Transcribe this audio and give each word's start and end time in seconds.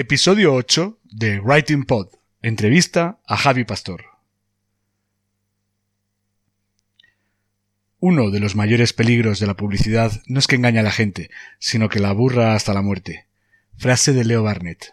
Episodio 0.00 0.54
8 0.54 1.00
de 1.10 1.40
Writing 1.40 1.84
Pod. 1.84 2.10
Entrevista 2.40 3.18
a 3.26 3.36
Javi 3.36 3.64
Pastor. 3.64 4.04
Uno 7.98 8.30
de 8.30 8.38
los 8.38 8.54
mayores 8.54 8.92
peligros 8.92 9.40
de 9.40 9.48
la 9.48 9.56
publicidad 9.56 10.12
no 10.28 10.38
es 10.38 10.46
que 10.46 10.54
engañe 10.54 10.78
a 10.78 10.84
la 10.84 10.92
gente, 10.92 11.30
sino 11.58 11.88
que 11.88 11.98
la 11.98 12.10
aburra 12.10 12.54
hasta 12.54 12.74
la 12.74 12.82
muerte. 12.82 13.26
Frase 13.76 14.12
de 14.12 14.24
Leo 14.24 14.44
Barnett. 14.44 14.92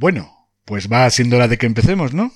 Bueno, 0.00 0.48
pues 0.64 0.88
va 0.88 1.10
siendo 1.10 1.34
hora 1.34 1.48
de 1.48 1.58
que 1.58 1.66
empecemos, 1.66 2.14
¿no? 2.14 2.30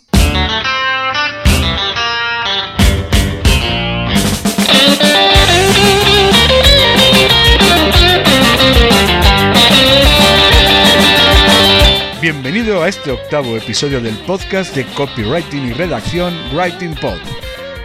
Bienvenido 12.21 12.83
a 12.83 12.89
este 12.89 13.13
octavo 13.13 13.57
episodio 13.57 14.01
del 14.01 14.19
podcast 14.27 14.75
de 14.75 14.85
copywriting 14.85 15.69
y 15.69 15.73
redacción 15.73 16.35
Writing 16.53 16.97
Pod. 16.97 17.21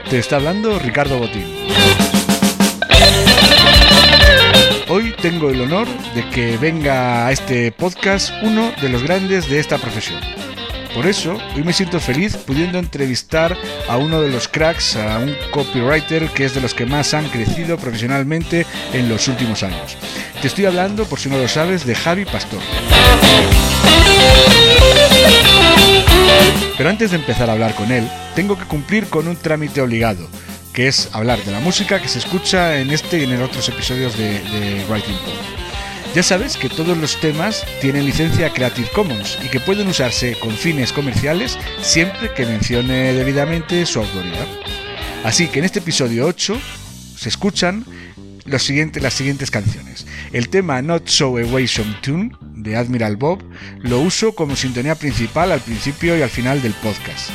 Te 0.10 0.18
está 0.18 0.38
hablando 0.38 0.80
Ricardo 0.80 1.20
Botín. 1.20 1.46
Tengo 5.30 5.50
el 5.50 5.60
honor 5.60 5.90
de 6.16 6.30
que 6.30 6.56
venga 6.56 7.28
a 7.28 7.34
este 7.34 7.74
podcast 7.74 8.32
uno 8.44 8.72
de 8.82 8.88
los 8.88 9.04
grandes 9.04 9.50
de 9.50 9.60
esta 9.60 9.78
profesión. 9.78 10.22
Por 10.96 11.06
eso, 11.06 11.38
hoy 11.54 11.66
me 11.66 11.74
siento 11.74 12.00
feliz 12.00 12.38
pudiendo 12.38 12.80
entrevistar 12.80 13.58
a 13.90 13.98
uno 13.98 14.22
de 14.22 14.30
los 14.30 14.48
cracks, 14.48 14.96
a 14.96 15.20
un 15.20 15.36
copywriter 15.52 16.30
que 16.30 16.46
es 16.46 16.56
de 16.56 16.62
los 16.62 16.74
que 16.74 16.86
más 16.86 17.14
han 17.14 17.28
crecido 17.28 17.76
profesionalmente 17.78 18.66
en 18.94 19.10
los 19.10 19.28
últimos 19.28 19.64
años. 19.64 19.98
Te 20.42 20.48
estoy 20.48 20.64
hablando, 20.64 21.04
por 21.04 21.20
si 21.20 21.28
no 21.28 21.38
lo 21.38 21.50
sabes, 21.50 21.86
de 21.86 21.94
Javi 21.94 22.24
Pastor. 22.24 22.62
Pero 26.78 26.90
antes 26.90 27.12
de 27.12 27.18
empezar 27.18 27.50
a 27.50 27.54
hablar 27.54 27.76
con 27.76 27.92
él, 27.92 28.10
tengo 28.34 28.58
que 28.58 28.64
cumplir 28.64 29.08
con 29.08 29.28
un 29.28 29.36
trámite 29.36 29.82
obligado, 29.82 30.30
que 30.78 30.88
es 30.88 31.10
hablar 31.12 31.44
de 31.44 31.52
la 31.52 31.60
música 31.60 32.00
que 32.00 32.08
se 32.08 32.20
escucha 32.20 32.78
en 32.78 32.92
este 32.92 33.18
y 33.18 33.24
en 33.24 33.42
otros 33.42 33.68
episodios 33.68 34.16
de, 34.16 34.34
de 34.34 34.86
Writing 34.88 35.18
Pod. 35.26 36.14
Ya 36.14 36.22
sabes 36.22 36.56
que 36.56 36.70
todos 36.70 36.96
los 36.96 37.20
temas 37.20 37.66
tienen 37.82 38.06
licencia 38.06 38.54
Creative 38.54 38.88
Commons 38.94 39.40
y 39.44 39.48
que 39.48 39.60
pueden 39.60 39.88
usarse 39.88 40.38
con 40.40 40.52
fines 40.52 40.94
comerciales 40.94 41.58
siempre 41.82 42.32
que 42.32 42.46
mencione 42.46 43.12
debidamente 43.14 43.88
su 43.88 44.02
autoridad. 44.02 44.46
Así 45.24 45.48
que 45.48 45.58
en 45.58 45.66
este 45.66 45.80
episodio 45.80 46.28
8 46.28 46.62
se 47.18 47.30
escuchan 47.30 47.84
las 48.46 48.62
siguientes 48.62 49.50
canciones. 49.50 50.06
El 50.32 50.50
tema 50.50 50.84
Not 50.84 51.08
So 51.08 51.40
Away 51.40 51.68
Some 51.68 51.98
Tune 52.04 52.34
de 52.54 52.76
Admiral 52.76 53.16
Bob 53.16 53.44
lo 53.80 54.00
uso 54.00 54.36
como 54.36 54.56
sintonía 54.56 54.94
principal 54.94 55.52
al 55.52 55.62
principio 55.62 56.16
y 56.16 56.22
al 56.22 56.30
final 56.30 56.62
del 56.62 56.74
podcast. 56.74 57.32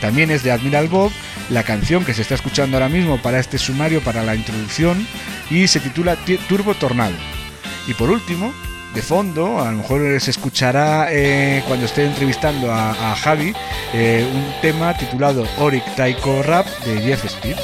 También 0.00 0.30
es 0.30 0.42
de 0.42 0.52
Admiral 0.52 0.88
Bob 0.88 1.10
la 1.50 1.62
canción 1.62 2.04
que 2.04 2.14
se 2.14 2.22
está 2.22 2.34
escuchando 2.34 2.76
ahora 2.76 2.88
mismo 2.88 3.18
para 3.18 3.38
este 3.38 3.58
sumario, 3.58 4.00
para 4.00 4.22
la 4.22 4.34
introducción, 4.34 5.06
y 5.50 5.68
se 5.68 5.80
titula 5.80 6.16
Turbo 6.48 6.74
Tornado. 6.74 7.14
Y 7.86 7.94
por 7.94 8.10
último, 8.10 8.52
de 8.94 9.02
fondo, 9.02 9.60
a 9.60 9.70
lo 9.70 9.78
mejor 9.78 10.20
se 10.20 10.30
escuchará 10.30 11.08
eh, 11.10 11.62
cuando 11.66 11.86
esté 11.86 12.06
entrevistando 12.06 12.72
a, 12.72 13.14
Javi 13.14 13.52
eh, 13.92 14.26
un 14.32 14.60
tema 14.62 14.96
titulado 14.96 15.46
Oric 15.58 15.84
Taiko 15.94 16.42
Rap 16.42 16.66
de 16.84 17.02
Jeff 17.02 17.24
Speed. 17.26 17.56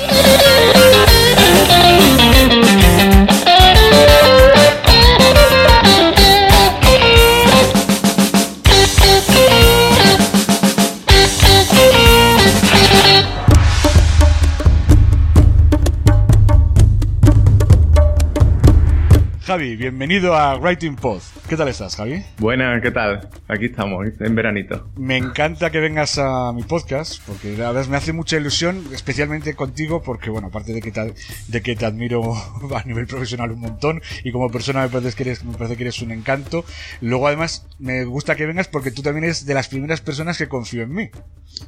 Bienvenido 19.59 20.35
a 20.35 20.57
Writing 20.57 20.97
Pod. 20.97 21.21
¿Qué 21.53 21.59
tal 21.59 21.69
estás, 21.69 21.97
Javi? 21.97 22.25
Buenas, 22.39 22.81
¿qué 22.81 22.91
tal? 22.91 23.29
Aquí 23.47 23.67
estamos, 23.67 24.07
en 24.19 24.35
veranito. 24.35 24.89
Me 24.97 25.19
encanta 25.19 25.69
que 25.69 25.81
vengas 25.81 26.17
a 26.17 26.51
mi 26.55 26.63
podcast, 26.63 27.23
porque 27.27 27.55
la 27.59 27.73
verdad 27.73 27.91
me 27.91 27.99
hace 27.99 28.15
mucha 28.15 28.39
ilusión, 28.39 28.83
especialmente 28.95 29.53
contigo, 29.53 30.03
porque, 30.03 30.31
bueno, 30.31 30.47
aparte 30.47 30.73
de 30.73 30.81
que 30.81 30.91
te, 30.91 31.13
de 31.49 31.61
que 31.61 31.77
te 31.77 31.85
admiro 31.85 32.23
a 32.75 32.83
nivel 32.85 33.07
profesional 33.07 33.51
un 33.51 33.61
montón, 33.61 34.01
y 34.25 34.33
como 34.33 34.49
persona 34.49 34.81
me 34.81 34.89
parece, 34.89 35.15
que 35.15 35.25
eres, 35.25 35.45
me 35.45 35.53
parece 35.53 35.77
que 35.77 35.83
eres 35.83 36.01
un 36.01 36.13
encanto, 36.13 36.65
luego 37.03 37.27
además 37.27 37.67
me 37.79 38.05
gusta 38.05 38.35
que 38.35 38.47
vengas 38.47 38.69
porque 38.69 38.91
tú 38.91 39.03
también 39.03 39.25
eres 39.25 39.45
de 39.45 39.53
las 39.53 39.69
primeras 39.69 40.01
personas 40.01 40.39
que 40.39 40.49
confío 40.49 40.85
en 40.85 40.95
mí. 40.95 41.11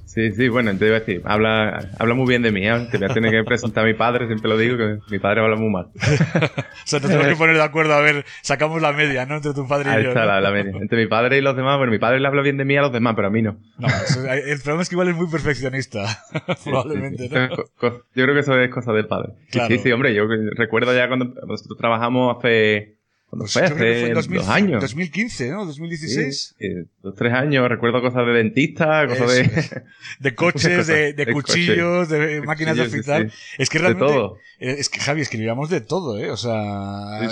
Sí, 0.07 0.33
sí, 0.33 0.49
bueno, 0.49 0.75
te 0.79 0.87
iba 0.87 0.97
a 0.97 1.01
decir, 1.01 1.21
habla, 1.27 1.91
habla 1.99 2.15
muy 2.15 2.27
bien 2.27 2.41
de 2.41 2.53
mí, 2.53 2.67
¿eh? 2.67 2.89
te 2.91 2.97
voy 2.97 3.11
a 3.11 3.13
tener 3.13 3.31
que 3.31 3.45
presentar 3.45 3.85
a 3.85 3.87
mi 3.87 3.93
padre, 3.93 4.29
siempre 4.29 4.49
lo 4.49 4.57
digo, 4.57 4.79
que 4.79 4.99
mi 5.11 5.19
padre 5.19 5.43
habla 5.43 5.57
muy 5.57 5.69
mal. 5.69 5.91
o 5.95 6.87
sea, 6.87 7.01
te 7.01 7.09
tenemos 7.09 7.27
que 7.27 7.37
poner 7.37 7.57
de 7.57 7.63
acuerdo, 7.63 7.93
a 7.93 8.01
ver, 8.01 8.25
sacamos 8.41 8.81
la 8.81 8.93
media, 8.93 9.27
¿no? 9.27 9.37
Entre 9.37 9.53
tu 9.53 9.69
padre 9.69 9.74
y 9.83 9.89
Ahí 9.89 10.03
yo. 10.05 10.09
está 10.11 10.21
¿no? 10.21 10.27
la, 10.27 10.41
la 10.41 10.51
media. 10.51 10.73
Entre 10.81 10.99
mi 10.99 11.07
padre 11.09 11.39
y 11.39 11.41
los 11.41 11.57
demás, 11.57 11.77
bueno, 11.79 11.93
mi 11.93 11.99
padre 11.99 12.21
le 12.21 12.27
habla 12.27 12.43
bien 12.43 12.57
de 12.57 12.65
mí 12.65 12.77
a 12.77 12.83
los 12.83 12.93
demás, 12.93 13.15
pero 13.17 13.29
a 13.29 13.31
mí 13.31 13.43
no. 13.43 13.57
No, 13.79 13.89
eso- 13.89 14.25
el 14.31 14.59
problema 14.61 14.83
es 14.83 14.89
que 14.89 14.95
igual 14.95 15.09
es 15.09 15.17
muy 15.17 15.29
perfeccionista, 15.31 16.05
probablemente, 16.65 17.25
Sí, 17.25 17.29
sí. 17.29 17.35
¿no? 17.35 17.49
Yo 17.51 18.03
creo 18.13 18.35
que 18.35 18.41
eso 18.41 18.59
es 18.59 18.71
cosa 18.71 18.93
del 18.93 19.07
padre. 19.07 19.33
Claro. 19.51 19.69
Sí, 19.69 19.79
sí, 19.79 19.93
hombre, 19.93 20.15
yo 20.15 20.25
recuerdo 20.57 20.95
ya 20.95 21.09
cuando 21.09 21.27
nosotros 21.47 21.77
trabajamos 21.79 22.37
hace... 22.39 22.99
Que 23.31 23.45
Hace 23.45 24.13
2000 24.15 24.39
dos 24.39 24.49
años. 24.49 24.81
2015, 24.81 25.51
¿no? 25.51 25.67
2016. 25.67 26.55
Sí, 26.57 26.67
sí, 26.69 26.89
dos, 27.03 27.17
tres 27.17 27.33
años, 27.33 27.69
recuerdo 27.69 28.01
cosas 28.01 28.25
de 28.27 28.33
dentista, 28.33 29.09
cosas 29.09 29.29
de... 29.35 29.83
De 30.21 30.35
coches, 30.37 30.87
de, 30.87 31.27
cuchillos, 31.33 32.09
de 32.09 32.43
máquinas 32.43 32.77
de 32.77 32.85
cuchillos, 32.85 33.09
afeitar. 33.09 33.31
sí. 33.31 33.37
Es 33.59 33.69
que 33.71 33.79
de 33.79 33.85
realmente. 33.85 34.07
todo. 34.13 34.39
eh, 34.61 34.77
Es 34.79 34.89
que, 34.89 35.01
Javi, 35.01 35.23
escribíamos 35.23 35.69
de 35.69 35.81
todo, 35.81 36.19
¿eh? 36.19 36.31
O 36.31 36.37
sea. 36.37 37.29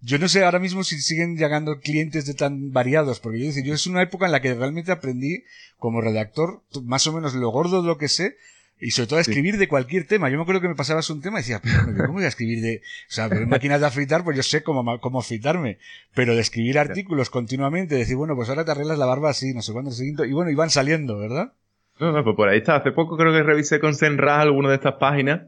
Yo 0.00 0.18
no 0.18 0.28
sé 0.28 0.42
ahora 0.42 0.58
mismo 0.58 0.84
si 0.84 1.00
siguen 1.00 1.36
llegando 1.36 1.80
clientes 1.80 2.24
de 2.26 2.34
tan 2.34 2.72
variados, 2.72 3.20
porque 3.20 3.38
yo, 3.38 3.46
decir, 3.46 3.62
yo 3.64 3.74
es 3.74 3.86
una 3.86 4.02
época 4.02 4.26
en 4.26 4.32
la 4.32 4.40
que 4.40 4.54
realmente 4.54 4.90
aprendí 4.90 5.44
como 5.78 6.00
redactor, 6.00 6.62
más 6.84 7.06
o 7.06 7.12
menos 7.12 7.34
lo 7.34 7.50
gordo 7.50 7.82
de 7.82 7.88
lo 7.88 7.98
que 7.98 8.08
sé, 8.08 8.36
Y 8.84 8.90
sobre 8.90 9.06
todo 9.06 9.18
a 9.20 9.22
escribir 9.22 9.58
de 9.58 9.68
cualquier 9.68 10.08
tema. 10.08 10.28
Yo 10.28 10.36
me 10.36 10.42
acuerdo 10.42 10.60
que 10.60 10.66
me 10.66 10.74
pasabas 10.74 11.08
un 11.08 11.22
tema 11.22 11.38
y 11.38 11.42
decía, 11.42 11.60
pero 11.62 12.06
¿cómo 12.06 12.14
voy 12.14 12.24
a 12.24 12.28
escribir 12.28 12.60
de, 12.60 12.82
o 13.08 13.12
sea, 13.12 13.26
en 13.26 13.48
máquinas 13.48 13.80
de 13.80 13.86
afeitar, 13.86 14.24
pues 14.24 14.36
yo 14.36 14.42
sé 14.42 14.64
cómo, 14.64 14.98
cómo 14.98 15.20
afeitarme. 15.20 15.78
Pero 16.14 16.34
de 16.34 16.40
escribir 16.40 16.80
artículos 16.80 17.30
continuamente, 17.30 17.94
decir, 17.94 18.16
bueno, 18.16 18.34
pues 18.34 18.48
ahora 18.48 18.64
te 18.64 18.72
arreglas 18.72 18.98
la 18.98 19.06
barba 19.06 19.30
así, 19.30 19.54
no 19.54 19.62
sé 19.62 19.72
cuándo, 19.72 19.92
siguiente, 19.92 20.26
y 20.26 20.32
bueno, 20.32 20.50
iban 20.50 20.68
saliendo, 20.68 21.16
¿verdad? 21.16 21.52
No, 22.00 22.10
no, 22.10 22.24
pues 22.24 22.34
por 22.34 22.48
ahí 22.48 22.58
está. 22.58 22.74
Hace 22.74 22.90
poco 22.90 23.16
creo 23.16 23.32
que 23.32 23.44
revisé 23.44 23.78
con 23.78 23.94
Senra 23.94 24.40
alguna 24.40 24.70
de 24.70 24.74
estas 24.74 24.94
páginas. 24.94 25.42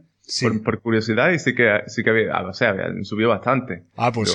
Por, 0.65 0.81
curiosidad 0.81 1.33
y 1.33 1.39
sí 1.39 1.55
que, 1.55 1.81
sí 1.89 2.03
que 2.03 2.11
había, 2.11 2.41
o 2.41 2.55
sea, 2.55 2.71
había 2.71 2.87
subido 3.03 3.31
bastante. 3.31 3.83
Ah, 3.97 4.11
pues 4.11 4.35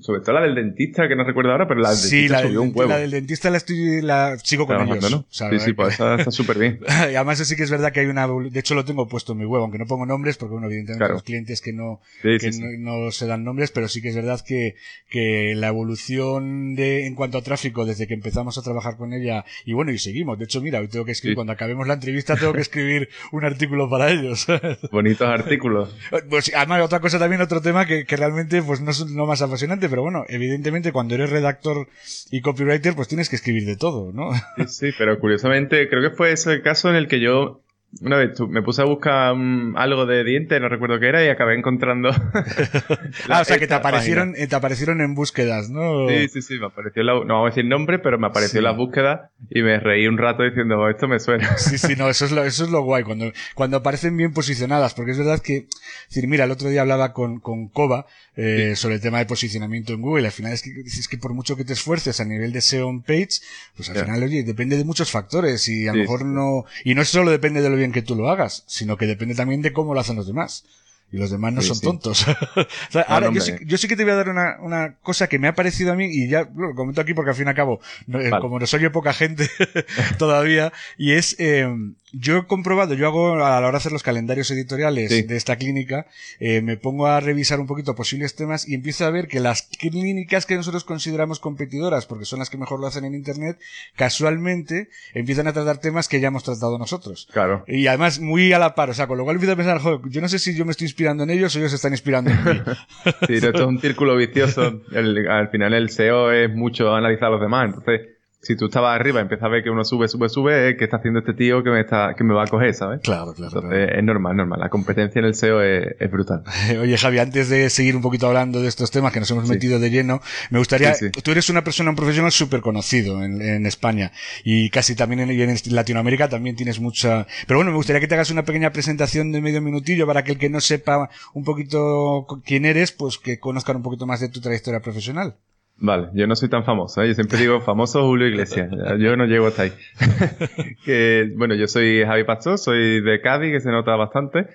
sobre 0.00 0.20
todo 0.20 0.34
la 0.34 0.42
del 0.42 0.54
dentista, 0.54 1.08
que 1.08 1.16
no 1.16 1.24
recuerdo 1.24 1.52
ahora, 1.52 1.66
pero 1.66 1.80
la 1.80 1.90
del 1.90 2.00
dentista 2.00 2.36
la 2.36 2.42
subió 2.42 2.62
un 2.62 2.72
huevo. 2.74 2.90
la 2.90 2.98
del 2.98 3.10
dentista 3.10 3.50
la, 3.50 3.56
estoy, 3.56 4.02
la 4.02 4.38
sigo 4.42 4.66
con 4.66 4.80
ellos. 4.80 5.10
¿no? 5.10 5.24
sí, 5.28 5.58
sí, 5.58 5.72
pues 5.72 5.92
está 5.92 6.30
súper 6.30 6.58
bien. 6.58 6.80
y 7.10 7.14
además 7.14 7.38
sí 7.38 7.56
que 7.56 7.62
es 7.62 7.70
verdad 7.70 7.92
que 7.92 8.00
hay 8.00 8.06
una... 8.06 8.26
De 8.26 8.60
hecho 8.60 8.74
lo 8.74 8.84
tengo 8.84 9.08
puesto 9.08 9.32
en 9.32 9.38
mi 9.38 9.44
web, 9.44 9.62
aunque 9.62 9.78
no 9.78 9.86
pongo 9.86 10.06
nombres, 10.06 10.36
porque 10.36 10.52
bueno, 10.52 10.66
evidentemente 10.66 11.12
los 11.12 11.22
clientes 11.22 11.60
que 11.60 11.72
no, 11.72 12.00
que 12.22 12.50
no, 12.78 13.10
se 13.10 13.26
dan 13.26 13.44
nombres, 13.44 13.70
pero 13.70 13.88
sí 13.88 14.00
que 14.00 14.08
es 14.08 14.16
verdad 14.16 14.40
que, 14.46 14.76
que 15.08 15.54
la 15.56 15.68
evolución 15.68 16.74
de, 16.74 17.06
en 17.06 17.14
cuanto 17.14 17.38
a 17.38 17.42
tráfico 17.42 17.84
desde 17.84 18.06
que 18.06 18.14
empezamos 18.14 18.58
a 18.58 18.62
trabajar 18.62 18.96
con 18.96 19.12
ella, 19.12 19.44
y 19.64 19.72
bueno, 19.72 19.92
y 19.92 19.98
seguimos. 19.98 20.38
De 20.38 20.44
hecho, 20.44 20.60
mira, 20.60 20.80
hoy 20.80 20.88
tengo 20.88 21.04
que 21.04 21.12
escribir, 21.12 21.36
cuando 21.36 21.52
acabemos 21.52 21.86
la 21.86 21.94
entrevista 21.94 22.36
tengo 22.36 22.52
que 22.52 22.60
escribir 22.60 23.08
un 23.32 23.44
artículo 23.44 23.88
para 23.88 24.10
ellos. 24.10 24.46
Bonitos 24.90 25.28
artículos. 25.28 25.94
Pues 26.28 26.52
además 26.54 26.82
otra 26.82 27.00
cosa 27.00 27.18
también, 27.18 27.40
otro 27.40 27.60
tema 27.60 27.86
que, 27.86 28.04
que 28.04 28.16
realmente 28.16 28.62
pues 28.62 28.80
no 28.80 28.92
no 29.10 29.26
más 29.26 29.42
apasionante, 29.42 29.71
pero 29.80 30.02
bueno, 30.02 30.24
evidentemente 30.28 30.92
cuando 30.92 31.14
eres 31.14 31.30
redactor 31.30 31.88
y 32.30 32.40
copywriter, 32.40 32.94
pues 32.94 33.08
tienes 33.08 33.28
que 33.28 33.36
escribir 33.36 33.64
de 33.64 33.76
todo, 33.76 34.12
¿no? 34.12 34.32
Sí, 34.58 34.90
sí, 34.90 34.90
pero 34.98 35.18
curiosamente 35.18 35.88
creo 35.88 36.02
que 36.02 36.14
fue 36.14 36.32
ese 36.32 36.52
el 36.52 36.62
caso 36.62 36.90
en 36.90 36.96
el 36.96 37.08
que 37.08 37.20
yo 37.20 37.61
una 38.00 38.16
vez 38.16 38.40
me 38.48 38.62
puse 38.62 38.82
a 38.82 38.86
buscar 38.86 39.34
mm, 39.34 39.76
algo 39.76 40.06
de 40.06 40.24
diente, 40.24 40.58
no 40.60 40.68
recuerdo 40.68 40.98
qué 40.98 41.08
era, 41.08 41.24
y 41.24 41.28
acabé 41.28 41.56
encontrando. 41.56 42.10
ah, 43.28 43.40
o 43.40 43.44
sea 43.44 43.58
que 43.58 43.66
te 43.66 43.74
aparecieron, 43.74 44.34
te 44.34 44.54
aparecieron 44.54 45.00
en 45.00 45.14
búsquedas, 45.14 45.68
¿no? 45.68 46.08
Sí, 46.08 46.28
sí, 46.28 46.42
sí, 46.42 46.58
me 46.58 46.66
apareció 46.66 47.02
la, 47.02 47.12
no 47.12 47.34
vamos 47.34 47.46
a 47.46 47.54
decir 47.54 47.64
nombre, 47.66 47.98
pero 47.98 48.18
me 48.18 48.26
apareció 48.26 48.58
en 48.58 48.64
las 48.64 48.76
búsquedas 48.76 49.30
y 49.50 49.62
me 49.62 49.78
reí 49.78 50.06
un 50.06 50.16
rato 50.18 50.42
diciendo, 50.42 50.78
oh, 50.78 50.88
esto 50.88 51.08
me 51.08 51.20
suena. 51.20 51.56
Sí, 51.62 51.78
sí, 51.78 51.94
no, 51.96 52.08
eso 52.08 52.24
es 52.24 52.32
lo, 52.32 52.44
eso 52.44 52.64
es 52.64 52.70
lo 52.70 52.82
guay, 52.82 53.04
cuando, 53.04 53.32
cuando 53.54 53.76
aparecen 53.76 54.16
bien 54.16 54.32
posicionadas, 54.32 54.94
porque 54.94 55.12
es 55.12 55.18
verdad 55.18 55.40
que, 55.40 55.66
decir, 56.08 56.26
mira, 56.26 56.44
el 56.44 56.50
otro 56.50 56.68
día 56.68 56.82
hablaba 56.82 57.12
con, 57.12 57.40
con 57.40 57.68
Koba, 57.68 58.06
eh, 58.34 58.74
sobre 58.76 58.96
el 58.96 59.00
tema 59.00 59.18
de 59.18 59.26
posicionamiento 59.26 59.92
en 59.92 60.00
Google, 60.00 60.26
al 60.26 60.32
final 60.32 60.52
es 60.52 60.62
que, 60.62 60.70
es 60.84 61.08
que 61.08 61.18
por 61.18 61.34
mucho 61.34 61.56
que 61.56 61.64
te 61.64 61.74
esfuerces 61.74 62.20
a 62.20 62.24
nivel 62.24 62.52
de 62.52 62.62
SEO 62.62 62.88
on 62.88 63.02
page, 63.02 63.40
pues 63.76 63.90
al 63.90 63.96
final, 63.96 64.22
oye, 64.22 64.42
depende 64.42 64.76
de 64.76 64.84
muchos 64.84 65.10
factores 65.10 65.68
y 65.68 65.86
a 65.86 65.92
lo 65.92 66.00
mejor 66.00 66.24
no, 66.24 66.64
y 66.84 66.94
no 66.94 67.04
solo 67.04 67.30
depende 67.30 67.60
de 67.60 67.70
lo 67.70 67.76
bien 67.82 67.92
que 67.92 68.02
tú 68.02 68.14
lo 68.14 68.30
hagas, 68.30 68.64
sino 68.66 68.96
que 68.96 69.06
depende 69.06 69.34
también 69.34 69.62
de 69.62 69.72
cómo 69.72 69.94
lo 69.94 70.00
hacen 70.00 70.16
los 70.16 70.26
demás. 70.26 70.64
Y 71.12 71.18
los 71.18 71.30
demás 71.30 71.52
no 71.52 71.60
son 71.60 71.78
tontos. 71.80 72.24
ahora, 73.06 73.30
yo, 73.30 73.40
sí, 73.42 73.52
yo, 73.66 73.76
sí, 73.76 73.86
que 73.86 73.96
te 73.96 74.02
voy 74.02 74.14
a 74.14 74.16
dar 74.16 74.30
una, 74.30 74.56
una, 74.62 74.94
cosa 75.02 75.28
que 75.28 75.38
me 75.38 75.46
ha 75.46 75.54
parecido 75.54 75.92
a 75.92 75.94
mí, 75.94 76.06
y 76.06 76.26
ya 76.26 76.48
lo 76.56 76.74
comento 76.74 77.02
aquí 77.02 77.12
porque 77.12 77.30
al 77.30 77.36
fin 77.36 77.46
y 77.46 77.50
al 77.50 77.54
cabo, 77.54 77.80
eh, 78.14 78.30
como 78.40 78.58
no 78.58 78.66
soy 78.66 78.88
poca 78.88 79.12
gente 79.12 79.46
todavía, 80.18 80.72
y 80.96 81.12
es, 81.12 81.36
eh, 81.38 81.68
yo 82.12 82.38
he 82.38 82.46
comprobado, 82.46 82.94
yo 82.94 83.06
hago 83.06 83.34
a 83.44 83.50
la 83.50 83.58
hora 83.58 83.72
de 83.72 83.76
hacer 83.78 83.92
los 83.92 84.02
calendarios 84.02 84.50
editoriales 84.50 85.26
de 85.26 85.36
esta 85.36 85.56
clínica, 85.56 86.06
eh, 86.40 86.60
me 86.60 86.76
pongo 86.76 87.06
a 87.06 87.20
revisar 87.20 87.58
un 87.58 87.66
poquito 87.66 87.94
posibles 87.94 88.34
temas 88.34 88.68
y 88.68 88.74
empiezo 88.74 89.06
a 89.06 89.10
ver 89.10 89.28
que 89.28 89.40
las 89.40 89.62
clínicas 89.62 90.44
que 90.46 90.56
nosotros 90.56 90.84
consideramos 90.84 91.40
competidoras, 91.40 92.06
porque 92.06 92.24
son 92.24 92.38
las 92.38 92.50
que 92.50 92.58
mejor 92.58 92.80
lo 92.80 92.86
hacen 92.86 93.04
en 93.04 93.14
Internet, 93.14 93.58
casualmente 93.96 94.88
empiezan 95.14 95.46
a 95.46 95.52
tratar 95.52 95.78
temas 95.78 96.08
que 96.08 96.20
ya 96.20 96.28
hemos 96.28 96.44
tratado 96.44 96.78
nosotros. 96.78 97.28
Claro. 97.32 97.64
Y 97.66 97.86
además 97.86 98.20
muy 98.20 98.52
a 98.52 98.58
la 98.58 98.74
par, 98.74 98.90
o 98.90 98.94
sea, 98.94 99.06
con 99.06 99.16
lo 99.16 99.24
cual 99.24 99.36
empiezo 99.36 99.54
a 99.54 99.56
pensar, 99.56 99.78
joder, 99.78 100.00
yo 100.10 100.20
no 100.20 100.28
sé 100.28 100.38
si 100.38 100.54
yo 100.54 100.64
me 100.64 100.72
estoy 100.72 100.86
inspirando 100.86 101.22
en 101.22 101.30
ellos 101.30 101.54
o 101.56 101.58
ellos 101.58 101.70
se 101.70 101.76
están 101.76 101.92
inspirando 101.92 102.30
en 102.30 102.44
mí. 102.44 102.60
sí, 103.26 103.34
esto 103.34 103.48
es 103.54 103.60
un 103.60 103.80
círculo 103.80 104.16
vicioso. 104.16 104.82
al 104.94 105.48
final 105.48 105.72
el 105.72 105.88
SEO 105.88 106.30
es 106.30 106.54
mucho 106.54 106.94
analizar 106.94 107.28
a 107.28 107.30
los 107.30 107.40
demás, 107.40 107.66
entonces 107.66 108.11
si 108.42 108.56
tú 108.56 108.66
estabas 108.66 108.98
arriba 108.98 109.20
y 109.20 109.22
empiezas 109.22 109.46
a 109.46 109.48
ver 109.48 109.62
que 109.62 109.70
uno 109.70 109.84
sube, 109.84 110.08
sube, 110.08 110.28
sube, 110.28 110.76
¿qué 110.76 110.84
está 110.84 110.96
haciendo 110.96 111.20
este 111.20 111.32
tío 111.32 111.62
que 111.62 111.70
me 111.70 111.80
está, 111.80 112.14
que 112.16 112.24
me 112.24 112.34
va 112.34 112.42
a 112.42 112.46
coger, 112.48 112.74
¿sabes? 112.74 113.00
Claro, 113.00 113.32
claro. 113.34 113.52
Entonces, 113.54 113.90
es 113.96 114.02
normal, 114.02 114.36
normal. 114.36 114.58
La 114.58 114.68
competencia 114.68 115.20
en 115.20 115.26
el 115.26 115.36
SEO 115.36 115.62
es, 115.62 115.94
es, 116.00 116.10
brutal. 116.10 116.42
Oye, 116.80 116.98
Javi, 116.98 117.20
antes 117.20 117.48
de 117.48 117.70
seguir 117.70 117.94
un 117.94 118.02
poquito 118.02 118.26
hablando 118.26 118.60
de 118.60 118.66
estos 118.66 118.90
temas 118.90 119.12
que 119.12 119.20
nos 119.20 119.30
hemos 119.30 119.48
metido 119.48 119.78
de 119.78 119.90
lleno, 119.90 120.20
me 120.50 120.58
gustaría, 120.58 120.92
tú 121.22 121.30
eres 121.30 121.50
una 121.50 121.62
persona, 121.62 121.90
un 121.90 121.96
profesional 121.96 122.32
súper 122.32 122.62
conocido 122.62 123.22
en, 123.22 123.40
en, 123.40 123.64
España 123.64 124.10
y 124.42 124.70
casi 124.70 124.96
también 124.96 125.20
en, 125.20 125.30
en, 125.30 125.56
Latinoamérica 125.70 126.28
también 126.28 126.56
tienes 126.56 126.80
mucha, 126.80 127.28
pero 127.46 127.58
bueno, 127.58 127.70
me 127.70 127.76
gustaría 127.76 128.00
que 128.00 128.08
te 128.08 128.14
hagas 128.14 128.30
una 128.30 128.44
pequeña 128.44 128.72
presentación 128.72 129.30
de 129.30 129.40
medio 129.40 129.62
minutillo 129.62 130.04
para 130.04 130.24
que 130.24 130.32
el 130.32 130.38
que 130.38 130.50
no 130.50 130.60
sepa 130.60 131.10
un 131.32 131.44
poquito 131.44 132.26
quién 132.44 132.64
eres, 132.64 132.90
pues 132.90 133.18
que 133.18 133.38
conozcan 133.38 133.76
un 133.76 133.82
poquito 133.84 134.04
más 134.04 134.18
de 134.18 134.28
tu 134.28 134.40
trayectoria 134.40 134.80
profesional. 134.80 135.36
Vale, 135.84 136.10
yo 136.14 136.28
no 136.28 136.36
soy 136.36 136.48
tan 136.48 136.62
famoso, 136.62 137.02
¿eh? 137.02 137.08
yo 137.08 137.14
siempre 137.14 137.38
digo 137.38 137.60
famoso 137.60 138.04
Julio 138.06 138.28
Iglesias, 138.28 138.70
yo 139.00 139.16
no 139.16 139.26
llego 139.26 139.48
hasta 139.48 139.62
ahí. 139.62 139.72
que, 140.84 141.28
bueno, 141.36 141.56
yo 141.56 141.66
soy 141.66 142.04
Javi 142.04 142.22
Pastor, 142.22 142.56
soy 142.56 143.00
de 143.00 143.20
Cádiz, 143.20 143.50
que 143.50 143.60
se 143.60 143.72
nota 143.72 143.96
bastante, 143.96 144.46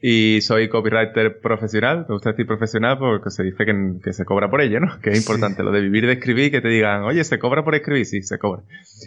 y 0.00 0.40
soy 0.42 0.68
copywriter 0.68 1.40
profesional. 1.40 2.06
Me 2.08 2.14
gusta 2.14 2.30
decir 2.30 2.46
profesional 2.46 2.98
porque 2.98 3.30
se 3.30 3.42
dice 3.42 3.64
que, 3.64 4.12
se 4.12 4.24
cobra 4.24 4.50
por 4.50 4.60
ello, 4.60 4.80
¿no? 4.80 4.98
Que 5.00 5.10
es 5.10 5.18
importante 5.18 5.62
lo 5.62 5.70
de 5.70 5.80
vivir 5.80 6.06
de 6.06 6.14
escribir, 6.14 6.50
que 6.50 6.60
te 6.60 6.68
digan, 6.68 7.02
oye, 7.02 7.22
¿se 7.24 7.38
cobra 7.38 7.64
por 7.64 7.74
escribir? 7.74 8.06
Sí, 8.06 8.22
se 8.22 8.38
cobra. 8.38 8.62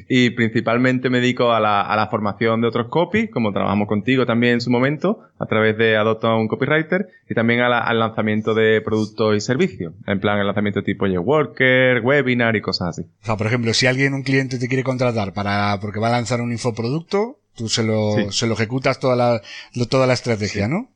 Y 0.08 0.32
principalmente 0.32 1.10
me 1.10 1.20
dedico 1.20 1.52
a 1.52 1.60
la, 1.60 1.82
a 1.82 1.96
la 1.96 2.08
formación 2.08 2.62
de 2.62 2.68
otros 2.68 2.88
copies, 2.90 3.30
como 3.32 3.52
trabajamos 3.52 3.88
contigo 3.88 4.26
también 4.26 4.54
en 4.56 4.62
su 4.62 4.70
momento, 4.70 5.20
a 5.40 5.46
través 5.46 5.78
de 5.78 5.98
Adopta 5.98 6.34
un 6.36 6.48
Copywriter, 6.48 7.08
y 7.30 7.34
también 7.34 7.62
al 7.62 8.00
lanzamiento 8.00 8.54
de 8.54 8.82
productos 8.82 9.36
y 9.36 9.40
servicios. 9.42 9.94
En 10.08 10.20
plan, 10.20 10.40
el 10.40 10.46
lanzamiento 10.46 10.84
tipo 10.84 11.06
Worker, 11.06 12.02
webinar 12.04 12.56
y 12.56 12.62
cosas 12.62 12.90
así. 12.90 13.02
O 13.02 13.26
sea, 13.26 13.38
por 13.38 13.48
ejemplo, 13.48 13.74
si 13.74 13.88
alguien, 13.88 14.14
un 14.14 14.24
cliente 14.24 14.60
te 14.60 14.68
quiere 14.68 14.84
contratar 14.84 15.34
para, 15.34 15.80
porque 15.82 16.00
va 16.00 16.08
a 16.08 16.12
lanzar 16.12 16.42
un 16.42 16.52
infoproducto, 16.52 17.39
Tú 17.60 17.68
se 17.68 17.84
lo, 17.84 18.32
se 18.32 18.48
lo 18.48 18.54
ejecutas 18.54 19.02
toda 19.02 19.18
la, 19.18 19.42
toda 19.90 20.08
la 20.08 20.14
estrategia, 20.14 20.70
¿no? 20.70 20.90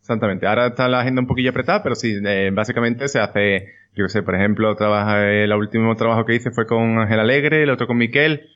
Exactamente. 0.00 0.46
Ahora 0.46 0.68
está 0.68 0.88
la 0.88 1.00
agenda 1.00 1.20
un 1.20 1.26
poquillo 1.26 1.50
apretada, 1.50 1.82
pero 1.82 1.94
sí, 1.94 2.16
eh, 2.24 2.50
básicamente 2.50 3.08
se 3.08 3.20
hace, 3.20 3.66
yo 3.94 4.06
qué 4.06 4.08
sé, 4.08 4.22
por 4.22 4.34
ejemplo, 4.34 4.74
trabaja, 4.74 5.28
el 5.28 5.52
último 5.52 5.94
trabajo 5.96 6.24
que 6.24 6.34
hice 6.34 6.50
fue 6.50 6.66
con 6.66 6.98
Ángel 6.98 7.20
Alegre, 7.20 7.62
el 7.62 7.68
otro 7.68 7.86
con 7.86 7.98
Miquel. 7.98 8.48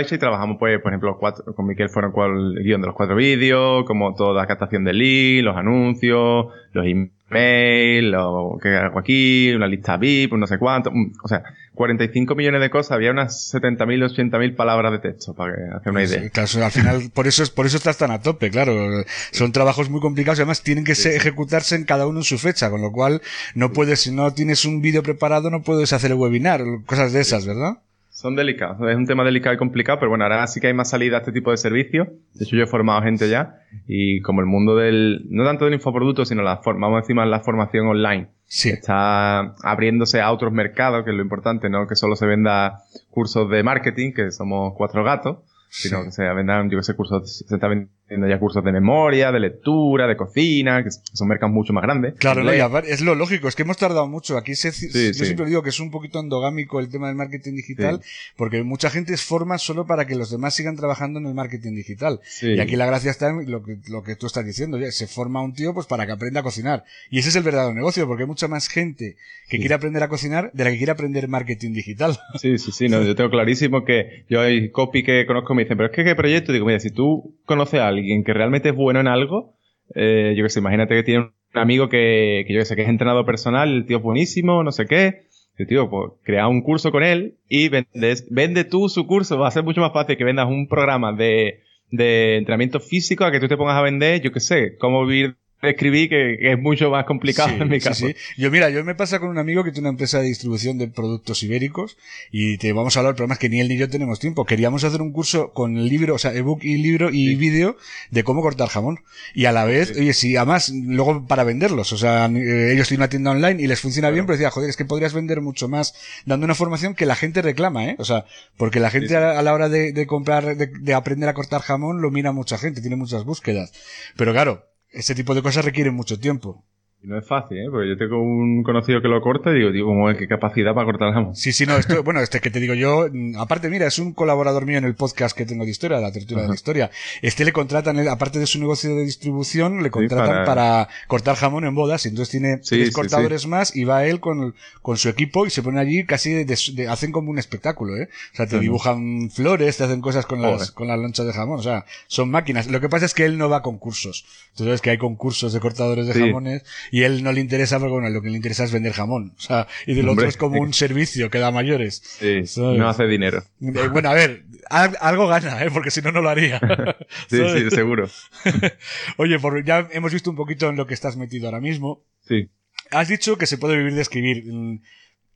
Y 0.00 0.18
trabajamos, 0.18 0.56
pues, 0.58 0.80
por 0.80 0.92
ejemplo, 0.92 1.16
cuatro, 1.18 1.54
con 1.54 1.66
Miquel 1.66 1.90
fueron 1.90 2.12
el 2.56 2.62
guion 2.64 2.80
de 2.80 2.86
los 2.86 2.96
cuatro 2.96 3.14
vídeos, 3.14 3.84
como 3.84 4.14
toda 4.14 4.40
la 4.40 4.46
captación 4.46 4.84
de 4.84 4.94
lead, 4.94 5.44
los 5.44 5.56
anuncios, 5.56 6.46
los 6.72 6.86
emails, 6.86 8.10
lo 8.10 8.58
que 8.62 8.74
hago 8.76 8.98
aquí, 8.98 9.52
una 9.52 9.66
lista 9.66 9.98
VIP, 9.98 10.32
no 10.32 10.46
sé 10.46 10.58
cuánto, 10.58 10.90
o 11.22 11.28
sea, 11.28 11.42
45 11.74 12.34
millones 12.34 12.60
de 12.60 12.70
cosas, 12.70 12.92
había 12.92 13.10
unas 13.10 13.52
70.000, 13.52 14.30
80.000 14.30 14.56
palabras 14.56 14.92
de 14.92 14.98
texto, 14.98 15.34
para 15.34 15.54
que 15.54 15.62
hacer 15.74 15.92
una 15.92 16.04
idea. 16.04 16.30
claro, 16.30 16.64
al 16.64 16.70
final, 16.70 17.10
por 17.14 17.26
eso, 17.26 17.44
por 17.54 17.66
eso 17.66 17.76
estás 17.76 17.98
tan 17.98 18.10
a 18.10 18.20
tope, 18.20 18.50
claro. 18.50 19.04
Son 19.30 19.52
trabajos 19.52 19.90
muy 19.90 20.00
complicados 20.00 20.38
y 20.38 20.42
además 20.42 20.62
tienen 20.62 20.84
que 20.84 20.92
ejecutarse 20.92 21.76
en 21.76 21.84
cada 21.84 22.06
uno 22.06 22.20
en 22.20 22.24
su 22.24 22.38
fecha, 22.38 22.70
con 22.70 22.82
lo 22.82 22.92
cual 22.92 23.22
no 23.54 23.72
puedes, 23.72 24.00
si 24.00 24.10
no 24.10 24.32
tienes 24.32 24.64
un 24.64 24.82
vídeo 24.82 25.02
preparado, 25.02 25.50
no 25.50 25.62
puedes 25.62 25.92
hacer 25.92 26.10
el 26.12 26.18
webinar, 26.18 26.62
cosas 26.86 27.12
de 27.12 27.20
esas, 27.20 27.46
¿verdad? 27.46 27.78
Son 28.22 28.36
delicados, 28.36 28.76
es 28.88 28.96
un 28.96 29.04
tema 29.04 29.24
delicado 29.24 29.52
y 29.52 29.58
complicado, 29.58 29.98
pero 29.98 30.10
bueno, 30.10 30.22
ahora 30.22 30.46
sí 30.46 30.60
que 30.60 30.68
hay 30.68 30.74
más 30.74 30.90
salida 30.90 31.16
a 31.16 31.18
este 31.18 31.32
tipo 31.32 31.50
de 31.50 31.56
servicios. 31.56 32.06
De 32.34 32.44
hecho, 32.44 32.54
yo 32.54 32.62
he 32.62 32.68
formado 32.68 33.02
gente 33.02 33.28
ya 33.28 33.56
y 33.88 34.20
como 34.20 34.40
el 34.40 34.46
mundo 34.46 34.76
del, 34.76 35.26
no 35.28 35.44
tanto 35.44 35.64
del 35.64 35.74
infoproducto, 35.74 36.24
sino 36.24 36.40
la 36.42 36.58
forma, 36.58 36.86
vamos 36.86 36.98
a 36.98 37.00
decir 37.00 37.16
más 37.16 37.26
la 37.26 37.40
formación 37.40 37.88
online. 37.88 38.28
Sí. 38.44 38.68
Está 38.68 39.56
abriéndose 39.64 40.20
a 40.20 40.30
otros 40.30 40.52
mercados, 40.52 41.02
que 41.02 41.10
es 41.10 41.16
lo 41.16 41.22
importante, 41.24 41.68
no 41.68 41.88
que 41.88 41.96
solo 41.96 42.14
se 42.14 42.26
venda 42.26 42.84
cursos 43.10 43.50
de 43.50 43.64
marketing, 43.64 44.12
que 44.12 44.30
somos 44.30 44.74
cuatro 44.76 45.02
gatos, 45.02 45.38
sino 45.68 46.04
que 46.04 46.12
se 46.12 46.22
vendan, 46.22 46.70
yo 46.70 46.78
que 46.78 46.84
sé, 46.84 46.94
cursos, 46.94 47.44
se 47.44 47.52
está 47.52 47.66
vendiendo 47.66 47.92
ya 48.28 48.38
cursos 48.38 48.64
de 48.64 48.72
memoria, 48.72 49.32
de 49.32 49.40
lectura, 49.40 50.06
de 50.06 50.16
cocina, 50.16 50.82
que 50.82 50.90
son 50.90 51.28
mercados 51.28 51.54
mucho 51.54 51.72
más 51.72 51.82
grandes. 51.82 52.14
Claro, 52.18 52.48
es 52.80 53.00
lo 53.00 53.14
lógico, 53.14 53.48
es 53.48 53.56
que 53.56 53.62
hemos 53.62 53.76
tardado 53.76 54.06
mucho. 54.06 54.36
Aquí 54.36 54.54
se, 54.54 54.70
yo 54.70 55.24
siempre 55.24 55.46
digo 55.46 55.62
que 55.62 55.70
es 55.70 55.80
un 55.80 55.90
poquito 55.90 56.20
endogámico 56.20 56.80
el 56.80 56.88
tema 56.88 57.08
del 57.08 57.16
marketing 57.16 57.54
digital, 57.54 58.00
porque 58.36 58.62
mucha 58.62 58.90
gente 58.90 59.14
es 59.14 59.22
forma 59.22 59.58
solo 59.58 59.86
para 59.86 60.06
que 60.06 60.14
los 60.14 60.30
demás 60.30 60.54
sigan 60.54 60.76
trabajando 60.76 61.18
en 61.18 61.26
el 61.26 61.34
marketing 61.34 61.74
digital. 61.74 62.20
Y 62.42 62.60
aquí 62.60 62.76
la 62.76 62.86
gracia 62.86 63.10
está 63.10 63.30
en 63.30 63.50
lo 63.50 63.62
que, 63.62 63.78
lo 63.88 64.02
que 64.02 64.16
tú 64.16 64.26
estás 64.26 64.44
diciendo, 64.44 64.78
ya, 64.78 64.90
se 64.90 65.06
forma 65.06 65.42
un 65.42 65.54
tío 65.54 65.74
pues 65.74 65.86
para 65.86 66.06
que 66.06 66.12
aprenda 66.12 66.40
a 66.40 66.42
cocinar. 66.42 66.84
Y 67.10 67.18
ese 67.18 67.30
es 67.30 67.36
el 67.36 67.42
verdadero 67.42 67.74
negocio, 67.74 68.06
porque 68.06 68.24
hay 68.24 68.28
mucha 68.28 68.48
más 68.48 68.68
gente 68.68 69.16
que 69.48 69.58
quiere 69.58 69.74
aprender 69.74 70.02
a 70.02 70.08
cocinar 70.08 70.50
de 70.52 70.64
la 70.64 70.70
que 70.70 70.78
quiere 70.78 70.92
aprender 70.92 71.28
marketing 71.28 71.72
digital. 71.72 72.18
Sí, 72.42 72.58
sí, 72.58 72.72
sí, 72.72 72.88
no, 72.88 73.02
yo 73.02 73.14
tengo 73.14 73.30
clarísimo 73.30 73.84
que 73.84 74.24
yo 74.28 74.40
hay 74.40 74.70
copy 74.70 75.04
que 75.04 75.26
conozco 75.26 75.54
me 75.54 75.62
dicen, 75.62 75.76
pero 75.76 75.90
es 75.90 75.94
que 75.94 76.02
qué 76.02 76.14
proyecto, 76.14 76.52
digo, 76.52 76.66
mira, 76.66 76.80
si 76.80 76.90
tú 76.90 77.36
conoces 77.44 77.78
a 77.80 77.88
alguien 77.88 78.01
que 78.24 78.32
realmente 78.32 78.70
es 78.70 78.74
bueno 78.74 79.00
en 79.00 79.08
algo, 79.08 79.56
eh, 79.94 80.34
yo 80.36 80.44
que 80.44 80.50
sé, 80.50 80.60
imagínate 80.60 80.94
que 80.94 81.02
tiene 81.02 81.20
un 81.20 81.32
amigo 81.54 81.88
que, 81.88 82.44
que 82.46 82.54
yo 82.54 82.60
que 82.60 82.64
sé, 82.64 82.76
que 82.76 82.82
es 82.82 82.88
entrenador 82.88 83.26
personal, 83.26 83.72
el 83.72 83.86
tío 83.86 83.98
es 83.98 84.02
buenísimo, 84.02 84.62
no 84.62 84.72
sé 84.72 84.86
qué, 84.86 85.26
el 85.56 85.66
tío, 85.66 85.90
pues 85.90 86.12
crea 86.22 86.48
un 86.48 86.62
curso 86.62 86.90
con 86.90 87.02
él 87.02 87.38
y 87.48 87.68
vendes, 87.68 88.26
vende 88.30 88.64
tú 88.64 88.88
su 88.88 89.06
curso, 89.06 89.38
va 89.38 89.48
a 89.48 89.52
ser 89.52 89.64
mucho 89.64 89.80
más 89.80 89.92
fácil 89.92 90.16
que 90.16 90.24
vendas 90.24 90.48
un 90.48 90.66
programa 90.66 91.12
de, 91.12 91.60
de 91.90 92.38
entrenamiento 92.38 92.80
físico 92.80 93.24
a 93.24 93.30
que 93.30 93.40
tú 93.40 93.48
te 93.48 93.56
pongas 93.56 93.76
a 93.76 93.82
vender, 93.82 94.22
yo 94.22 94.32
qué 94.32 94.40
sé, 94.40 94.76
cómo 94.78 95.06
vivir 95.06 95.36
escribí 95.62 96.08
que, 96.08 96.36
es 96.40 96.58
mucho 96.58 96.90
más 96.90 97.04
complicado 97.04 97.50
en 97.50 97.68
mi 97.68 97.80
caso. 97.80 98.06
Sí, 98.06 98.16
Yo, 98.36 98.50
mira, 98.50 98.68
yo 98.70 98.84
me 98.84 98.94
pasa 98.94 99.20
con 99.20 99.28
un 99.28 99.38
amigo 99.38 99.64
que 99.64 99.70
tiene 99.70 99.88
una 99.88 99.94
empresa 99.94 100.18
de 100.18 100.24
distribución 100.24 100.78
de 100.78 100.88
productos 100.88 101.42
ibéricos 101.42 101.96
y 102.30 102.58
te 102.58 102.72
vamos 102.72 102.96
a 102.96 103.00
hablar, 103.00 103.14
problema 103.14 103.34
es 103.34 103.40
que 103.40 103.48
ni 103.48 103.60
él 103.60 103.68
ni 103.68 103.78
yo 103.78 103.88
tenemos 103.88 104.18
tiempo. 104.18 104.44
Queríamos 104.44 104.84
hacer 104.84 105.00
un 105.00 105.12
curso 105.12 105.52
con 105.52 105.76
el 105.76 105.88
libro, 105.88 106.16
o 106.16 106.18
sea, 106.18 106.34
ebook 106.34 106.64
y 106.64 106.76
libro 106.78 107.10
y 107.12 107.34
vídeo 107.36 107.76
de 108.10 108.24
cómo 108.24 108.42
cortar 108.42 108.68
jamón. 108.68 109.00
Y 109.34 109.44
a 109.44 109.52
la 109.52 109.64
vez, 109.64 109.96
oye, 109.96 110.12
sí, 110.12 110.36
además, 110.36 110.70
luego 110.70 111.26
para 111.26 111.44
venderlos, 111.44 111.92
o 111.92 111.98
sea, 111.98 112.26
eh, 112.26 112.72
ellos 112.72 112.88
tienen 112.88 113.02
una 113.02 113.08
tienda 113.08 113.30
online 113.30 113.62
y 113.62 113.66
les 113.66 113.80
funciona 113.80 114.10
bien, 114.10 114.26
pero 114.26 114.36
decía, 114.36 114.50
joder, 114.50 114.68
es 114.68 114.76
que 114.76 114.84
podrías 114.84 115.14
vender 115.14 115.40
mucho 115.40 115.68
más 115.68 115.94
dando 116.26 116.44
una 116.44 116.54
formación 116.54 116.94
que 116.94 117.06
la 117.06 117.14
gente 117.14 117.42
reclama, 117.42 117.86
¿eh? 117.86 117.96
O 117.98 118.04
sea, 118.04 118.24
porque 118.56 118.80
la 118.80 118.90
gente 118.90 119.16
a, 119.16 119.40
la 119.42 119.54
hora 119.54 119.68
de, 119.68 119.92
de 119.92 120.06
comprar, 120.06 120.56
de, 120.56 120.66
de 120.66 120.94
aprender 120.94 121.28
a 121.28 121.34
cortar 121.34 121.62
jamón, 121.62 122.02
lo 122.02 122.10
mira 122.10 122.32
mucha 122.32 122.58
gente, 122.58 122.80
tiene 122.80 122.96
muchas 122.96 123.24
búsquedas. 123.24 123.72
Pero 124.16 124.32
claro, 124.32 124.71
ese 124.92 125.14
tipo 125.14 125.34
de 125.34 125.42
cosas 125.42 125.64
requieren 125.64 125.94
mucho 125.94 126.18
tiempo. 126.18 126.64
Y 127.04 127.08
no 127.08 127.18
es 127.18 127.26
fácil, 127.26 127.58
¿eh? 127.58 127.66
Porque 127.68 127.88
yo 127.88 127.96
tengo 127.96 128.22
un 128.22 128.62
conocido 128.62 129.02
que 129.02 129.08
lo 129.08 129.20
corta 129.20 129.50
y 129.50 129.54
digo, 129.54 129.72
digo. 129.72 129.92
¿Qué 130.16 130.28
capacidad 130.28 130.72
para 130.72 130.84
cortar 130.84 131.12
jamón? 131.12 131.34
Sí, 131.34 131.52
sí, 131.52 131.66
no, 131.66 131.76
esto, 131.76 132.02
bueno, 132.04 132.20
este 132.20 132.40
que 132.40 132.50
te 132.50 132.60
digo 132.60 132.74
yo, 132.74 133.08
mm, 133.10 133.36
aparte, 133.38 133.68
mira, 133.70 133.86
es 133.86 133.98
un 133.98 134.12
colaborador 134.12 134.66
mío 134.66 134.78
en 134.78 134.84
el 134.84 134.94
podcast 134.94 135.36
que 135.36 135.44
tengo 135.44 135.64
de 135.64 135.70
historia, 135.70 136.00
la 136.00 136.12
tertulia 136.12 136.42
de 136.42 136.48
la 136.48 136.54
historia. 136.54 136.90
Este 137.20 137.44
le 137.44 137.52
contratan, 137.52 137.98
aparte 138.08 138.38
de 138.38 138.46
su 138.46 138.60
negocio 138.60 138.94
de 138.94 139.04
distribución, 139.04 139.82
le 139.82 139.90
contratan 139.90 140.44
para... 140.44 140.88
cortar 141.08 141.36
jamón 141.36 141.64
en 141.64 141.74
bodas, 141.74 142.06
y 142.06 142.10
entonces 142.10 142.30
tiene 142.30 142.58
tres 142.58 142.92
cortadores 142.92 143.46
más 143.46 143.74
y 143.74 143.84
va 143.84 144.04
él 144.06 144.20
con, 144.20 144.54
con 144.80 144.96
su 144.96 145.08
equipo 145.08 145.46
y 145.46 145.50
se 145.50 145.62
pone 145.62 145.80
allí 145.80 146.04
casi 146.04 146.44
de, 146.44 146.88
hacen 146.88 147.10
como 147.10 147.30
un 147.30 147.38
espectáculo, 147.38 147.96
¿eh? 147.96 148.08
O 148.32 148.36
sea, 148.36 148.46
te 148.46 148.60
dibujan 148.60 149.30
flores, 149.30 149.76
te 149.76 149.84
hacen 149.84 150.00
cosas 150.00 150.26
con 150.26 150.40
las, 150.40 150.70
con 150.70 150.88
las 150.88 150.98
lonchas 150.98 151.26
de 151.26 151.32
jamón, 151.32 151.58
o 151.58 151.62
sea, 151.62 151.84
son 152.06 152.30
máquinas. 152.30 152.70
Lo 152.70 152.80
que 152.80 152.88
pasa 152.88 153.06
es 153.06 153.14
que 153.14 153.24
él 153.24 153.38
no 153.38 153.48
va 153.48 153.58
a 153.58 153.62
concursos. 153.62 154.24
Tú 154.54 154.64
sabes 154.64 154.80
que 154.80 154.90
hay 154.90 154.98
concursos 154.98 155.52
de 155.52 155.60
cortadores 155.60 156.06
de 156.06 156.14
jamones 156.14 156.64
y 156.92 157.04
él 157.04 157.24
no 157.24 157.32
le 157.32 157.40
interesa 157.40 157.78
porque 157.78 157.94
bueno, 157.94 158.10
lo 158.10 158.20
que 158.20 158.28
le 158.28 158.36
interesa 158.36 158.64
es 158.64 158.70
vender 158.70 158.92
jamón. 158.92 159.32
O 159.38 159.40
sea, 159.40 159.66
y 159.86 159.94
del 159.94 160.10
otro 160.10 160.28
es 160.28 160.36
como 160.36 160.60
un 160.60 160.74
servicio 160.74 161.30
que 161.30 161.38
da 161.38 161.50
mayores. 161.50 162.02
Sí, 162.04 162.42
no 162.58 162.86
hace 162.86 163.06
dinero. 163.06 163.42
Eh, 163.62 163.88
bueno, 163.90 164.10
a 164.10 164.14
ver, 164.14 164.44
algo 164.68 165.26
gana, 165.26 165.64
¿eh? 165.64 165.70
porque 165.72 165.90
si 165.90 166.02
no, 166.02 166.12
no 166.12 166.20
lo 166.20 166.28
haría. 166.28 166.60
sí, 167.30 167.38
sí, 167.38 167.70
seguro. 167.70 168.10
Oye, 169.16 169.38
por, 169.38 169.64
ya 169.64 169.88
hemos 169.92 170.12
visto 170.12 170.28
un 170.28 170.36
poquito 170.36 170.68
en 170.68 170.76
lo 170.76 170.86
que 170.86 170.92
estás 170.92 171.16
metido 171.16 171.46
ahora 171.46 171.60
mismo. 171.60 172.04
Sí. 172.28 172.50
Has 172.90 173.08
dicho 173.08 173.38
que 173.38 173.46
se 173.46 173.56
puede 173.56 173.78
vivir 173.78 173.94
de 173.94 174.02
escribir. 174.02 174.44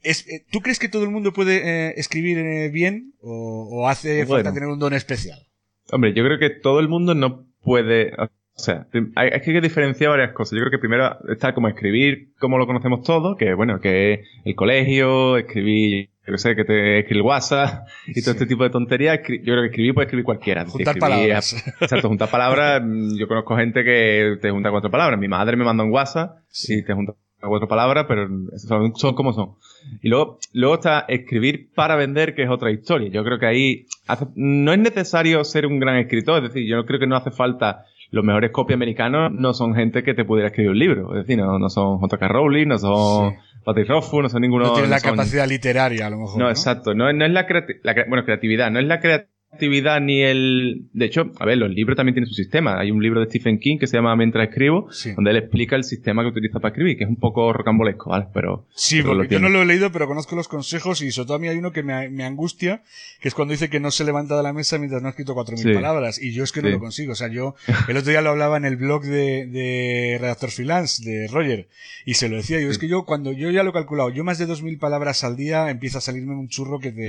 Es, 0.03 0.29
eh, 0.29 0.45
¿Tú 0.53 0.61
crees 0.61 0.79
que 0.79 0.91
todo 0.91 1.05
el 1.05 1.11
mundo 1.11 1.33
puede 1.33 1.63
eh, 1.65 1.95
escribir 1.97 2.71
bien 2.71 3.15
o, 3.23 3.67
o 3.71 3.89
hace 3.89 4.27
falta 4.27 4.53
tener 4.53 4.69
un 4.69 4.79
don 4.79 4.93
especial? 4.93 5.47
Hombre, 5.91 6.13
yo 6.13 6.23
creo 6.23 6.39
que 6.39 6.51
todo 6.51 6.81
el 6.81 6.89
mundo 6.89 7.15
no 7.15 7.47
puede 7.63 8.13
o 8.59 8.59
sea, 8.59 8.87
hay, 9.17 9.29
es 9.33 9.43
que 9.43 9.51
hay 9.51 9.57
que 9.57 9.61
diferenciar 9.61 10.11
varias 10.11 10.33
cosas. 10.33 10.53
Yo 10.53 10.61
creo 10.61 10.71
que 10.71 10.79
primero 10.79 11.19
está 11.29 11.55
como 11.55 11.69
escribir 11.69 12.31
como 12.39 12.57
lo 12.57 12.67
conocemos 12.67 13.03
todos, 13.03 13.37
que 13.37 13.53
bueno, 13.53 13.81
que 13.81 14.15
es 14.15 14.21
el 14.45 14.55
colegio, 14.55 15.37
escribir, 15.37 16.09
yo 16.27 16.39
sé, 16.39 16.57
que 16.57 16.65
te 16.65 17.01
escribe 17.01 17.21
el 17.21 17.27
WhatsApp 17.27 17.87
y 18.07 18.23
todo 18.23 18.33
este 18.33 18.47
tipo 18.47 18.65
de 18.65 18.71
tonterías. 18.71 19.19
Yo 19.19 19.53
creo 19.53 19.61
que 19.61 19.67
escribir 19.67 19.93
puede 19.93 20.07
escribir 20.07 20.25
cualquiera. 20.25 20.65
Juntar 20.65 20.99
palabras. 20.99 21.53
Exacto, 21.81 22.09
juntar 22.09 22.31
palabras. 22.31 22.83
Mm, 22.87 23.19
yo 23.19 23.29
conozco 23.29 23.57
gente 23.57 23.85
que 23.85 24.39
te 24.41 24.51
junta 24.51 24.71
cuatro 24.71 24.91
palabras. 24.91 25.19
Mi 25.19 25.29
madre 25.29 25.57
me 25.57 25.65
manda 25.65 25.85
un 25.85 25.91
WhatsApp 25.91 26.39
y 26.69 26.83
te 26.83 26.95
junta 26.95 27.15
cuatro 27.41 27.69
palabras, 27.69 28.07
pero 28.09 28.29
son, 28.57 28.95
son 28.97 29.15
como 29.15 29.33
son. 29.33 29.55
Y 30.03 30.09
luego, 30.09 30.39
luego 30.53 30.77
está 30.77 31.01
escribir 31.09 31.71
para 31.75 31.97
vender, 31.97 32.35
que 32.35 32.43
es 32.43 32.51
otra 32.51 32.71
historia. 32.71 33.09
Yo 33.11 33.23
creo 33.25 33.39
que 33.39 33.47
ahí 33.47 33.87
no 34.35 34.73
es 34.73 34.79
necesario 34.79 35.45
ser 35.45 35.67
un 35.67 35.79
gran 35.79 35.97
escritor, 35.97 36.43
es 36.43 36.53
decir, 36.53 36.69
yo 36.69 36.85
creo 36.87 37.01
que 37.01 37.07
no 37.07 37.17
hace 37.17 37.31
falta 37.31 37.85
los 38.11 38.25
mejores 38.25 38.51
copias 38.51 38.77
americanos 38.77 39.33
no 39.33 39.55
son 39.55 39.75
gente 39.75 40.03
que 40.03 40.15
te 40.15 40.25
pudiera 40.25 40.49
escribir 40.49 40.71
un 40.71 40.79
libro. 40.79 41.11
Es 41.17 41.27
decir, 41.27 41.39
no, 41.39 41.69
son 41.69 41.99
J.K. 41.99 42.29
Rowling, 42.29 42.69
no 42.69 42.79
son 42.79 43.37
Patrick 43.65 43.89
Rothfuss, 43.89 44.23
no 44.23 44.29
son 44.29 44.43
ninguno. 44.43 44.67
No 44.67 44.73
tienen 44.73 44.91
la 44.91 45.01
capacidad 45.01 45.49
literaria, 45.49 46.07
a 46.07 46.11
lo 46.11 46.19
mejor. 46.19 46.39
No, 46.39 46.49
exacto. 46.49 46.95
No, 46.95 47.13
no 47.13 47.25
es 47.25 47.31
la, 47.31 47.47
la, 47.83 47.95
bueno, 48.09 48.25
creatividad. 48.25 48.71
No 48.71 48.79
es 48.79 48.87
la 48.87 49.01
creatividad 49.01 49.36
actividad 49.57 50.01
ni 50.01 50.23
el... 50.23 50.87
De 50.93 51.07
hecho, 51.07 51.33
a 51.39 51.45
ver, 51.45 51.59
los 51.59 51.71
libros 51.71 51.97
también 51.97 52.15
tienen 52.15 52.29
su 52.29 52.35
sistema. 52.35 52.79
Hay 52.79 52.91
un 52.91 53.03
libro 53.03 53.21
de 53.21 53.27
Stephen 53.27 53.59
King 53.59 53.79
que 53.79 53.87
se 53.87 53.97
llama 53.97 54.15
Mientras 54.17 54.49
escribo, 54.49 54.89
donde 55.15 55.31
él 55.31 55.37
explica 55.37 55.77
el 55.77 55.85
sistema 55.85 56.23
que 56.23 56.29
utiliza 56.29 56.61
para 56.61 56.73
escribir, 56.73 56.97
que 56.97 57.05
es 57.05 57.11
un 57.11 57.17
poco 57.17 57.53
rocambolesco, 57.53 58.11
¿vale? 58.11 58.27
Pero... 58.33 58.67
Sí, 58.75 59.03
porque 59.03 59.35
yo 59.35 59.41
no 59.41 59.49
lo 59.49 59.63
he 59.63 59.67
leído, 59.67 59.91
pero 59.93 60.07
conozco 60.07 60.37
los 60.37 60.49
consejos 60.49 61.03
y 61.03 61.11
sobre 61.11 61.27
todo 61.27 61.37
a 61.37 61.41
mí 61.41 61.49
hay 61.49 61.59
uno 61.59 61.73
que 61.73 61.83
me, 61.83 62.25
angustia, 62.25 62.83
que 63.21 63.29
es 63.29 63.35
cuando 63.35 63.53
dice 63.53 63.69
que 63.69 63.81
no 63.81 63.91
se 63.91 64.05
levanta 64.05 64.37
de 64.37 64.43
la 64.43 64.53
mesa 64.53 64.79
mientras 64.79 65.03
no 65.03 65.09
ha 65.09 65.11
escrito 65.11 65.35
cuatro 65.35 65.57
mil 65.57 65.75
palabras. 65.75 66.21
Y 66.21 66.33
yo 66.33 66.45
es 66.45 66.53
que 66.53 66.63
no 66.63 66.69
lo 66.69 66.79
consigo. 66.79 67.13
O 67.13 67.17
sea, 67.17 67.29
yo 67.29 67.55
el 67.89 67.97
otro 67.97 68.11
día 68.11 68.23
lo 68.23 68.31
hablaba 68.31 68.57
en 68.57 68.65
el 68.65 68.77
blog 68.77 69.03
de, 69.05 69.47
de 69.47 70.19
Redactor 70.21 70.51
Freelance, 70.51 71.05
de 71.05 71.29
Roger, 71.29 71.69
y 72.05 72.15
se 72.15 72.29
lo 72.29 72.37
decía. 72.37 72.61
Yo 72.61 72.71
es 72.71 72.79
que 72.79 72.89
yo, 72.89 73.05
cuando 73.05 73.33
yo 73.33 73.51
ya 73.51 73.63
lo 73.63 73.71
he 73.71 73.73
calculado, 73.73 74.11
yo 74.11 74.25
más 74.25 74.39
de 74.39 74.47
dos 74.47 74.63
mil 74.63 74.79
palabras 74.79 75.25
al 75.25 75.37
día 75.37 75.71
empieza 75.71 75.99
a 75.99 76.01
salirme 76.01 76.35
un 76.35 76.49
churro 76.49 76.79
que 76.79 76.93
te, 76.93 77.09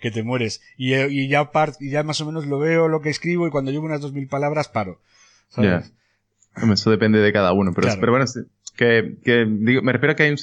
que 0.00 0.10
te 0.10 0.22
mueres. 0.22 0.60
Y, 0.76 0.94
y 0.94 1.28
ya 1.28 1.50
part, 1.50 1.76
y 1.88 1.90
ya 1.90 2.02
más 2.02 2.20
o 2.20 2.26
menos 2.26 2.46
lo 2.46 2.58
veo, 2.58 2.86
lo 2.88 3.00
que 3.00 3.08
escribo 3.08 3.46
y 3.46 3.50
cuando 3.50 3.70
llevo 3.70 3.86
unas 3.86 4.02
dos 4.02 4.12
mil 4.12 4.28
palabras 4.28 4.68
paro. 4.68 5.00
¿sabes? 5.48 5.90
Eso 6.72 6.90
depende 6.90 7.18
de 7.18 7.32
cada 7.32 7.52
uno, 7.52 7.72
pero, 7.74 7.88
pero 7.98 8.12
bueno, 8.12 8.26
que, 8.76 9.16
que 9.24 9.46
digo, 9.48 9.80
me 9.80 9.92
refiero 9.92 10.12
a 10.12 10.16
que 10.16 10.24
hay 10.24 10.30
un, 10.30 10.38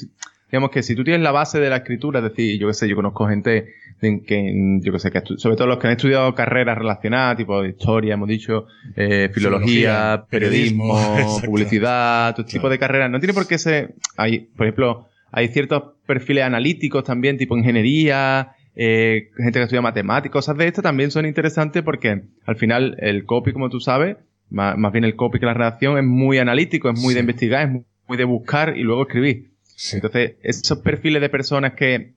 digamos 0.50 0.72
que 0.72 0.82
si 0.82 0.96
tú 0.96 1.04
tienes 1.04 1.22
la 1.22 1.32
base 1.32 1.60
de 1.60 1.70
la 1.70 1.78
escritura, 1.78 2.20
es 2.20 2.24
decir, 2.24 2.60
yo 2.60 2.68
qué 2.68 2.74
sé, 2.74 2.88
yo 2.88 2.96
conozco 2.96 3.28
gente 3.28 3.74
que, 4.00 4.80
yo 4.82 4.92
qué 4.92 5.00
sé, 5.00 5.12
que 5.12 5.22
sobre 5.38 5.56
todo 5.56 5.68
los 5.68 5.78
que 5.78 5.88
han 5.88 5.94
estudiado 5.94 6.34
carreras 6.34 6.78
relacionadas, 6.78 7.38
tipo 7.38 7.64
historia, 7.64 8.16
hemos 8.16 8.28
dicho, 8.28 8.66
eh, 8.96 9.30
filología, 9.32 10.26
periodismo, 10.30 10.98
publicidad, 11.46 12.36
todo 12.36 12.46
tipo 12.46 12.70
de 12.70 12.80
carreras, 12.80 13.12
no 13.12 13.20
tiene 13.20 13.34
por 13.34 13.46
qué 13.46 13.60
ser, 13.60 13.94
hay, 14.18 14.40
por 14.40 14.66
ejemplo, 14.66 15.08
hay 15.32 15.50
ciertos 15.50 15.84
perfiles 16.08 16.44
analíticos 16.44 17.04
también, 17.04 17.38
tipo 17.38 17.56
ingeniería, 17.56 18.55
eh, 18.76 19.30
gente 19.38 19.60
que 19.60 19.64
estudia 19.64 19.82
matemáticas, 19.82 20.32
cosas 20.32 20.58
de 20.58 20.68
esto 20.68 20.82
también 20.82 21.12
son 21.12 21.26
interesantes 21.26 21.82
porque 21.84 22.24
al 22.46 22.56
final 22.58 22.96
el 23.00 23.26
copy, 23.26 23.54
como 23.54 23.70
tú 23.70 23.80
sabes, 23.80 24.18
más, 24.50 24.92
bien 24.92 25.06
el 25.06 25.16
copy 25.16 25.40
que 25.40 25.46
la 25.46 25.54
redacción 25.54 25.98
es 25.98 26.04
muy 26.04 26.38
analítico, 26.38 26.90
es 26.90 27.00
muy 27.00 27.14
de 27.14 27.22
investigar, 27.22 27.68
es 27.68 27.84
muy 28.08 28.18
de 28.18 28.24
buscar 28.26 28.78
y 28.78 28.84
luego 28.84 29.04
escribir. 29.04 29.52
Entonces, 29.94 30.36
esos 30.42 30.80
perfiles 30.80 31.22
de 31.22 31.30
personas 31.30 31.74
que 31.74 32.14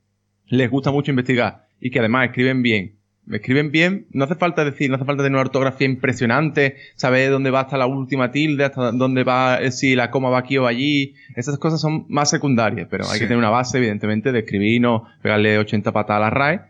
les 0.47 0.71
gusta 0.71 0.91
mucho 0.91 1.11
investigar 1.11 1.67
y 1.81 1.91
que 1.91 1.99
además 1.99 2.29
escriben 2.29 2.63
bien 2.63 2.98
escriben 3.33 3.71
bien, 3.71 4.07
no 4.13 4.25
hace 4.25 4.35
falta 4.35 4.65
decir, 4.65 4.91
no 4.91 4.97
hace 4.97 5.05
falta 5.05 5.23
tener 5.23 5.35
una 5.35 5.43
ortografía 5.43 5.87
impresionante, 5.87 6.77
saber 6.95 7.31
dónde 7.31 7.51
va 7.51 7.61
hasta 7.61 7.77
la 7.77 7.87
última 7.87 8.31
tilde, 8.31 8.65
hasta 8.65 8.93
dónde 8.93 9.25
va, 9.25 9.61
eh, 9.61 9.71
si 9.71 9.95
la 9.95 10.11
coma 10.11 10.31
va 10.31 10.39
aquí 10.39 10.59
o 10.59 10.67
allí. 10.67 11.15
Esas 11.37 11.59
cosas 11.59 11.81
son 11.81 12.07
más 12.09 12.31
secundarias, 12.31 12.89
pero 12.91 13.09
hay 13.09 13.19
que 13.19 13.27
tener 13.27 13.39
una 13.39 13.51
base, 13.51 13.79
evidentemente, 13.79 14.33
de 14.33 14.41
escribir, 14.41 14.81
no 14.81 15.05
pegarle 15.23 15.59
80 15.59 15.93
patas 15.93 16.17
a 16.17 16.21
la 16.21 16.31
RAE. 16.31 16.61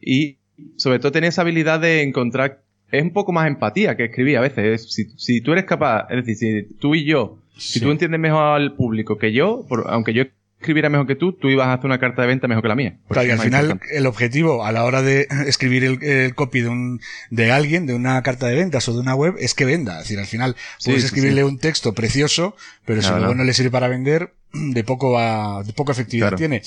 Y 0.00 0.38
sobre 0.76 0.98
todo 0.98 1.12
tener 1.12 1.28
esa 1.28 1.42
habilidad 1.42 1.80
de 1.80 2.02
encontrar, 2.02 2.62
es 2.90 3.02
un 3.02 3.12
poco 3.12 3.32
más 3.32 3.46
empatía 3.46 3.96
que 3.96 4.06
escribir 4.06 4.38
a 4.38 4.40
veces. 4.40 4.92
Si, 4.92 5.04
si 5.16 5.40
tú 5.40 5.52
eres 5.52 5.64
capaz, 5.64 6.06
es 6.10 6.24
decir, 6.24 6.66
si 6.68 6.74
tú 6.74 6.94
y 6.94 7.04
yo, 7.04 7.38
si 7.56 7.80
tú 7.80 7.90
entiendes 7.90 8.20
mejor 8.20 8.42
al 8.42 8.74
público 8.74 9.18
que 9.18 9.32
yo, 9.32 9.66
aunque 9.86 10.12
yo 10.12 10.24
escribiera 10.60 10.88
mejor 10.88 11.06
que 11.06 11.14
tú, 11.14 11.32
tú 11.32 11.48
ibas 11.48 11.68
a 11.68 11.74
hacer 11.74 11.86
una 11.86 11.98
carta 11.98 12.22
de 12.22 12.28
venta 12.28 12.48
mejor 12.48 12.62
que 12.62 12.68
la 12.68 12.74
mía. 12.74 12.98
Claro, 13.08 13.28
y 13.28 13.30
al 13.30 13.38
final 13.38 13.80
el 13.90 14.06
objetivo 14.06 14.64
a 14.64 14.72
la 14.72 14.84
hora 14.84 15.02
de 15.02 15.28
escribir 15.46 15.84
el, 15.84 16.34
copy 16.34 16.62
de 16.62 16.68
un 16.68 17.00
de 17.30 17.52
alguien, 17.52 17.86
de 17.86 17.94
una 17.94 18.20
carta 18.22 18.46
de 18.46 18.56
ventas 18.56 18.88
o 18.88 18.92
de 18.92 19.00
una 19.00 19.14
web, 19.14 19.34
es 19.38 19.54
que 19.54 19.64
venda. 19.64 19.94
Es 19.98 20.04
decir, 20.04 20.18
al 20.18 20.26
final 20.26 20.56
puedes 20.84 21.04
escribirle 21.04 21.44
un 21.44 21.58
texto 21.58 21.94
precioso, 21.94 22.56
pero 22.84 23.02
si 23.02 23.10
luego 23.10 23.34
no 23.34 23.44
le 23.44 23.52
sirve 23.52 23.70
para 23.70 23.88
vender, 23.88 24.34
de 24.52 24.82
poco 24.82 25.12
va, 25.12 25.62
de 25.62 25.72
poca 25.72 25.92
efectividad 25.92 26.34
tiene. 26.34 26.62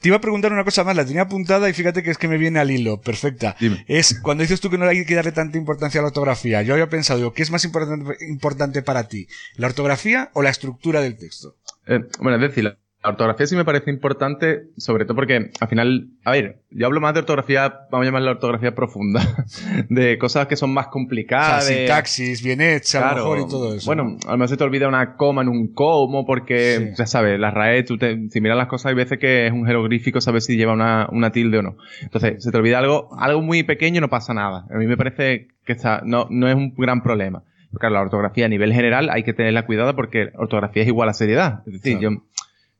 Te 0.00 0.08
iba 0.08 0.16
a 0.16 0.20
preguntar 0.20 0.52
una 0.52 0.64
cosa 0.64 0.82
más, 0.82 0.96
la 0.96 1.04
tenía 1.04 1.22
apuntada 1.22 1.68
y 1.68 1.74
fíjate 1.74 2.02
que 2.02 2.10
es 2.10 2.18
que 2.18 2.28
me 2.28 2.38
viene 2.38 2.60
al 2.60 2.70
hilo, 2.70 3.00
perfecta. 3.02 3.56
Es 3.86 4.20
cuando 4.20 4.42
dices 4.42 4.60
tú 4.60 4.70
que 4.70 4.78
no 4.78 4.86
hay 4.86 5.04
que 5.04 5.14
darle 5.14 5.32
tanta 5.32 5.58
importancia 5.58 6.00
a 6.00 6.02
la 6.02 6.08
ortografía. 6.08 6.62
Yo 6.62 6.72
había 6.72 6.88
pensado, 6.88 7.34
¿qué 7.34 7.42
es 7.42 7.50
más 7.50 7.64
importante, 7.64 8.24
importante 8.26 8.80
para 8.80 9.08
ti? 9.08 9.28
¿La 9.56 9.66
ortografía 9.66 10.30
o 10.32 10.42
la 10.42 10.50
estructura 10.50 11.02
del 11.02 11.18
texto? 11.18 11.56
Eh, 11.86 12.00
bueno, 12.20 12.36
es 12.36 12.50
decir, 12.50 12.64
la 12.64 12.78
ortografía 13.10 13.46
sí 13.46 13.56
me 13.56 13.64
parece 13.64 13.90
importante, 13.90 14.68
sobre 14.76 15.04
todo 15.04 15.14
porque 15.14 15.50
al 15.60 15.68
final, 15.68 16.08
a 16.24 16.32
ver, 16.32 16.60
yo 16.70 16.86
hablo 16.86 17.00
más 17.00 17.14
de 17.14 17.20
ortografía, 17.20 17.80
vamos 17.90 18.04
a 18.04 18.08
llamarla 18.08 18.32
ortografía 18.32 18.74
profunda, 18.74 19.20
de 19.88 20.18
cosas 20.18 20.46
que 20.46 20.56
son 20.56 20.72
más 20.72 20.88
complicadas. 20.88 21.64
O 21.64 21.68
sintaxis, 21.68 22.42
bien 22.42 22.60
hecha, 22.60 23.10
a 23.10 23.14
lo 23.14 23.22
mejor 23.22 23.38
y 23.40 23.50
todo 23.50 23.74
eso. 23.74 23.86
Bueno, 23.86 24.16
a 24.26 24.32
lo 24.32 24.38
mejor 24.38 24.48
se 24.48 24.56
te 24.56 24.64
olvida 24.64 24.88
una 24.88 25.16
coma 25.16 25.42
en 25.42 25.48
un 25.48 25.74
como, 25.74 26.24
porque, 26.24 26.92
ya 26.96 27.06
sabes, 27.06 27.38
la 27.38 27.50
RAE, 27.50 27.82
tú 27.82 27.98
te, 27.98 28.28
si 28.30 28.40
miras 28.40 28.56
las 28.56 28.68
cosas, 28.68 28.86
hay 28.86 28.94
veces 28.94 29.18
que 29.18 29.46
es 29.46 29.52
un 29.52 29.66
jeroglífico, 29.66 30.20
sabes 30.20 30.44
si 30.44 30.56
lleva 30.56 30.72
una, 30.72 31.08
una 31.12 31.30
tilde 31.30 31.58
o 31.58 31.62
no. 31.62 31.76
Entonces, 32.02 32.42
se 32.42 32.50
te 32.50 32.56
olvida 32.56 32.78
algo, 32.78 33.10
algo 33.18 33.42
muy 33.42 33.62
pequeño, 33.62 34.00
no 34.00 34.08
pasa 34.08 34.34
nada. 34.34 34.66
A 34.70 34.78
mí 34.78 34.86
me 34.86 34.96
parece 34.96 35.48
que 35.64 35.72
está, 35.72 36.02
no, 36.04 36.26
no 36.30 36.48
es 36.48 36.54
un 36.54 36.74
gran 36.76 37.02
problema. 37.02 37.42
Porque 37.70 37.90
la 37.90 38.02
ortografía 38.02 38.46
a 38.46 38.48
nivel 38.48 38.72
general 38.72 39.10
hay 39.10 39.24
que 39.24 39.32
tenerla 39.32 39.66
cuidada 39.66 39.96
porque 39.96 40.30
ortografía 40.36 40.82
es 40.82 40.88
igual 40.88 41.08
a 41.08 41.12
seriedad. 41.12 41.62
Es 41.66 41.72
decir, 41.72 41.98
yo 41.98 42.10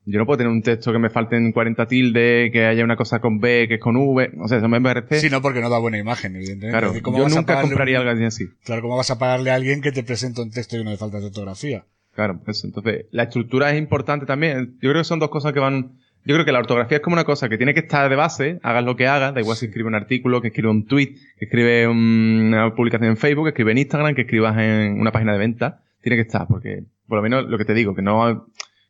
yo 0.06 0.18
no 0.18 0.26
puedo 0.26 0.38
tener 0.38 0.52
un 0.52 0.62
texto 0.62 0.92
que 0.92 0.98
me 0.98 1.10
falten 1.10 1.52
40 1.52 1.86
tildes, 1.86 2.50
que 2.52 2.66
haya 2.66 2.84
una 2.84 2.96
cosa 2.96 3.20
con 3.20 3.40
B, 3.40 3.66
que 3.68 3.74
es 3.74 3.80
con 3.80 3.96
V. 3.96 4.32
O 4.38 4.48
sea, 4.48 4.58
eso 4.58 4.68
me 4.68 4.80
parece. 4.80 5.20
Sí, 5.20 5.30
no, 5.30 5.40
porque 5.42 5.60
no 5.60 5.70
da 5.70 5.78
buena 5.78 5.98
imagen, 5.98 6.36
evidentemente. 6.36 6.70
Claro, 6.72 6.88
decir, 6.88 7.02
¿cómo 7.02 7.18
yo 7.18 7.28
nunca 7.28 7.60
compraría 7.60 8.00
un- 8.00 8.08
algo 8.08 8.26
así. 8.26 8.46
Claro, 8.64 8.82
¿cómo 8.82 8.96
vas 8.96 9.10
a 9.10 9.18
pagarle 9.18 9.50
a 9.50 9.54
alguien 9.54 9.80
que 9.80 9.92
te 9.92 10.02
presenta 10.02 10.42
un 10.42 10.50
texto 10.50 10.76
lleno 10.76 10.90
de 10.90 10.96
faltas 10.96 11.20
de 11.22 11.28
ortografía? 11.28 11.84
Claro, 12.14 12.40
eso. 12.46 12.66
Entonces, 12.66 13.06
la 13.10 13.24
estructura 13.24 13.72
es 13.72 13.78
importante 13.78 14.26
también. 14.26 14.74
Yo 14.80 14.90
creo 14.90 15.00
que 15.00 15.04
son 15.04 15.18
dos 15.18 15.30
cosas 15.30 15.52
que 15.52 15.58
van. 15.60 15.92
Yo 16.26 16.34
creo 16.34 16.44
que 16.46 16.52
la 16.52 16.60
ortografía 16.60 16.98
es 16.98 17.02
como 17.02 17.14
una 17.14 17.24
cosa 17.24 17.48
que 17.48 17.56
tiene 17.58 17.74
que 17.74 17.80
estar 17.80 18.08
de 18.08 18.16
base, 18.16 18.58
hagas 18.62 18.84
lo 18.84 18.96
que 18.96 19.06
hagas, 19.06 19.34
da 19.34 19.40
igual 19.40 19.56
si 19.58 19.66
escribe 19.66 19.88
un 19.88 19.94
artículo, 19.94 20.40
que 20.40 20.48
escribe 20.48 20.70
un 20.70 20.86
tweet, 20.86 21.16
que 21.38 21.44
escribe 21.46 21.86
un- 21.88 22.44
una 22.48 22.74
publicación 22.74 23.10
en 23.10 23.16
Facebook, 23.18 23.44
que 23.46 23.50
escribe 23.50 23.72
en 23.72 23.78
Instagram, 23.78 24.14
que 24.14 24.22
escribas 24.22 24.56
en 24.58 25.00
una 25.00 25.12
página 25.12 25.32
de 25.32 25.38
venta, 25.38 25.82
tiene 26.02 26.16
que 26.16 26.22
estar, 26.22 26.46
porque 26.46 26.84
por 27.08 27.16
lo 27.18 27.22
menos 27.22 27.44
lo 27.50 27.58
que 27.58 27.64
te 27.66 27.74
digo, 27.74 27.94
que 27.94 28.00
no 28.00 28.46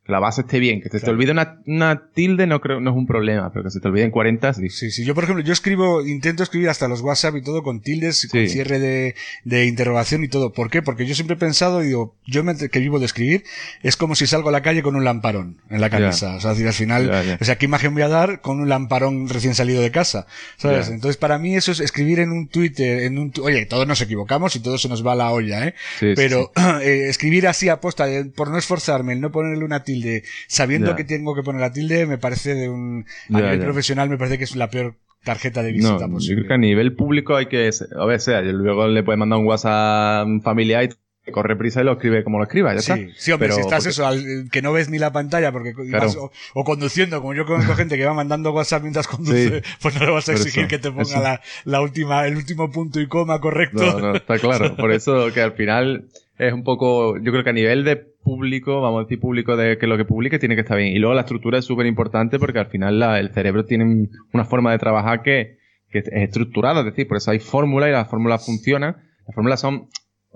la 0.07 0.19
base 0.19 0.41
esté 0.41 0.59
bien, 0.59 0.81
que 0.81 0.89
se 0.89 0.99
te 0.99 1.09
olvide 1.09 1.31
una, 1.31 1.59
una 1.65 2.09
tilde 2.13 2.45
no 2.47 2.61
creo 2.61 2.79
no 2.79 2.91
es 2.91 2.95
un 2.95 3.07
problema, 3.07 3.51
pero 3.51 3.63
que 3.65 3.71
se 3.71 3.79
te 3.79 3.87
olviden 3.87 4.11
40 4.11 4.53
sí. 4.53 4.69
Sí, 4.69 4.91
sí. 4.91 5.03
Yo, 5.03 5.15
por 5.15 5.23
ejemplo, 5.23 5.43
yo 5.43 5.51
escribo, 5.51 6.05
intento 6.05 6.43
escribir 6.43 6.69
hasta 6.69 6.87
los 6.87 7.01
WhatsApp 7.01 7.35
y 7.37 7.41
todo 7.41 7.63
con 7.63 7.81
tildes, 7.81 8.27
con 8.29 8.39
cierre 8.47 8.77
de, 8.79 9.15
de 9.45 9.65
interrogación 9.65 10.23
y 10.23 10.27
todo. 10.27 10.53
¿Por 10.53 10.69
qué? 10.69 10.81
Porque 10.83 11.05
yo 11.07 11.15
siempre 11.15 11.35
he 11.35 11.39
pensado, 11.39 11.79
digo, 11.79 12.15
yo 12.27 12.43
me- 12.43 12.55
que 12.55 12.79
vivo 12.79 12.99
de 12.99 13.05
escribir, 13.05 13.43
es 13.81 13.95
como 13.97 14.13
si 14.15 14.27
salgo 14.27 14.49
a 14.49 14.51
la 14.51 14.61
calle 14.61 14.83
con 14.83 14.95
un 14.95 15.03
lamparón 15.03 15.57
en 15.69 15.81
la 15.81 15.89
camisa. 15.89 16.35
O 16.35 16.39
sea, 16.39 16.51
decir, 16.51 16.67
al 16.67 16.73
final, 16.73 17.09
o 17.41 17.45
sea, 17.45 17.57
¿qué 17.57 17.65
imagen 17.65 17.93
voy 17.93 18.03
a 18.03 18.07
dar 18.07 18.41
con 18.41 18.59
un 18.59 18.69
lamparón 18.69 19.27
recién 19.29 19.55
salido 19.55 19.81
de 19.81 19.89
casa? 19.91 20.27
¿Sabes? 20.57 20.87
Entonces, 20.93 21.17
para 21.17 21.39
mí 21.39 21.55
eso 21.55 21.71
es 21.71 21.79
escribir 21.79 22.19
en 22.19 22.31
un 22.31 22.47
Twitter, 22.47 23.03
en 23.03 23.17
un, 23.17 23.33
oye, 23.41 23.65
todos 23.65 23.87
nos 23.87 23.99
equivocamos 24.01 24.55
y 24.55 24.59
todo 24.59 24.77
se 24.77 24.87
nos 24.87 25.05
va 25.05 25.13
a 25.13 25.15
la 25.15 25.31
olla, 25.31 25.67
¿eh? 25.67 25.73
Sí, 25.99 26.09
sí, 26.09 26.13
Pero 26.15 26.51
eh, 26.81 27.07
escribir 27.09 27.47
así 27.47 27.69
aposta, 27.69 28.07
eh, 28.07 28.25
por 28.25 28.51
no 28.51 28.57
esforzarme, 28.59 29.13
el 29.13 29.21
no 29.21 29.31
ponerle 29.31 29.65
una 29.65 29.83
tilde, 29.83 29.94
sabiendo 30.47 30.91
Ya. 30.91 30.95
que 30.95 31.03
tengo 31.03 31.35
que 31.35 31.43
poner 31.43 31.61
la 31.61 31.71
tilde, 31.71 32.05
me 32.05 32.17
parece 32.17 32.55
de 32.55 32.69
un, 32.69 33.05
a 33.33 33.41
nivel 33.41 33.59
profesional 33.59 34.09
me 34.09 34.17
parece 34.17 34.37
que 34.37 34.43
es 34.45 34.55
la 34.55 34.69
peor 34.69 34.95
tarjeta 35.23 35.63
de 35.63 35.71
visita 35.71 35.93
No, 35.93 35.99
yo 36.07 36.09
posible. 36.13 36.35
creo 36.35 36.47
que 36.49 36.53
a 36.53 36.57
nivel 36.57 36.93
público 36.95 37.35
hay 37.35 37.47
que, 37.47 37.69
a 37.99 38.05
ver, 38.05 38.19
sea, 38.21 38.41
luego 38.41 38.87
le 38.87 39.01
puedes 39.03 39.17
mandar 39.19 39.39
un 39.39 39.45
WhatsApp 39.47 39.71
a 39.71 40.23
un 40.25 40.41
familiar 40.41 40.83
y 41.27 41.31
corre 41.31 41.55
prisa 41.55 41.81
y 41.81 41.83
lo 41.85 41.93
escribe 41.93 42.23
como 42.23 42.37
lo 42.37 42.43
escriba, 42.43 42.75
ya 42.75 42.81
Sí, 42.81 42.91
está. 42.91 43.13
sí, 43.17 43.31
hombre, 43.31 43.47
Pero 43.47 43.55
si 43.55 43.61
estás 43.61 43.79
porque- 43.79 43.89
eso, 43.89 44.05
al- 44.05 44.49
que 44.51 44.61
no 44.61 44.71
ves 44.71 44.89
ni 44.91 44.99
la 44.99 45.11
pantalla 45.11 45.51
porque 45.51 45.69
y 45.71 45.89
Claro. 45.89 46.05
vas- 46.05 46.15
o, 46.17 46.31
o 46.53 46.63
conduciendo, 46.63 47.19
como 47.21 47.33
yo 47.33 47.47
conozco 47.47 47.73
gente 47.75 47.97
que 47.97 48.05
va 48.05 48.13
mandando 48.13 48.51
WhatsApp 48.53 48.83
mientras 48.83 49.07
conduce, 49.07 49.63
Sí. 49.63 49.69
pues 49.81 49.99
no 49.99 50.05
le 50.05 50.11
vas 50.11 50.29
a 50.29 50.33
exigir 50.33 50.59
eso, 50.65 50.69
que 50.69 50.77
te 50.77 50.91
ponga 50.91 51.19
la, 51.19 51.41
la 51.63 51.81
última, 51.81 52.27
el 52.27 52.35
último 52.37 52.69
punto 52.71 53.01
y 53.01 53.07
coma 53.07 53.41
correcto. 53.41 53.83
No, 53.83 53.99
no, 53.99 54.15
está 54.17 54.37
claro. 54.37 54.75
Por 54.77 54.91
eso 54.91 55.33
que 55.33 55.41
al 55.41 55.53
final 55.53 56.05
es 56.37 56.53
un 56.53 56.63
poco, 56.63 57.17
yo 57.17 57.31
creo 57.31 57.43
que 57.43 57.49
a 57.49 57.53
nivel 57.53 57.83
de 57.83 58.05
público, 58.25 58.81
vamos 58.81 58.99
a 58.99 59.03
decir 59.03 59.21
público 59.21 59.55
de 59.55 59.77
que 59.77 59.87
lo 59.87 59.95
que 59.95 60.03
publique 60.03 60.39
tiene 60.39 60.55
que 60.55 60.61
estar 60.61 60.75
bien. 60.77 60.89
Y 60.93 60.99
luego 60.99 61.13
la 61.15 61.21
estructura 61.21 61.59
es 61.59 61.63
súper 61.65 61.85
importante 61.85 62.39
porque 62.39 62.59
al 62.59 62.65
final 62.65 63.01
el 63.01 63.29
cerebro 63.33 63.63
tiene 63.63 63.85
un- 63.85 64.09
una 64.33 64.43
forma 64.43 64.71
de 64.73 64.79
trabajar 64.79 65.21
que, 65.23 65.57
es 65.91 66.09
estructurada, 66.11 66.79
es 66.81 66.85
decir, 66.87 67.07
por 67.07 67.15
eso 67.15 67.31
hay 67.31 67.39
fórmulas 67.39 67.87
y 67.87 67.93
las 67.93 68.09
fórmulas 68.09 68.45
funcionan. 68.45 68.97
Las 69.25 69.33
fórmulas 69.33 69.61
son, 69.61 69.87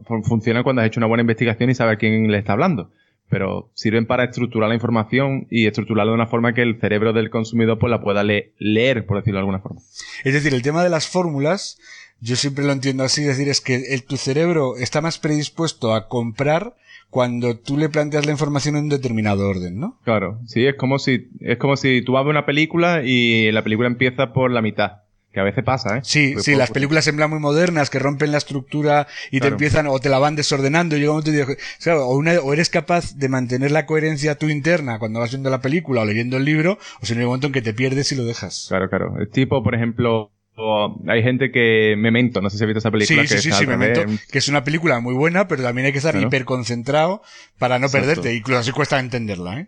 fun- 0.06 0.24
funcionan 0.24 0.64
cuando 0.64 0.82
has 0.82 0.88
hecho 0.88 1.02
una 1.02 1.08
buena 1.08 1.22
investigación 1.24 1.70
y 1.70 1.76
sabes 1.76 1.96
a 1.96 1.98
quién 1.98 2.32
le 2.32 2.38
está 2.38 2.54
hablando. 2.54 2.92
Pero 3.30 3.70
sirven 3.76 4.06
para 4.06 4.24
estructurar 4.24 4.70
la 4.70 4.76
información 4.76 5.48
y 5.52 5.68
estructurarla 5.68 6.12
de 6.12 6.16
una 6.16 6.28
forma 6.28 6.54
que 6.54 6.62
el 6.62 6.80
cerebro 6.80 7.12
del 7.12 7.30
consumidor 7.30 7.78
pues 7.78 7.92
la 7.92 8.00
pueda 8.02 8.24
le- 8.24 8.54
leer, 8.58 9.06
por 9.06 9.18
decirlo 9.18 9.38
de 9.38 9.42
alguna 9.42 9.60
forma. 9.60 9.82
Es 10.24 10.34
decir, 10.34 10.54
el 10.54 10.62
tema 10.62 10.82
de 10.82 10.90
las 10.90 11.08
fórmulas, 11.10 11.78
yo 12.22 12.38
siempre 12.38 12.64
lo 12.64 12.72
entiendo 12.72 13.04
así, 13.04 13.22
es 13.22 13.28
decir, 13.28 13.50
es 13.50 13.60
que 13.60 13.76
el, 13.94 14.04
tu 14.06 14.16
cerebro 14.16 14.78
está 14.78 15.02
más 15.02 15.20
predispuesto 15.20 15.94
a 15.94 16.08
comprar 16.08 16.76
cuando 17.10 17.58
tú 17.58 17.78
le 17.78 17.90
planteas 17.90 18.26
la 18.26 18.32
información 18.32 18.76
en 18.76 18.84
un 18.84 18.90
determinado 18.90 19.48
orden, 19.48 19.80
¿no? 19.80 19.98
Claro, 20.04 20.40
sí, 20.46 20.66
es 20.66 20.76
como 20.76 21.00
si, 21.00 21.28
es 21.40 21.58
como 21.58 21.76
si 21.76 22.02
tú 22.04 22.14
vas 22.14 22.22
a 22.22 22.24
ver 22.24 22.32
una 22.32 22.46
película 22.46 23.02
y 23.04 23.52
la 23.52 23.64
película 23.64 23.88
empieza 23.88 24.32
por 24.34 24.52
la 24.52 24.62
mitad. 24.62 25.04
Que 25.32 25.40
a 25.40 25.44
veces 25.44 25.64
pasa, 25.64 25.98
¿eh? 25.98 26.02
Sí, 26.04 26.32
Pues 26.34 26.44
sí, 26.46 26.52
por- 26.54 26.58
las 26.60 26.72
películas 26.72 27.06
en 27.08 27.16
plan 27.16 27.30
muy 27.30 27.38
modernas 27.40 27.92
que 27.92 28.00
rompen 28.00 28.32
la 28.32 28.40
estructura 28.40 29.06
y 29.30 29.40
te 29.42 29.48
empiezan 29.50 29.86
o 29.86 30.00
te 30.00 30.10
la 30.10 30.18
van 30.18 30.36
desordenando 30.36 30.98
y 30.98 31.02
llega 31.02 31.12
un 31.12 31.20
momento 31.20 31.54
y 31.56 31.90
o, 31.92 32.16
una- 32.16 32.40
o 32.40 32.52
eres 32.52 32.70
capaz 32.72 33.16
de 33.16 33.30
mantener 33.30 33.70
la 33.70 33.86
coherencia 33.86 34.34
tú 34.40 34.50
interna 34.50 34.98
cuando 34.98 35.20
vas 35.20 35.30
viendo 35.30 35.52
la 35.52 35.62
película 35.62 36.02
o 36.02 36.06
leyendo 36.06 36.38
el 36.38 36.46
libro, 36.46 36.80
o 37.00 37.06
si 37.06 37.14
no 37.14 37.20
hay 37.20 37.26
un 37.26 37.30
momento 37.30 37.46
en 37.46 37.54
que 37.54 37.62
te 37.62 37.76
pierdes 37.76 38.12
y 38.12 38.16
lo 38.16 38.24
dejas. 38.24 38.66
Claro, 38.70 38.90
claro. 38.90 39.22
Es 39.22 39.30
tipo, 39.30 39.62
por 39.64 39.76
ejemplo, 39.76 40.32
o- 40.60 41.02
hay 41.08 41.24
gente 41.24 41.52
que 41.52 41.96
Memento, 41.98 42.42
no 42.42 42.50
sé 42.50 42.58
si 42.58 42.64
has 42.64 42.68
visto 42.68 42.80
esa 42.80 42.92
película. 42.92 43.24
Sí, 43.26 43.36
que 43.36 43.42
sí, 43.42 43.52
sí, 43.52 43.66
me 43.66 43.78
meto, 43.78 44.02
que 44.32 44.38
es 44.38 44.48
una 44.50 44.64
película 44.64 45.00
muy 45.00 45.14
buena, 45.14 45.48
pero 45.48 45.64
también 45.64 45.86
hay 45.88 45.92
que 45.92 46.00
estar 46.00 46.14
Claro. 46.14 46.28
hiperconcentrado 46.28 47.22
para 47.58 47.80
no 47.80 47.86
Exacto. 47.88 48.08
perderte, 48.08 48.36
incluso 48.36 48.60
así 48.60 48.72
cuesta 48.72 49.00
entenderla, 49.00 49.60
¿eh? 49.62 49.68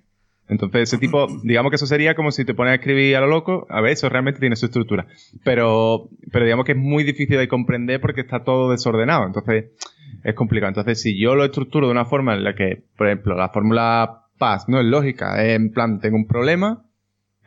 Entonces, 0.49 0.81
ese 0.81 0.97
tipo, 0.97 1.27
digamos 1.43 1.69
que 1.69 1.77
eso 1.77 1.85
sería 1.87 2.13
como 2.13 2.31
si 2.31 2.43
te 2.43 2.53
pones 2.53 2.71
a 2.71 2.75
escribir 2.75 3.15
a 3.15 3.21
lo 3.21 3.27
loco. 3.27 3.65
A 3.69 3.79
ver, 3.79 3.93
eso 3.93 4.09
realmente 4.09 4.41
tiene 4.41 4.57
su 4.57 4.65
estructura. 4.65 5.07
Pero, 5.45 6.09
pero 6.29 6.43
digamos 6.43 6.65
que 6.65 6.73
es 6.73 6.77
muy 6.77 7.05
difícil 7.05 7.37
de 7.37 7.47
comprender 7.47 8.01
porque 8.01 8.19
está 8.19 8.43
todo 8.43 8.69
desordenado. 8.69 9.25
Entonces, 9.25 9.67
es 10.25 10.35
complicado. 10.35 10.67
Entonces, 10.71 11.01
si 11.01 11.17
yo 11.17 11.35
lo 11.35 11.45
estructuro 11.45 11.87
de 11.87 11.91
una 11.93 12.03
forma 12.03 12.33
en 12.35 12.43
la 12.43 12.53
que, 12.53 12.83
por 12.97 13.07
ejemplo, 13.07 13.37
la 13.37 13.47
fórmula 13.47 14.23
PAS 14.37 14.67
no 14.67 14.81
es 14.81 14.85
lógica, 14.87 15.41
es 15.41 15.55
en 15.55 15.71
plan, 15.71 16.01
tengo 16.01 16.17
un 16.17 16.27
problema, 16.27 16.83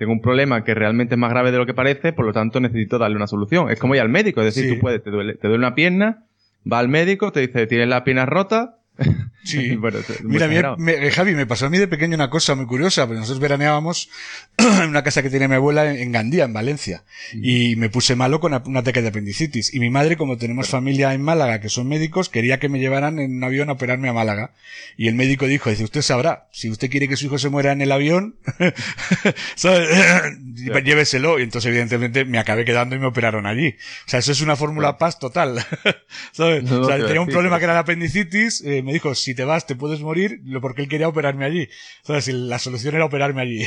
tengo 0.04 0.12
un 0.12 0.20
problema 0.20 0.62
que 0.64 0.74
realmente 0.74 1.14
es 1.14 1.18
más 1.18 1.30
grave 1.30 1.50
de 1.50 1.58
lo 1.58 1.66
que 1.66 1.74
parece, 1.74 2.12
por 2.12 2.24
lo 2.26 2.32
tanto 2.32 2.60
necesito 2.60 2.98
darle 2.98 3.16
una 3.16 3.26
solución. 3.26 3.70
Es 3.70 3.78
como 3.80 3.94
ir 3.94 4.00
al 4.02 4.08
médico, 4.08 4.40
es 4.42 4.46
decir, 4.54 4.68
Sí. 4.70 4.74
tú 4.76 4.80
puedes, 4.80 5.02
te 5.02 5.10
duele, 5.10 5.34
te 5.34 5.48
duele 5.48 5.58
una 5.64 5.74
pierna, 5.74 6.24
va 6.70 6.78
al 6.78 6.88
médico, 6.88 7.32
te 7.32 7.40
dice, 7.40 7.66
tienes 7.66 7.88
la 7.88 8.04
pierna 8.04 8.26
rota. 8.26 8.76
Sí. 9.44 9.76
Bueno, 9.76 9.98
Mira, 10.48 10.76
me- 10.76 11.06
eh, 11.06 11.10
Javi, 11.10 11.34
me 11.34 11.46
pasó 11.46 11.66
a 11.66 11.70
mí 11.70 11.78
de 11.78 11.86
pequeño 11.88 12.14
una 12.14 12.30
cosa 12.30 12.54
muy 12.54 12.66
curiosa, 12.66 13.06
porque 13.06 13.20
nosotros 13.20 13.40
veraneábamos 13.40 14.08
en 14.58 14.88
una 14.88 15.02
casa 15.04 15.22
que 15.22 15.30
tiene 15.30 15.48
mi 15.48 15.54
abuela 15.54 15.90
en, 15.92 16.12
Gandía, 16.12 16.44
en 16.44 16.52
Valencia, 16.52 17.04
y 17.32 17.76
me 17.76 17.88
puse 17.90 18.16
malo 18.16 18.40
con 18.40 18.54
un 18.54 18.76
ataque 18.76 19.02
de 19.02 19.08
apendicitis. 19.08 19.72
Y 19.74 19.80
mi 19.80 19.90
madre, 19.90 20.16
como 20.16 20.38
tenemos 20.38 20.68
familia 20.68 21.12
en 21.14 21.22
Málaga, 21.22 21.60
que 21.60 21.68
son 21.68 21.88
médicos, 21.88 22.28
quería 22.28 22.58
que 22.58 22.68
me 22.68 22.78
llevaran 22.78 23.18
en 23.18 23.36
un 23.36 23.44
avión 23.44 23.68
a 23.68 23.72
operarme 23.72 24.08
a 24.08 24.12
Málaga. 24.12 24.52
Y 24.96 25.08
el 25.08 25.14
médico 25.14 25.46
dijo, 25.46 25.70
dice, 25.70 25.84
usted 25.84 26.02
sabrá, 26.02 26.48
si 26.52 26.70
usted 26.70 26.90
quiere 26.90 27.08
que 27.08 27.16
su 27.16 27.26
hijo 27.26 27.38
se 27.38 27.48
muera 27.50 27.72
en 27.72 27.82
el 27.82 27.92
avión, 27.92 28.36
lléveselo. 30.84 31.38
Y 31.38 31.42
entonces, 31.42 31.68
evidentemente, 31.68 32.24
me 32.24 32.38
acabé 32.38 32.64
quedando 32.64 32.94
y 32.96 32.98
me 32.98 33.06
operaron 33.06 33.46
allí. 33.46 33.68
O 34.06 34.08
sea, 34.08 34.18
eso 34.20 34.32
es 34.32 34.40
una 34.40 34.56
fórmula 34.56 34.98
paz 34.98 35.18
total. 35.18 35.64
¿Sabes? 36.32 36.64
No, 36.64 36.80
o 36.80 36.84
sea, 36.86 36.96
pero 36.96 37.06
tenía 37.06 37.20
un 37.20 37.28
problema 37.28 37.56
pero- 37.56 37.60
que 37.60 37.64
era 37.64 37.74
la 37.74 37.80
apendicitis, 37.80 38.62
eh, 38.64 38.82
me 38.82 38.92
dijo, 38.92 39.14
si 39.14 39.33
te 39.34 39.44
vas 39.44 39.66
te 39.66 39.76
puedes 39.76 40.00
morir, 40.00 40.40
porque 40.60 40.82
él 40.82 40.88
quería 40.88 41.08
operarme 41.08 41.44
allí. 41.44 41.68
O 42.02 42.06
sea, 42.06 42.20
si 42.20 42.32
la 42.32 42.58
solución 42.58 42.94
era 42.94 43.04
operarme 43.04 43.42
allí. 43.42 43.62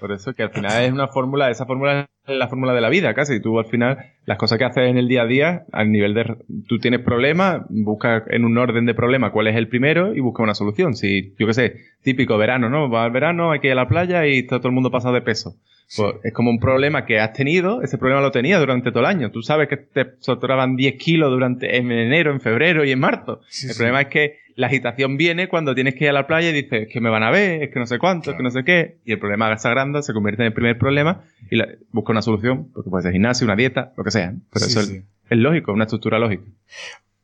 Por 0.00 0.12
eso 0.12 0.32
que 0.32 0.44
al 0.44 0.50
final 0.50 0.82
es 0.82 0.92
una 0.92 1.08
fórmula, 1.08 1.50
esa 1.50 1.66
fórmula 1.66 2.08
la 2.26 2.48
fórmula 2.48 2.72
de 2.74 2.80
la 2.80 2.88
vida 2.88 3.14
casi. 3.14 3.40
Tú 3.40 3.58
al 3.58 3.64
final, 3.66 3.98
las 4.26 4.38
cosas 4.38 4.58
que 4.58 4.64
haces 4.64 4.88
en 4.88 4.98
el 4.98 5.08
día 5.08 5.22
a 5.22 5.26
día, 5.26 5.64
al 5.72 5.90
nivel 5.90 6.14
de, 6.14 6.36
tú 6.68 6.78
tienes 6.78 7.00
problemas, 7.00 7.62
busca 7.68 8.24
en 8.28 8.44
un 8.44 8.56
orden 8.58 8.86
de 8.86 8.94
problema 8.94 9.32
cuál 9.32 9.48
es 9.48 9.56
el 9.56 9.68
primero 9.68 10.14
y 10.14 10.20
busca 10.20 10.42
una 10.42 10.54
solución. 10.54 10.94
Si, 10.94 11.34
yo 11.38 11.46
qué 11.46 11.54
sé, 11.54 11.76
típico 12.02 12.38
verano, 12.38 12.68
¿no? 12.70 12.88
Va 12.90 13.04
al 13.04 13.10
verano, 13.10 13.50
hay 13.52 13.60
que 13.60 13.66
ir 13.68 13.72
a 13.72 13.76
la 13.76 13.88
playa 13.88 14.26
y 14.26 14.38
está 14.38 14.58
todo 14.58 14.68
el 14.68 14.74
mundo 14.74 14.90
pasado 14.90 15.14
de 15.14 15.22
peso. 15.22 15.56
Pues 15.96 16.14
es 16.22 16.32
como 16.32 16.50
un 16.50 16.60
problema 16.60 17.04
que 17.04 17.18
has 17.18 17.32
tenido, 17.32 17.82
ese 17.82 17.98
problema 17.98 18.20
lo 18.20 18.30
tenías 18.30 18.60
durante 18.60 18.90
todo 18.92 19.00
el 19.00 19.06
año. 19.06 19.32
Tú 19.32 19.42
sabes 19.42 19.66
que 19.68 19.76
te 19.76 20.06
sobraban 20.20 20.76
10 20.76 20.94
kilos 20.94 21.30
durante, 21.30 21.78
en 21.78 21.90
enero, 21.90 22.30
en 22.30 22.40
febrero 22.40 22.84
y 22.84 22.92
en 22.92 23.00
marzo. 23.00 23.40
Sí, 23.48 23.66
el 23.66 23.72
sí. 23.72 23.78
problema 23.78 24.02
es 24.02 24.06
que 24.06 24.36
la 24.54 24.68
agitación 24.68 25.16
viene 25.16 25.48
cuando 25.48 25.74
tienes 25.74 25.94
que 25.96 26.04
ir 26.04 26.10
a 26.10 26.12
la 26.12 26.28
playa 26.28 26.50
y 26.50 26.52
dices, 26.52 26.82
es 26.82 26.88
que 26.92 27.00
me 27.00 27.08
van 27.10 27.24
a 27.24 27.30
ver, 27.32 27.62
es 27.64 27.70
que 27.70 27.80
no 27.80 27.86
sé 27.86 27.98
cuánto, 27.98 28.30
es 28.30 28.36
que 28.36 28.42
no 28.44 28.50
sé 28.50 28.62
qué. 28.62 28.98
Y 29.04 29.10
el 29.10 29.18
problema 29.18 29.56
se 29.56 29.66
agranda, 29.66 30.00
se 30.02 30.12
convierte 30.12 30.42
en 30.42 30.48
el 30.48 30.52
primer 30.52 30.78
problema 30.78 31.22
y 31.50 31.56
la- 31.56 31.66
busca 31.90 32.09
una 32.10 32.22
solución, 32.22 32.70
porque 32.72 32.90
puede 32.90 33.02
ser 33.02 33.12
gimnasio, 33.12 33.44
una 33.46 33.56
dieta, 33.56 33.92
lo 33.96 34.04
que 34.04 34.10
sea. 34.10 34.34
Pero 34.52 34.64
Sí, 34.66 34.70
eso 34.72 34.80
es- 34.80 34.86
sí. 34.88 35.02
es 35.30 35.38
lógico, 35.38 35.72
una 35.72 35.84
estructura 35.84 36.18
lógica. 36.18 36.42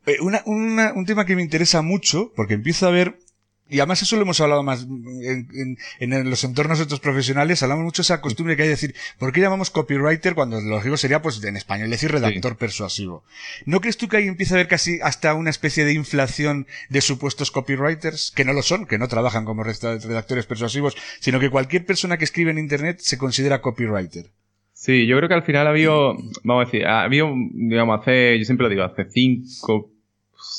Eh, 0.06 0.18
una- 0.20 0.42
una- 0.46 0.92
un 0.94 1.04
tema 1.06 1.24
que 1.26 1.34
me 1.36 1.42
interesa 1.42 1.82
mucho, 1.82 2.32
porque 2.36 2.54
empiezo 2.54 2.86
a 2.86 2.90
ver, 2.92 3.18
y 3.68 3.80
además 3.80 4.00
eso 4.00 4.14
lo 4.14 4.22
hemos 4.22 4.40
hablado 4.40 4.62
más 4.62 4.82
en, 4.84 5.76
en- 5.98 6.12
en 6.12 6.30
los 6.30 6.44
entornos 6.44 6.78
de 6.78 6.84
otros 6.84 7.00
profesionales, 7.00 7.64
hablamos 7.64 7.84
mucho 7.84 8.02
de 8.02 8.04
esa 8.04 8.20
costumbre 8.20 8.54
que 8.54 8.62
hay 8.62 8.68
de 8.68 8.74
decir, 8.74 8.94
¿por 9.18 9.32
qué 9.32 9.40
llamamos 9.40 9.70
copywriter 9.70 10.36
cuando 10.36 10.60
lo 10.60 10.68
lógico 10.76 10.96
sería, 10.96 11.20
pues 11.20 11.42
en 11.42 11.56
español 11.56 11.90
decir 11.90 12.12
redactor 12.12 12.56
persuasivo? 12.56 13.24
¿No 13.64 13.80
crees 13.80 13.96
tú 13.96 14.06
que 14.06 14.18
ahí 14.18 14.28
empieza 14.28 14.54
a 14.54 14.58
haber 14.58 14.68
casi 14.68 15.00
hasta 15.02 15.34
una 15.34 15.50
especie 15.50 15.84
de 15.84 15.94
inflación 15.94 16.68
de 16.90 17.00
supuestos 17.00 17.50
copywriters, 17.50 18.30
que 18.36 18.44
no 18.44 18.52
lo 18.52 18.62
son, 18.62 18.86
que 18.86 18.98
no 18.98 19.08
trabajan 19.08 19.44
como 19.44 19.64
redactores 19.64 20.46
persuasivos, 20.46 20.96
sino 21.18 21.40
que 21.40 21.50
cualquier 21.50 21.84
persona 21.84 22.18
que 22.18 22.24
escribe 22.24 22.52
en 22.52 22.58
internet 22.58 23.00
se 23.00 23.18
considera 23.18 23.60
copywriter? 23.62 24.30
Sí, 24.78 25.06
yo 25.06 25.16
creo 25.16 25.26
que 25.26 25.34
al 25.34 25.42
final 25.42 25.66
ha 25.66 25.70
habido, 25.70 26.16
vamos 26.44 26.62
a 26.62 26.66
decir, 26.66 26.86
ha 26.86 27.02
habido, 27.02 27.32
digamos, 27.54 27.98
hace, 27.98 28.38
yo 28.38 28.44
siempre 28.44 28.64
lo 28.64 28.68
digo, 28.68 28.82
hace 28.82 29.06
cinco, 29.08 29.90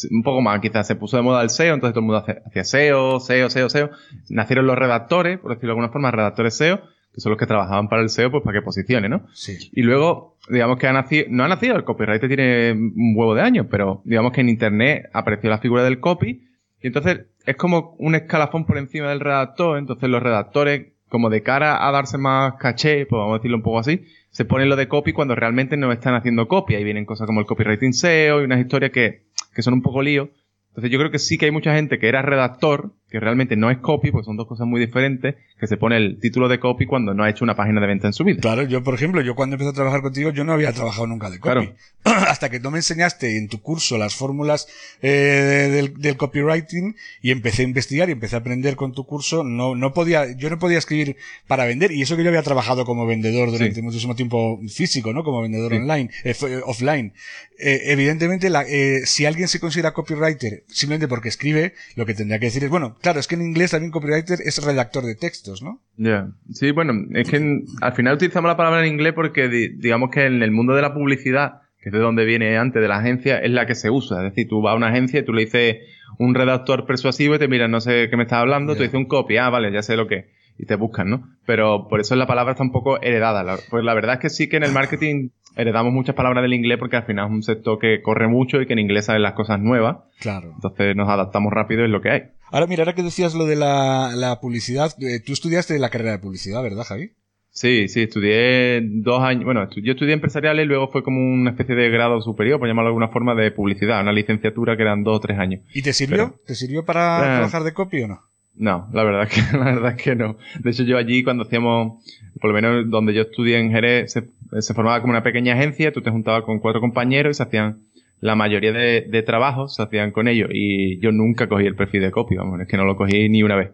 un 0.10 0.24
poco 0.24 0.42
más 0.42 0.60
quizás, 0.60 0.88
se 0.88 0.96
puso 0.96 1.18
de 1.18 1.24
moda 1.24 1.44
el 1.44 1.52
SEO, 1.52 1.76
entonces 1.76 1.94
todo 1.94 2.00
el 2.00 2.08
mundo 2.08 2.26
hacía 2.26 2.64
SEO, 2.64 3.20
SEO, 3.20 3.50
SEO, 3.52 3.70
SEO. 3.70 3.92
Nacieron 4.30 4.66
los 4.66 4.76
redactores, 4.76 5.38
por 5.38 5.52
decirlo 5.52 5.68
de 5.68 5.72
alguna 5.74 5.90
forma, 5.90 6.10
redactores 6.10 6.58
SEO, 6.58 6.82
que 7.14 7.22
son 7.22 7.30
los 7.30 7.38
que 7.38 7.46
trabajaban 7.46 7.90
para 7.90 8.02
el 8.02 8.10
SEO, 8.10 8.32
pues 8.32 8.44
para 8.44 8.58
que 8.58 8.66
posicione, 8.66 9.08
¿no? 9.08 9.28
Sí. 9.34 9.70
Y 9.72 9.84
luego, 9.84 10.36
digamos 10.50 10.80
que 10.80 10.88
ha 10.88 10.94
nacido, 10.94 11.28
no 11.30 11.44
ha 11.44 11.48
nacido, 11.48 11.76
el 11.76 11.84
copyright 11.84 12.26
tiene 12.28 12.72
un 12.72 13.14
huevo 13.16 13.36
de 13.36 13.44
años, 13.44 13.68
pero 13.70 14.02
digamos 14.04 14.32
que 14.32 14.42
en 14.42 14.50
internet 14.50 15.12
apareció 15.14 15.52
la 15.52 15.60
figura 15.60 15.84
del 15.84 16.00
copy, 16.00 16.44
y 16.82 16.88
entonces 16.88 17.28
es 17.46 17.56
como 17.56 17.96
un 18.00 18.16
escalafón 18.16 18.66
por 18.66 18.80
encima 18.80 19.10
del 19.10 19.20
redactor, 19.20 19.78
entonces 19.78 20.10
los 20.10 20.24
redactores 20.24 20.97
como 21.10 21.30
de 21.30 21.44
cara 21.44 21.88
a 21.88 21.92
darse 21.92 22.18
más 22.18 22.56
caché, 22.56 23.06
pues 23.06 23.20
vamos 23.20 23.36
a 23.36 23.38
decirlo 23.38 23.58
un 23.58 23.64
poco 23.64 23.80
así, 23.80 24.06
se 24.30 24.46
pone 24.46 24.66
lo 24.66 24.76
de 24.76 24.88
copy 24.88 25.14
cuando 25.14 25.36
realmente 25.36 25.78
no 25.78 25.92
están 25.92 26.16
haciendo 26.16 26.48
copia. 26.48 26.80
Y 26.80 26.84
vienen 26.84 27.06
cosas 27.06 27.28
como 27.28 27.40
el 27.40 27.46
copywriting 27.46 27.94
SEO 27.94 28.42
y 28.42 28.46
unas 28.46 28.60
historias 28.60 28.92
que, 28.92 29.24
que 29.56 29.62
son 29.62 29.74
un 29.74 29.82
poco 29.82 30.02
lío. 30.02 30.30
Entonces 30.70 30.92
yo 30.92 31.00
creo 31.00 31.10
que 31.10 31.20
sí 31.20 31.38
que 31.38 31.46
hay 31.46 31.52
mucha 31.52 31.74
gente 31.74 31.98
que 31.98 32.08
era 32.08 32.22
redactor, 32.22 32.92
que 33.10 33.20
realmente 33.20 33.56
no 33.56 33.72
es 33.72 33.78
copy, 33.78 34.12
porque 34.12 34.26
son 34.26 34.36
dos 34.36 34.48
cosas 34.48 34.68
muy 34.68 34.82
diferentes, 34.82 35.36
que 35.60 35.68
se 35.68 35.78
pone 35.78 35.98
el 35.98 36.20
título 36.20 36.50
de 36.50 36.60
copy 36.60 36.86
cuando 36.86 37.14
no 37.14 37.24
ha 37.24 37.30
hecho 37.30 37.46
una 37.46 37.56
página 37.56 37.80
de 37.80 37.88
venta 37.88 38.08
en 38.08 38.14
su 38.14 38.24
vida. 38.24 38.42
Claro, 38.42 38.64
yo 38.64 38.84
por 38.84 38.94
ejemplo, 38.94 39.22
yo 39.22 39.36
cuando 39.36 39.56
empecé 39.56 39.70
a 39.70 39.74
trabajar 39.74 40.02
contigo, 40.02 40.32
yo 40.32 40.44
no 40.44 40.54
había 40.54 40.74
trabajado 40.74 41.08
nunca 41.08 41.30
de 41.30 41.40
copy. 41.40 41.72
Hasta 42.04 42.50
que 42.50 42.60
tú 42.60 42.70
me 42.70 42.80
enseñaste 42.80 43.38
en 43.38 43.48
tu 43.48 43.62
curso 43.62 43.98
las 43.98 44.16
fórmulas 44.16 44.68
eh, 45.02 45.70
del, 45.72 45.94
del, 45.96 46.18
copywriting 46.18 46.96
y 47.22 47.32
empecé 47.32 47.62
a 47.62 47.66
investigar 47.66 48.10
y 48.10 48.14
empecé 48.14 48.36
a 48.36 48.40
aprender 48.40 48.76
con 48.76 48.94
tu 48.94 49.06
curso, 49.06 49.44
no, 49.44 49.76
no 49.76 49.94
podía, 49.94 50.36
yo 50.38 50.50
no 50.50 50.60
podía 50.60 50.78
escribir 50.78 51.16
para 51.48 51.66
vender 51.66 51.92
y 51.92 52.02
eso 52.02 52.18
que 52.18 52.24
yo 52.24 52.30
había 52.30 52.44
trabajado 52.44 52.86
como 52.86 53.06
vendedor 53.06 53.52
durante 53.52 53.76
sí. 53.76 53.82
muchísimo 53.82 54.16
tiempo 54.16 54.60
físico, 54.68 55.14
¿no? 55.14 55.24
Como 55.24 55.42
vendedor 55.42 55.72
sí. 55.72 55.78
online, 55.78 56.10
eh, 56.24 56.36
offline. 56.66 57.14
Eh, 57.60 57.92
evidentemente, 57.92 58.50
la, 58.50 58.64
eh, 58.64 59.06
si 59.06 59.26
alguien 59.26 59.48
se 59.48 59.60
considera 59.60 59.94
copywriter 59.94 60.64
simplemente 60.68 61.08
porque 61.08 61.30
escribe, 61.30 61.74
lo 61.96 62.06
que 62.06 62.14
tendría 62.14 62.40
que 62.40 62.48
decir 62.48 62.64
es, 62.64 62.70
bueno, 62.70 62.97
claro, 63.02 63.20
es 63.20 63.28
que 63.28 63.36
en 63.36 63.42
inglés 63.42 63.72
también 63.72 63.92
copywriter 63.92 64.40
es 64.44 64.64
redactor 64.64 65.04
de 65.04 65.16
textos, 65.16 65.62
¿no? 65.62 65.82
Ya, 65.98 66.04
yeah. 66.04 66.28
sí, 66.52 66.72
bueno, 66.72 66.94
es 67.14 67.30
que 67.30 67.38
en, 67.38 67.66
al 67.82 67.94
final 67.94 68.16
utilizamos 68.16 68.50
la 68.50 68.58
palabra 68.58 68.86
en 68.86 68.94
inglés 68.94 69.14
porque 69.14 69.48
di, 69.48 69.70
digamos 69.70 70.10
que 70.12 70.26
en 70.26 70.42
el 70.44 70.52
mundo 70.52 70.74
de 70.74 70.82
la 70.82 70.94
publicidad, 70.94 71.62
que 71.80 71.90
es 71.90 71.94
de 71.94 72.00
donde 72.00 72.26
viene 72.26 72.58
antes 72.58 72.82
de 72.82 72.88
la 72.88 72.98
agencia, 72.98 73.40
es 73.40 73.52
la 73.52 73.66
que 73.66 73.76
se 73.76 73.90
usa. 73.90 74.18
Es 74.18 74.32
decir, 74.32 74.48
tú 74.48 74.62
vas 74.62 74.74
a 74.74 74.78
una 74.78 74.90
agencia 74.90 75.20
y 75.20 75.26
tú 75.26 75.34
le 75.34 75.46
dices 75.46 75.78
un 76.18 76.36
redactor 76.36 76.86
persuasivo 76.86 77.36
y 77.36 77.40
te 77.40 77.48
miran, 77.48 77.72
no 77.72 77.82
sé 77.82 78.10
qué 78.10 78.18
me 78.18 78.24
estás 78.24 78.40
hablando, 78.40 78.74
yeah. 78.74 78.78
tú 78.78 78.84
dices 78.84 78.98
un 78.98 79.08
copy, 79.08 79.38
ah, 79.38 79.50
vale, 79.50 79.72
ya 79.72 79.82
sé 79.82 79.96
lo 79.96 80.08
que 80.08 80.16
es. 80.16 80.26
Y 80.60 80.66
te 80.66 80.76
buscan, 80.76 81.10
¿no? 81.10 81.30
Pero 81.46 81.88
por 81.88 82.00
eso 82.00 82.16
la 82.16 82.26
palabra 82.26 82.54
está 82.54 82.64
un 82.64 82.72
poco 82.72 83.00
heredada. 83.02 83.44
La, 83.44 83.58
pues 83.70 83.84
la 83.84 83.94
verdad 83.94 84.16
es 84.16 84.22
que 84.22 84.30
sí 84.30 84.50
que 84.50 84.58
en 84.58 84.64
el 84.64 84.72
marketing 84.72 85.30
heredamos 85.58 85.92
muchas 85.92 86.16
palabras 86.16 86.42
del 86.44 86.54
inglés 86.54 86.78
porque 86.80 86.96
al 86.96 87.06
final 87.06 87.26
es 87.28 87.32
un 87.32 87.44
sector 87.44 87.80
que 87.80 88.02
corre 88.02 88.28
mucho 88.28 88.62
y 88.62 88.68
que 88.68 88.74
en 88.74 88.80
inglés 88.80 89.06
saben 89.06 89.24
las 89.24 89.34
cosas 89.34 89.60
nuevas. 89.60 89.98
Claro. 90.20 90.52
Entonces 90.56 90.96
nos 90.96 91.10
adaptamos 91.10 91.52
rápido 91.52 91.84
es 91.84 91.90
lo 91.90 92.02
que 92.02 92.12
hay. 92.12 92.22
Ahora 92.52 92.68
mira, 92.68 92.84
ahora 92.84 92.96
que 92.96 93.04
decías 93.04 93.34
lo 93.34 93.46
de 93.46 93.56
la, 93.56 94.12
la 94.16 94.40
publicidad, 94.40 94.92
eh, 95.02 95.20
tú 95.20 95.34
estudiaste 95.34 95.78
la 95.80 95.90
carrera 95.90 96.12
de 96.12 96.20
publicidad, 96.20 96.64
¿verdad, 96.64 96.84
Javi? 96.84 97.12
Sí, 97.50 97.88
sí, 97.88 98.04
estudié 98.04 98.82
dos 98.84 99.24
años, 99.24 99.44
bueno, 99.44 99.68
yo 99.72 99.94
estudié 99.94 100.14
empresariales 100.14 100.64
y 100.64 100.68
luego 100.68 100.90
fue 100.90 101.02
como 101.02 101.20
una 101.20 101.50
especie 101.50 101.74
de 101.74 101.90
grado 101.90 102.22
superior, 102.22 102.60
por 102.60 102.68
llamarlo 102.68 102.90
de 102.90 102.92
alguna 102.92 103.08
forma, 103.08 103.34
de 103.34 103.50
publicidad, 103.50 104.00
una 104.00 104.12
licenciatura 104.12 104.78
que 104.78 104.84
eran 104.84 105.04
dos 105.04 105.18
o 105.18 105.20
tres 105.22 105.40
años. 105.40 105.62
¿Y 105.74 105.82
te 105.82 105.92
sirvió? 105.92 106.30
Pero, 106.30 106.40
¿Te 106.46 106.54
sirvió 106.54 106.86
para 106.86 107.18
eh, 107.18 107.38
trabajar 107.38 107.64
de 107.64 107.74
copy 107.74 108.04
o 108.04 108.10
no? 108.10 108.22
No, 108.58 108.88
la 108.92 109.04
verdad 109.04 109.28
que 109.28 109.42
la 109.58 109.66
verdad 109.66 109.96
que 109.96 110.16
no. 110.16 110.38
De 110.60 110.70
hecho, 110.70 110.84
yo 110.84 110.98
allí 110.98 111.24
cuando 111.24 111.44
hacíamos, 111.44 112.04
por 112.40 112.50
lo 112.52 112.54
menos 112.54 112.90
donde 112.90 113.16
yo 113.16 113.24
estudié 113.24 113.58
en 113.60 113.72
Jerez, 113.72 114.12
se, 114.12 114.30
se 114.60 114.74
formaba 114.74 115.02
como 115.02 115.12
una 115.12 115.24
pequeña 115.24 115.54
agencia, 115.54 115.92
tú 115.92 116.02
te 116.02 116.12
juntabas 116.12 116.44
con 116.44 116.60
cuatro 116.60 116.82
compañeros 116.82 117.32
y 117.32 117.34
se 117.36 117.44
hacían 117.44 117.82
la 118.20 118.36
mayoría 118.36 118.72
de, 118.72 119.02
de 119.02 119.24
trabajos 119.24 119.76
se 119.76 119.84
hacían 119.84 120.12
con 120.12 120.28
ellos 120.28 120.50
y 120.52 121.00
yo 121.00 121.12
nunca 121.12 121.48
cogí 121.48 121.66
el 121.66 121.76
perfil 121.76 122.02
de 122.02 122.12
copy, 122.12 122.36
vamos, 122.36 122.60
es 122.60 122.68
que 122.68 122.78
no 122.78 122.86
lo 122.86 122.96
cogí 122.96 123.30
ni 123.30 123.44
una 123.44 123.56
vez. 123.56 123.72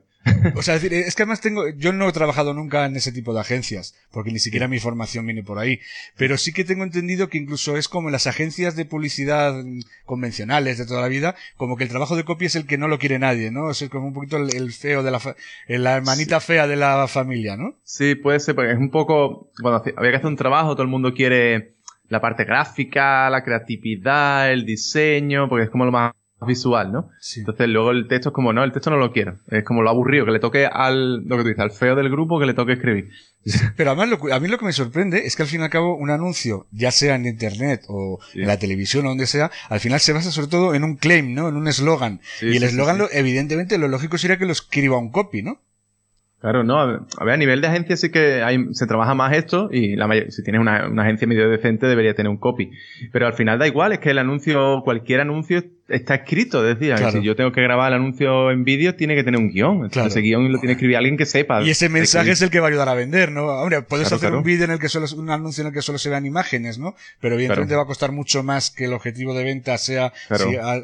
O 0.56 0.62
sea, 0.62 0.76
es 0.76 0.82
decir, 0.82 0.98
es 0.98 1.16
que 1.16 1.24
además 1.24 1.42
tengo, 1.42 1.70
yo 1.70 1.92
no 1.92 2.08
he 2.08 2.14
trabajado 2.14 2.54
nunca 2.54 2.86
en 2.86 2.96
ese 2.96 3.12
tipo 3.12 3.34
de 3.34 3.42
agencias, 3.42 3.96
porque 4.12 4.32
ni 4.32 4.40
siquiera 4.40 4.68
mi 4.68 4.80
formación 4.80 5.26
viene 5.26 5.44
por 5.44 5.60
ahí, 5.60 5.80
pero 6.18 6.38
sí 6.38 6.54
que 6.54 6.64
tengo 6.64 6.84
entendido 6.84 7.30
que 7.30 7.38
incluso 7.38 7.78
es 7.78 7.88
como 7.88 8.08
en 8.08 8.14
las 8.14 8.28
agencias 8.28 8.76
de 8.76 8.86
publicidad 8.86 9.54
convencionales 10.06 10.78
de 10.78 10.86
toda 10.86 11.02
la 11.02 11.08
vida, 11.08 11.36
como 11.58 11.78
que 11.78 11.84
el 11.84 11.90
trabajo 11.90 12.16
de 12.16 12.24
copy 12.24 12.46
es 12.46 12.56
el 12.56 12.66
que 12.66 12.78
no 12.78 12.88
lo 12.88 13.00
quiere 13.00 13.20
nadie, 13.20 13.52
¿no? 13.52 13.72
Es 13.72 13.84
como 13.90 14.08
un 14.08 14.14
poquito 14.14 14.38
el, 14.38 14.56
el 14.56 14.72
feo 14.72 15.04
de 15.04 15.12
la, 15.12 15.20
la 15.68 15.98
hermanita 15.98 16.40
sí. 16.40 16.48
fea 16.48 16.68
de 16.68 16.76
la 16.76 17.08
familia, 17.08 17.58
¿no? 17.58 17.76
Sí, 17.84 18.16
puede 18.16 18.40
ser, 18.40 18.56
porque 18.56 18.72
es 18.72 18.78
un 18.78 18.92
poco, 18.92 19.52
cuando 19.62 19.84
había 19.98 20.12
que 20.12 20.18
hacer 20.18 20.28
un 20.28 20.38
trabajo, 20.38 20.74
todo 20.74 20.84
el 20.84 20.90
mundo 20.90 21.14
quiere 21.14 21.74
la 22.10 22.22
parte 22.22 22.46
gráfica, 22.46 23.30
la 23.30 23.44
creatividad, 23.44 24.52
el 24.52 24.66
diseño, 24.66 25.50
porque 25.50 25.66
es 25.66 25.70
como 25.70 25.86
lo 25.86 25.92
más 25.92 26.14
visual, 26.46 26.92
¿no? 26.92 27.10
Sí. 27.20 27.42
Entonces 27.42 27.68
luego 27.70 27.92
el 27.92 28.08
texto 28.08 28.30
es 28.30 28.34
como, 28.34 28.54
no, 28.54 28.64
el 28.64 28.72
texto 28.72 28.90
no 28.90 28.98
lo 28.98 29.12
quiero. 29.12 29.38
Es 29.50 29.64
como 29.64 29.82
lo 29.82 29.90
aburrido, 29.90 30.26
que 30.26 30.32
le 30.32 30.40
toque 30.40 30.66
al, 30.66 31.24
lo 31.26 31.38
que 31.38 31.44
tú 31.44 31.50
dices, 31.50 31.64
al 31.64 31.72
feo 31.72 31.96
del 31.96 32.10
grupo 32.10 32.40
que 32.40 32.46
le 32.46 32.54
toque 32.54 32.74
escribir. 32.74 33.10
Pero 33.76 33.92
además 33.92 34.10
lo, 34.10 34.34
a 34.34 34.40
mí 34.40 34.48
lo 34.48 34.58
que 34.58 34.66
me 34.66 34.74
sorprende 34.74 35.26
es 35.26 35.36
que 35.36 35.44
al 35.44 35.50
fin 35.50 35.62
y 35.62 35.64
al 35.64 35.70
cabo 35.70 35.96
un 35.96 36.10
anuncio, 36.10 36.68
ya 36.72 36.92
sea 36.92 37.16
en 37.16 37.26
internet 37.26 37.84
o 37.88 38.20
sí. 38.32 38.42
en 38.42 38.48
la 38.48 38.58
televisión 38.58 39.06
o 39.06 39.10
donde 39.10 39.28
sea, 39.28 39.52
al 39.70 39.80
final 39.80 40.00
se 40.00 40.14
basa 40.14 40.32
sobre 40.32 40.48
todo 40.48 40.74
en 40.74 40.84
un 40.84 40.96
claim, 40.96 41.34
¿no? 41.34 41.50
En 41.50 41.56
un 41.56 41.68
eslogan. 41.68 42.22
Sí, 42.40 42.48
y 42.48 42.58
el 42.58 42.64
eslogan, 42.64 43.00
evidentemente, 43.12 43.78
lo 43.78 43.88
lógico 43.88 44.18
sería 44.18 44.38
que 44.38 44.46
lo 44.46 44.52
escriba 44.52 44.98
un 44.98 45.12
copy, 45.12 45.42
¿no? 45.42 45.60
Claro, 46.44 46.66
no, 46.66 46.78
a 46.78 46.86
ver, 47.24 47.34
a 47.34 47.38
nivel 47.38 47.62
de 47.62 47.68
agencia 47.68 47.96
sí 47.96 48.12
que 48.12 48.44
hay, 48.44 48.58
se 48.74 48.86
trabaja 48.86 49.14
más 49.14 49.32
esto 49.32 49.70
y 49.72 49.96
la 49.96 50.08
mayor, 50.08 50.30
si 50.30 50.44
tienes 50.44 50.60
una, 50.60 50.90
una, 50.90 51.04
agencia 51.04 51.26
medio 51.26 51.50
decente 51.50 51.88
debería 51.88 52.16
tener 52.16 52.30
un 52.30 52.36
copy. 52.36 52.70
Pero 53.14 53.28
al 53.28 53.34
final 53.34 53.60
da 53.60 53.66
igual, 53.66 53.94
es 53.94 54.00
que 54.00 54.10
el 54.10 54.18
anuncio, 54.18 54.82
cualquier 54.84 55.22
anuncio 55.22 55.64
está 55.88 56.16
escrito, 56.16 56.64
decía, 56.64 56.96
claro. 56.96 57.20
si 57.20 57.26
yo 57.26 57.36
tengo 57.36 57.52
que 57.52 57.62
grabar 57.62 57.92
el 57.92 58.00
anuncio 58.00 58.52
en 58.52 58.64
vídeo 58.64 58.96
tiene 58.96 59.16
que 59.16 59.24
tener 59.24 59.40
un 59.40 59.50
guion. 59.50 59.90
Claro. 59.90 60.08
Ese 60.08 60.22
guion 60.22 60.52
lo 60.52 60.60
tiene 60.60 60.74
que 60.74 60.78
escribir 60.78 60.98
alguien 60.98 61.18
que 61.18 61.26
sepa. 61.26 61.62
Y 61.62 61.70
ese 61.70 61.90
mensaje 61.90 62.32
es 62.32 62.42
el 62.42 62.50
que 62.50 62.60
va 62.60 62.68
a 62.68 62.70
ayudar 62.70 62.90
a 62.90 62.94
vender, 62.94 63.32
¿no? 63.32 63.46
Hombre, 63.48 63.82
puedes 63.82 64.08
claro, 64.08 64.18
hacer 64.18 64.34
un 64.34 64.44
vídeo 64.44 64.66
en 64.66 64.72
el 64.72 64.80
que 64.80 64.90
solo, 64.90 65.08
un 65.16 65.30
anuncio 65.30 65.62
en 65.62 65.68
el 65.68 65.74
que 65.74 65.82
solo 65.82 65.98
se 65.98 66.10
vean 66.10 66.26
imágenes, 66.26 66.78
¿no? 66.78 66.96
Pero 67.20 67.36
evidentemente 67.36 67.76
va 67.76 67.84
a 67.84 67.88
costar 67.88 68.12
mucho 68.12 68.44
más 68.44 68.72
que 68.72 68.86
el 68.86 68.94
objetivo 68.94 69.34
de 69.34 69.44
venta 69.44 69.78
sea, 69.78 70.14
si 70.30 70.56
a, 70.56 70.84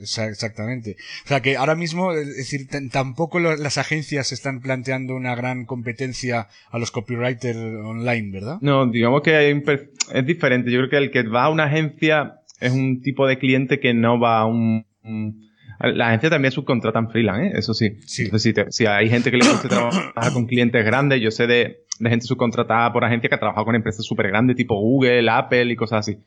Exactamente. 0.00 0.96
O 1.24 1.28
sea 1.28 1.40
que 1.40 1.56
ahora 1.56 1.74
mismo, 1.74 2.12
es 2.12 2.36
decir, 2.36 2.68
tampoco 2.90 3.38
las 3.38 3.78
agencias 3.78 4.32
están 4.32 4.60
planteando 4.60 5.14
una 5.14 5.34
gran 5.34 5.66
competencia 5.66 6.48
a 6.70 6.78
los 6.78 6.90
copywriters 6.90 7.58
online, 7.58 8.30
¿verdad? 8.32 8.58
No, 8.60 8.86
digamos 8.86 9.22
que 9.22 9.50
es 9.50 10.26
diferente. 10.26 10.70
Yo 10.70 10.78
creo 10.78 10.90
que 10.90 10.96
el 10.96 11.10
que 11.10 11.22
va 11.22 11.44
a 11.44 11.50
una 11.50 11.64
agencia 11.64 12.39
es 12.60 12.72
un 12.72 13.00
tipo 13.00 13.26
de 13.26 13.38
cliente 13.38 13.80
que 13.80 13.94
no 13.94 14.20
va 14.20 14.40
a 14.40 14.46
un, 14.46 14.86
un 15.02 15.50
la 15.82 16.08
agencia 16.08 16.28
también 16.28 16.52
subcontratan 16.52 17.10
freelance, 17.10 17.46
¿eh? 17.46 17.52
eso 17.54 17.72
sí. 17.72 17.96
sí. 18.04 18.24
Entonces, 18.24 18.42
si, 18.42 18.52
te, 18.52 18.70
si, 18.70 18.86
hay 18.86 19.08
gente 19.08 19.30
que 19.30 19.38
le 19.38 19.48
gusta 19.48 19.68
trabajar 19.68 20.32
con 20.34 20.46
clientes 20.46 20.84
grandes, 20.84 21.20
yo 21.22 21.30
sé 21.30 21.46
de, 21.46 21.84
de 21.98 22.10
gente 22.10 22.26
subcontratada 22.26 22.92
por 22.92 23.04
agencia 23.04 23.28
que 23.28 23.34
ha 23.34 23.38
trabajado 23.38 23.64
con 23.64 23.74
empresas 23.74 24.04
súper 24.04 24.28
grandes 24.28 24.56
tipo 24.56 24.78
Google, 24.78 25.30
Apple 25.30 25.72
y 25.72 25.76
cosas 25.76 26.00
así. 26.00 26.18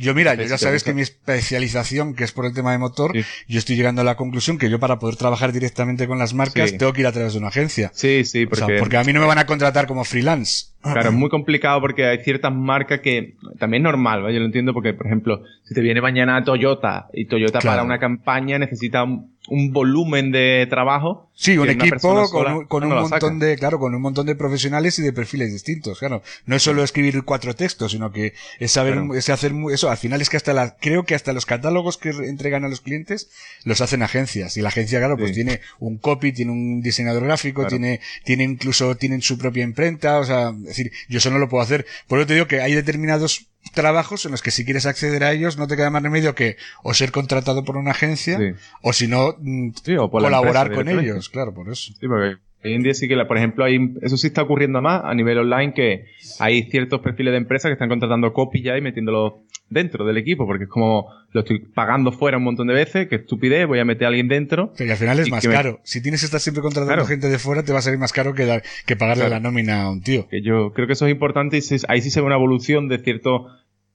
Yo 0.00 0.14
mira, 0.14 0.34
yo 0.34 0.44
ya 0.44 0.56
sabes 0.56 0.82
que 0.82 0.94
mi 0.94 1.02
especialización, 1.02 2.14
que 2.14 2.24
es 2.24 2.32
por 2.32 2.46
el 2.46 2.54
tema 2.54 2.72
de 2.72 2.78
motor, 2.78 3.12
sí. 3.12 3.22
yo 3.48 3.58
estoy 3.58 3.76
llegando 3.76 4.00
a 4.00 4.04
la 4.04 4.16
conclusión 4.16 4.56
que 4.56 4.70
yo 4.70 4.80
para 4.80 4.98
poder 4.98 5.16
trabajar 5.16 5.52
directamente 5.52 6.06
con 6.06 6.18
las 6.18 6.32
marcas 6.32 6.70
sí. 6.70 6.78
tengo 6.78 6.94
que 6.94 7.02
ir 7.02 7.06
a 7.06 7.12
través 7.12 7.34
de 7.34 7.38
una 7.38 7.48
agencia. 7.48 7.90
Sí, 7.92 8.24
sí, 8.24 8.46
porque... 8.46 8.64
O 8.64 8.66
sea, 8.68 8.78
porque 8.78 8.96
a 8.96 9.04
mí 9.04 9.12
no 9.12 9.20
me 9.20 9.26
van 9.26 9.36
a 9.36 9.44
contratar 9.44 9.86
como 9.86 10.04
freelance. 10.04 10.68
Claro, 10.80 11.10
es 11.10 11.14
muy 11.14 11.28
complicado 11.28 11.82
porque 11.82 12.06
hay 12.06 12.24
ciertas 12.24 12.50
marcas 12.50 13.00
que 13.00 13.34
también 13.58 13.82
es 13.82 13.84
normal, 13.84 14.22
¿vale? 14.22 14.32
yo 14.32 14.40
lo 14.40 14.46
entiendo 14.46 14.72
porque, 14.72 14.94
por 14.94 15.06
ejemplo, 15.06 15.44
si 15.64 15.74
te 15.74 15.82
viene 15.82 16.00
mañana 16.00 16.42
Toyota 16.42 17.08
y 17.12 17.26
Toyota 17.26 17.58
claro. 17.58 17.76
para 17.76 17.84
una 17.84 17.98
campaña 17.98 18.58
necesita 18.58 19.04
un, 19.04 19.34
un 19.50 19.72
volumen 19.72 20.30
de 20.30 20.66
trabajo. 20.70 21.28
Sí, 21.34 21.58
un 21.58 21.68
equipo 21.68 22.30
con, 22.30 22.66
con 22.66 22.88
no 22.88 23.02
un 23.02 23.10
montón 23.10 23.38
de, 23.38 23.56
claro, 23.56 23.78
con 23.78 23.94
un 23.94 24.00
montón 24.00 24.26
de 24.26 24.36
profesionales 24.36 24.98
y 24.98 25.02
de 25.02 25.12
perfiles 25.12 25.52
distintos, 25.52 25.98
claro. 25.98 26.22
No 26.46 26.56
es 26.56 26.62
solo 26.62 26.84
escribir 26.84 27.24
cuatro 27.24 27.54
textos, 27.54 27.92
sino 27.92 28.12
que 28.12 28.34
es 28.58 28.72
saber, 28.72 28.94
claro. 28.94 29.14
es 29.14 29.28
hacer 29.28 29.52
eso. 29.72 29.90
Al 29.90 29.96
final 29.96 30.20
es 30.22 30.30
que 30.30 30.36
hasta 30.36 30.52
la, 30.52 30.76
creo 30.76 31.04
que 31.04 31.14
hasta 31.14 31.32
los 31.32 31.46
catálogos 31.46 31.98
que 31.98 32.10
entregan 32.10 32.64
a 32.64 32.68
los 32.68 32.80
clientes 32.80 33.30
los 33.64 33.80
hacen 33.80 34.02
agencias. 34.02 34.56
Y 34.56 34.62
la 34.62 34.68
agencia, 34.68 34.98
claro, 34.98 35.16
pues 35.16 35.30
sí. 35.30 35.36
tiene 35.36 35.60
un 35.80 35.98
copy, 35.98 36.32
tiene 36.32 36.52
un 36.52 36.80
diseñador 36.80 37.24
gráfico, 37.24 37.62
claro. 37.62 37.70
tiene, 37.70 38.00
tiene 38.24 38.44
incluso, 38.44 38.96
tienen 38.96 39.20
su 39.20 39.36
propia 39.36 39.64
imprenta, 39.64 40.20
o 40.20 40.24
sea, 40.24 40.50
es 40.50 40.64
decir, 40.64 40.92
yo 41.08 41.18
eso 41.18 41.30
no 41.30 41.38
lo 41.38 41.48
puedo 41.48 41.62
hacer. 41.62 41.86
Por 42.06 42.20
eso 42.20 42.28
te 42.28 42.34
digo 42.34 42.46
que 42.46 42.60
hay 42.60 42.74
determinados 42.74 43.49
trabajos 43.74 44.24
en 44.24 44.32
los 44.32 44.42
que 44.42 44.50
si 44.50 44.64
quieres 44.64 44.86
acceder 44.86 45.22
a 45.24 45.32
ellos 45.32 45.56
no 45.56 45.66
te 45.66 45.76
queda 45.76 45.90
más 45.90 46.02
remedio 46.02 46.34
que 46.34 46.56
o 46.82 46.94
ser 46.94 47.12
contratado 47.12 47.64
por 47.64 47.76
una 47.76 47.92
agencia 47.92 48.38
sí. 48.38 48.52
o 48.82 48.92
si 48.92 49.06
no 49.06 49.36
mm, 49.38 49.70
sí, 49.84 49.96
colaborar 50.10 50.72
con 50.72 50.88
ellos, 50.88 51.28
claro, 51.28 51.54
por 51.54 51.68
eso. 51.68 51.92
Sí, 51.98 52.08
porque 52.08 52.38
hoy 52.64 52.74
en 52.74 52.82
día 52.82 52.94
sí 52.94 53.08
que, 53.08 53.16
por 53.24 53.36
ejemplo, 53.36 53.64
hay, 53.64 53.78
eso 54.02 54.16
sí 54.16 54.28
está 54.28 54.42
ocurriendo 54.42 54.82
más 54.82 55.02
a 55.04 55.14
nivel 55.14 55.38
online 55.38 55.72
que 55.74 56.06
hay 56.38 56.64
ciertos 56.64 57.00
perfiles 57.00 57.32
de 57.32 57.38
empresas 57.38 57.68
que 57.68 57.74
están 57.74 57.88
contratando 57.88 58.32
copy 58.32 58.62
ya 58.62 58.76
y 58.76 58.80
metiéndolo 58.80 59.42
dentro 59.68 60.04
del 60.04 60.18
equipo, 60.18 60.46
porque 60.46 60.64
es 60.64 60.70
como 60.70 61.06
lo 61.32 61.40
estoy 61.40 61.60
pagando 61.60 62.10
fuera 62.12 62.38
un 62.38 62.44
montón 62.44 62.66
de 62.66 62.74
veces, 62.74 63.08
que 63.08 63.16
estupidez, 63.16 63.66
voy 63.66 63.78
a 63.78 63.84
meter 63.84 64.06
a 64.06 64.08
alguien 64.08 64.28
dentro. 64.28 64.72
Pero 64.76 64.90
al 64.90 64.98
final 64.98 65.18
es 65.20 65.30
más 65.30 65.46
caro. 65.46 65.80
Si 65.84 66.02
tienes 66.02 66.20
que 66.20 66.26
estar 66.26 66.40
siempre 66.40 66.60
contratando 66.60 66.94
claro. 66.94 67.06
gente 67.06 67.28
de 67.28 67.38
fuera, 67.38 67.62
te 67.62 67.72
va 67.72 67.78
a 67.78 67.82
salir 67.82 67.98
más 67.98 68.12
caro 68.12 68.34
que, 68.34 68.46
dar, 68.46 68.62
que 68.84 68.96
pagarle 68.96 69.26
claro. 69.26 69.36
la 69.36 69.40
nómina 69.40 69.82
a 69.82 69.90
un 69.90 70.02
tío. 70.02 70.26
Que 70.28 70.42
yo 70.42 70.72
creo 70.72 70.86
que 70.86 70.94
eso 70.94 71.06
es 71.06 71.12
importante 71.12 71.58
y 71.58 71.60
ahí 71.88 72.02
sí 72.02 72.10
se 72.10 72.20
ve 72.20 72.26
una 72.26 72.34
evolución 72.34 72.88
de 72.88 72.98
ciertos 72.98 73.42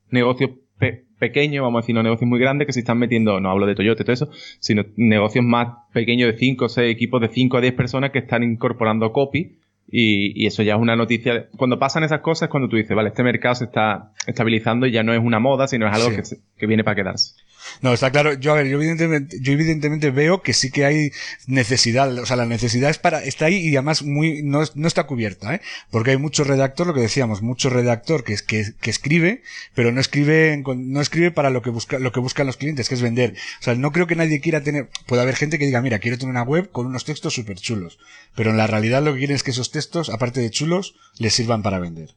negocios 0.10 0.51
pe 0.78 1.06
pequeños, 1.20 1.64
vamos 1.64 1.80
a 1.80 1.82
decir, 1.82 1.96
no 1.96 2.04
negocios 2.04 2.28
muy 2.28 2.40
grandes 2.40 2.68
que 2.68 2.74
se 2.74 2.80
están 2.80 3.00
metiendo, 3.00 3.40
no 3.40 3.50
hablo 3.50 3.66
de 3.66 3.76
Toyota 3.76 4.02
y 4.02 4.06
todo 4.06 4.14
eso, 4.14 4.30
sino 4.60 4.84
negocios 4.98 5.46
más 5.46 5.70
pequeños 5.94 6.32
de 6.32 6.38
5 6.38 6.66
o 6.66 6.70
6 6.70 6.92
equipos 6.92 7.22
de 7.22 7.30
5 7.30 7.58
a 7.58 7.62
10 7.62 7.74
personas 7.74 8.12
que 8.12 8.20
están 8.20 8.44
incorporando 8.44 9.12
copy 9.14 9.58
y, 9.88 10.44
y, 10.44 10.48
eso 10.48 10.64
ya 10.64 10.76
es 10.76 10.82
una 10.82 10.96
noticia. 10.96 11.48
Cuando 11.58 11.78
pasan 11.78 12.04
esas 12.04 12.22
cosas, 12.22 12.50
cuando 12.50 12.68
tú 12.68 12.76
dices, 12.76 12.96
vale, 12.96 13.10
este 13.10 13.24
mercado 13.24 13.56
se 13.56 13.66
está 13.66 14.12
estabilizando 14.26 14.88
y 14.88 14.92
ya 14.92 15.04
no 15.04 15.14
es 15.14 15.20
una 15.20 15.40
moda, 15.40 15.68
sino 15.68 15.88
es 15.88 15.94
algo 15.94 16.10
sí. 16.10 16.16
que, 16.16 16.26
se, 16.26 16.38
que, 16.58 16.66
viene 16.66 16.84
para 16.84 16.96
quedarse. 16.96 17.36
No, 17.82 17.93
está 17.93 18.12
claro. 18.12 18.34
Yo, 18.34 18.51
a 18.51 18.56
ver, 18.56 18.67
yo 18.67 18.78
evidentemente, 18.78 19.38
yo 19.41 19.54
evidentemente 19.54 20.12
veo 20.12 20.41
que 20.41 20.54
sí 20.54 20.71
que 20.71 20.86
hay 20.86 21.12
necesidad. 21.47 22.12
O 22.17 22.25
sea, 22.25 22.36
la 22.36 22.45
necesidad 22.45 22.89
es 22.89 22.97
para, 22.97 23.23
está 23.23 23.45
ahí 23.45 23.58
y 23.58 23.75
además 23.75 24.04
muy, 24.04 24.43
no, 24.43 24.62
no 24.75 24.88
está 24.88 25.06
cubierta, 25.06 25.56
¿eh? 25.56 25.62
Porque 25.91 26.12
hay 26.12 26.17
mucho 26.17 26.43
redactor, 26.43 26.88
lo 26.88 26.93
que 26.93 27.01
decíamos, 27.01 27.41
mucho 27.41 27.69
redactor 27.69 28.23
que, 28.23 28.36
que, 28.45 28.73
que 28.80 28.89
escribe, 28.89 29.41
pero 29.73 29.91
no 29.91 29.99
escribe, 29.99 30.62
no 30.65 31.01
escribe 31.01 31.32
para 31.32 31.49
lo 31.49 31.62
que 31.62 31.69
busca, 31.69 31.99
lo 31.99 32.12
que 32.12 32.19
buscan 32.19 32.47
los 32.47 32.58
clientes, 32.58 32.89
que 32.89 32.95
es 32.95 33.01
vender. 33.01 33.36
O 33.60 33.63
sea, 33.63 33.75
no 33.75 33.91
creo 33.91 34.08
que 34.08 34.15
nadie 34.15 34.41
quiera 34.41 34.62
tener, 34.62 34.89
puede 35.08 35.21
haber 35.21 35.36
gente 35.36 35.60
que 35.60 35.65
diga, 35.65 35.82
mira, 35.82 35.99
quiero 35.99 36.17
tener 36.17 36.32
una 36.32 36.43
web 36.43 36.71
con 36.71 36.86
unos 36.86 37.06
textos 37.06 37.34
súper 37.34 37.58
chulos. 37.58 37.97
Pero 38.36 38.51
en 38.51 38.58
la 38.58 38.67
realidad 38.67 39.04
lo 39.04 39.13
que 39.13 39.19
quieren 39.19 39.36
es 39.36 39.43
que 39.43 39.51
esos 39.51 39.71
textos, 39.71 40.10
aparte 40.10 40.41
de 40.41 40.49
chulos, 40.49 40.95
les 41.17 41.34
sirvan 41.34 41.63
para 41.63 41.80
vender. 41.80 42.15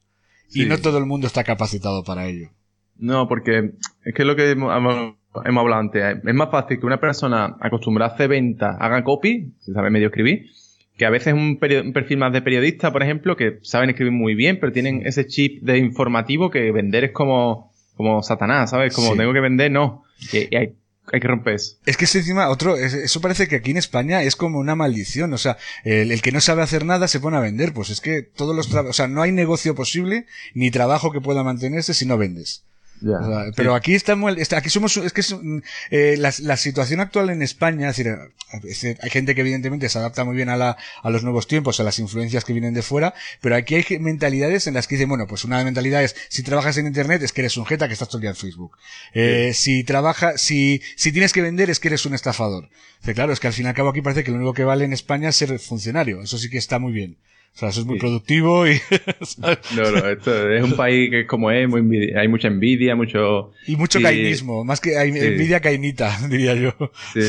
Y 0.50 0.66
no 0.66 0.78
todo 0.78 0.98
el 0.98 1.06
mundo 1.06 1.26
está 1.26 1.44
capacitado 1.44 2.04
para 2.04 2.26
ello. 2.26 2.50
No, 2.96 3.28
porque 3.28 3.72
es 4.04 4.14
que 4.14 4.24
lo 4.24 4.34
que 4.34 4.50
hemos, 4.50 4.72
hemos 5.44 5.62
hablado 5.62 5.80
antes. 5.80 6.18
Es 6.24 6.34
más 6.34 6.50
fácil 6.50 6.78
que 6.80 6.86
una 6.86 7.00
persona 7.00 7.56
acostumbrada 7.60 8.12
a 8.12 8.14
hacer 8.14 8.28
venta 8.28 8.76
haga 8.78 9.04
copy, 9.04 9.52
si 9.60 9.72
sabe 9.72 9.90
medio 9.90 10.08
escribir, 10.08 10.46
que 10.96 11.06
a 11.06 11.10
veces 11.10 11.32
un, 11.32 11.58
un, 11.60 11.92
perfil 11.92 12.18
más 12.18 12.32
de 12.32 12.42
periodista, 12.42 12.92
por 12.92 13.02
ejemplo, 13.02 13.36
que 13.36 13.58
saben 13.62 13.90
escribir 13.90 14.12
muy 14.12 14.34
bien, 14.34 14.58
pero 14.58 14.72
tienen 14.72 15.06
ese 15.06 15.26
chip 15.26 15.62
de 15.62 15.78
informativo 15.78 16.50
que 16.50 16.72
vender 16.72 17.04
es 17.04 17.12
como, 17.12 17.72
como 17.96 18.22
Satanás, 18.22 18.70
¿sabes? 18.70 18.94
Como 18.94 19.16
tengo 19.16 19.32
que 19.32 19.40
vender, 19.40 19.70
no. 19.70 20.02
Y, 20.32 20.54
hay, 20.56 20.74
hay, 21.12 21.20
que 21.20 21.28
romper 21.28 21.54
eso. 21.54 21.76
Es 21.86 21.96
que 21.96 22.06
es 22.06 22.14
encima, 22.16 22.48
otro, 22.48 22.76
eso 22.76 23.20
parece 23.20 23.46
que 23.46 23.56
aquí 23.56 23.70
en 23.70 23.76
España 23.76 24.24
es 24.24 24.34
como 24.34 24.58
una 24.58 24.74
maldición. 24.74 25.32
O 25.32 25.38
sea, 25.38 25.56
el, 25.84 26.10
el 26.10 26.20
que 26.20 26.32
no 26.32 26.40
sabe 26.40 26.62
hacer 26.62 26.84
nada 26.84 27.06
se 27.06 27.20
pone 27.20 27.36
a 27.36 27.40
vender. 27.40 27.72
Pues 27.72 27.90
es 27.90 28.00
que 28.00 28.22
todos 28.22 28.56
los 28.56 28.68
trabajos, 28.68 28.90
o 28.90 28.94
sea, 28.94 29.06
no 29.06 29.22
hay 29.22 29.30
negocio 29.30 29.76
posible 29.76 30.26
ni 30.54 30.72
trabajo 30.72 31.12
que 31.12 31.20
pueda 31.20 31.44
mantenerse 31.44 31.94
si 31.94 32.06
no 32.06 32.18
vendes 32.18 32.64
pero 33.56 33.74
aquí 33.74 33.94
estamos, 33.94 34.34
aquí 34.52 34.70
somos, 34.70 34.96
es 34.96 35.12
que 35.12 35.22
eh, 35.90 36.16
la, 36.18 36.32
la, 36.40 36.56
situación 36.56 37.00
actual 37.00 37.30
en 37.30 37.42
España, 37.42 37.90
es 37.90 37.96
decir, 37.96 38.98
hay 39.00 39.10
gente 39.10 39.34
que 39.34 39.42
evidentemente 39.42 39.88
se 39.88 39.98
adapta 39.98 40.24
muy 40.24 40.36
bien 40.36 40.48
a, 40.48 40.56
la, 40.56 40.76
a 41.02 41.10
los 41.10 41.22
nuevos 41.22 41.46
tiempos, 41.46 41.80
a 41.80 41.84
las 41.84 41.98
influencias 41.98 42.44
que 42.44 42.52
vienen 42.52 42.74
de 42.74 42.82
fuera, 42.82 43.14
pero 43.40 43.56
aquí 43.56 43.76
hay 43.76 43.98
mentalidades 43.98 44.66
en 44.66 44.74
las 44.74 44.86
que 44.86 44.96
dicen, 44.96 45.08
bueno, 45.08 45.26
pues 45.26 45.44
una 45.44 45.62
mentalidad 45.64 46.02
es, 46.02 46.16
si 46.28 46.42
trabajas 46.42 46.76
en 46.78 46.86
internet 46.86 47.22
es 47.22 47.32
que 47.32 47.42
eres 47.42 47.56
un 47.56 47.66
jeta 47.66 47.86
que 47.86 47.92
estás 47.92 48.08
todo 48.08 48.18
el 48.18 48.22
día 48.22 48.30
en 48.30 48.36
Facebook. 48.36 48.76
Eh, 49.14 49.52
Si 49.54 49.84
trabajas, 49.84 50.40
si, 50.40 50.82
si 50.96 51.12
tienes 51.12 51.32
que 51.32 51.42
vender 51.42 51.70
es 51.70 51.80
que 51.80 51.88
eres 51.88 52.06
un 52.06 52.14
estafador. 52.14 52.68
claro, 53.14 53.32
es 53.32 53.40
que 53.40 53.46
al 53.46 53.52
fin 53.52 53.66
y 53.66 53.68
al 53.68 53.74
cabo 53.74 53.90
aquí 53.90 54.02
parece 54.02 54.24
que 54.24 54.30
lo 54.30 54.36
único 54.36 54.54
que 54.54 54.64
vale 54.64 54.84
en 54.84 54.92
España 54.92 55.28
es 55.28 55.36
ser 55.36 55.58
funcionario. 55.58 56.22
Eso 56.22 56.38
sí 56.38 56.50
que 56.50 56.58
está 56.58 56.78
muy 56.78 56.92
bien. 56.92 57.18
O 57.58 57.60
sea, 57.60 57.70
eso 57.70 57.80
es 57.80 57.86
muy 57.86 57.98
productivo 57.98 58.68
y... 58.68 58.80
no, 59.38 59.90
no, 59.90 60.08
esto 60.10 60.48
es 60.48 60.62
un 60.62 60.76
país 60.76 61.10
que 61.10 61.22
es 61.22 61.26
como 61.26 61.50
es, 61.50 61.68
muy 61.68 62.12
hay 62.12 62.28
mucha 62.28 62.46
envidia, 62.46 62.94
mucho... 62.94 63.50
Y 63.66 63.74
mucho 63.74 64.00
cainismo, 64.00 64.64
más 64.64 64.80
que 64.80 64.96
hay 64.96 65.08
envidia 65.08 65.58
cainita, 65.58 66.16
diría 66.30 66.54
yo. 66.54 66.72
Sí, 67.12 67.22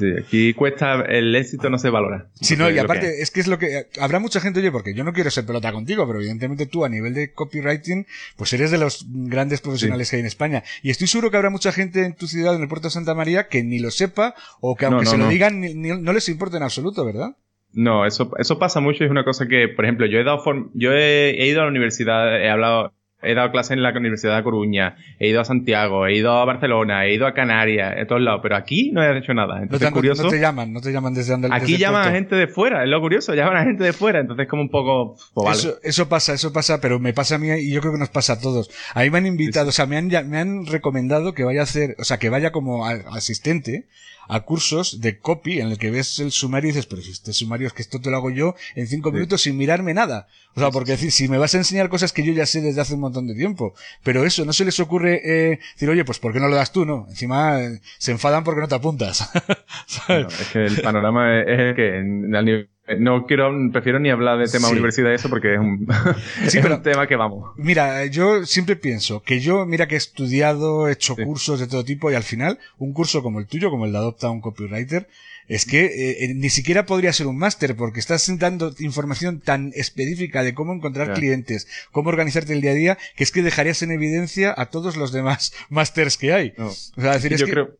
sí, 0.00 0.06
aquí 0.18 0.52
cuesta, 0.54 1.02
el 1.02 1.32
éxito 1.36 1.70
no 1.70 1.78
se 1.78 1.90
valora. 1.90 2.26
Sí, 2.40 2.56
no, 2.56 2.68
y 2.68 2.76
aparte, 2.80 3.22
es 3.22 3.30
que 3.30 3.38
es 3.38 3.46
lo 3.46 3.60
que... 3.60 3.86
Habrá 4.00 4.18
mucha 4.18 4.40
gente, 4.40 4.58
oye, 4.58 4.72
porque 4.72 4.94
yo 4.94 5.04
no 5.04 5.12
quiero 5.12 5.30
ser 5.30 5.46
pelota 5.46 5.70
contigo, 5.70 6.04
pero 6.08 6.18
evidentemente 6.18 6.66
tú 6.66 6.84
a 6.84 6.88
nivel 6.88 7.14
de 7.14 7.30
copywriting, 7.32 8.04
pues 8.36 8.52
eres 8.54 8.72
de 8.72 8.78
los 8.78 9.06
grandes 9.08 9.60
profesionales 9.60 10.10
que 10.10 10.16
hay 10.16 10.20
en 10.20 10.26
España. 10.26 10.64
Y 10.82 10.90
estoy 10.90 11.06
seguro 11.06 11.30
que 11.30 11.36
habrá 11.36 11.50
mucha 11.50 11.70
gente 11.70 12.04
en 12.04 12.16
tu 12.16 12.26
ciudad, 12.26 12.56
en 12.56 12.62
el 12.62 12.68
puerto 12.68 12.88
de 12.88 12.94
Santa 12.94 13.14
María, 13.14 13.46
que 13.46 13.62
ni 13.62 13.78
lo 13.78 13.92
sepa, 13.92 14.34
o 14.60 14.74
que 14.74 14.86
aunque 14.86 15.06
se 15.06 15.18
lo 15.18 15.28
digan, 15.28 15.62
no 16.02 16.12
les 16.12 16.28
importa 16.28 16.56
en 16.56 16.64
absoluto, 16.64 17.04
¿verdad? 17.04 17.36
No, 17.72 18.06
eso, 18.06 18.30
eso 18.38 18.58
pasa 18.58 18.80
mucho. 18.80 19.04
Es 19.04 19.10
una 19.10 19.24
cosa 19.24 19.46
que, 19.46 19.68
por 19.68 19.84
ejemplo, 19.84 20.06
yo 20.06 20.18
he 20.18 20.24
dado 20.24 20.42
yo 20.74 20.92
he, 20.92 21.46
ido 21.46 21.60
a 21.60 21.64
la 21.64 21.70
universidad, 21.70 22.40
he 22.40 22.48
hablado, 22.48 22.94
he 23.20 23.34
dado 23.34 23.50
clases 23.50 23.72
en 23.72 23.82
la 23.82 23.90
Universidad 23.90 24.36
de 24.36 24.42
Coruña, 24.42 24.96
he 25.18 25.28
ido 25.28 25.40
a 25.40 25.44
Santiago, 25.44 26.06
he 26.06 26.16
ido 26.16 26.32
a 26.32 26.44
Barcelona, 26.44 27.04
he 27.04 27.14
ido 27.14 27.26
a 27.26 27.34
Canarias, 27.34 27.94
en 27.96 28.06
todos 28.06 28.22
lados, 28.22 28.40
pero 28.42 28.56
aquí 28.56 28.90
no 28.92 29.02
he 29.02 29.18
hecho 29.18 29.34
nada. 29.34 29.60
Entonces, 29.62 29.90
no, 29.90 29.94
curioso. 29.94 30.22
No 30.22 30.30
te 30.30 30.40
llaman, 30.40 30.72
no 30.72 30.80
te 30.80 30.92
llaman 30.92 31.14
desde 31.14 31.32
donde 31.32 31.48
Aquí 31.52 31.76
llaman 31.76 32.08
a 32.08 32.10
gente 32.12 32.36
de 32.36 32.46
fuera, 32.46 32.82
es 32.84 32.88
lo 32.88 33.00
curioso, 33.00 33.34
llaman 33.34 33.56
a 33.56 33.64
gente 33.64 33.84
de 33.84 33.92
fuera, 33.92 34.20
entonces 34.20 34.48
como 34.48 34.62
un 34.62 34.70
poco. 34.70 35.16
Pues 35.34 35.58
eso, 35.58 35.74
eso, 35.82 36.08
pasa, 36.08 36.32
eso 36.32 36.52
pasa, 36.52 36.80
pero 36.80 36.98
me 36.98 37.12
pasa 37.12 37.34
a 37.34 37.38
mí 37.38 37.48
y 37.48 37.72
yo 37.72 37.80
creo 37.80 37.92
que 37.92 37.98
nos 37.98 38.10
pasa 38.10 38.34
a 38.34 38.40
todos. 38.40 38.70
Ahí 38.94 39.10
me 39.10 39.18
han 39.18 39.26
invitado, 39.26 39.68
o 39.68 39.72
sea, 39.72 39.86
me 39.86 39.96
han, 39.96 40.08
me 40.08 40.38
han 40.38 40.66
recomendado 40.66 41.34
que 41.34 41.44
vaya 41.44 41.60
a 41.60 41.64
hacer, 41.64 41.96
o 41.98 42.04
sea, 42.04 42.18
que 42.18 42.30
vaya 42.30 42.50
como 42.50 42.86
asistente 42.86 43.88
a 44.28 44.40
cursos 44.40 45.00
de 45.00 45.18
copy 45.18 45.60
en 45.60 45.68
el 45.68 45.78
que 45.78 45.90
ves 45.90 46.18
el 46.20 46.30
sumario 46.30 46.68
y 46.68 46.72
dices, 46.72 46.86
pero 46.86 47.02
si 47.02 47.10
este 47.10 47.32
sumario 47.32 47.66
es 47.66 47.72
que 47.72 47.82
esto 47.82 48.00
te 48.00 48.10
lo 48.10 48.16
hago 48.16 48.30
yo 48.30 48.54
en 48.74 48.86
cinco 48.86 49.10
minutos 49.10 49.42
sin 49.42 49.56
mirarme 49.56 49.94
nada. 49.94 50.28
O 50.54 50.60
sea, 50.60 50.70
porque 50.70 50.92
decir, 50.92 51.12
si 51.12 51.28
me 51.28 51.38
vas 51.38 51.54
a 51.54 51.58
enseñar 51.58 51.88
cosas 51.88 52.12
que 52.12 52.22
yo 52.22 52.32
ya 52.32 52.46
sé 52.46 52.60
desde 52.60 52.80
hace 52.80 52.94
un 52.94 53.00
montón 53.00 53.26
de 53.26 53.34
tiempo, 53.34 53.74
pero 54.02 54.24
eso, 54.24 54.44
no 54.44 54.52
se 54.52 54.64
les 54.64 54.78
ocurre 54.80 55.20
eh, 55.24 55.60
decir, 55.74 55.88
oye, 55.88 56.04
pues 56.04 56.18
¿por 56.18 56.32
qué 56.32 56.40
no 56.40 56.48
lo 56.48 56.56
das 56.56 56.72
tú, 56.72 56.84
no? 56.84 57.06
Encima 57.08 57.60
eh, 57.62 57.80
se 57.98 58.12
enfadan 58.12 58.44
porque 58.44 58.60
no 58.60 58.68
te 58.68 58.74
apuntas. 58.74 59.30
es 60.08 60.48
que 60.52 60.64
el 60.64 60.80
panorama 60.80 61.40
es 61.40 61.58
el 61.58 61.74
que 61.74 61.98
en, 61.98 62.34
al 62.34 62.44
nivel 62.44 62.70
no 62.98 63.26
quiero, 63.26 63.52
prefiero 63.72 63.98
ni 63.98 64.10
hablar 64.10 64.38
de 64.38 64.46
tema 64.46 64.68
universidad 64.68 65.10
y 65.10 65.14
eso 65.14 65.28
porque 65.28 65.54
es 65.54 65.60
un, 65.60 65.86
tema 66.82 67.06
que 67.06 67.16
vamos. 67.16 67.52
Mira, 67.56 68.06
yo 68.06 68.46
siempre 68.46 68.76
pienso 68.76 69.22
que 69.22 69.40
yo, 69.40 69.66
mira 69.66 69.86
que 69.86 69.94
he 69.94 69.98
estudiado, 69.98 70.88
he 70.88 70.92
hecho 70.92 71.16
cursos 71.16 71.60
de 71.60 71.66
todo 71.66 71.84
tipo 71.84 72.10
y 72.10 72.14
al 72.14 72.22
final, 72.22 72.58
un 72.78 72.92
curso 72.92 73.22
como 73.22 73.40
el 73.40 73.46
tuyo, 73.46 73.70
como 73.70 73.84
el 73.84 73.92
de 73.92 73.98
Adopta 73.98 74.30
un 74.30 74.40
Copywriter, 74.40 75.08
es 75.48 75.64
que 75.64 75.86
eh, 75.86 76.24
eh, 76.24 76.34
ni 76.34 76.50
siquiera 76.50 76.86
podría 76.86 77.12
ser 77.12 77.26
un 77.26 77.38
máster 77.38 77.74
porque 77.74 78.00
estás 78.00 78.30
dando 78.38 78.74
información 78.78 79.40
tan 79.40 79.72
específica 79.74 80.42
de 80.42 80.54
cómo 80.54 80.74
encontrar 80.74 81.14
clientes, 81.14 81.66
cómo 81.90 82.10
organizarte 82.10 82.52
el 82.52 82.60
día 82.60 82.72
a 82.72 82.74
día, 82.74 82.98
que 83.16 83.24
es 83.24 83.32
que 83.32 83.42
dejarías 83.42 83.82
en 83.82 83.90
evidencia 83.90 84.54
a 84.56 84.66
todos 84.66 84.96
los 84.96 85.12
demás 85.12 85.52
másters 85.68 86.16
que 86.16 86.32
hay. 86.32 86.52
O 86.58 86.70
sea, 87.00 87.14
decir, 87.14 87.32
es 87.32 87.40
yo 87.40 87.48
creo... 87.48 87.78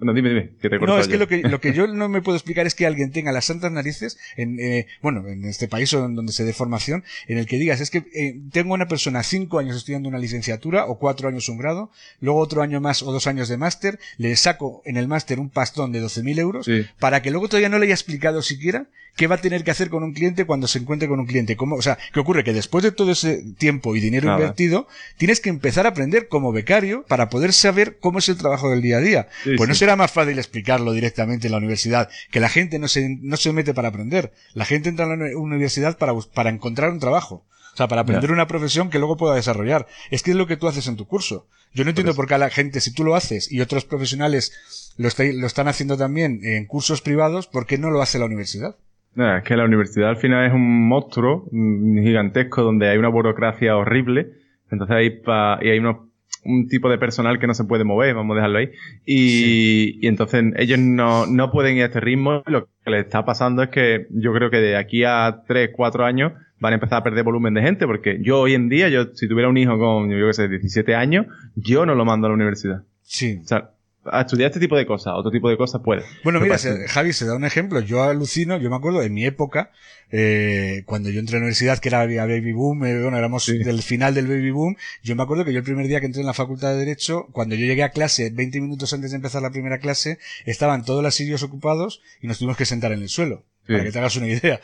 No, 0.00 0.12
dime, 0.12 0.28
dime, 0.28 0.50
que 0.60 0.68
te 0.68 0.78
No, 0.78 0.98
es 0.98 1.08
que 1.08 1.16
lo, 1.16 1.26
que 1.26 1.38
lo 1.38 1.60
que 1.60 1.72
yo 1.74 1.86
no 1.86 2.10
me 2.10 2.20
puedo 2.20 2.36
explicar 2.36 2.66
es 2.66 2.74
que 2.74 2.84
alguien 2.84 3.10
tenga 3.10 3.32
las 3.32 3.46
santas 3.46 3.72
narices 3.72 4.18
en, 4.36 4.60
eh, 4.60 4.86
bueno, 5.00 5.26
en 5.26 5.44
este 5.46 5.66
país 5.66 5.92
o 5.94 6.04
en 6.04 6.14
donde 6.14 6.32
se 6.32 6.44
dé 6.44 6.52
formación, 6.52 7.04
en 7.26 7.38
el 7.38 7.46
que 7.46 7.56
digas, 7.56 7.80
es 7.80 7.90
que 7.90 8.04
eh, 8.14 8.38
tengo 8.52 8.74
una 8.74 8.86
persona 8.86 9.22
cinco 9.22 9.58
años 9.58 9.76
estudiando 9.76 10.08
una 10.08 10.18
licenciatura 10.18 10.84
o 10.86 10.98
cuatro 10.98 11.28
años 11.28 11.48
un 11.48 11.56
grado, 11.56 11.90
luego 12.20 12.40
otro 12.40 12.60
año 12.60 12.80
más 12.80 13.02
o 13.02 13.12
dos 13.12 13.26
años 13.26 13.48
de 13.48 13.56
máster, 13.56 13.98
le 14.18 14.36
saco 14.36 14.82
en 14.84 14.98
el 14.98 15.08
máster 15.08 15.40
un 15.40 15.48
pastón 15.48 15.92
de 15.92 16.02
12.000 16.02 16.38
euros, 16.38 16.68
para 16.98 17.22
que 17.22 17.30
luego 17.30 17.48
todavía 17.48 17.68
no 17.68 17.78
le 17.78 17.86
haya 17.86 17.94
explicado 17.94 18.42
siquiera 18.42 18.86
qué 19.16 19.26
va 19.26 19.36
a 19.36 19.40
tener 19.40 19.64
que 19.64 19.70
hacer 19.70 19.90
con 19.90 20.02
un 20.02 20.12
cliente 20.12 20.44
cuando 20.44 20.66
se 20.66 20.78
encuentre 20.78 21.08
con 21.08 21.20
un 21.20 21.26
cliente. 21.26 21.56
¿Cómo, 21.56 21.76
o 21.76 21.82
sea, 21.82 21.98
¿qué 22.12 22.20
ocurre? 22.20 22.44
Que 22.44 22.52
después 22.52 22.82
de 22.82 22.92
todo 22.92 23.12
ese 23.12 23.44
tiempo 23.58 23.94
y 23.94 24.00
dinero 24.00 24.32
invertido, 24.32 24.88
tienes 25.16 25.40
que 25.40 25.50
empezar 25.50 25.86
a 25.86 25.90
aprender 25.90 26.28
como 26.28 26.52
becario 26.52 27.04
para 27.06 27.28
poder 27.28 27.52
saber 27.52 27.98
cómo 27.98 28.18
es 28.18 28.28
el 28.28 28.36
trabajo 28.36 28.70
del 28.70 28.82
día 28.82 28.98
a 28.98 29.00
día. 29.00 29.28
pues 29.56 29.68
no 29.68 29.74
será 29.74 29.96
más 29.96 30.10
fácil 30.10 30.38
explicarlo 30.38 30.92
directamente 30.92 31.46
en 31.46 31.52
la 31.52 31.58
universidad, 31.58 32.08
que 32.30 32.40
la 32.40 32.48
gente 32.48 32.78
no 32.78 32.88
se, 32.88 33.08
no 33.20 33.36
se 33.36 33.52
mete 33.52 33.74
para 33.74 33.88
aprender. 33.88 34.32
La 34.52 34.64
gente 34.64 34.88
entra 34.88 35.06
en 35.06 35.20
la 35.20 35.38
universidad 35.38 35.96
para, 35.98 36.12
para 36.34 36.50
encontrar 36.50 36.90
un 36.90 37.00
trabajo. 37.00 37.44
O 37.72 37.76
sea, 37.76 37.88
para 37.88 38.02
aprender 38.02 38.30
una 38.30 38.46
profesión 38.46 38.88
que 38.88 39.00
luego 39.00 39.16
pueda 39.16 39.34
desarrollar. 39.34 39.88
Es 40.10 40.22
que 40.22 40.30
es 40.30 40.36
lo 40.36 40.46
que 40.46 40.56
tú 40.56 40.68
haces 40.68 40.86
en 40.86 40.96
tu 40.96 41.08
curso. 41.08 41.48
Yo 41.72 41.82
no 41.82 41.90
entiendo 41.90 42.14
por, 42.14 42.28
qué 42.28 42.34
a 42.34 42.38
la 42.38 42.50
gente, 42.50 42.80
si 42.80 42.92
tú 42.92 43.02
lo 43.02 43.16
haces 43.16 43.50
y 43.50 43.60
otros 43.60 43.84
profesionales 43.84 44.83
lo, 44.96 45.08
lo 45.08 45.46
están 45.46 45.68
haciendo 45.68 45.96
también 45.96 46.40
en 46.42 46.66
cursos 46.66 47.02
privados, 47.02 47.46
¿por 47.46 47.66
qué 47.66 47.78
no 47.78 47.90
lo 47.90 48.02
hace 48.02 48.18
la 48.18 48.26
universidad? 48.26 48.76
es 49.16 49.44
que 49.44 49.56
la 49.56 49.64
universidad 49.64 50.10
al 50.10 50.16
final 50.16 50.46
es 50.46 50.52
un 50.52 50.88
monstruo 50.88 51.48
gigantesco 51.52 52.62
donde 52.62 52.88
hay 52.88 52.98
una 52.98 53.08
burocracia 53.08 53.76
horrible. 53.76 54.32
Entonces 54.70 54.96
hay, 54.96 55.10
pa, 55.10 55.58
y 55.62 55.68
hay 55.68 55.78
unos, 55.78 56.08
un 56.44 56.66
tipo 56.68 56.90
de 56.90 56.98
personal 56.98 57.38
que 57.38 57.46
no 57.46 57.54
se 57.54 57.64
puede 57.64 57.84
mover, 57.84 58.14
vamos 58.14 58.34
a 58.34 58.36
dejarlo 58.36 58.58
ahí. 58.58 58.70
Y, 59.06 59.98
y 60.04 60.08
entonces 60.08 60.44
ellos 60.56 60.78
no, 60.78 61.26
no 61.26 61.52
pueden 61.52 61.76
ir 61.76 61.82
a 61.82 61.86
este 61.86 62.00
ritmo. 62.00 62.42
Lo 62.46 62.66
que 62.84 62.90
les 62.90 63.04
está 63.04 63.24
pasando 63.24 63.62
es 63.62 63.68
que 63.68 64.06
yo 64.10 64.32
creo 64.32 64.50
que 64.50 64.58
de 64.58 64.76
aquí 64.76 65.04
a 65.04 65.42
3, 65.46 65.70
4 65.72 66.04
años 66.04 66.32
van 66.58 66.72
a 66.72 66.76
empezar 66.76 67.00
a 67.00 67.04
perder 67.04 67.24
volumen 67.24 67.54
de 67.54 67.62
gente, 67.62 67.86
porque 67.86 68.18
yo 68.20 68.40
hoy 68.40 68.54
en 68.54 68.68
día, 68.68 68.88
yo 68.88 69.12
si 69.14 69.28
tuviera 69.28 69.48
un 69.48 69.56
hijo 69.58 69.78
con, 69.78 70.10
yo 70.10 70.26
qué 70.26 70.32
sé, 70.32 70.48
17 70.48 70.94
años, 70.94 71.26
yo 71.54 71.86
no 71.86 71.94
lo 71.94 72.04
mando 72.04 72.26
a 72.26 72.30
la 72.30 72.34
universidad. 72.34 72.84
Sí. 73.02 73.38
O 73.42 73.46
sea, 73.46 73.73
a 74.10 74.22
estudiar 74.22 74.48
este 74.48 74.60
tipo 74.60 74.76
de 74.76 74.86
cosas, 74.86 75.14
otro 75.16 75.30
tipo 75.30 75.48
de 75.48 75.56
cosas 75.56 75.80
puede. 75.82 76.02
Bueno, 76.22 76.40
mira, 76.40 76.56
Javi, 76.88 77.12
se 77.12 77.26
da 77.26 77.34
un 77.34 77.44
ejemplo. 77.44 77.80
Yo 77.80 78.02
alucino, 78.02 78.58
yo 78.58 78.70
me 78.70 78.76
acuerdo 78.76 79.02
en 79.02 79.12
mi 79.14 79.24
época, 79.24 79.70
eh, 80.10 80.82
cuando 80.86 81.10
yo 81.10 81.20
entré 81.20 81.36
a 81.36 81.40
la 81.40 81.44
universidad, 81.44 81.78
que 81.78 81.88
era 81.88 82.04
Baby 82.04 82.52
Boom, 82.52 82.84
eh, 82.84 83.02
bueno, 83.02 83.16
éramos 83.16 83.46
del 83.46 83.82
final 83.82 84.14
del 84.14 84.26
Baby 84.26 84.50
Boom, 84.50 84.76
yo 85.02 85.16
me 85.16 85.22
acuerdo 85.22 85.44
que 85.44 85.52
yo 85.52 85.58
el 85.58 85.64
primer 85.64 85.88
día 85.88 86.00
que 86.00 86.06
entré 86.06 86.20
en 86.20 86.26
la 86.26 86.34
Facultad 86.34 86.70
de 86.70 86.78
Derecho, 86.78 87.26
cuando 87.32 87.54
yo 87.54 87.66
llegué 87.66 87.82
a 87.82 87.90
clase, 87.90 88.30
20 88.30 88.60
minutos 88.60 88.92
antes 88.92 89.10
de 89.10 89.16
empezar 89.16 89.42
la 89.42 89.50
primera 89.50 89.78
clase, 89.78 90.18
estaban 90.44 90.84
todos 90.84 91.02
los 91.02 91.14
sitios 91.14 91.42
ocupados 91.42 92.00
y 92.20 92.26
nos 92.26 92.38
tuvimos 92.38 92.56
que 92.56 92.66
sentar 92.66 92.92
en 92.92 93.02
el 93.02 93.08
suelo. 93.08 93.44
Para 93.66 93.84
que 93.84 93.92
te 93.92 93.98
hagas 93.98 94.16
una 94.16 94.28
idea. 94.28 94.60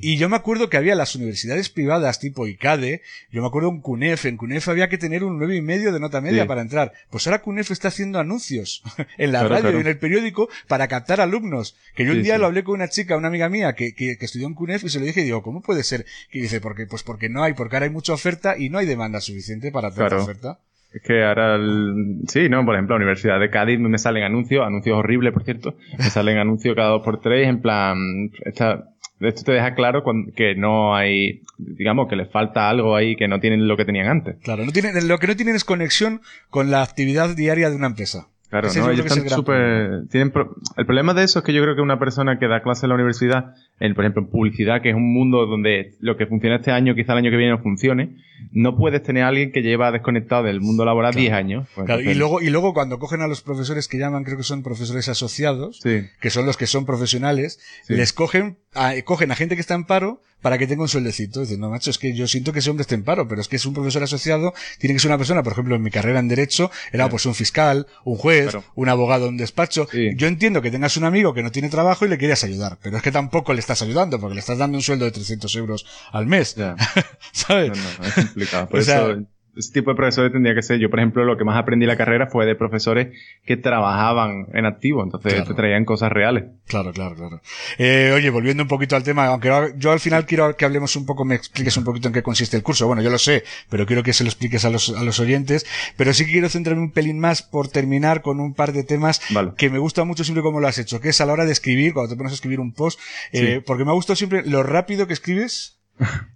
y, 0.00 0.16
yo 0.16 0.28
me 0.28 0.36
acuerdo 0.36 0.68
que 0.68 0.76
había 0.76 0.94
las 0.94 1.14
universidades 1.14 1.68
privadas 1.70 2.20
tipo 2.20 2.46
ICADE, 2.46 3.02
yo 3.30 3.40
me 3.40 3.48
acuerdo 3.48 3.70
en 3.70 3.80
CUNEF, 3.80 4.26
en 4.26 4.36
CUNEF 4.36 4.68
había 4.68 4.88
que 4.88 4.98
tener 4.98 5.24
un 5.24 5.38
nueve 5.38 5.56
y 5.56 5.62
medio 5.62 5.92
de 5.92 6.00
nota 6.00 6.20
media 6.20 6.46
para 6.46 6.60
entrar. 6.60 6.92
Pues 7.10 7.26
ahora 7.26 7.40
CUNEF 7.40 7.70
está 7.70 7.88
haciendo 7.88 8.18
anuncios 8.18 8.82
en 9.18 9.32
la 9.32 9.46
radio 9.46 9.76
y 9.78 9.80
en 9.80 9.86
el 9.86 9.98
periódico 9.98 10.48
para 10.66 10.88
captar 10.88 11.20
alumnos. 11.20 11.76
Que 11.94 12.04
yo 12.04 12.12
un 12.12 12.22
día 12.22 12.38
lo 12.38 12.46
hablé 12.46 12.64
con 12.64 12.74
una 12.74 12.88
chica, 12.88 13.16
una 13.16 13.28
amiga 13.28 13.48
mía 13.48 13.74
que, 13.74 13.94
que, 13.94 14.16
estudió 14.20 14.46
en 14.46 14.54
CUNEF 14.54 14.84
y 14.84 14.88
se 14.90 14.98
lo 14.98 15.06
dije 15.06 15.20
y 15.22 15.24
digo, 15.24 15.42
¿cómo 15.42 15.62
puede 15.62 15.82
ser? 15.82 16.04
Que 16.30 16.40
dice, 16.40 16.60
porque, 16.60 16.86
pues 16.86 17.02
porque 17.02 17.28
no 17.28 17.42
hay, 17.42 17.54
porque 17.54 17.76
ahora 17.76 17.86
hay 17.86 17.92
mucha 17.92 18.12
oferta 18.12 18.58
y 18.58 18.68
no 18.68 18.78
hay 18.78 18.86
demanda 18.86 19.20
suficiente 19.20 19.72
para 19.72 19.90
tener 19.90 20.14
oferta. 20.14 20.60
Es 20.92 21.02
que 21.02 21.22
ahora, 21.24 21.56
el- 21.56 22.20
sí, 22.28 22.48
¿no? 22.48 22.64
Por 22.64 22.74
ejemplo, 22.74 22.94
la 22.96 23.04
Universidad 23.04 23.38
de 23.40 23.50
Cádiz 23.50 23.78
me 23.78 23.98
salen 23.98 24.22
anuncios, 24.24 24.66
anuncios 24.66 24.96
horribles, 24.96 25.32
por 25.32 25.44
cierto, 25.44 25.74
me 25.98 26.04
salen 26.04 26.38
anuncios 26.38 26.74
cada 26.74 26.88
dos 26.90 27.02
por 27.04 27.20
tres, 27.20 27.46
en 27.46 27.60
plan, 27.60 28.30
esta, 28.44 28.84
esto 29.20 29.42
te 29.44 29.52
deja 29.52 29.74
claro 29.74 30.02
que 30.34 30.54
no 30.54 30.94
hay, 30.96 31.42
digamos, 31.58 32.08
que 32.08 32.16
les 32.16 32.30
falta 32.30 32.68
algo 32.70 32.96
ahí 32.96 33.16
que 33.16 33.28
no 33.28 33.38
tienen 33.38 33.68
lo 33.68 33.76
que 33.76 33.84
tenían 33.84 34.06
antes. 34.08 34.36
Claro, 34.42 34.64
no 34.64 34.72
tienen, 34.72 35.06
lo 35.08 35.18
que 35.18 35.26
no 35.26 35.36
tienen 35.36 35.56
es 35.56 35.64
conexión 35.64 36.20
con 36.50 36.70
la 36.70 36.82
actividad 36.82 37.36
diaria 37.36 37.68
de 37.68 37.76
una 37.76 37.88
empresa. 37.88 38.28
Claro, 38.48 38.68
Ese 38.68 38.78
¿no? 38.80 38.86
Ellos 38.90 39.04
el 39.04 39.12
están 39.12 39.28
súper... 39.28 40.08
Tienen 40.10 40.30
pro- 40.30 40.54
El 40.78 40.86
problema 40.86 41.12
de 41.12 41.22
eso 41.24 41.40
es 41.40 41.44
que 41.44 41.52
yo 41.52 41.62
creo 41.62 41.74
que 41.76 41.82
una 41.82 41.98
persona 41.98 42.38
que 42.38 42.48
da 42.48 42.62
clase 42.62 42.86
en 42.86 42.88
la 42.88 42.94
universidad, 42.94 43.54
en, 43.80 43.94
por 43.94 44.04
ejemplo, 44.04 44.22
en 44.22 44.28
publicidad, 44.28 44.82
que 44.82 44.90
es 44.90 44.94
un 44.96 45.12
mundo 45.12 45.46
donde 45.46 45.92
lo 46.00 46.16
que 46.16 46.26
funciona 46.26 46.56
este 46.56 46.70
año, 46.72 46.94
quizá 46.94 47.12
el 47.12 47.18
año 47.18 47.30
que 47.30 47.36
viene 47.36 47.52
no 47.52 47.58
funcione, 47.62 48.16
no 48.52 48.76
puedes 48.76 49.02
tener 49.02 49.24
a 49.24 49.28
alguien 49.28 49.52
que 49.52 49.62
lleva 49.62 49.90
desconectado 49.92 50.44
del 50.44 50.60
mundo 50.60 50.84
laboral 50.84 51.14
10 51.14 51.32
años. 51.32 51.68
Pues 51.74 51.86
Claro, 51.86 52.02
y 52.02 52.14
luego, 52.14 52.40
y 52.40 52.50
luego 52.50 52.72
cuando 52.74 52.98
cogen 52.98 53.20
a 53.20 53.28
los 53.28 53.40
profesores 53.42 53.88
que 53.88 53.98
llaman, 53.98 54.24
creo 54.24 54.36
que 54.36 54.42
son 54.44 54.62
profesores 54.62 55.08
asociados, 55.08 55.80
Sí. 55.82 56.02
que 56.20 56.30
son 56.30 56.46
los 56.46 56.56
que 56.56 56.66
son 56.66 56.84
profesionales, 56.86 57.60
Sí. 57.86 57.94
les 57.94 58.12
cogen 58.12 58.58
a, 58.74 58.92
cogen 59.04 59.30
a 59.32 59.36
gente 59.36 59.54
que 59.54 59.60
está 59.60 59.74
en 59.74 59.84
paro 59.84 60.22
para 60.42 60.56
que 60.58 60.68
tenga 60.68 60.82
un 60.82 60.88
sueldecito. 60.88 61.40
Dicen, 61.40 61.58
no, 61.58 61.68
macho, 61.68 61.90
es 61.90 61.98
que 61.98 62.14
yo 62.14 62.28
siento 62.28 62.52
que 62.52 62.60
ese 62.60 62.70
hombre 62.70 62.82
está 62.82 62.94
en 62.94 63.02
paro, 63.02 63.26
pero 63.26 63.40
es 63.40 63.48
que 63.48 63.56
es 63.56 63.66
un 63.66 63.74
profesor 63.74 64.02
asociado, 64.04 64.52
tiene 64.78 64.94
que 64.94 65.00
ser 65.00 65.08
una 65.10 65.18
persona, 65.18 65.42
por 65.42 65.52
ejemplo, 65.52 65.74
en 65.74 65.82
mi 65.82 65.90
carrera 65.90 66.20
en 66.20 66.28
Derecho, 66.28 66.70
era 66.88 66.90
Claro. 67.04 67.10
pues 67.10 67.26
un 67.26 67.34
fiscal, 67.34 67.86
un 68.04 68.16
juez, 68.16 68.56
un 68.76 68.88
abogado 68.88 69.24
en 69.26 69.32
un 69.32 69.36
despacho. 69.36 69.88
Sí. 69.90 70.10
Yo 70.14 70.28
entiendo 70.28 70.62
que 70.62 70.70
tengas 70.70 70.96
un 70.96 71.04
amigo 71.04 71.34
que 71.34 71.42
no 71.42 71.50
tiene 71.50 71.68
trabajo 71.70 72.06
y 72.06 72.08
le 72.08 72.18
quieras 72.18 72.44
ayudar, 72.44 72.78
pero 72.82 72.96
es 72.98 73.02
que 73.02 73.10
tampoco 73.10 73.52
le 73.52 73.58
estás 73.68 73.82
ayudando, 73.82 74.18
porque 74.18 74.34
le 74.34 74.40
estás 74.40 74.56
dando 74.58 74.78
un 74.78 74.82
sueldo 74.82 75.04
de 75.04 75.10
300 75.10 75.54
euros 75.56 75.84
al 76.10 76.26
mes. 76.26 76.54
Ya. 76.54 76.74
¿Sabes? 77.32 77.70
No, 77.76 77.84
no, 77.98 78.04
es 78.06 78.14
complicado. 78.14 78.68
Por 78.68 78.80
O 78.80 78.82
sea- 78.82 79.10
eso, 79.10 79.22
ese 79.58 79.72
tipo 79.72 79.90
de 79.90 79.96
profesores 79.96 80.32
tendría 80.32 80.54
que 80.54 80.62
ser. 80.62 80.78
Yo, 80.78 80.88
por 80.90 80.98
ejemplo, 81.00 81.24
lo 81.24 81.36
que 81.36 81.44
más 81.44 81.58
aprendí 81.58 81.84
en 81.84 81.88
la 81.88 81.96
carrera 81.96 82.28
fue 82.28 82.46
de 82.46 82.54
profesores 82.54 83.08
que 83.44 83.56
trabajaban 83.56 84.46
en 84.54 84.66
activo, 84.66 85.02
entonces 85.02 85.34
Claro. 85.34 85.48
te 85.48 85.54
traían 85.54 85.84
cosas 85.84 86.10
reales. 86.12 86.44
Claro, 86.66 86.92
claro, 86.92 87.14
claro. 87.16 87.40
Eh, 87.78 88.12
oye, 88.14 88.30
volviendo 88.30 88.62
un 88.62 88.68
poquito 88.68 88.96
al 88.96 89.02
tema, 89.02 89.26
aunque 89.26 89.50
yo 89.76 89.92
al 89.92 90.00
final 90.00 90.26
quiero 90.26 90.56
que 90.56 90.64
hablemos 90.64 90.94
un 90.96 91.06
poco, 91.06 91.24
me 91.24 91.34
expliques 91.34 91.76
un 91.76 91.84
poquito 91.84 92.08
en 92.08 92.14
qué 92.14 92.22
consiste 92.22 92.56
el 92.56 92.62
curso. 92.62 92.86
Bueno, 92.86 93.02
yo 93.02 93.10
lo 93.10 93.18
sé, 93.18 93.44
pero 93.70 93.86
quiero 93.86 94.02
que 94.02 94.12
se 94.12 94.24
lo 94.24 94.28
expliques 94.28 94.64
a 94.64 94.70
los, 94.70 94.90
a 94.90 95.02
los 95.04 95.18
oyentes. 95.20 95.66
Pero 95.96 96.12
sí 96.12 96.24
que 96.26 96.32
quiero 96.32 96.48
centrarme 96.48 96.82
un 96.82 96.92
pelín 96.92 97.18
más 97.18 97.42
por 97.42 97.68
terminar 97.68 98.22
con 98.22 98.40
un 98.40 98.54
par 98.54 98.72
de 98.72 98.84
temas 98.84 99.20
Vale. 99.30 99.52
que 99.56 99.70
me 99.70 99.78
gusta 99.78 100.04
mucho 100.04 100.24
siempre 100.24 100.42
como 100.42 100.60
lo 100.60 100.68
has 100.68 100.78
hecho, 100.78 101.00
que 101.00 101.08
es 101.10 101.20
a 101.20 101.26
la 101.26 101.32
hora 101.32 101.44
de 101.44 101.52
escribir, 101.52 101.92
cuando 101.94 102.10
te 102.12 102.16
pones 102.16 102.32
a 102.32 102.34
escribir 102.34 102.60
un 102.60 102.72
post, 102.72 103.00
eh, 103.32 103.56
Sí. 103.56 103.62
porque 103.66 103.84
me 103.84 103.90
ha 103.90 103.94
gustado 103.94 104.16
siempre 104.16 104.42
lo 104.44 104.62
rápido 104.62 105.06
que 105.06 105.12
escribes. 105.14 105.77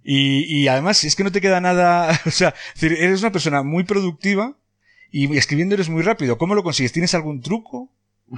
Y, 0.03 0.43
y 0.61 0.67
además 0.67 1.03
es 1.03 1.15
que 1.15 1.23
no 1.23 1.31
te 1.31 1.41
queda 1.41 1.61
nada, 1.61 2.19
o 2.25 2.31
sea, 2.31 2.53
eres 2.81 3.21
una 3.21 3.31
persona 3.31 3.63
muy 3.63 3.83
productiva 3.83 4.57
y 5.11 5.37
escribiendo 5.37 5.75
eres 5.75 5.89
muy 5.89 6.01
rápido. 6.01 6.37
¿Cómo 6.37 6.55
lo 6.55 6.63
consigues? 6.63 6.91
¿Tienes 6.91 7.13
algún 7.13 7.41
truco? 7.41 7.89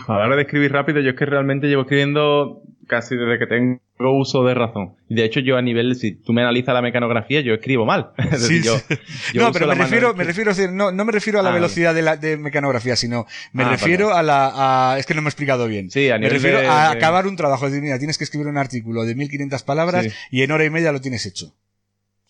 A 0.08 0.18
la 0.20 0.26
hora 0.26 0.36
de 0.36 0.42
escribir 0.44 0.72
rápido, 0.72 1.00
yo 1.02 1.12
es 1.12 1.16
que 1.16 1.26
realmente 1.26 1.68
llevo 1.68 1.84
escribiendo 1.84 2.62
casi 2.88 3.16
desde 3.16 3.40
que 3.40 3.48
tengo 3.48 3.80
uso 3.98 4.44
de 4.44 4.54
razón. 4.54 4.96
Y 5.10 5.16
de 5.16 5.24
hecho, 5.24 5.40
yo 5.40 5.58
a 5.58 5.62
nivel, 5.62 5.96
si 5.96 6.12
tú 6.12 6.34
me 6.34 6.42
analizas 6.42 6.74
la 6.76 6.82
mecanografía, 6.82 7.42
yo 7.42 7.54
escribo 7.54 7.86
mal. 7.86 8.12
Es 8.18 8.42
decir, 8.42 8.62
Sí, 8.62 8.68
yo, 8.68 8.78
sí. 8.78 8.96
yo 9.34 9.42
no, 9.42 9.52
pero 9.54 9.68
me 9.68 9.76
refiero, 9.76 10.14
me 10.14 10.24
refiero, 10.24 10.52
no, 10.72 10.92
no 10.92 11.06
me 11.06 11.12
refiero 11.12 11.40
a 11.40 11.44
la 11.44 11.50
Ah, 11.52 11.54
velocidad 11.54 11.96
de 11.96 12.02
la 12.02 12.18
de 12.18 12.38
mecanografía, 12.38 12.96
sino 12.96 13.26
me 13.54 13.64
Ah, 13.64 13.70
refiero 13.70 14.14
a 14.14 14.22
la, 14.22 14.92
a, 14.94 15.00
es 15.00 15.06
que 15.06 15.14
no 15.16 15.22
me 15.22 15.28
he 15.28 15.30
explicado 15.30 15.68
bien. 15.68 15.90
Sí, 15.90 16.10
a 16.10 16.14
me 16.16 16.20
nivel 16.20 16.34
refiero 16.34 16.60
de- 16.60 16.68
a 16.68 16.92
acabar 16.92 17.26
un 17.26 17.36
trabajo, 17.38 17.66
es 17.66 17.72
decir, 17.72 17.84
mira, 17.84 17.98
tienes 17.98 18.18
que 18.18 18.26
escribir 18.26 18.48
un 18.48 18.58
artículo 18.58 19.06
de 19.06 19.16
1500 19.16 19.64
palabras 19.64 20.04
Sí. 20.06 20.12
y 20.30 20.42
en 20.44 20.52
hora 20.52 20.66
y 20.66 20.70
media 20.70 20.92
lo 20.92 21.00
tienes 21.02 21.26
hecho. 21.26 21.54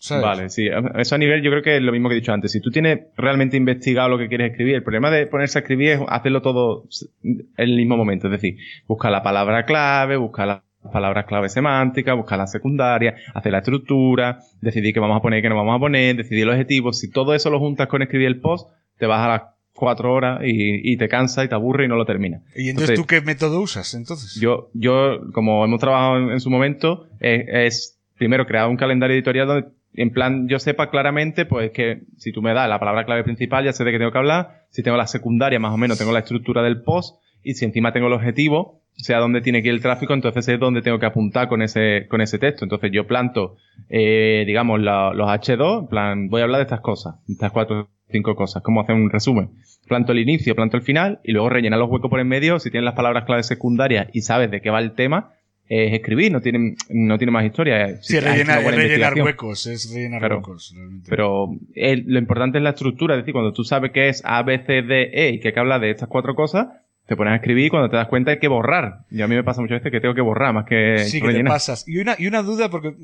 ¿Sabes? 0.06 0.24
Vale, 0.24 0.48
sí. 0.50 0.68
Eso 0.94 1.14
a 1.16 1.18
nivel, 1.18 1.42
yo 1.42 1.50
creo 1.50 1.62
que 1.62 1.76
es 1.76 1.82
lo 1.82 1.90
mismo 1.90 2.08
que 2.08 2.14
he 2.14 2.20
dicho 2.20 2.32
antes. 2.32 2.52
Si 2.52 2.60
tú 2.60 2.70
tienes 2.70 3.00
realmente 3.16 3.56
investigado 3.56 4.08
lo 4.08 4.18
que 4.18 4.28
quieres 4.28 4.52
escribir, 4.52 4.76
el 4.76 4.84
problema 4.84 5.10
de 5.10 5.26
ponerse 5.26 5.58
a 5.58 5.62
escribir 5.62 5.88
es 5.88 6.00
hacerlo 6.06 6.42
todo 6.42 6.84
en 7.24 7.48
el 7.56 7.74
mismo 7.74 7.96
momento. 7.96 8.28
Es 8.28 8.32
decir, 8.32 8.56
buscar 8.86 9.10
la 9.10 9.24
palabra 9.24 9.64
clave, 9.64 10.16
buscar 10.16 10.46
las 10.46 10.62
palabras 10.92 11.26
clave 11.26 11.48
semánticas, 11.48 12.16
buscar 12.16 12.38
la 12.38 12.46
secundaria, 12.46 13.16
hacer 13.34 13.50
la 13.50 13.58
estructura, 13.58 14.38
decidir 14.60 14.94
qué 14.94 15.00
vamos 15.00 15.18
a 15.18 15.22
poner 15.22 15.42
qué 15.42 15.48
no 15.48 15.56
vamos 15.56 15.74
a 15.74 15.80
poner, 15.80 16.14
decidir 16.14 16.44
el 16.44 16.50
objetivo. 16.50 16.92
Si 16.92 17.10
todo 17.10 17.34
eso 17.34 17.50
lo 17.50 17.58
juntas 17.58 17.88
con 17.88 18.02
escribir 18.02 18.28
el 18.28 18.38
post, 18.38 18.70
te 18.98 19.06
vas 19.06 19.26
a 19.26 19.28
las 19.28 19.42
cuatro 19.74 20.12
horas 20.12 20.40
y, 20.44 20.92
y 20.92 20.96
te 20.98 21.08
cansa 21.08 21.42
y 21.42 21.48
te 21.48 21.56
aburre 21.56 21.86
y 21.86 21.88
no 21.88 21.96
lo 21.96 22.04
terminas. 22.04 22.42
Y 22.54 22.68
entonces, 22.68 22.96
¿tú 22.96 23.06
qué 23.06 23.22
método 23.22 23.60
usas 23.60 23.92
entonces? 23.94 24.40
Yo, 24.40 24.70
yo, 24.72 25.18
como 25.32 25.64
hemos 25.64 25.80
trabajado 25.80 26.18
en, 26.18 26.30
en 26.30 26.40
su 26.40 26.48
momento, 26.48 27.08
eh, 27.18 27.66
es 27.66 28.00
primero 28.16 28.46
crear 28.46 28.68
un 28.68 28.76
calendario 28.76 29.14
editorial 29.14 29.46
donde, 29.46 29.68
en 29.96 30.10
plan, 30.10 30.48
yo 30.48 30.58
sepa 30.58 30.90
claramente, 30.90 31.46
pues 31.46 31.70
que 31.70 32.02
si 32.18 32.32
tú 32.32 32.42
me 32.42 32.52
das 32.52 32.68
la 32.68 32.78
palabra 32.78 33.04
clave 33.04 33.24
principal, 33.24 33.64
ya 33.64 33.72
sé 33.72 33.84
de 33.84 33.92
qué 33.92 33.98
tengo 33.98 34.12
que 34.12 34.18
hablar. 34.18 34.64
Si 34.70 34.82
tengo 34.82 34.96
la 34.96 35.06
secundaria, 35.06 35.58
más 35.58 35.72
o 35.72 35.76
menos, 35.76 35.98
tengo 35.98 36.12
la 36.12 36.20
estructura 36.20 36.62
del 36.62 36.82
post. 36.82 37.20
Y 37.42 37.54
si 37.54 37.64
encima 37.64 37.92
tengo 37.92 38.08
el 38.08 38.12
objetivo, 38.12 38.82
sea 38.96 39.18
dónde 39.18 39.40
tiene 39.40 39.62
que 39.62 39.68
ir 39.68 39.74
el 39.74 39.80
tráfico, 39.80 40.14
entonces 40.14 40.48
es 40.48 40.58
donde 40.58 40.82
tengo 40.82 40.98
que 40.98 41.06
apuntar 41.06 41.48
con 41.48 41.62
ese, 41.62 42.06
con 42.08 42.20
ese 42.20 42.38
texto. 42.38 42.64
Entonces 42.64 42.90
yo 42.92 43.06
planto, 43.06 43.56
eh, 43.88 44.44
digamos, 44.46 44.80
los 44.80 45.28
H2, 45.28 45.80
en 45.80 45.86
plan, 45.88 46.28
voy 46.28 46.40
a 46.40 46.44
hablar 46.44 46.58
de 46.58 46.64
estas 46.64 46.80
cosas, 46.80 47.16
estas 47.28 47.52
cuatro 47.52 47.88
cinco 48.10 48.36
cosas, 48.36 48.62
como 48.62 48.80
hacer 48.80 48.94
un 48.94 49.10
resumen. 49.10 49.50
Planto 49.88 50.12
el 50.12 50.18
inicio, 50.18 50.54
planto 50.54 50.76
el 50.76 50.82
final, 50.82 51.20
y 51.24 51.32
luego 51.32 51.48
rellenar 51.48 51.78
los 51.78 51.90
huecos 51.90 52.10
por 52.10 52.20
en 52.20 52.28
medio. 52.28 52.58
Si 52.58 52.70
tienes 52.70 52.84
las 52.84 52.94
palabras 52.94 53.24
claves 53.24 53.46
secundarias 53.46 54.08
y 54.12 54.22
sabes 54.22 54.50
de 54.50 54.60
qué 54.60 54.70
va 54.70 54.80
el 54.80 54.92
tema, 54.92 55.32
es 55.68 55.92
escribir, 55.94 56.30
no 56.32 56.40
tiene, 56.40 56.76
no 56.90 57.18
tiene 57.18 57.30
más 57.32 57.44
historia. 57.44 58.00
sí, 58.02 58.18
rellenar, 58.20 58.58
una 58.58 58.62
buena 58.68 58.82
es 58.82 58.88
rellenar 58.90 59.14
huecos, 59.20 59.66
es 59.66 59.92
rellenar 59.92 60.20
Claro. 60.20 60.36
huecos. 60.36 60.72
realmente. 60.74 61.06
Pero 61.10 61.48
el- 61.74 62.04
lo 62.06 62.18
importante 62.18 62.58
es 62.58 62.64
la 62.64 62.70
estructura, 62.70 63.14
es 63.14 63.22
decir, 63.22 63.32
cuando 63.32 63.52
tú 63.52 63.64
sabes 63.64 63.90
que 63.92 64.08
es 64.08 64.22
A, 64.24 64.42
B, 64.42 64.58
C, 64.64 64.82
D, 64.82 65.10
E 65.12 65.30
y 65.30 65.40
que 65.40 65.48
hay 65.48 65.54
que 65.54 65.60
hablar 65.60 65.80
de 65.80 65.90
estas 65.90 66.08
cuatro 66.08 66.34
cosas, 66.34 66.68
te 67.06 67.14
pones 67.16 67.32
a 67.32 67.36
escribir 67.36 67.66
y 67.66 67.70
cuando 67.70 67.88
te 67.88 67.96
das 67.96 68.08
cuenta 68.08 68.32
hay 68.32 68.38
que 68.40 68.48
borrar. 68.48 69.04
Y 69.10 69.22
a 69.22 69.28
mí 69.28 69.34
me 69.36 69.44
pasa 69.44 69.60
muchas 69.60 69.78
veces 69.80 69.92
que 69.92 70.00
tengo 70.00 70.14
que 70.14 70.20
borrar 70.22 70.52
más 70.52 70.66
que 70.66 70.98
sí, 71.06 71.18
que 71.18 71.26
te 71.26 71.32
rellenar. 71.32 71.52
pasas. 71.52 71.86
Y 71.86 71.98
una, 71.98 72.16
y 72.18 72.26
una 72.26 72.42
duda, 72.42 72.68
porque 72.68 72.94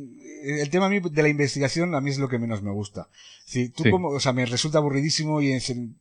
el 0.44 0.70
tema 0.70 0.86
a 0.86 0.88
mí 0.88 0.98
de 1.00 1.22
la 1.22 1.28
investigación 1.28 1.94
a 1.94 2.00
mí 2.00 2.10
es 2.10 2.18
lo 2.18 2.28
que 2.28 2.38
menos 2.38 2.62
me 2.62 2.70
gusta. 2.72 3.06
Si 3.44 3.68
tú 3.70 3.84
Sí. 3.84 3.90
como, 3.90 4.08
o 4.08 4.18
sea, 4.20 4.32
me 4.32 4.44
resulta 4.46 4.78
aburridísimo 4.78 5.40
y, 5.40 5.52
en- 5.52 5.94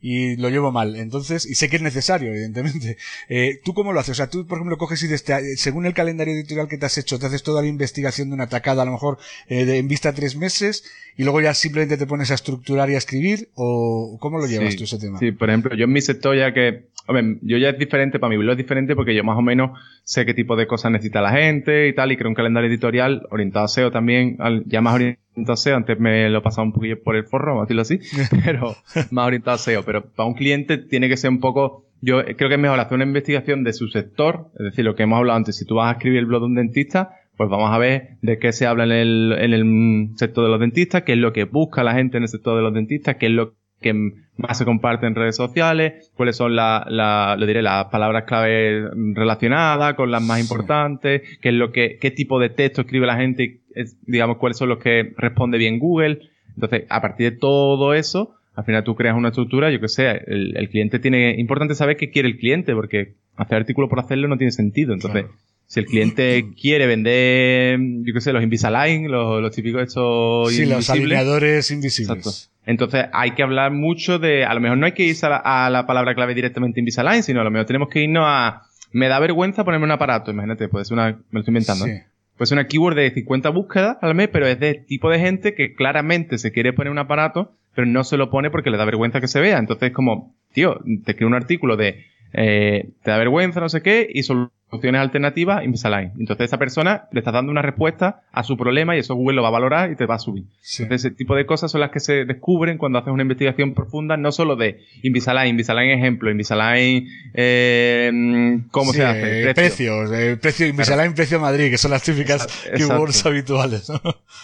y 0.00 0.36
lo 0.36 0.48
llevo 0.48 0.70
mal. 0.72 0.96
Entonces, 0.96 1.44
y 1.44 1.54
sé 1.54 1.68
que 1.68 1.76
es 1.76 1.82
necesario, 1.82 2.28
evidentemente. 2.30 2.96
Eh, 3.30 3.60
¿Tú 3.64 3.74
cómo 3.74 3.92
lo 3.92 4.00
haces? 4.00 4.12
O 4.12 4.14
sea, 4.14 4.30
tú, 4.30 4.46
por 4.46 4.58
ejemplo, 4.58 4.78
coges 4.78 5.02
y 5.02 5.06
desde, 5.08 5.56
según 5.56 5.84
el 5.86 5.92
calendario 5.92 6.32
editorial 6.34 6.66
que 6.68 6.78
te 6.78 6.86
has 6.86 6.96
hecho, 6.98 7.18
te 7.18 7.26
haces 7.26 7.42
toda 7.42 7.60
la 7.62 7.68
investigación 7.68 8.28
de 8.28 8.34
una 8.34 8.44
atacada, 8.44 8.82
a 8.82 8.84
lo 8.86 8.92
mejor, 8.92 9.18
eh, 9.48 9.64
de- 9.66 9.78
en 9.78 9.88
vista 9.88 10.10
a 10.10 10.12
tres 10.14 10.34
meses, 10.36 10.84
y 11.16 11.24
luego 11.24 11.40
ya 11.40 11.52
simplemente 11.52 11.96
te 11.96 12.06
pones 12.06 12.30
a 12.30 12.34
estructurar 12.34 12.88
y 12.90 12.94
a 12.94 12.98
escribir, 12.98 13.50
o 13.54 14.16
cómo 14.20 14.38
lo 14.38 14.46
llevas 14.46 14.72
Sí, 14.72 14.78
tú 14.78 14.84
ese 14.84 14.98
tema? 14.98 15.18
Sí, 15.18 15.32
por 15.32 15.50
ejemplo, 15.50 15.74
yo 15.76 15.84
en 15.84 15.92
mi 15.92 16.00
sector 16.00 16.36
ya 16.36 16.54
que, 16.54 16.86
hombre, 17.06 17.38
yo 17.42 17.58
ya 17.58 17.70
es 17.70 17.78
diferente, 17.78 18.18
para 18.18 18.30
mi 18.30 18.36
blog 18.38 18.52
es 18.52 18.58
diferente 18.58 18.94
porque 18.94 19.14
yo 19.14 19.24
más 19.24 19.36
o 19.36 19.42
menos 19.42 19.78
sé 20.04 20.24
qué 20.24 20.32
tipo 20.32 20.56
de 20.56 20.66
cosas 20.66 20.90
necesita 20.92 21.20
la 21.20 21.32
gente 21.32 21.88
y 21.88 21.94
tal, 21.94 22.12
y 22.12 22.16
creo 22.16 22.28
un 22.28 22.34
calendario 22.34 22.70
editorial 22.70 23.26
orientado 23.30 23.66
a 23.66 23.68
SEO 23.68 23.90
también, 23.90 24.36
al- 24.38 24.64
ya 24.66 24.80
más 24.80 24.94
orientado 24.94 25.22
a 25.46 25.56
SEO, 25.56 25.76
antes 25.76 25.98
me 25.98 26.28
lo 26.28 26.38
he 26.38 26.42
pasado 26.42 26.66
un 26.66 26.72
poquillo 26.72 27.02
por 27.02 27.16
el 27.16 27.24
forro, 27.24 27.54
vamos 27.54 27.62
a 27.62 27.64
decirlo 27.66 27.82
así, 27.82 28.00
pero 28.44 28.76
más 29.10 29.26
orientado 29.26 29.54
a 29.54 29.58
SEO, 29.58 29.82
pero 29.84 30.10
para 30.10 30.28
un 30.28 30.34
cliente 30.34 30.78
tiene 30.78 31.08
que 31.08 31.16
ser 31.16 31.30
un 31.30 31.40
poco, 31.40 31.86
yo 32.00 32.24
creo 32.24 32.48
que 32.48 32.54
es 32.54 32.60
mejor 32.60 32.80
hacer 32.80 32.94
una 32.94 33.04
investigación 33.04 33.64
de 33.64 33.72
su 33.72 33.88
sector, 33.88 34.50
es 34.58 34.66
decir, 34.66 34.84
lo 34.84 34.94
que 34.94 35.04
hemos 35.04 35.18
hablado 35.18 35.36
antes, 35.36 35.56
si 35.56 35.64
tú 35.64 35.76
vas 35.76 35.88
a 35.88 35.92
escribir 35.96 36.18
el 36.18 36.26
blog 36.26 36.42
de 36.42 36.46
un 36.46 36.54
dentista, 36.54 37.10
pues 37.36 37.48
vamos 37.48 37.70
a 37.72 37.78
ver 37.78 38.16
de 38.20 38.38
qué 38.38 38.52
se 38.52 38.66
habla 38.66 38.84
en 38.84 38.90
el, 38.90 39.32
en 39.38 39.52
el 39.52 40.10
sector 40.16 40.44
de 40.44 40.50
los 40.50 40.60
dentistas, 40.60 41.02
qué 41.02 41.12
es 41.12 41.18
lo 41.18 41.32
que 41.32 41.44
busca 41.44 41.84
la 41.84 41.94
gente 41.94 42.16
en 42.16 42.24
el 42.24 42.28
sector 42.28 42.56
de 42.56 42.62
los 42.62 42.74
dentistas, 42.74 43.16
qué 43.16 43.26
es 43.26 43.32
lo 43.32 43.54
que 43.80 43.92
más 44.36 44.58
se 44.58 44.64
comparte 44.64 45.06
en 45.06 45.14
redes 45.14 45.36
sociales, 45.36 46.10
cuáles 46.16 46.36
son 46.36 46.54
la, 46.56 46.84
la- 46.88 47.36
lo 47.38 47.46
diré, 47.46 47.62
las 47.62 47.86
palabras 47.86 48.24
clave 48.24 48.88
relacionadas 49.14 49.94
con 49.94 50.10
las 50.10 50.22
más 50.22 50.40
importantes, 50.40 51.22
qué 51.40 51.48
es 51.50 51.54
lo 51.54 51.72
que, 51.72 51.98
qué 52.00 52.10
tipo 52.10 52.38
de 52.40 52.48
texto 52.50 52.82
escribe 52.82 53.06
la 53.06 53.16
gente, 53.16 53.42
y 53.44 53.60
es, 53.74 53.96
digamos, 54.06 54.36
cuáles 54.38 54.56
son 54.58 54.68
los 54.68 54.78
que 54.78 55.12
responde 55.16 55.58
bien 55.58 55.78
Google. 55.78 56.20
Entonces, 56.54 56.84
a 56.88 57.00
partir 57.00 57.30
de 57.32 57.36
todo 57.38 57.94
eso, 57.94 58.34
al 58.54 58.64
final 58.64 58.82
tú 58.84 58.94
creas 58.96 59.16
una 59.16 59.28
estructura, 59.28 59.70
yo 59.70 59.80
que 59.80 59.88
sé, 59.88 60.08
el, 60.26 60.56
el 60.56 60.68
cliente 60.68 60.98
tiene, 60.98 61.36
importante 61.38 61.74
saber 61.74 61.96
qué 61.96 62.10
quiere 62.10 62.28
el 62.28 62.38
cliente, 62.38 62.74
porque 62.74 63.14
hacer 63.36 63.58
artículo 63.58 63.88
por 63.88 64.00
hacerlo 64.00 64.26
no 64.28 64.36
tiene 64.38 64.50
sentido. 64.50 64.92
Entonces, 64.94 65.22
Claro. 65.24 65.38
Si 65.68 65.80
el 65.80 65.86
cliente 65.86 66.46
quiere 66.60 66.86
vender, 66.86 67.78
yo 68.02 68.14
que 68.14 68.20
sé, 68.22 68.32
los 68.32 68.42
Invisalign, 68.42 69.10
los, 69.10 69.40
los 69.42 69.54
típicos 69.54 69.82
estos 69.82 70.52
Sí, 70.52 70.64
los 70.66 70.88
alineadores 70.88 71.70
invisibles. 71.70 72.16
Exacto. 72.26 72.52
Entonces 72.64 73.04
hay 73.12 73.32
que 73.32 73.42
hablar 73.42 73.70
mucho 73.70 74.18
de, 74.18 74.44
a 74.44 74.54
lo 74.54 74.60
mejor 74.60 74.78
no 74.78 74.86
hay 74.86 74.92
que 74.92 75.04
irse 75.04 75.26
a 75.26 75.28
la, 75.28 75.36
a 75.36 75.70
la 75.70 75.86
palabra 75.86 76.14
clave 76.14 76.34
directamente 76.34 76.80
Invisalign, 76.80 77.22
sino 77.22 77.40
a 77.40 77.44
lo 77.44 77.50
mejor 77.50 77.66
tenemos 77.66 77.88
que 77.90 78.02
irnos 78.02 78.24
a, 78.26 78.62
me 78.92 79.08
da 79.08 79.20
vergüenza 79.20 79.64
ponerme 79.64 79.84
un 79.84 79.92
aparato, 79.92 80.30
imagínate, 80.30 80.68
puede 80.68 80.86
ser 80.86 80.94
una, 80.94 81.08
me 81.12 81.18
lo 81.32 81.40
estoy 81.40 81.52
inventando, 81.52 81.84
Sí. 81.84 81.90
¿eh? 81.90 82.06
puede 82.36 82.46
ser 82.46 82.56
una 82.56 82.66
keyword 82.66 82.96
de 82.96 83.10
50 83.10 83.50
búsquedas 83.50 83.98
al 84.00 84.14
mes, 84.14 84.28
pero 84.32 84.46
es 84.46 84.58
de 84.60 84.74
tipo 84.74 85.10
de 85.10 85.18
gente 85.18 85.54
que 85.54 85.74
claramente 85.74 86.38
se 86.38 86.52
quiere 86.52 86.72
poner 86.72 86.90
un 86.90 86.98
aparato, 86.98 87.52
pero 87.74 87.86
no 87.86 88.04
se 88.04 88.16
lo 88.16 88.30
pone 88.30 88.50
porque 88.50 88.70
le 88.70 88.76
da 88.78 88.84
vergüenza 88.84 89.20
que 89.20 89.28
se 89.28 89.40
vea. 89.40 89.58
Entonces 89.58 89.88
es 89.88 89.94
como, 89.94 90.34
tío, 90.52 90.78
te 91.04 91.12
escribo 91.12 91.28
un 91.28 91.34
artículo 91.34 91.76
de, 91.76 92.04
eh, 92.32 92.90
te 93.02 93.10
da 93.10 93.18
vergüenza, 93.18 93.60
no 93.60 93.68
sé 93.68 93.82
qué, 93.82 94.08
y 94.12 94.22
solo 94.22 94.52
opciones 94.70 95.00
alternativas 95.00 95.64
Invisalign. 95.64 96.12
Entonces 96.18 96.46
esa 96.46 96.58
persona 96.58 97.08
le 97.12 97.20
está 97.20 97.32
dando 97.32 97.50
una 97.50 97.62
respuesta 97.62 98.22
a 98.32 98.42
su 98.42 98.56
problema 98.56 98.96
y 98.96 99.00
eso 99.00 99.14
Google 99.14 99.36
lo 99.36 99.42
va 99.42 99.48
a 99.48 99.52
valorar 99.52 99.90
y 99.90 99.96
te 99.96 100.06
va 100.06 100.16
a 100.16 100.18
subir. 100.18 100.44
Entonces 100.78 101.06
ese 101.06 101.10
tipo 101.10 101.34
de 101.34 101.46
cosas 101.46 101.70
son 101.70 101.80
las 101.80 101.90
que 101.90 102.00
se 102.00 102.24
descubren 102.24 102.78
cuando 102.78 102.98
haces 102.98 103.12
una 103.12 103.22
investigación 103.22 103.74
profunda, 103.74 104.16
no 104.16 104.30
solo 104.32 104.56
de 104.56 104.80
Invisalign, 105.02 105.50
Invisalign 105.50 105.90
ejemplo, 105.90 106.30
Invisalign 106.30 107.08
eh, 107.34 108.60
cómo 108.70 108.92
se 108.92 109.04
hace, 109.04 109.50
eh, 109.50 109.54
precios, 109.54 110.10
eh, 110.12 110.36
precio 110.40 110.66
Invisalign, 110.66 111.14
precio 111.14 111.40
Madrid, 111.40 111.70
que 111.70 111.78
son 111.78 111.90
las 111.90 112.02
típicas 112.02 112.46
keywords 112.76 113.24
habituales. 113.24 113.88
¿no? 113.88 114.00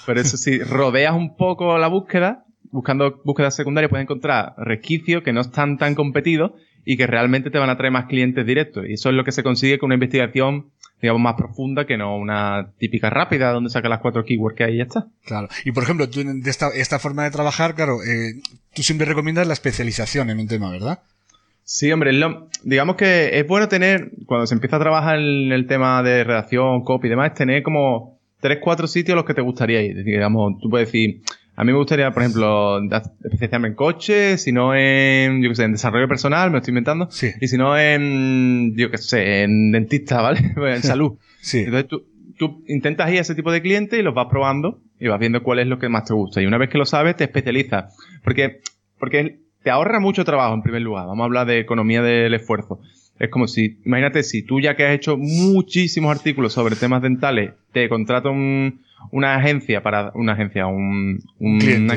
Pero 0.06 0.20
eso 0.20 0.36
sí, 0.36 0.58
rodeas 0.58 1.14
un 1.14 1.36
poco 1.36 1.76
la 1.76 1.88
búsqueda, 1.88 2.44
buscando 2.70 3.20
búsquedas 3.24 3.54
secundarias 3.54 3.90
puedes 3.90 4.04
encontrar 4.04 4.54
resquicios 4.56 5.22
que 5.22 5.32
no 5.32 5.42
están 5.42 5.76
tan 5.76 5.94
competidos 5.94 6.52
y 6.84 6.96
que 6.96 7.06
realmente 7.06 7.50
te 7.50 7.58
van 7.58 7.70
a 7.70 7.76
traer 7.76 7.92
más 7.92 8.06
clientes 8.06 8.46
directos. 8.46 8.84
Y 8.88 8.94
eso 8.94 9.08
es 9.08 9.14
lo 9.14 9.24
que 9.24 9.32
se 9.32 9.42
consigue 9.42 9.78
con 9.78 9.88
una 9.88 9.94
investigación, 9.94 10.70
digamos, 11.00 11.22
más 11.22 11.34
profunda 11.34 11.86
que 11.86 11.96
no 11.96 12.16
una 12.16 12.72
típica 12.78 13.10
rápida 13.10 13.52
donde 13.52 13.70
saca 13.70 13.88
las 13.88 14.00
cuatro 14.00 14.24
keywords 14.24 14.56
que 14.56 14.64
hay 14.64 14.74
y 14.74 14.78
ya 14.78 14.84
está. 14.84 15.06
Claro. 15.24 15.48
Y 15.64 15.72
por 15.72 15.82
ejemplo, 15.82 16.08
tú 16.08 16.22
de 16.24 16.50
esta, 16.50 16.68
esta 16.74 16.98
forma 16.98 17.24
de 17.24 17.30
trabajar, 17.30 17.74
claro, 17.74 18.02
eh, 18.02 18.40
tú 18.74 18.82
siempre 18.82 19.06
recomiendas 19.06 19.46
la 19.46 19.54
especialización 19.54 20.30
en 20.30 20.40
un 20.40 20.48
tema, 20.48 20.70
¿verdad? 20.70 21.00
Sí, 21.66 21.90
hombre, 21.90 22.12
digamos 22.62 22.96
que 22.96 23.38
es 23.38 23.46
bueno 23.46 23.68
tener, 23.68 24.10
cuando 24.26 24.46
se 24.46 24.54
empieza 24.54 24.76
a 24.76 24.80
trabajar 24.80 25.18
en 25.18 25.50
el 25.50 25.66
tema 25.66 26.02
de 26.02 26.22
redacción, 26.22 26.84
copy 26.84 27.06
y 27.06 27.10
demás, 27.10 27.32
tener 27.32 27.62
como 27.62 28.20
tres, 28.40 28.58
cuatro 28.60 28.86
sitios 28.86 29.14
a 29.14 29.16
los 29.16 29.24
que 29.24 29.32
te 29.32 29.40
gustaría 29.40 29.80
ir. 29.80 30.04
Digamos, 30.04 30.58
tú 30.60 30.68
puedes 30.68 30.88
decir, 30.88 31.22
a 31.56 31.64
mí 31.64 31.72
me 31.72 31.78
gustaría, 31.78 32.10
por 32.10 32.22
ejemplo, 32.22 32.80
especializarme 32.82 33.68
en 33.68 33.74
coche, 33.74 34.38
si 34.38 34.50
no 34.50 34.74
en, 34.74 35.42
yo 35.42 35.48
qué 35.50 35.54
sé, 35.54 35.64
en 35.64 35.72
desarrollo 35.72 36.08
personal, 36.08 36.50
me 36.50 36.54
lo 36.54 36.58
estoy 36.58 36.72
inventando. 36.72 37.08
Sí. 37.10 37.30
Y 37.40 37.46
si 37.46 37.56
no 37.56 37.78
en, 37.78 38.74
yo 38.76 38.90
qué 38.90 38.98
sé, 38.98 39.42
en 39.42 39.70
dentista, 39.70 40.20
¿vale? 40.22 40.54
en 40.56 40.82
salud. 40.82 41.18
sí. 41.40 41.60
Entonces 41.60 41.88
tú, 41.88 42.04
tú 42.36 42.64
intentas 42.66 43.10
ir 43.12 43.18
a 43.18 43.20
ese 43.20 43.34
tipo 43.34 43.52
de 43.52 43.62
clientes 43.62 43.98
y 43.98 44.02
los 44.02 44.14
vas 44.14 44.26
probando 44.28 44.80
y 44.98 45.06
vas 45.06 45.20
viendo 45.20 45.42
cuál 45.42 45.60
es 45.60 45.68
lo 45.68 45.78
que 45.78 45.88
más 45.88 46.04
te 46.04 46.14
gusta. 46.14 46.42
Y 46.42 46.46
una 46.46 46.58
vez 46.58 46.70
que 46.70 46.78
lo 46.78 46.86
sabes, 46.86 47.16
te 47.16 47.24
especializas. 47.24 47.96
Porque, 48.24 48.60
porque 48.98 49.40
te 49.62 49.70
ahorra 49.70 50.00
mucho 50.00 50.24
trabajo, 50.24 50.54
en 50.54 50.62
primer 50.62 50.82
lugar. 50.82 51.06
Vamos 51.06 51.22
a 51.22 51.26
hablar 51.26 51.46
de 51.46 51.60
economía 51.60 52.02
del 52.02 52.34
esfuerzo. 52.34 52.80
Es 53.18 53.30
como 53.30 53.46
si, 53.46 53.78
imagínate, 53.84 54.24
si 54.24 54.42
tú 54.42 54.60
ya 54.60 54.74
que 54.74 54.86
has 54.86 54.94
hecho 54.94 55.16
muchísimos 55.16 56.16
artículos 56.16 56.52
sobre 56.52 56.74
temas 56.74 57.00
dentales, 57.00 57.52
te 57.72 57.88
contrata 57.88 58.28
un, 58.28 58.80
una 59.10 59.36
agencia 59.36 59.82
para 59.82 60.10
una 60.14 60.32
agencia, 60.32 60.66
un, 60.66 61.22
una, 61.38 61.96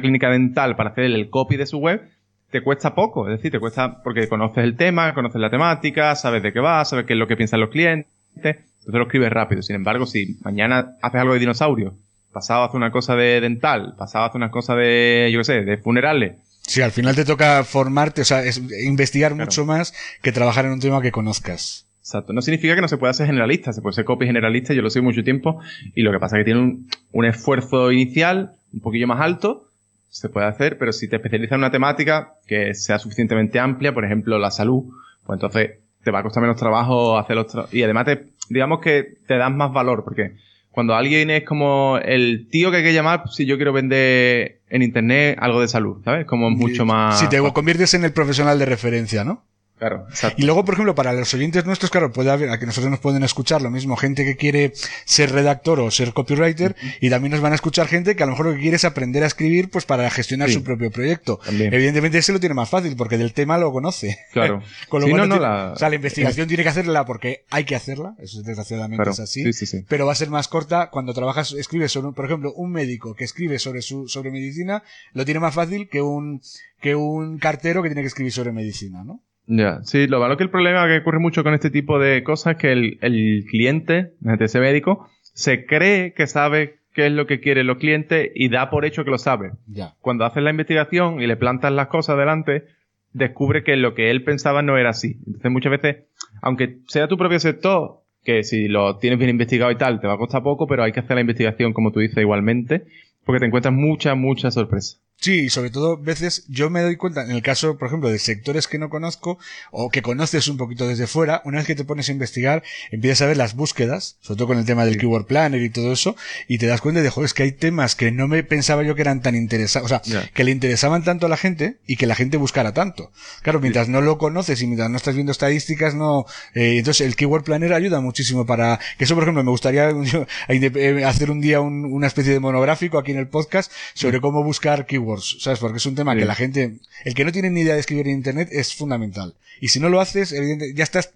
clínica, 0.00 0.30
dental 0.30 0.76
para 0.76 0.90
hacer 0.90 1.04
el 1.04 1.30
copy 1.30 1.56
de 1.56 1.66
su 1.66 1.78
web, 1.78 2.02
te 2.50 2.62
cuesta 2.62 2.94
poco, 2.94 3.28
es 3.28 3.36
decir, 3.36 3.52
te 3.52 3.60
cuesta 3.60 4.02
porque 4.02 4.28
conoces 4.28 4.64
el 4.64 4.76
tema, 4.76 5.14
conoces 5.14 5.40
la 5.40 5.50
temática, 5.50 6.14
sabes 6.16 6.42
de 6.42 6.52
qué 6.52 6.60
va, 6.60 6.84
sabes 6.84 7.06
qué 7.06 7.12
es 7.12 7.18
lo 7.18 7.28
que 7.28 7.36
piensan 7.36 7.60
los 7.60 7.70
clientes, 7.70 8.10
entonces 8.34 8.64
lo 8.84 9.02
escribes 9.02 9.30
rápido. 9.30 9.62
Sin 9.62 9.76
embargo, 9.76 10.06
si 10.06 10.38
mañana 10.42 10.96
haces 11.00 11.20
algo 11.20 11.34
de 11.34 11.40
dinosaurio, 11.40 11.94
pasado 12.32 12.64
hace 12.64 12.76
una 12.76 12.90
cosa 12.90 13.14
de 13.14 13.40
dental, 13.40 13.94
pasado 13.96 14.24
hace 14.24 14.36
una 14.36 14.50
cosa 14.50 14.74
de, 14.74 15.30
yo 15.32 15.40
qué 15.40 15.44
sé, 15.44 15.60
de 15.62 15.76
funerales. 15.78 16.36
Sí, 16.62 16.82
al 16.82 16.92
final 16.92 17.16
te 17.16 17.24
toca 17.24 17.64
formarte, 17.64 18.22
o 18.22 18.24
sea, 18.24 18.44
es 18.44 18.62
investigar 18.84 19.34
mucho 19.34 19.64
más 19.64 19.94
que 20.22 20.30
trabajar 20.30 20.66
en 20.66 20.72
un 20.72 20.80
tema 20.80 21.02
que 21.02 21.10
conozcas. 21.10 21.89
Exacto. 22.10 22.32
No 22.32 22.42
significa 22.42 22.74
que 22.74 22.80
no 22.80 22.88
se 22.88 22.98
pueda 22.98 23.12
ser 23.12 23.26
generalista, 23.26 23.72
se 23.72 23.82
puede 23.82 23.94
ser 23.94 24.04
copy 24.04 24.26
generalista, 24.26 24.74
yo 24.74 24.82
lo 24.82 24.90
sé 24.90 25.00
mucho 25.00 25.22
tiempo, 25.22 25.60
y 25.94 26.02
lo 26.02 26.10
que 26.10 26.18
pasa 26.18 26.36
es 26.36 26.40
que 26.40 26.44
tiene 26.46 26.60
un, 26.60 26.88
un, 27.12 27.24
esfuerzo 27.24 27.92
inicial 27.92 28.56
un 28.72 28.80
poquillo 28.80 29.06
más 29.06 29.20
alto, 29.20 29.68
se 30.08 30.28
puede 30.28 30.48
hacer, 30.48 30.76
pero 30.76 30.92
si 30.92 31.06
te 31.06 31.16
especializas 31.16 31.52
en 31.52 31.58
una 31.60 31.70
temática 31.70 32.34
que 32.48 32.74
sea 32.74 32.98
suficientemente 32.98 33.60
amplia, 33.60 33.94
por 33.94 34.04
ejemplo 34.04 34.40
la 34.40 34.50
salud, 34.50 34.86
pues 35.24 35.36
entonces 35.36 35.78
te 36.02 36.10
va 36.10 36.18
a 36.18 36.22
costar 36.24 36.40
menos 36.40 36.56
trabajo 36.56 37.16
hacer 37.16 37.36
los 37.36 37.46
y 37.70 37.84
además 37.84 38.06
te, 38.06 38.26
digamos 38.48 38.80
que 38.80 39.18
te 39.28 39.36
das 39.36 39.52
más 39.52 39.72
valor, 39.72 40.02
porque 40.02 40.34
cuando 40.72 40.96
alguien 40.96 41.30
es 41.30 41.44
como 41.44 41.98
el 42.02 42.48
tío 42.50 42.72
que 42.72 42.78
hay 42.78 42.82
que 42.82 42.92
llamar 42.92 43.22
si 43.30 43.46
yo 43.46 43.54
quiero 43.54 43.72
vender 43.72 44.62
en 44.68 44.82
internet 44.82 45.38
algo 45.40 45.60
de 45.60 45.68
salud, 45.68 46.02
¿sabes? 46.04 46.26
Como 46.26 46.50
mucho 46.50 46.84
más... 46.84 47.20
Si 47.20 47.28
te 47.28 47.38
conviertes 47.52 47.94
en 47.94 48.04
el 48.04 48.12
profesional 48.12 48.58
de 48.58 48.66
referencia, 48.66 49.22
¿no? 49.22 49.44
Claro, 49.80 50.06
Y 50.36 50.42
luego, 50.42 50.62
por 50.62 50.74
ejemplo, 50.74 50.94
para 50.94 51.14
los 51.14 51.32
oyentes 51.32 51.64
nuestros, 51.64 51.90
claro, 51.90 52.12
puede 52.12 52.30
haber, 52.30 52.50
a 52.50 52.58
que 52.58 52.66
nosotros 52.66 52.90
nos 52.90 53.00
pueden 53.00 53.22
escuchar 53.22 53.62
lo 53.62 53.70
mismo, 53.70 53.96
gente 53.96 54.26
que 54.26 54.36
quiere 54.36 54.74
ser 55.06 55.32
redactor 55.32 55.80
o 55.80 55.90
ser 55.90 56.12
copywriter, 56.12 56.76
y 57.00 57.08
también 57.08 57.32
nos 57.32 57.40
van 57.40 57.52
a 57.52 57.54
escuchar 57.54 57.88
gente 57.88 58.14
que 58.14 58.22
a 58.22 58.26
lo 58.26 58.32
mejor 58.32 58.46
lo 58.46 58.52
que 58.52 58.60
quiere 58.60 58.76
es 58.76 58.84
aprender 58.84 59.22
a 59.22 59.26
escribir, 59.26 59.70
pues 59.70 59.86
para 59.86 60.10
gestionar 60.10 60.50
su 60.50 60.62
propio 60.62 60.90
proyecto. 60.90 61.40
Evidentemente 61.48 62.18
ese 62.18 62.34
lo 62.34 62.40
tiene 62.40 62.54
más 62.54 62.68
fácil, 62.68 62.94
porque 62.94 63.16
del 63.16 63.32
tema 63.32 63.56
lo 63.56 63.72
conoce. 63.72 64.18
Claro. 64.34 64.62
Con 64.90 65.00
lo 65.00 65.08
cual, 65.08 65.26
no, 65.30 65.38
la... 65.38 65.72
O 65.72 65.76
sea, 65.76 65.88
la 65.88 65.94
investigación 65.94 66.46
tiene 66.46 66.62
que 66.62 66.68
hacerla 66.68 67.06
porque 67.06 67.46
hay 67.48 67.64
que 67.64 67.74
hacerla, 67.74 68.16
eso 68.18 68.42
desgraciadamente 68.42 69.08
es 69.08 69.20
así. 69.20 69.44
pero 69.88 70.04
va 70.04 70.12
a 70.12 70.16
ser 70.16 70.28
más 70.28 70.46
corta 70.48 70.90
cuando 70.90 71.14
trabajas, 71.14 71.52
escribes 71.52 71.90
sobre, 71.90 72.12
por 72.12 72.26
ejemplo, 72.26 72.52
un 72.52 72.70
médico 72.70 73.14
que 73.14 73.24
escribe 73.24 73.58
sobre 73.58 73.80
su, 73.80 74.08
sobre 74.08 74.30
medicina, 74.30 74.82
lo 75.14 75.24
tiene 75.24 75.40
más 75.40 75.54
fácil 75.54 75.88
que 75.88 76.02
un, 76.02 76.42
que 76.82 76.94
un 76.94 77.38
cartero 77.38 77.82
que 77.82 77.88
tiene 77.88 78.02
que 78.02 78.08
escribir 78.08 78.32
sobre 78.32 78.52
medicina, 78.52 79.04
¿no? 79.04 79.22
Ya, 79.52 79.80
sí, 79.82 80.06
lo 80.06 80.20
malo 80.20 80.36
que 80.36 80.44
el 80.44 80.50
problema 80.50 80.86
que 80.86 80.98
ocurre 80.98 81.18
mucho 81.18 81.42
con 81.42 81.54
este 81.54 81.70
tipo 81.70 81.98
de 81.98 82.22
cosas 82.22 82.52
es 82.52 82.58
que 82.60 82.70
el, 82.70 82.98
el 83.00 83.44
cliente, 83.50 84.12
ese 84.38 84.60
médico, 84.60 85.08
se 85.34 85.66
cree 85.66 86.14
que 86.14 86.28
sabe 86.28 86.78
qué 86.94 87.06
es 87.06 87.12
lo 87.12 87.26
que 87.26 87.40
quieren 87.40 87.66
los 87.66 87.78
clientes 87.78 88.30
y 88.32 88.48
da 88.48 88.70
por 88.70 88.84
hecho 88.84 89.04
que 89.04 89.10
lo 89.10 89.18
sabe. 89.18 89.50
Ya. 89.66 89.94
Cuando 90.00 90.24
haces 90.24 90.44
la 90.44 90.50
investigación 90.50 91.20
y 91.20 91.26
le 91.26 91.36
plantas 91.36 91.72
las 91.72 91.88
cosas 91.88 92.16
delante, 92.16 92.66
descubre 93.12 93.64
que 93.64 93.74
lo 93.74 93.94
que 93.94 94.12
él 94.12 94.22
pensaba 94.22 94.62
no 94.62 94.78
era 94.78 94.90
así. 94.90 95.16
Entonces 95.26 95.50
muchas 95.50 95.72
veces, 95.72 95.96
aunque 96.42 96.78
sea 96.86 97.08
tu 97.08 97.16
propio 97.16 97.40
sector, 97.40 98.02
que 98.22 98.44
si 98.44 98.68
lo 98.68 98.98
tienes 98.98 99.18
bien 99.18 99.30
investigado 99.30 99.72
y 99.72 99.76
tal, 99.76 100.00
te 100.00 100.06
va 100.06 100.14
a 100.14 100.18
costar 100.18 100.44
poco, 100.44 100.68
pero 100.68 100.84
hay 100.84 100.92
que 100.92 101.00
hacer 101.00 101.16
la 101.16 101.22
investigación, 101.22 101.72
como 101.72 101.90
tú 101.90 101.98
dices, 101.98 102.18
igualmente, 102.18 102.84
porque 103.24 103.40
te 103.40 103.46
encuentras 103.46 103.74
muchas, 103.74 104.16
muchas 104.16 104.54
sorpresas. 104.54 105.00
Sí, 105.20 105.40
y 105.40 105.50
sobre 105.50 105.68
todo, 105.68 105.98
veces 105.98 106.44
yo 106.48 106.70
me 106.70 106.80
doy 106.80 106.96
cuenta, 106.96 107.22
en 107.22 107.30
el 107.30 107.42
caso, 107.42 107.76
por 107.76 107.88
ejemplo, 107.88 108.08
de 108.08 108.18
sectores 108.18 108.66
que 108.66 108.78
no 108.78 108.88
conozco 108.88 109.38
o 109.70 109.90
que 109.90 110.00
conoces 110.00 110.48
un 110.48 110.56
poquito 110.56 110.88
desde 110.88 111.06
fuera, 111.06 111.42
una 111.44 111.58
vez 111.58 111.66
que 111.66 111.74
te 111.74 111.84
pones 111.84 112.08
a 112.08 112.12
investigar, 112.12 112.62
empiezas 112.90 113.20
a 113.20 113.26
ver 113.26 113.36
las 113.36 113.54
búsquedas, 113.54 114.16
sobre 114.22 114.38
todo 114.38 114.48
con 114.48 114.58
el 114.58 114.64
tema 114.64 114.86
del 114.86 114.96
Keyword 114.96 115.26
Planner 115.26 115.60
y 115.60 115.68
todo 115.68 115.92
eso, 115.92 116.16
y 116.48 116.56
te 116.56 116.66
das 116.66 116.80
cuenta 116.80 117.02
de, 117.02 117.10
joder, 117.10 117.26
es 117.26 117.34
que 117.34 117.42
hay 117.42 117.52
temas 117.52 117.96
que 117.96 118.10
no 118.10 118.28
me 118.28 118.42
pensaba 118.44 118.82
yo 118.82 118.94
que 118.94 119.02
eran 119.02 119.20
tan 119.20 119.34
interesantes, 119.34 119.92
o 119.92 120.00
sea, 120.00 120.22
que 120.32 120.42
le 120.42 120.52
interesaban 120.52 121.04
tanto 121.04 121.26
a 121.26 121.28
la 121.28 121.36
gente 121.36 121.76
y 121.86 121.96
que 121.96 122.06
la 122.06 122.14
gente 122.14 122.38
buscara 122.38 122.72
tanto. 122.72 123.12
Claro, 123.42 123.60
mientras 123.60 123.90
no 123.90 124.00
lo 124.00 124.16
conoces 124.16 124.62
y 124.62 124.66
mientras 124.66 124.88
no 124.88 124.96
estás 124.96 125.16
viendo 125.16 125.32
estadísticas, 125.32 125.94
no, 125.94 126.24
eh, 126.54 126.78
entonces 126.78 127.06
el 127.06 127.14
Keyword 127.14 127.44
Planner 127.44 127.74
ayuda 127.74 128.00
muchísimo 128.00 128.46
para, 128.46 128.80
que 128.96 129.04
eso, 129.04 129.14
por 129.14 129.24
ejemplo, 129.24 129.44
me 129.44 129.50
gustaría 129.50 129.90
eh, 130.48 131.04
hacer 131.04 131.30
un 131.30 131.42
día 131.42 131.60
una 131.60 132.06
especie 132.06 132.32
de 132.32 132.40
monográfico 132.40 132.96
aquí 132.96 133.12
en 133.12 133.18
el 133.18 133.28
podcast 133.28 133.70
sobre 133.92 134.22
cómo 134.22 134.42
buscar 134.42 134.86
keywords 134.86 135.09
¿sabes? 135.18 135.58
Porque 135.58 135.78
es 135.78 135.86
un 135.86 135.94
tema 135.94 136.14
que 136.14 136.24
la 136.24 136.34
gente, 136.34 136.78
el 137.04 137.14
que 137.14 137.24
no 137.24 137.32
tiene 137.32 137.50
ni 137.50 137.62
idea 137.62 137.74
de 137.74 137.80
escribir 137.80 138.06
en 138.08 138.14
internet 138.14 138.48
es 138.52 138.74
fundamental. 138.74 139.34
Y 139.60 139.68
si 139.68 139.80
no 139.80 139.88
lo 139.88 140.00
haces, 140.00 140.32
evidentemente, 140.32 140.78
ya 140.78 140.84
estás, 140.84 141.12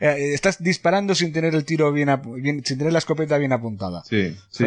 eh, 0.00 0.32
estás 0.34 0.62
disparando 0.62 1.14
sin 1.14 1.32
tener 1.32 1.54
el 1.54 1.64
tiro 1.64 1.92
bien, 1.92 2.10
bien, 2.36 2.64
sin 2.64 2.78
tener 2.78 2.92
la 2.92 3.00
escopeta 3.00 3.38
bien 3.38 3.52
apuntada. 3.52 4.04
Sí, 4.04 4.36
sí. 4.50 4.64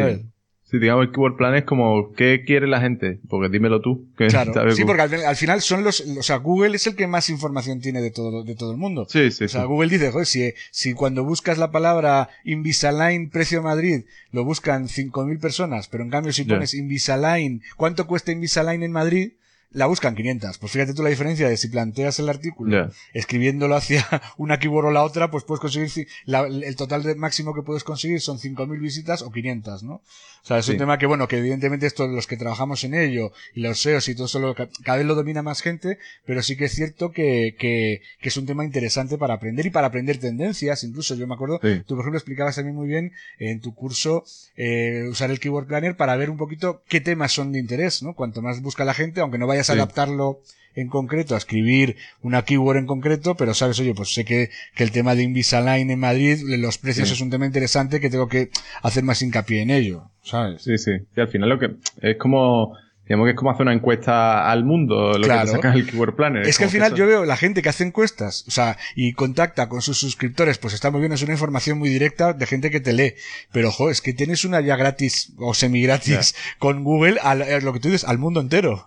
Sí, 0.72 0.78
digamos, 0.78 1.04
el 1.04 1.12
keyword 1.12 1.36
plan 1.36 1.54
es 1.54 1.64
como, 1.64 2.14
¿qué 2.14 2.44
quiere 2.46 2.66
la 2.66 2.80
gente? 2.80 3.20
Porque 3.28 3.50
dímelo 3.50 3.82
tú. 3.82 4.06
Que 4.16 4.28
claro, 4.28 4.70
sí, 4.74 4.86
porque 4.86 5.02
al, 5.02 5.36
final 5.36 5.60
son 5.60 5.84
los, 5.84 6.00
o 6.00 6.22
sea, 6.22 6.36
Google 6.36 6.76
es 6.76 6.86
el 6.86 6.96
que 6.96 7.06
más 7.06 7.28
información 7.28 7.82
tiene 7.82 8.00
de 8.00 8.10
todo, 8.10 8.42
de 8.42 8.54
todo 8.54 8.72
el 8.72 8.78
mundo. 8.78 9.06
Sí, 9.06 9.30
sí. 9.30 9.44
O 9.44 9.48
sea, 9.50 9.64
Google 9.64 9.90
dice, 9.90 10.10
joder, 10.10 10.26
si, 10.26 10.54
si 10.70 10.94
cuando 10.94 11.24
buscas 11.24 11.58
la 11.58 11.70
palabra 11.70 12.30
Invisalign 12.44 13.28
precio 13.28 13.62
Madrid, 13.62 14.04
lo 14.30 14.46
buscan 14.46 14.88
5.000 14.88 15.38
personas, 15.40 15.88
pero 15.88 16.04
en 16.04 16.10
cambio 16.10 16.32
si 16.32 16.44
pones 16.44 16.72
Invisalign, 16.72 17.60
¿cuánto 17.76 18.06
cuesta 18.06 18.32
Invisalign 18.32 18.82
en 18.82 18.92
Madrid? 18.92 19.32
la 19.74 19.86
buscan 19.86 20.14
500. 20.14 20.58
Pues 20.58 20.72
fíjate 20.72 20.94
tú 20.94 21.02
la 21.02 21.08
diferencia 21.08 21.48
de 21.48 21.56
si 21.56 21.68
planteas 21.68 22.18
el 22.18 22.28
artículo 22.28 22.90
escribiéndolo 23.12 23.74
hacia 23.74 24.06
una 24.36 24.58
keyword 24.58 24.86
o 24.86 24.90
la 24.90 25.02
otra, 25.02 25.30
pues 25.30 25.44
puedes 25.44 25.60
conseguir 25.60 26.06
el 26.26 26.76
total 26.76 27.02
de 27.02 27.14
máximo 27.14 27.54
que 27.54 27.62
puedes 27.62 27.84
conseguir 27.84 28.20
son 28.20 28.38
5.000 28.38 28.80
visitas 28.80 29.22
o 29.22 29.30
500, 29.30 29.82
¿no? 29.82 30.02
O 30.42 30.46
sea, 30.46 30.58
es 30.58 30.68
un 30.68 30.76
tema 30.76 30.98
que, 30.98 31.06
bueno, 31.06 31.28
que 31.28 31.38
evidentemente 31.38 31.86
esto, 31.86 32.08
los 32.08 32.26
que 32.26 32.36
trabajamos 32.36 32.82
en 32.82 32.94
ello, 32.94 33.32
y 33.54 33.60
los 33.60 33.80
SEOs 33.80 34.08
y 34.08 34.16
todo 34.16 34.26
eso, 34.26 34.54
cada 34.82 34.98
vez 34.98 35.06
lo 35.06 35.14
domina 35.14 35.40
más 35.42 35.62
gente, 35.62 35.98
pero 36.26 36.42
sí 36.42 36.56
que 36.56 36.64
es 36.64 36.72
cierto 36.72 37.12
que, 37.12 37.54
que, 37.56 38.02
que, 38.20 38.28
es 38.28 38.36
un 38.36 38.46
tema 38.46 38.64
interesante 38.64 39.18
para 39.18 39.34
aprender 39.34 39.66
y 39.66 39.70
para 39.70 39.86
aprender 39.86 40.18
tendencias. 40.18 40.82
Incluso 40.82 41.14
yo 41.14 41.28
me 41.28 41.34
acuerdo, 41.34 41.60
tú 41.60 41.94
por 41.94 42.00
ejemplo 42.00 42.18
explicabas 42.18 42.58
a 42.58 42.64
mí 42.64 42.72
muy 42.72 42.88
bien 42.88 43.12
en 43.38 43.60
tu 43.60 43.72
curso 43.72 44.24
eh, 44.56 45.06
usar 45.08 45.30
el 45.30 45.38
Keyword 45.38 45.68
Planner 45.68 45.96
para 45.96 46.16
ver 46.16 46.28
un 46.28 46.38
poquito 46.38 46.82
qué 46.88 47.00
temas 47.00 47.30
son 47.30 47.52
de 47.52 47.60
interés, 47.60 48.02
¿no? 48.02 48.14
Cuanto 48.14 48.42
más 48.42 48.60
busca 48.62 48.84
la 48.84 48.94
gente, 48.94 49.20
aunque 49.20 49.38
no 49.38 49.46
vayas 49.46 49.70
a 49.70 49.74
adaptarlo 49.74 50.40
en 50.74 50.88
concreto, 50.88 51.34
a 51.34 51.38
escribir 51.38 51.96
una 52.22 52.42
keyword 52.42 52.78
en 52.78 52.86
concreto, 52.86 53.34
pero 53.36 53.54
sabes, 53.54 53.78
oye, 53.80 53.94
pues 53.94 54.14
sé 54.14 54.24
que, 54.24 54.50
que 54.74 54.84
el 54.84 54.90
tema 54.90 55.14
de 55.14 55.22
Invisalign 55.22 55.90
en 55.90 55.98
Madrid, 55.98 56.38
los 56.58 56.78
precios 56.78 57.10
es 57.10 57.20
un 57.20 57.30
tema 57.30 57.46
interesante 57.46 58.00
que 58.00 58.10
tengo 58.10 58.28
que 58.28 58.50
hacer 58.82 59.02
más 59.04 59.22
hincapié 59.22 59.62
en 59.62 59.70
ello, 59.70 60.10
¿sabes? 60.22 60.62
Sí, 60.62 60.78
sí. 60.78 60.92
Y 61.16 61.20
al 61.20 61.28
final 61.28 61.48
lo 61.48 61.58
que 61.58 61.76
es 62.00 62.16
como 62.16 62.76
Digamos 63.06 63.26
que 63.26 63.30
es 63.30 63.36
como 63.36 63.50
hacer 63.50 63.62
una 63.62 63.74
encuesta 63.74 64.48
al 64.48 64.64
mundo, 64.64 65.12
lo 65.12 65.26
que 65.26 65.28
te 65.28 65.46
saca 65.48 65.72
el 65.74 65.86
Keyword 65.86 66.14
Planner. 66.14 66.46
Es, 66.46 66.56
que 66.56 66.64
al 66.64 66.70
final 66.70 66.94
yo 66.94 67.06
veo 67.06 67.24
la 67.24 67.36
gente 67.36 67.60
que 67.60 67.68
hace 67.68 67.84
encuestas, 67.84 68.44
o 68.46 68.52
sea, 68.52 68.76
y 68.94 69.12
contacta 69.12 69.68
con 69.68 69.82
sus 69.82 69.98
suscriptores, 69.98 70.58
pues 70.58 70.72
está 70.72 70.90
muy 70.90 71.00
bien, 71.00 71.12
es 71.12 71.22
una 71.22 71.32
información 71.32 71.78
muy 71.78 71.88
directa 71.88 72.32
de 72.32 72.46
gente 72.46 72.70
que 72.70 72.80
te 72.80 72.92
lee. 72.92 73.14
Pero, 73.50 73.70
ojo, 73.70 73.90
es 73.90 74.00
que 74.00 74.12
tienes 74.12 74.44
una 74.44 74.60
ya 74.60 74.76
gratis 74.76 75.32
o 75.38 75.52
semi 75.52 75.82
gratis 75.82 76.36
con 76.58 76.84
Google, 76.84 77.18
al, 77.20 77.42
eh, 77.42 77.60
lo 77.60 77.72
que 77.72 77.80
tú 77.80 77.88
dices, 77.88 78.04
al 78.04 78.18
mundo 78.18 78.40
entero. 78.40 78.86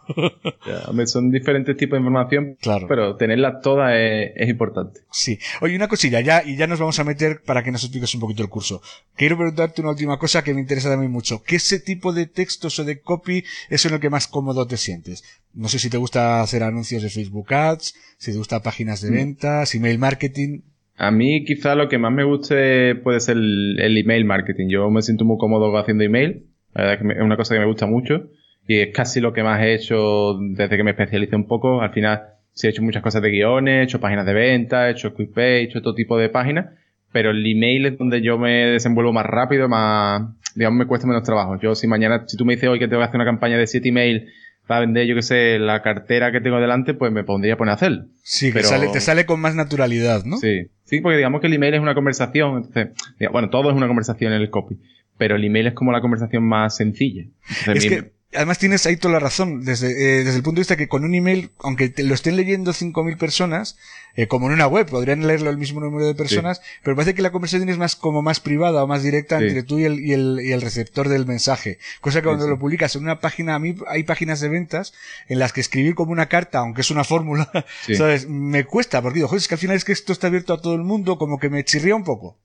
son 1.08 1.30
diferentes 1.30 1.76
tipos 1.76 1.98
de 1.98 2.00
información, 2.00 2.58
claro. 2.62 2.88
pero 2.88 3.18
tenerla 3.18 3.60
toda 3.60 3.98
es, 3.98 4.32
es, 4.36 4.48
importante. 4.48 5.02
Sí. 5.12 5.40
Oye, 5.60 5.76
una 5.76 5.90
cosilla, 5.90 6.22
ya, 6.22 6.42
y 6.44 6.56
ya 6.56 6.68
nos 6.68 6.80
vamos 6.80 6.98
a 7.00 7.04
meter 7.04 7.42
para 7.46 7.64
que 7.64 7.72
nos 7.72 7.84
expliques 7.84 8.14
un 8.16 8.22
poquito 8.22 8.44
el 8.44 8.50
curso. 8.50 8.82
Quiero 9.16 9.36
preguntarte 9.38 9.82
una 9.82 9.92
última 9.92 10.18
cosa 10.18 10.42
que 10.42 10.54
me 10.54 10.62
interesa 10.62 10.90
también 10.90 11.12
mucho. 11.12 11.44
¿Qué 11.44 11.58
ese 11.66 11.80
tipo 11.80 12.14
de 12.14 12.28
textos 12.28 12.80
o 12.80 12.84
de 12.84 13.02
copy 13.02 13.44
es 13.70 13.86
en 13.86 13.94
el 13.94 14.00
que 14.00 14.10
más 14.16 14.28
cómodo 14.28 14.66
te 14.66 14.78
sientes? 14.78 15.24
No 15.54 15.68
sé 15.68 15.78
si 15.78 15.90
te 15.90 15.98
gusta 15.98 16.42
hacer 16.42 16.64
anuncios 16.64 17.04
de 17.04 17.10
Facebook 17.10 17.54
Ads, 17.54 17.94
si 18.18 18.32
te 18.32 18.38
gusta 18.38 18.64
páginas 18.64 19.02
de 19.02 19.12
mm. 19.12 19.14
ventas, 19.14 19.76
email 19.76 20.00
marketing. 20.00 20.62
A 20.96 21.12
mí 21.12 21.44
quizá 21.44 21.76
lo 21.76 21.90
que 21.90 21.98
más 21.98 22.14
me 22.14 22.24
guste 22.24 22.96
puede 22.96 23.20
ser 23.20 23.36
el, 23.36 23.98
email 23.98 24.24
marketing. 24.24 24.70
Yo 24.70 24.90
me 24.90 25.02
siento 25.02 25.26
muy 25.26 25.38
cómodo 25.38 25.78
haciendo 25.78 26.06
email. 26.06 26.48
La 26.74 26.84
verdad 26.84 26.96
es 26.96 27.02
que 27.02 27.20
es 27.20 27.26
una 27.26 27.36
cosa 27.36 27.56
que 27.56 27.60
me 27.60 27.68
gusta 27.68 27.86
mucho 27.86 28.30
y 28.68 28.80
es 28.80 28.94
casi 28.94 29.20
lo 29.20 29.34
que 29.34 29.44
más 29.44 29.62
he 29.62 29.74
hecho 29.74 30.38
desde 30.40 30.78
que 30.78 30.84
me 30.84 30.92
especialicé 30.92 31.36
un 31.36 31.48
poco. 31.48 31.82
Al 31.82 31.92
final 31.92 32.22
sí 32.54 32.68
he 32.68 32.70
hecho 32.70 32.82
muchas 32.82 33.04
cosas 33.04 33.22
de 33.22 33.32
guiones, 33.32 33.82
he 33.82 33.84
hecho 33.84 34.00
páginas 34.00 34.26
de 34.26 34.34
venta, 34.34 34.88
he 34.88 34.92
hecho 34.92 35.14
quick 35.14 35.34
pay, 35.34 35.44
he 35.44 35.64
hecho 35.64 35.82
todo 35.82 35.94
tipo 35.94 36.18
de 36.18 36.30
páginas, 36.30 36.68
pero 37.12 37.32
el 37.32 37.46
email 37.46 37.86
es 37.86 37.98
donde 37.98 38.22
yo 38.22 38.38
me 38.38 38.66
desenvuelvo 38.68 39.14
más 39.14 39.26
rápido, 39.26 39.70
más, 39.70 40.24
digamos, 40.56 40.78
me 40.78 40.86
cuesta 40.86 41.08
menos 41.08 41.24
trabajo. 41.24 41.60
Yo 41.62 41.76
si 41.76 41.88
mañana, 41.88 42.24
si 42.28 42.38
tú 42.38 42.46
me 42.46 42.56
dices 42.56 42.70
hoy 42.70 42.80
que 42.80 42.88
tengo 42.88 43.02
que 43.02 43.06
hacer 43.06 43.16
una 43.16 43.26
campaña 43.26 43.58
de 43.58 43.68
7 43.68 43.88
email 43.88 44.28
para 44.68 44.82
vender, 44.82 45.06
yo 45.06 45.16
que 45.16 45.22
sé, 45.22 45.60
la 45.60 45.82
cartera 45.82 46.32
que 46.32 46.42
tengo 46.42 46.60
delante, 46.60 46.94
pues 46.94 47.12
me 47.12 47.24
pondría 47.24 47.54
a 47.54 47.58
poner 47.58 47.72
a 47.72 47.76
hacerlo. 47.76 48.06
Sí, 48.24 48.52
pero... 48.52 48.68
sale, 48.68 48.88
te 48.88 49.00
sale 49.00 49.26
con 49.26 49.40
más 49.40 49.56
naturalidad, 49.56 50.24
¿no? 50.26 50.38
Sí. 50.38 50.68
Sí, 50.86 51.02
porque 51.02 51.18
digamos 51.18 51.42
que 51.42 51.48
el 51.48 51.54
email 51.54 51.76
es 51.76 51.82
una 51.82 51.96
conversación, 51.96 52.58
entonces, 52.58 52.90
bueno, 53.32 53.50
todo 53.50 53.70
es 53.70 53.76
una 53.76 53.88
conversación 53.88 54.34
en 54.34 54.42
el 54.42 54.50
copy, 54.50 54.78
pero 55.18 55.36
el 55.36 55.44
email 55.44 55.68
es 55.68 55.74
como 55.74 55.92
la 55.92 56.02
conversación 56.02 56.44
más 56.44 56.76
sencilla. 56.76 57.26
es 57.74 57.88
que 57.88 58.12
además 58.36 58.60
tienes 58.60 58.86
ahí 58.86 58.98
toda 58.98 59.14
la 59.14 59.20
razón, 59.20 59.64
desde, 59.64 59.90
eh, 59.92 60.24
desde 60.24 60.38
el 60.38 60.44
punto 60.44 60.58
de 60.58 60.62
vista 60.62 60.78
que 60.78 60.88
con 60.88 61.04
un 61.04 61.16
email, 61.16 61.52
aunque 61.60 61.90
te 61.90 62.04
lo 62.04 62.14
estén 62.14 62.36
leyendo 62.36 62.72
5.000 62.72 63.18
personas, 63.18 63.78
eh, 64.16 64.28
como 64.28 64.48
en 64.48 64.54
una 64.54 64.68
web, 64.68 64.88
podrían 64.88 65.28
leerlo 65.28 65.50
el 65.50 65.58
mismo 65.58 65.82
número 65.82 66.06
de 66.06 66.16
personas, 66.16 66.62
pero 66.84 66.96
parece 66.96 67.14
que 67.14 67.22
la 67.22 67.32
conversación 67.32 67.68
es 67.70 67.78
más 67.78 67.96
como 67.96 68.22
más 68.22 68.40
privada 68.40 68.84
o 68.84 68.88
más 68.88 69.04
directa 69.04 69.40
entre 69.40 69.64
tú 69.64 69.80
y 69.80 69.84
el, 69.84 70.00
y, 70.00 70.14
el, 70.14 70.40
y 70.42 70.52
el 70.54 70.62
receptor 70.62 71.10
del 71.10 71.26
mensaje. 71.26 71.80
Cosa 72.00 72.22
que 72.22 72.28
cuando 72.28 72.48
lo 72.48 72.58
publicas 72.58 72.96
en 72.96 73.04
una 73.04 73.20
página, 73.20 73.56
a 73.56 73.60
mí 73.60 73.76
hay 73.88 74.04
páginas 74.04 74.40
de 74.40 74.50
ventas 74.50 74.94
en 75.28 75.40
las 75.40 75.52
que 75.52 75.62
escribir 75.62 75.96
como 75.96 76.12
una 76.12 76.28
carta, 76.28 76.60
aunque 76.60 76.82
es 76.82 76.92
una 76.92 77.04
fórmula, 77.04 77.50
¿sabes? 77.94 78.30
Me 78.30 78.64
cuesta, 78.64 79.02
porque 79.02 79.16
digo, 79.16 79.28
joder, 79.28 79.42
es 79.42 79.48
que 79.48 79.56
al 79.56 79.60
final 79.60 79.76
es 79.76 79.84
que 79.84 79.92
esto 79.92 80.14
está 80.14 80.28
abierto 80.28 80.54
a 80.54 80.62
todo 80.62 80.76
el 80.76 80.84
mundo, 80.84 81.18
como 81.18 81.40
que 81.40 81.50
me 81.50 81.64
chirría 81.66 81.96
un 81.96 82.04
poco. 82.04 82.38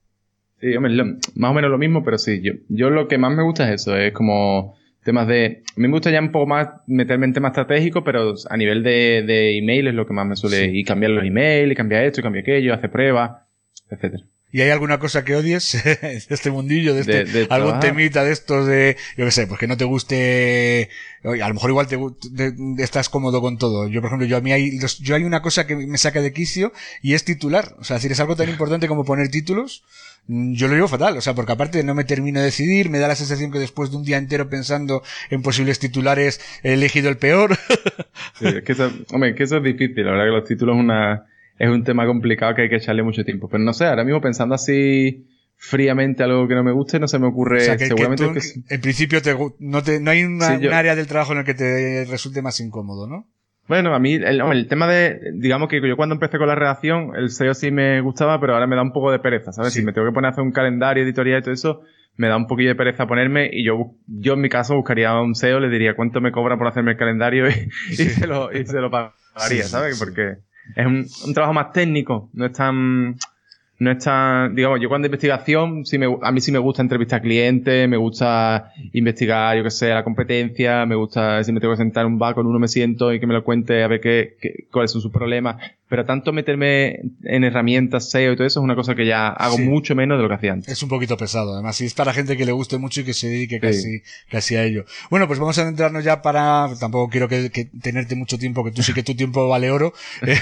Sí, 0.59 0.75
hombre, 0.75 0.93
más 1.35 1.51
o 1.51 1.53
menos 1.53 1.71
lo 1.71 1.77
mismo, 1.77 2.03
pero 2.03 2.17
sí, 2.17 2.41
yo, 2.43 2.53
yo 2.69 2.89
lo 2.89 3.07
que 3.07 3.17
más 3.17 3.35
me 3.35 3.43
gusta 3.43 3.67
es 3.73 3.81
eso, 3.81 3.97
es 3.97 4.13
como 4.13 4.75
temas 5.03 5.27
de... 5.27 5.63
A 5.75 5.79
mí 5.79 5.87
me 5.87 5.93
gusta 5.93 6.11
ya 6.11 6.19
un 6.19 6.31
poco 6.31 6.47
más 6.47 6.69
meterme 6.87 7.25
en 7.25 7.33
temas 7.33 7.51
estratégicos, 7.51 8.03
pero 8.03 8.33
a 8.49 8.57
nivel 8.57 8.83
de, 8.83 9.23
de 9.25 9.57
email 9.57 9.87
es 9.87 9.93
lo 9.93 10.05
que 10.05 10.13
más 10.13 10.27
me 10.27 10.35
suele... 10.35 10.71
Y 10.73 10.83
cambiar 10.83 11.11
los 11.11 11.25
emails, 11.25 11.71
y 11.71 11.75
cambiar 11.75 12.03
esto, 12.05 12.21
y 12.21 12.23
cambiar 12.23 12.43
aquello, 12.43 12.73
hacer 12.73 12.91
pruebas, 12.91 13.31
etcétera. 13.89 14.23
¿Y 14.53 14.61
hay 14.61 14.69
alguna 14.69 14.99
cosa 14.99 15.23
que 15.23 15.35
odies 15.35 15.81
de 15.83 16.25
este 16.29 16.51
mundillo, 16.51 16.93
de 16.93 17.01
este, 17.01 17.47
algún 17.49 17.79
temita 17.79 18.23
de 18.23 18.33
estos 18.33 18.67
de, 18.67 18.97
yo 19.17 19.25
qué 19.25 19.31
sé, 19.31 19.47
pues 19.47 19.59
que 19.59 19.67
no 19.67 19.77
te 19.77 19.85
guste, 19.85 20.89
a 21.23 21.47
lo 21.47 21.53
mejor 21.53 21.69
igual 21.69 21.87
te, 21.87 21.97
estás 22.83 23.07
cómodo 23.07 23.39
con 23.39 23.57
todo. 23.57 23.87
Yo, 23.87 24.01
por 24.01 24.09
ejemplo, 24.09 24.27
yo 24.27 24.37
a 24.37 24.41
mí 24.41 24.51
hay, 24.51 24.77
yo 24.99 25.15
hay 25.15 25.23
una 25.23 25.41
cosa 25.41 25.65
que 25.67 25.75
me 25.75 25.97
saca 25.97 26.21
de 26.21 26.33
quicio 26.33 26.73
y 27.01 27.13
es 27.13 27.23
titular. 27.23 27.75
O 27.79 27.83
sea, 27.83 27.95
es 27.95 28.01
decir, 28.01 28.11
es 28.11 28.19
algo 28.19 28.35
tan 28.35 28.49
importante 28.49 28.87
como 28.87 29.05
poner 29.05 29.29
títulos. 29.29 29.83
Mm, 30.27 30.53
yo 30.53 30.67
lo 30.67 30.75
llevo 30.75 30.87
fatal, 30.87 31.17
o 31.17 31.21
sea, 31.21 31.33
porque 31.33 31.53
aparte 31.53 31.83
no 31.83 31.95
me 31.95 32.03
termino 32.03 32.39
de 32.39 32.45
decidir, 32.45 32.89
me 32.89 32.99
da 32.99 33.07
la 33.07 33.15
sensación 33.15 33.51
que 33.51 33.59
después 33.59 33.89
de 33.89 33.97
un 33.97 34.03
día 34.03 34.17
entero 34.17 34.49
pensando 34.49 35.01
en 35.29 35.41
posibles 35.41 35.79
titulares 35.79 36.41
he 36.63 36.73
elegido 36.73 37.09
el 37.09 37.17
peor. 37.17 37.57
sí, 38.39 38.47
es 38.47 38.63
que 38.63 38.73
eso, 38.73 38.91
hombre, 39.13 39.33
que 39.33 39.43
eso 39.43 39.57
es 39.57 39.63
difícil, 39.63 40.05
la 40.05 40.11
verdad 40.11 40.25
que 40.25 40.31
los 40.31 40.47
títulos 40.47 40.75
es 40.75 40.81
una, 40.81 41.25
es 41.61 41.69
un 41.69 41.83
tema 41.83 42.07
complicado 42.07 42.55
que 42.55 42.63
hay 42.63 42.69
que 42.69 42.77
echarle 42.77 43.03
mucho 43.03 43.23
tiempo. 43.23 43.47
Pero 43.47 43.63
no 43.63 43.71
sé, 43.73 43.85
ahora 43.85 44.03
mismo 44.03 44.19
pensando 44.19 44.55
así 44.55 45.27
fríamente 45.57 46.23
algo 46.23 46.47
que 46.47 46.55
no 46.55 46.63
me 46.63 46.71
guste, 46.71 46.99
no 46.99 47.07
se 47.07 47.19
me 47.19 47.27
ocurre. 47.27 47.59
seguramente 47.77 48.25
En 48.67 48.81
principio 48.81 49.19
no, 49.59 49.83
te, 49.83 49.99
no 49.99 50.09
hay 50.09 50.23
un 50.23 50.41
área 50.41 50.95
del 50.95 51.05
trabajo 51.05 51.33
en 51.33 51.39
el 51.39 51.45
que 51.45 51.53
te 51.53 52.05
resulte 52.05 52.41
más 52.41 52.59
incómodo, 52.59 53.07
¿no? 53.07 53.27
Bueno, 53.67 53.93
a 53.93 53.99
mí 53.99 54.15
el, 54.15 54.67
tema 54.67 54.87
de, 54.87 55.19
digamos 55.35 55.69
que 55.69 55.79
yo 55.87 55.95
cuando 55.95 56.15
empecé 56.15 56.39
con 56.39 56.47
la 56.47 56.55
redacción, 56.55 57.11
el 57.15 57.29
SEO 57.29 57.53
sí 57.53 57.69
me 57.69 58.01
gustaba, 58.01 58.41
pero 58.41 58.55
ahora 58.55 58.65
me 58.65 58.75
da 58.75 58.81
un 58.81 58.91
poco 58.91 59.11
de 59.11 59.19
pereza, 59.19 59.51
¿sabes? 59.51 59.71
Si 59.71 59.83
me 59.83 59.93
tengo 59.93 60.07
que 60.07 60.13
poner 60.13 60.29
a 60.29 60.31
hacer 60.31 60.43
un 60.43 60.51
calendario 60.51 61.03
editorial 61.03 61.39
y 61.39 61.43
todo 61.43 61.53
eso, 61.53 61.81
me 62.15 62.27
da 62.27 62.37
un 62.37 62.47
poquillo 62.47 62.69
de 62.69 62.75
pereza 62.75 63.05
ponerme 63.05 63.51
y 63.53 63.63
yo, 63.63 63.93
yo 64.07 64.33
en 64.33 64.41
mi 64.41 64.49
caso 64.49 64.75
buscaría 64.75 65.13
un 65.13 65.35
SEO, 65.35 65.59
le 65.59 65.69
diría 65.69 65.95
cuánto 65.95 66.21
me 66.21 66.31
cobra 66.31 66.57
por 66.57 66.67
hacerme 66.67 66.93
el 66.93 66.97
calendario 66.97 67.47
y, 67.49 67.69
y 67.91 67.95
se, 67.95 68.25
lo, 68.25 68.51
y 68.51 68.65
se 68.65 68.81
lo 68.81 68.89
pagaría, 68.89 69.63
¿sabes? 69.63 69.99
Porque 69.99 70.37
es 70.75 70.85
un, 70.85 71.05
un 71.25 71.33
trabajo 71.33 71.53
más 71.53 71.71
técnico, 71.71 72.29
no 72.33 72.45
es 72.45 72.53
tan 72.53 73.17
no 73.81 73.89
está, 73.89 74.47
digamos, 74.53 74.79
yo 74.79 74.89
cuando 74.89 75.07
investigación, 75.07 75.87
sí 75.87 75.97
me, 75.97 76.05
a 76.21 76.31
mí 76.31 76.39
sí 76.39 76.51
me 76.51 76.59
gusta 76.59 76.83
entrevistar 76.83 77.19
clientes, 77.19 77.89
me 77.89 77.97
gusta 77.97 78.71
investigar, 78.93 79.57
yo 79.57 79.63
qué 79.63 79.71
sé, 79.71 79.89
la 79.89 80.03
competencia, 80.03 80.85
me 80.85 80.93
gusta, 80.93 81.43
si 81.43 81.51
me 81.51 81.59
tengo 81.59 81.73
que 81.73 81.77
sentar 81.77 82.05
un 82.05 82.19
bar 82.19 82.35
con 82.35 82.45
uno 82.45 82.59
me 82.59 82.67
siento 82.67 83.11
y 83.11 83.19
que 83.19 83.25
me 83.25 83.33
lo 83.33 83.43
cuente 83.43 83.81
a 83.81 83.87
ver 83.87 83.99
qué, 83.99 84.37
qué 84.39 84.67
cuáles 84.71 84.91
son 84.91 85.01
sus 85.01 85.11
problemas. 85.11 85.55
Pero 85.91 86.05
tanto 86.05 86.31
meterme 86.31 87.01
en 87.23 87.43
herramientas 87.43 88.09
SEO 88.11 88.31
y 88.31 88.35
todo 88.37 88.47
eso 88.47 88.61
es 88.61 88.63
una 88.63 88.77
cosa 88.77 88.95
que 88.95 89.05
ya 89.05 89.27
hago 89.27 89.57
mucho 89.57 89.93
menos 89.93 90.17
de 90.17 90.23
lo 90.23 90.29
que 90.29 90.35
hacía 90.35 90.53
antes. 90.53 90.71
Es 90.71 90.81
un 90.81 90.87
poquito 90.87 91.17
pesado, 91.17 91.51
además, 91.51 91.75
si 91.75 91.85
es 91.85 91.93
para 91.93 92.13
gente 92.13 92.37
que 92.37 92.45
le 92.45 92.53
guste 92.53 92.77
mucho 92.77 93.01
y 93.01 93.03
que 93.03 93.13
se 93.13 93.27
dedique 93.27 93.59
casi, 93.59 94.01
casi 94.29 94.55
a 94.55 94.63
ello. 94.63 94.85
Bueno, 95.09 95.27
pues 95.27 95.37
vamos 95.37 95.57
a 95.57 95.67
entrarnos 95.67 96.05
ya 96.05 96.21
para, 96.21 96.69
tampoco 96.79 97.09
quiero 97.09 97.27
que, 97.27 97.49
tenerte 97.81 98.15
mucho 98.15 98.39
tiempo, 98.39 98.63
que 98.63 98.71
tú 98.71 98.83
sí 98.83 98.93
que 98.93 99.03
tu 99.03 99.15
tiempo 99.15 99.49
vale 99.49 99.69
oro. 99.69 99.93
Eh, 100.31 100.37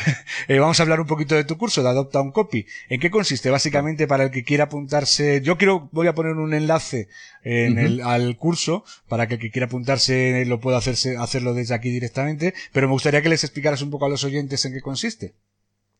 eh, 0.50 0.60
vamos 0.60 0.80
a 0.80 0.84
hablar 0.84 1.00
un 1.00 1.08
poquito 1.08 1.36
de 1.36 1.46
tu 1.46 1.58
curso, 1.58 1.82
de 1.82 1.90
Adopta 1.90 2.22
un 2.22 2.32
Copy. 2.32 2.66
¿En 2.90 3.00
qué 3.00 3.10
consiste? 3.10 3.50
Básicamente, 3.50 4.08
para 4.08 4.26
el 4.26 4.32
que 4.32 4.44
quiera 4.44 4.66
apuntarse, 4.66 5.42
yo 5.42 5.58
quiero, 5.58 5.90
voy 5.94 6.08
a 6.08 6.14
poner 6.14 6.34
un 6.34 6.54
enlace 6.54 7.08
en 7.44 7.80
el, 7.80 8.02
al 8.02 8.38
curso 8.38 8.84
para 9.08 9.28
que 9.28 9.36
el 9.36 9.40
que 9.40 9.52
quiera 9.52 9.68
apuntarse 9.68 10.44
lo 10.46 10.60
pueda 10.60 10.78
hacerse, 10.78 11.18
hacerlo 11.18 11.54
desde 11.54 11.74
aquí 11.74 11.90
directamente, 11.90 12.54
pero 12.74 12.88
me 12.88 12.94
gustaría 12.94 13.22
que 13.22 13.30
les 13.30 13.44
explicaras 13.44 13.82
un 13.82 13.90
poco 13.90 14.06
a 14.06 14.10
los 14.10 14.24
oyentes 14.24 14.64
en 14.66 14.74
qué 14.74 14.82
consiste. 14.82 15.34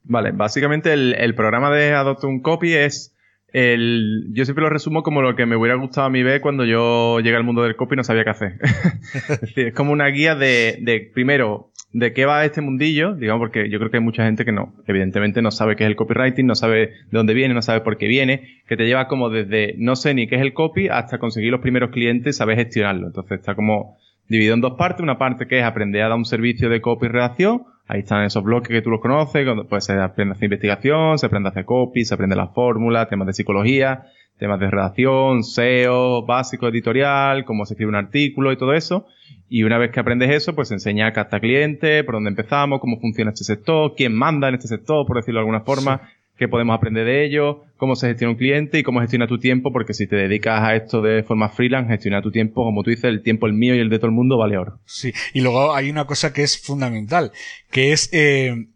Vale, 0.04 0.32
básicamente 0.32 0.94
el, 0.94 1.36
programa 1.36 1.72
de 1.72 1.94
Adopt 1.94 2.24
un 2.24 2.42
Copy 2.42 2.74
es 2.74 3.16
el, 3.54 4.28
yo 4.32 4.46
siempre 4.46 4.64
lo 4.64 4.70
resumo 4.70 5.04
como 5.04 5.22
lo 5.22 5.36
que 5.36 5.46
me 5.46 5.56
hubiera 5.56 5.76
gustado 5.76 6.08
a 6.08 6.10
mí 6.10 6.22
ver 6.24 6.42
cuando 6.42 6.66
yo 6.66 7.20
llegué 7.20 7.36
al 7.36 7.44
mundo 7.44 7.64
del 7.64 7.76
copy 7.76 7.96
y 7.96 7.98
no 7.98 8.04
sabía 8.04 8.24
qué 8.24 8.30
hacer. 8.30 8.60
es 9.30 9.42
decir, 9.42 9.68
es 9.68 9.74
como 9.74 9.92
una 9.92 10.08
guía 10.08 10.36
de, 10.36 10.78
de, 10.82 11.10
primero, 11.14 11.72
de 11.92 12.14
qué 12.14 12.26
va 12.26 12.46
este 12.46 12.62
mundillo, 12.62 13.16
digamos, 13.16 13.42
porque 13.42 13.70
yo 13.70 13.80
creo 13.80 13.90
que 13.90 13.98
hay 13.98 14.04
mucha 14.04 14.24
gente 14.24 14.46
que 14.46 14.52
no, 14.52 14.76
evidentemente 14.88 15.42
no 15.42 15.52
sabe 15.52 15.76
qué 15.76 15.84
es 15.84 15.90
el 15.90 15.96
copywriting, 15.96 16.46
no 16.46 16.56
sabe 16.56 16.80
de 16.80 16.94
dónde 17.12 17.34
viene, 17.34 17.54
no 17.54 17.62
sabe 17.62 17.82
por 17.82 17.98
qué 17.98 18.08
viene, 18.08 18.62
que 18.68 18.78
te 18.78 18.86
lleva 18.86 19.08
como 19.08 19.30
desde 19.30 19.74
no 19.78 19.96
sé 19.96 20.14
ni 20.14 20.28
qué 20.28 20.36
es 20.36 20.42
el 20.42 20.54
copy 20.54 20.88
hasta 20.88 21.18
conseguir 21.18 21.52
los 21.52 21.62
primeros 21.62 21.90
clientes 21.90 22.36
y 22.36 22.38
saber 22.38 22.58
gestionarlo. 22.58 23.08
Entonces 23.08 23.40
está 23.40 23.56
como 23.56 23.98
dividido 24.28 24.54
en 24.54 24.62
dos 24.62 24.76
partes, 24.78 25.02
una 25.02 25.18
parte 25.18 25.48
que 25.48 25.58
es 25.58 25.66
aprender 25.66 26.04
a 26.04 26.10
dar 26.10 26.18
un 26.18 26.26
servicio 26.26 26.70
de 26.70 26.82
copy 26.82 27.08
y 27.08 27.10
redacción, 27.10 27.64
Ahí 27.92 28.02
están 28.02 28.24
esos 28.24 28.44
bloques 28.44 28.70
que 28.70 28.84
tú 28.84 28.92
los 28.92 29.02
conoces, 29.02 29.48
pues 29.68 29.86
se 29.86 29.94
aprende 29.94 30.34
a 30.34 30.36
hacer 30.36 30.46
investigación, 30.46 31.18
se 31.18 31.26
aprende 31.26 31.50
a 31.50 31.52
hacer 31.52 31.66
copy, 31.66 32.06
se 32.06 32.14
aprende 32.14 32.36
la 32.36 32.50
fórmula, 32.50 33.08
temas 33.10 33.26
de 33.26 33.34
psicología, 33.34 34.04
temas 34.38 34.60
de 34.60 34.70
redacción, 34.70 35.44
SEO, 35.44 36.24
básico 36.24 36.68
editorial, 36.68 37.46
cómo 37.46 37.66
se 37.66 37.74
escribe 37.74 37.90
un 37.90 37.96
artículo 37.96 38.52
y 38.52 38.58
todo 38.58 38.74
eso. 38.74 39.08
Y 39.50 39.64
una 39.64 39.80
vez 39.80 39.90
que 39.90 40.00
aprendes 40.00 40.30
eso, 40.30 40.54
pues 40.54 40.70
enseña 40.70 41.08
a 41.08 41.14
captar 41.14 41.42
clientes, 41.42 42.04
por 42.04 42.14
dónde 42.14 42.30
empezamos, 42.30 42.80
cómo 42.80 43.00
funciona 43.00 43.32
este 43.32 43.44
sector, 43.44 43.96
quién 43.98 44.14
manda 44.14 44.50
en 44.50 44.54
este 44.54 44.68
sector, 44.68 45.08
por 45.08 45.18
decirlo 45.18 45.40
de 45.40 45.46
alguna 45.46 45.62
forma, 45.62 46.12
qué 46.40 46.48
podemos 46.48 46.76
aprender 46.76 47.06
de 47.06 47.26
ello, 47.26 47.66
cómo 47.76 47.98
se 47.98 48.08
gestiona 48.08 48.32
un 48.32 48.38
cliente 48.38 48.80
y 48.80 48.84
cómo 48.84 49.02
gestiona 49.02 49.28
tu 49.28 49.38
tiempo, 49.38 49.74
porque 49.74 49.94
si 49.94 50.08
te 50.08 50.16
dedicas 50.16 50.64
a 50.64 50.76
esto 50.76 51.02
de 51.02 51.22
forma 51.22 51.50
freelance, 51.50 51.92
gestionar 51.92 52.24
tu 52.24 52.32
tiempo, 52.32 52.64
como 52.64 52.82
tú 52.82 52.90
dices, 52.90 53.06
el 53.06 53.22
tiempo 53.22 53.46
el 53.46 53.54
mío 53.54 53.76
y 53.76 53.80
el 53.80 53.90
de 53.90 53.98
todo 54.00 54.08
el 54.08 54.14
mundo 54.14 54.38
vale 54.38 54.58
oro. 54.58 54.80
Sí, 54.86 55.14
y 55.34 55.42
luego 55.42 55.76
hay 55.76 55.90
una 55.90 56.08
cosa 56.08 56.32
que 56.32 56.44
es 56.44 56.58
fundamental, 56.58 57.34
que 57.70 57.92
es 57.92 58.10
eh, 58.14 58.70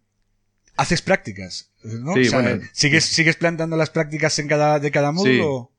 haces 0.76 1.02
prácticas, 1.02 1.72
¿no? 1.84 2.14
Sí, 2.16 2.30
bueno, 2.34 2.62
¿sigues, 2.74 3.06
¿Sigues 3.06 3.38
plantando 3.38 3.78
las 3.78 3.90
prácticas 3.90 4.38
en 4.40 4.48
cada, 4.50 4.80
de 4.80 4.92
cada 4.92 5.14
módulo? 5.14 5.70
Sí, 5.70 5.73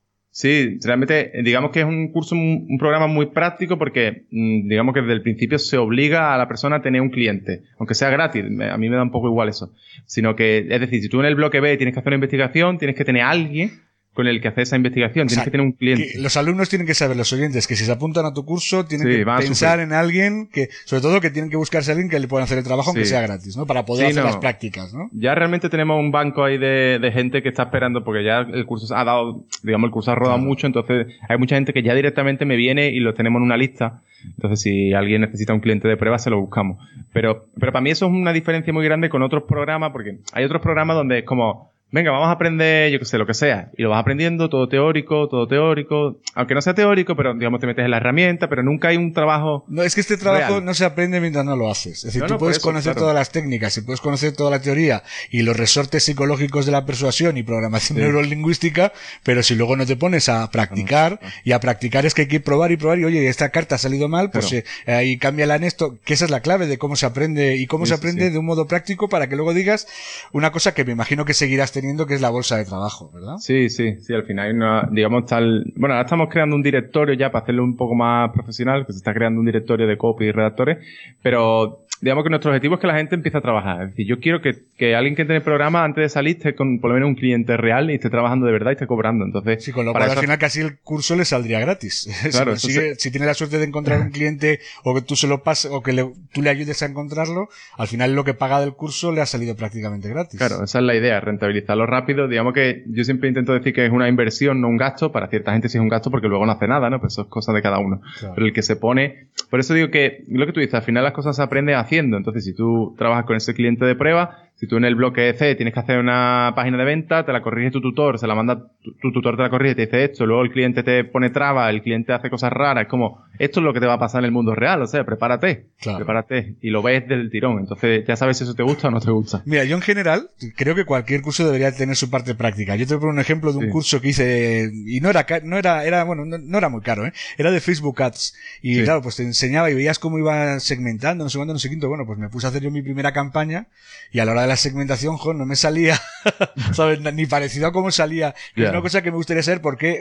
realmente 0.82 1.32
digamos 1.44 1.70
que 1.70 1.80
es 1.80 1.86
un 1.86 2.10
curso, 2.10 2.34
un, 2.34 2.76
programa 2.78 3.06
muy 3.06 3.26
práctico 3.26 3.78
porque 3.78 4.26
mm, 4.30 4.68
digamos 4.68 4.94
que 4.94 5.00
desde 5.00 5.12
el 5.12 5.22
principio 5.22 5.58
se 5.58 5.78
obliga 5.78 6.34
a 6.34 6.38
la 6.38 6.48
persona 6.48 6.76
a 6.76 6.82
tener 6.82 7.00
un 7.00 7.10
cliente, 7.10 7.62
aunque 7.78 7.94
sea 7.94 8.10
gratis, 8.10 8.44
a 8.44 8.76
mí 8.76 8.88
me 8.88 8.96
da 8.96 9.02
un 9.02 9.12
poco 9.12 9.28
igual 9.28 9.48
eso, 9.48 9.72
sino 10.06 10.34
que, 10.34 10.66
es 10.68 10.80
decir, 10.80 11.02
si 11.02 11.08
tú 11.08 11.20
en 11.20 11.26
el 11.26 11.36
bloque 11.36 11.60
B 11.60 11.76
tienes 11.76 11.94
que 11.94 12.00
hacer 12.00 12.10
una 12.10 12.16
investigación, 12.16 12.78
tienes 12.78 12.96
que 12.96 13.04
tener 13.04 13.22
a 13.22 13.30
alguien 13.30 13.70
con 14.14 14.28
el 14.28 14.40
que 14.40 14.48
hacer 14.48 14.62
esa 14.62 14.76
investigación. 14.76 15.26
Tienes 15.26 15.44
que 15.44 15.50
tener 15.50 15.66
un 15.66 15.72
cliente. 15.72 16.12
los 16.18 16.36
alumnos 16.36 16.68
tienen 16.68 16.86
que 16.86 16.94
saber, 16.94 17.16
los 17.16 17.32
oyentes, 17.32 17.66
que 17.66 17.74
si 17.74 17.84
se 17.84 17.92
apuntan 17.92 18.24
a 18.24 18.32
tu 18.32 18.44
curso, 18.44 18.86
tienen 18.86 19.08
que 19.08 19.26
pensar 19.26 19.80
en 19.80 19.92
alguien 19.92 20.48
que, 20.50 20.70
sobre 20.84 21.02
todo 21.02 21.20
que 21.20 21.30
tienen 21.30 21.50
que 21.50 21.56
buscarse 21.56 21.90
a 21.90 21.94
alguien 21.94 22.08
que 22.08 22.18
le 22.20 22.28
pueda 22.28 22.44
hacer 22.44 22.58
el 22.58 22.64
trabajo 22.64 22.90
aunque 22.90 23.04
sea 23.04 23.20
gratis, 23.20 23.56
¿no? 23.56 23.66
Para 23.66 23.84
poder 23.84 24.06
hacer 24.06 24.24
las 24.24 24.36
prácticas, 24.36 24.94
¿no? 24.94 25.10
Ya 25.12 25.34
realmente 25.34 25.68
tenemos 25.68 25.98
un 25.98 26.12
banco 26.12 26.44
ahí 26.44 26.58
de, 26.58 26.98
de, 27.00 27.12
gente 27.12 27.42
que 27.42 27.48
está 27.48 27.64
esperando 27.64 28.04
porque 28.04 28.24
ya 28.24 28.40
el 28.40 28.64
curso 28.66 28.94
ha 28.94 29.04
dado, 29.04 29.44
digamos, 29.62 29.88
el 29.88 29.92
curso 29.92 30.12
ha 30.12 30.14
rodado 30.14 30.38
mucho, 30.38 30.66
entonces 30.66 31.08
hay 31.28 31.36
mucha 31.36 31.56
gente 31.56 31.72
que 31.72 31.82
ya 31.82 31.94
directamente 31.94 32.44
me 32.44 32.56
viene 32.56 32.90
y 32.90 33.00
lo 33.00 33.14
tenemos 33.14 33.40
en 33.40 33.44
una 33.44 33.56
lista. 33.56 34.00
Entonces, 34.36 34.60
si 34.60 34.94
alguien 34.94 35.20
necesita 35.20 35.52
un 35.52 35.60
cliente 35.60 35.88
de 35.88 35.96
prueba, 35.96 36.18
se 36.18 36.30
lo 36.30 36.40
buscamos. 36.40 36.78
Pero, 37.12 37.46
pero 37.58 37.72
para 37.72 37.82
mí 37.82 37.90
eso 37.90 38.06
es 38.06 38.12
una 38.12 38.32
diferencia 38.32 38.72
muy 38.72 38.84
grande 38.84 39.08
con 39.08 39.22
otros 39.22 39.44
programas, 39.44 39.92
porque 39.92 40.18
hay 40.32 40.44
otros 40.44 40.62
programas 40.62 40.96
donde 40.96 41.18
es 41.18 41.24
como, 41.24 41.73
venga, 41.94 42.10
vamos 42.10 42.26
a 42.26 42.32
aprender, 42.32 42.90
yo 42.90 42.98
qué 42.98 43.04
sé, 43.04 43.18
lo 43.18 43.26
que 43.26 43.34
sea. 43.34 43.70
Y 43.76 43.82
lo 43.84 43.90
vas 43.90 44.00
aprendiendo, 44.00 44.48
todo 44.48 44.68
teórico, 44.68 45.28
todo 45.28 45.46
teórico. 45.46 46.16
Aunque 46.34 46.54
no 46.54 46.60
sea 46.60 46.74
teórico, 46.74 47.14
pero 47.14 47.34
digamos, 47.34 47.60
te 47.60 47.68
metes 47.68 47.84
en 47.84 47.90
la 47.92 47.98
herramienta, 47.98 48.48
pero 48.48 48.64
nunca 48.64 48.88
hay 48.88 48.96
un 48.96 49.12
trabajo. 49.12 49.64
No, 49.68 49.84
es 49.84 49.94
que 49.94 50.00
este 50.00 50.16
trabajo 50.16 50.60
no 50.60 50.74
se 50.74 50.84
aprende 50.84 51.20
mientras 51.20 51.44
no 51.44 51.54
lo 51.54 51.70
haces. 51.70 51.98
Es 51.98 52.12
decir, 52.12 52.24
tú 52.24 52.36
puedes 52.36 52.58
conocer 52.58 52.96
todas 52.96 53.14
las 53.14 53.30
técnicas 53.30 53.78
y 53.78 53.82
puedes 53.82 54.00
conocer 54.00 54.34
toda 54.34 54.50
la 54.50 54.60
teoría 54.60 55.04
y 55.30 55.42
los 55.42 55.56
resortes 55.56 56.02
psicológicos 56.02 56.66
de 56.66 56.72
la 56.72 56.84
persuasión 56.84 57.36
y 57.36 57.44
programación 57.44 58.00
neurolingüística, 58.00 58.92
pero 59.22 59.44
si 59.44 59.54
luego 59.54 59.76
no 59.76 59.86
te 59.86 59.94
pones 59.94 60.28
a 60.28 60.50
practicar, 60.50 61.20
y 61.44 61.52
a 61.52 61.60
practicar 61.60 62.06
es 62.06 62.14
que 62.14 62.22
hay 62.22 62.28
que 62.28 62.40
probar 62.40 62.72
y 62.72 62.76
probar, 62.76 62.98
y 62.98 63.04
oye, 63.04 63.28
esta 63.28 63.50
carta 63.50 63.76
ha 63.76 63.78
salido 63.78 64.08
mal, 64.08 64.32
pues 64.32 64.52
eh, 64.52 64.64
ahí 64.88 65.16
cámbiala 65.16 65.54
en 65.54 65.62
esto, 65.62 65.96
que 66.04 66.14
esa 66.14 66.24
es 66.24 66.32
la 66.32 66.40
clave 66.40 66.66
de 66.66 66.76
cómo 66.76 66.96
se 66.96 67.06
aprende 67.06 67.56
y 67.56 67.68
cómo 67.68 67.86
se 67.86 67.94
aprende 67.94 68.30
de 68.30 68.38
un 68.38 68.46
modo 68.46 68.66
práctico 68.66 69.08
para 69.08 69.28
que 69.28 69.36
luego 69.36 69.54
digas 69.54 69.86
una 70.32 70.50
cosa 70.50 70.74
que 70.74 70.84
me 70.84 70.90
imagino 70.90 71.24
que 71.24 71.34
seguirás 71.34 71.70
teniendo 71.70 71.83
que 72.06 72.14
es 72.14 72.20
la 72.20 72.30
bolsa 72.30 72.56
de 72.56 72.64
trabajo, 72.64 73.10
¿verdad? 73.12 73.36
Sí, 73.38 73.68
sí, 73.68 74.00
sí, 74.00 74.14
al 74.14 74.24
final 74.24 74.88
digamos, 74.90 75.26
tal, 75.26 75.72
bueno, 75.76 75.94
ahora 75.94 76.04
estamos 76.04 76.28
creando 76.30 76.56
un 76.56 76.62
directorio 76.62 77.14
ya 77.14 77.30
para 77.30 77.42
hacerlo 77.42 77.64
un 77.64 77.76
poco 77.76 77.94
más 77.94 78.30
profesional, 78.32 78.86
que 78.86 78.92
se 78.92 78.98
está 78.98 79.14
creando 79.14 79.40
un 79.40 79.46
directorio 79.46 79.86
de 79.86 79.96
copy 79.96 80.26
y 80.26 80.32
redactores, 80.32 80.78
pero 81.22 81.83
digamos 82.04 82.22
que 82.22 82.28
nuestro 82.28 82.50
objetivo 82.50 82.74
es 82.74 82.80
que 82.82 82.86
la 82.86 82.96
gente 82.96 83.14
empiece 83.14 83.38
a 83.38 83.40
trabajar. 83.40 83.82
Es 83.82 83.88
decir, 83.90 84.06
yo 84.06 84.20
quiero 84.20 84.42
que, 84.42 84.54
que 84.76 84.94
alguien 84.94 85.16
que 85.16 85.22
entre 85.22 85.36
en 85.36 85.40
el 85.40 85.42
programa 85.42 85.84
antes 85.84 86.02
de 86.02 86.08
salir 86.10 86.36
esté 86.36 86.54
con 86.54 86.78
por 86.78 86.90
lo 86.90 86.94
menos 86.94 87.08
un 87.08 87.14
cliente 87.14 87.56
real 87.56 87.90
y 87.90 87.94
esté 87.94 88.10
trabajando 88.10 88.44
de 88.44 88.52
verdad 88.52 88.72
y 88.72 88.74
esté 88.74 88.86
cobrando. 88.86 89.24
Entonces, 89.24 89.64
sí, 89.64 89.72
con 89.72 89.86
lo 89.86 89.92
cual 89.92 90.10
al 90.10 90.18
final 90.18 90.38
casi 90.38 90.60
el 90.60 90.78
curso 90.80 91.16
le 91.16 91.24
saldría 91.24 91.60
gratis. 91.60 92.10
Claro, 92.34 92.56
si, 92.56 92.72
si 92.96 93.10
tiene 93.10 93.26
la 93.26 93.34
suerte 93.34 93.58
de 93.58 93.64
encontrar 93.64 94.00
un 94.00 94.10
cliente 94.12 94.60
o 94.82 94.94
que 94.94 95.02
tú 95.02 95.14
se 95.14 95.26
lo 95.28 95.42
pases 95.42 95.70
o 95.70 95.82
que 95.82 95.92
le, 95.92 96.10
tú 96.32 96.42
le 96.42 96.50
ayudes 96.50 96.82
a 96.82 96.86
encontrarlo, 96.86 97.48
al 97.76 97.86
final 97.86 98.14
lo 98.14 98.24
que 98.24 98.34
paga 98.34 98.60
del 98.60 98.74
curso 98.74 99.12
le 99.12 99.20
ha 99.20 99.26
salido 99.26 99.54
prácticamente 99.56 100.08
gratis. 100.08 100.38
Claro, 100.38 100.64
esa 100.64 100.78
es 100.78 100.84
la 100.84 100.94
idea, 100.94 101.20
rentabilizarlo 101.20 101.86
rápido. 101.86 102.28
Digamos 102.28 102.52
que 102.52 102.82
yo 102.86 103.04
siempre 103.04 103.28
intento 103.28 103.54
decir 103.54 103.72
que 103.72 103.86
es 103.86 103.92
una 103.92 104.08
inversión, 104.08 104.60
no 104.60 104.68
un 104.68 104.76
gasto. 104.76 105.12
Para 105.12 105.28
cierta 105.28 105.52
gente 105.52 105.68
sí 105.68 105.78
es 105.78 105.82
un 105.82 105.88
gasto 105.88 106.10
porque 106.10 106.28
luego 106.28 106.44
no 106.44 106.52
hace 106.52 106.66
nada, 106.66 106.90
¿no? 106.90 107.00
Pues 107.00 107.14
eso 107.14 107.22
es 107.22 107.28
cosa 107.28 107.52
de 107.52 107.62
cada 107.62 107.78
uno. 107.78 108.02
Pero 108.34 108.46
el 108.46 108.52
que 108.52 108.62
se 108.62 108.76
pone, 108.76 109.28
por 109.48 109.60
eso 109.60 109.72
digo 109.74 109.90
que 109.90 110.24
lo 110.28 110.44
que 110.46 110.52
tú 110.52 110.60
dices, 110.60 110.74
al 110.74 110.82
final 110.82 111.04
las 111.04 111.12
cosas 111.12 111.36
se 111.36 111.42
aprenden 111.42 111.76
haciendo. 111.76 111.93
Entonces, 111.98 112.44
si 112.44 112.54
tú 112.54 112.94
trabajas 112.96 113.24
con 113.24 113.36
ese 113.36 113.54
cliente 113.54 113.84
de 113.84 113.94
prueba, 113.94 114.43
si 114.56 114.68
tú 114.68 114.76
en 114.76 114.84
el 114.84 114.94
bloque 114.94 115.34
C 115.34 115.56
tienes 115.56 115.74
que 115.74 115.80
hacer 115.80 115.98
una 115.98 116.52
página 116.54 116.78
de 116.78 116.84
venta, 116.84 117.26
te 117.26 117.32
la 117.32 117.42
corrige 117.42 117.72
tu 117.72 117.80
tutor, 117.80 118.18
se 118.18 118.26
la 118.26 118.34
manda, 118.36 118.68
tu, 119.02 119.12
tutor 119.12 119.36
te 119.36 119.42
la 119.42 119.50
corrige, 119.50 119.74
te 119.74 119.82
dice 119.86 120.04
esto, 120.04 120.26
luego 120.26 120.42
el 120.42 120.50
cliente 120.50 120.84
te 120.84 121.02
pone 121.04 121.30
traba, 121.30 121.68
el 121.70 121.82
cliente 121.82 122.12
hace 122.12 122.30
cosas 122.30 122.52
raras, 122.52 122.84
es 122.84 122.88
como, 122.88 123.24
esto 123.38 123.60
es 123.60 123.64
lo 123.64 123.72
que 123.72 123.80
te 123.80 123.86
va 123.86 123.94
a 123.94 123.98
pasar 123.98 124.20
en 124.20 124.26
el 124.26 124.32
mundo 124.32 124.54
real, 124.54 124.80
o 124.80 124.86
sea, 124.86 125.04
prepárate, 125.04 125.66
prepárate, 125.82 126.54
y 126.60 126.70
lo 126.70 126.82
ves 126.82 127.08
del 127.08 127.30
tirón, 127.30 127.58
entonces 127.58 128.04
ya 128.06 128.14
sabes 128.14 128.38
si 128.38 128.44
eso 128.44 128.54
te 128.54 128.62
gusta 128.62 128.88
o 128.88 128.90
no 128.92 129.00
te 129.00 129.10
gusta. 129.10 129.42
Mira, 129.44 129.64
yo 129.64 129.74
en 129.74 129.82
general 129.82 130.30
creo 130.56 130.76
que 130.76 130.84
cualquier 130.84 131.22
curso 131.22 131.44
debería 131.44 131.72
tener 131.72 131.96
su 131.96 132.08
parte 132.08 132.34
práctica. 132.34 132.76
Yo 132.76 132.86
te 132.86 132.94
pongo 132.94 133.08
un 133.08 133.18
ejemplo 133.18 133.52
de 133.52 133.58
un 133.58 133.70
curso 133.70 134.00
que 134.00 134.10
hice, 134.10 134.70
y 134.86 135.00
no 135.00 135.10
era, 135.10 135.26
no 135.42 135.58
era, 135.58 135.84
era, 135.84 136.04
bueno, 136.04 136.24
no, 136.24 136.58
era 136.58 136.68
muy 136.68 136.80
caro, 136.80 137.04
¿eh? 137.06 137.12
Era 137.38 137.50
de 137.50 137.60
Facebook 137.60 138.00
Ads, 138.00 138.34
y 138.62 138.82
claro, 138.84 139.02
pues 139.02 139.16
te 139.16 139.24
enseñaba 139.24 139.68
y 139.70 139.74
veías 139.74 139.98
cómo 139.98 140.18
iba 140.18 140.60
segmentando, 140.60 141.24
no 141.24 141.30
sé 141.30 141.38
cuándo, 141.38 141.54
no 141.54 141.58
sé 141.58 141.68
quinto, 141.68 141.88
bueno, 141.88 142.06
pues 142.06 142.20
me 142.20 142.28
puse 142.28 142.46
a 142.46 142.50
hacer 142.50 142.62
yo 142.62 142.70
mi 142.70 142.82
primera 142.82 143.12
campaña, 143.12 143.66
y 144.12 144.20
a 144.20 144.24
la 144.24 144.32
hora 144.32 144.43
de 144.44 144.48
la 144.48 144.56
segmentación, 144.56 145.16
jo, 145.16 145.34
no 145.34 145.46
me 145.46 145.56
salía, 145.56 146.00
¿sabes? 146.72 147.00
Ni 147.00 147.26
parecido 147.26 147.66
a 147.66 147.72
cómo 147.72 147.90
salía. 147.90 148.34
Es 148.54 148.68
una 148.68 148.80
cosa 148.80 149.02
que 149.02 149.10
me 149.10 149.16
gustaría 149.16 149.42
saber 149.42 149.60
porque 149.60 150.00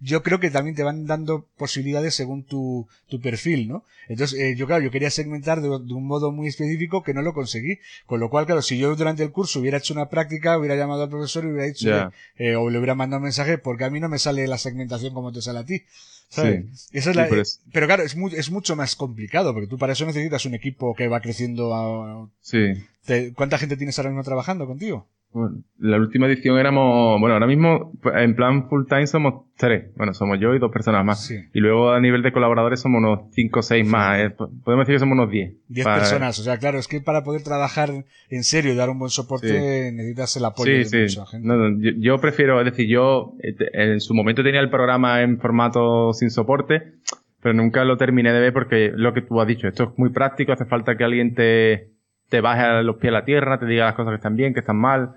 yo 0.00 0.22
creo 0.22 0.40
que 0.40 0.50
también 0.50 0.76
te 0.76 0.82
van 0.82 1.06
dando 1.06 1.46
posibilidades 1.56 2.14
según 2.14 2.44
tu, 2.44 2.88
tu 3.08 3.20
perfil, 3.20 3.68
¿no? 3.68 3.84
Entonces, 4.08 4.38
eh, 4.40 4.56
yo 4.56 4.66
claro, 4.66 4.82
yo 4.82 4.90
quería 4.90 5.10
segmentar 5.10 5.60
de, 5.60 5.68
un 5.68 6.06
modo 6.06 6.32
muy 6.32 6.48
específico 6.48 7.02
que 7.02 7.14
no 7.14 7.22
lo 7.22 7.34
conseguí. 7.34 7.78
Con 8.06 8.20
lo 8.20 8.30
cual, 8.30 8.46
claro, 8.46 8.62
si 8.62 8.78
yo 8.78 8.94
durante 8.96 9.22
el 9.22 9.30
curso 9.30 9.60
hubiera 9.60 9.78
hecho 9.78 9.94
una 9.94 10.08
práctica, 10.08 10.58
hubiera 10.58 10.76
llamado 10.76 11.02
al 11.02 11.10
profesor 11.10 11.44
y 11.44 11.48
hubiera 11.48 11.66
dicho, 11.66 12.10
eh, 12.36 12.56
o 12.56 12.70
le 12.70 12.78
hubiera 12.78 12.94
mandado 12.94 13.18
un 13.18 13.24
mensaje, 13.24 13.58
porque 13.58 13.84
a 13.84 13.90
mí 13.90 14.00
no 14.00 14.08
me 14.08 14.18
sale 14.18 14.46
la 14.46 14.58
segmentación 14.58 15.12
como 15.12 15.32
te 15.32 15.42
sale 15.42 15.58
a 15.58 15.64
ti. 15.64 15.82
¿sabes? 16.30 16.88
es 16.92 17.06
la, 17.16 17.28
pero 17.72 17.86
claro, 17.86 18.02
es, 18.02 18.14
es 18.36 18.50
mucho 18.50 18.76
más 18.76 18.96
complicado, 18.96 19.52
porque 19.52 19.66
tú 19.66 19.78
para 19.78 19.94
eso 19.94 20.04
necesitas 20.04 20.44
un 20.44 20.54
equipo 20.54 20.94
que 20.94 21.08
va 21.08 21.20
creciendo 21.20 21.74
a, 21.74 22.28
sí. 22.40 22.74
¿Cuánta 23.34 23.58
gente 23.58 23.76
tienes 23.76 23.98
ahora 23.98 24.10
mismo 24.10 24.22
trabajando 24.22 24.66
contigo? 24.66 25.08
Bueno, 25.30 25.62
la 25.78 25.98
última 25.98 26.26
edición 26.26 26.58
éramos, 26.58 27.20
bueno, 27.20 27.34
ahora 27.34 27.46
mismo 27.46 27.92
en 28.14 28.34
plan 28.34 28.66
full 28.68 28.86
time 28.88 29.06
somos 29.06 29.44
tres. 29.58 29.94
Bueno, 29.94 30.14
somos 30.14 30.40
yo 30.40 30.54
y 30.54 30.58
dos 30.58 30.72
personas 30.72 31.04
más. 31.04 31.30
Y 31.30 31.60
luego 31.60 31.90
a 31.90 32.00
nivel 32.00 32.22
de 32.22 32.32
colaboradores 32.32 32.80
somos 32.80 32.98
unos 32.98 33.20
cinco 33.32 33.60
o 33.60 33.62
seis 33.62 33.86
más. 33.86 34.18
Eh. 34.20 34.30
Podemos 34.30 34.86
decir 34.86 34.94
que 34.94 35.00
somos 35.00 35.12
unos 35.12 35.30
diez. 35.30 35.52
Diez 35.68 35.86
personas. 35.86 36.38
O 36.38 36.42
sea, 36.42 36.56
claro, 36.56 36.78
es 36.78 36.88
que 36.88 37.02
para 37.02 37.24
poder 37.24 37.42
trabajar 37.42 37.90
en 38.30 38.44
serio 38.44 38.72
y 38.72 38.76
dar 38.76 38.88
un 38.88 38.98
buen 38.98 39.10
soporte 39.10 39.92
necesitas 39.92 40.34
el 40.36 40.46
apoyo 40.46 40.72
de 40.72 41.02
mucha 41.02 41.26
gente. 41.26 41.46
No, 41.46 41.78
yo, 41.78 41.90
yo, 41.98 42.18
prefiero, 42.18 42.58
es 42.60 42.64
decir, 42.64 42.88
yo 42.88 43.34
eh, 43.42 43.54
en 43.74 44.00
su 44.00 44.14
momento 44.14 44.42
tenía 44.42 44.60
el 44.60 44.70
programa 44.70 45.20
en 45.20 45.38
formato 45.38 46.14
sin 46.14 46.30
soporte, 46.30 46.94
pero 47.42 47.52
nunca 47.52 47.84
lo 47.84 47.98
terminé 47.98 48.32
de 48.32 48.40
ver 48.40 48.52
porque 48.54 48.92
lo 48.94 49.12
que 49.12 49.20
tú 49.20 49.38
has 49.42 49.46
dicho, 49.46 49.68
esto 49.68 49.84
es 49.84 49.98
muy 49.98 50.08
práctico, 50.08 50.52
hace 50.52 50.64
falta 50.64 50.96
que 50.96 51.04
alguien 51.04 51.34
te 51.34 51.97
te 52.28 52.40
baje 52.40 52.82
los 52.82 52.96
pies 52.96 53.10
a 53.10 53.18
la 53.18 53.24
tierra, 53.24 53.58
te 53.58 53.66
diga 53.66 53.86
las 53.86 53.94
cosas 53.94 54.12
que 54.12 54.16
están 54.16 54.36
bien, 54.36 54.54
que 54.54 54.60
están 54.60 54.76
mal. 54.76 55.14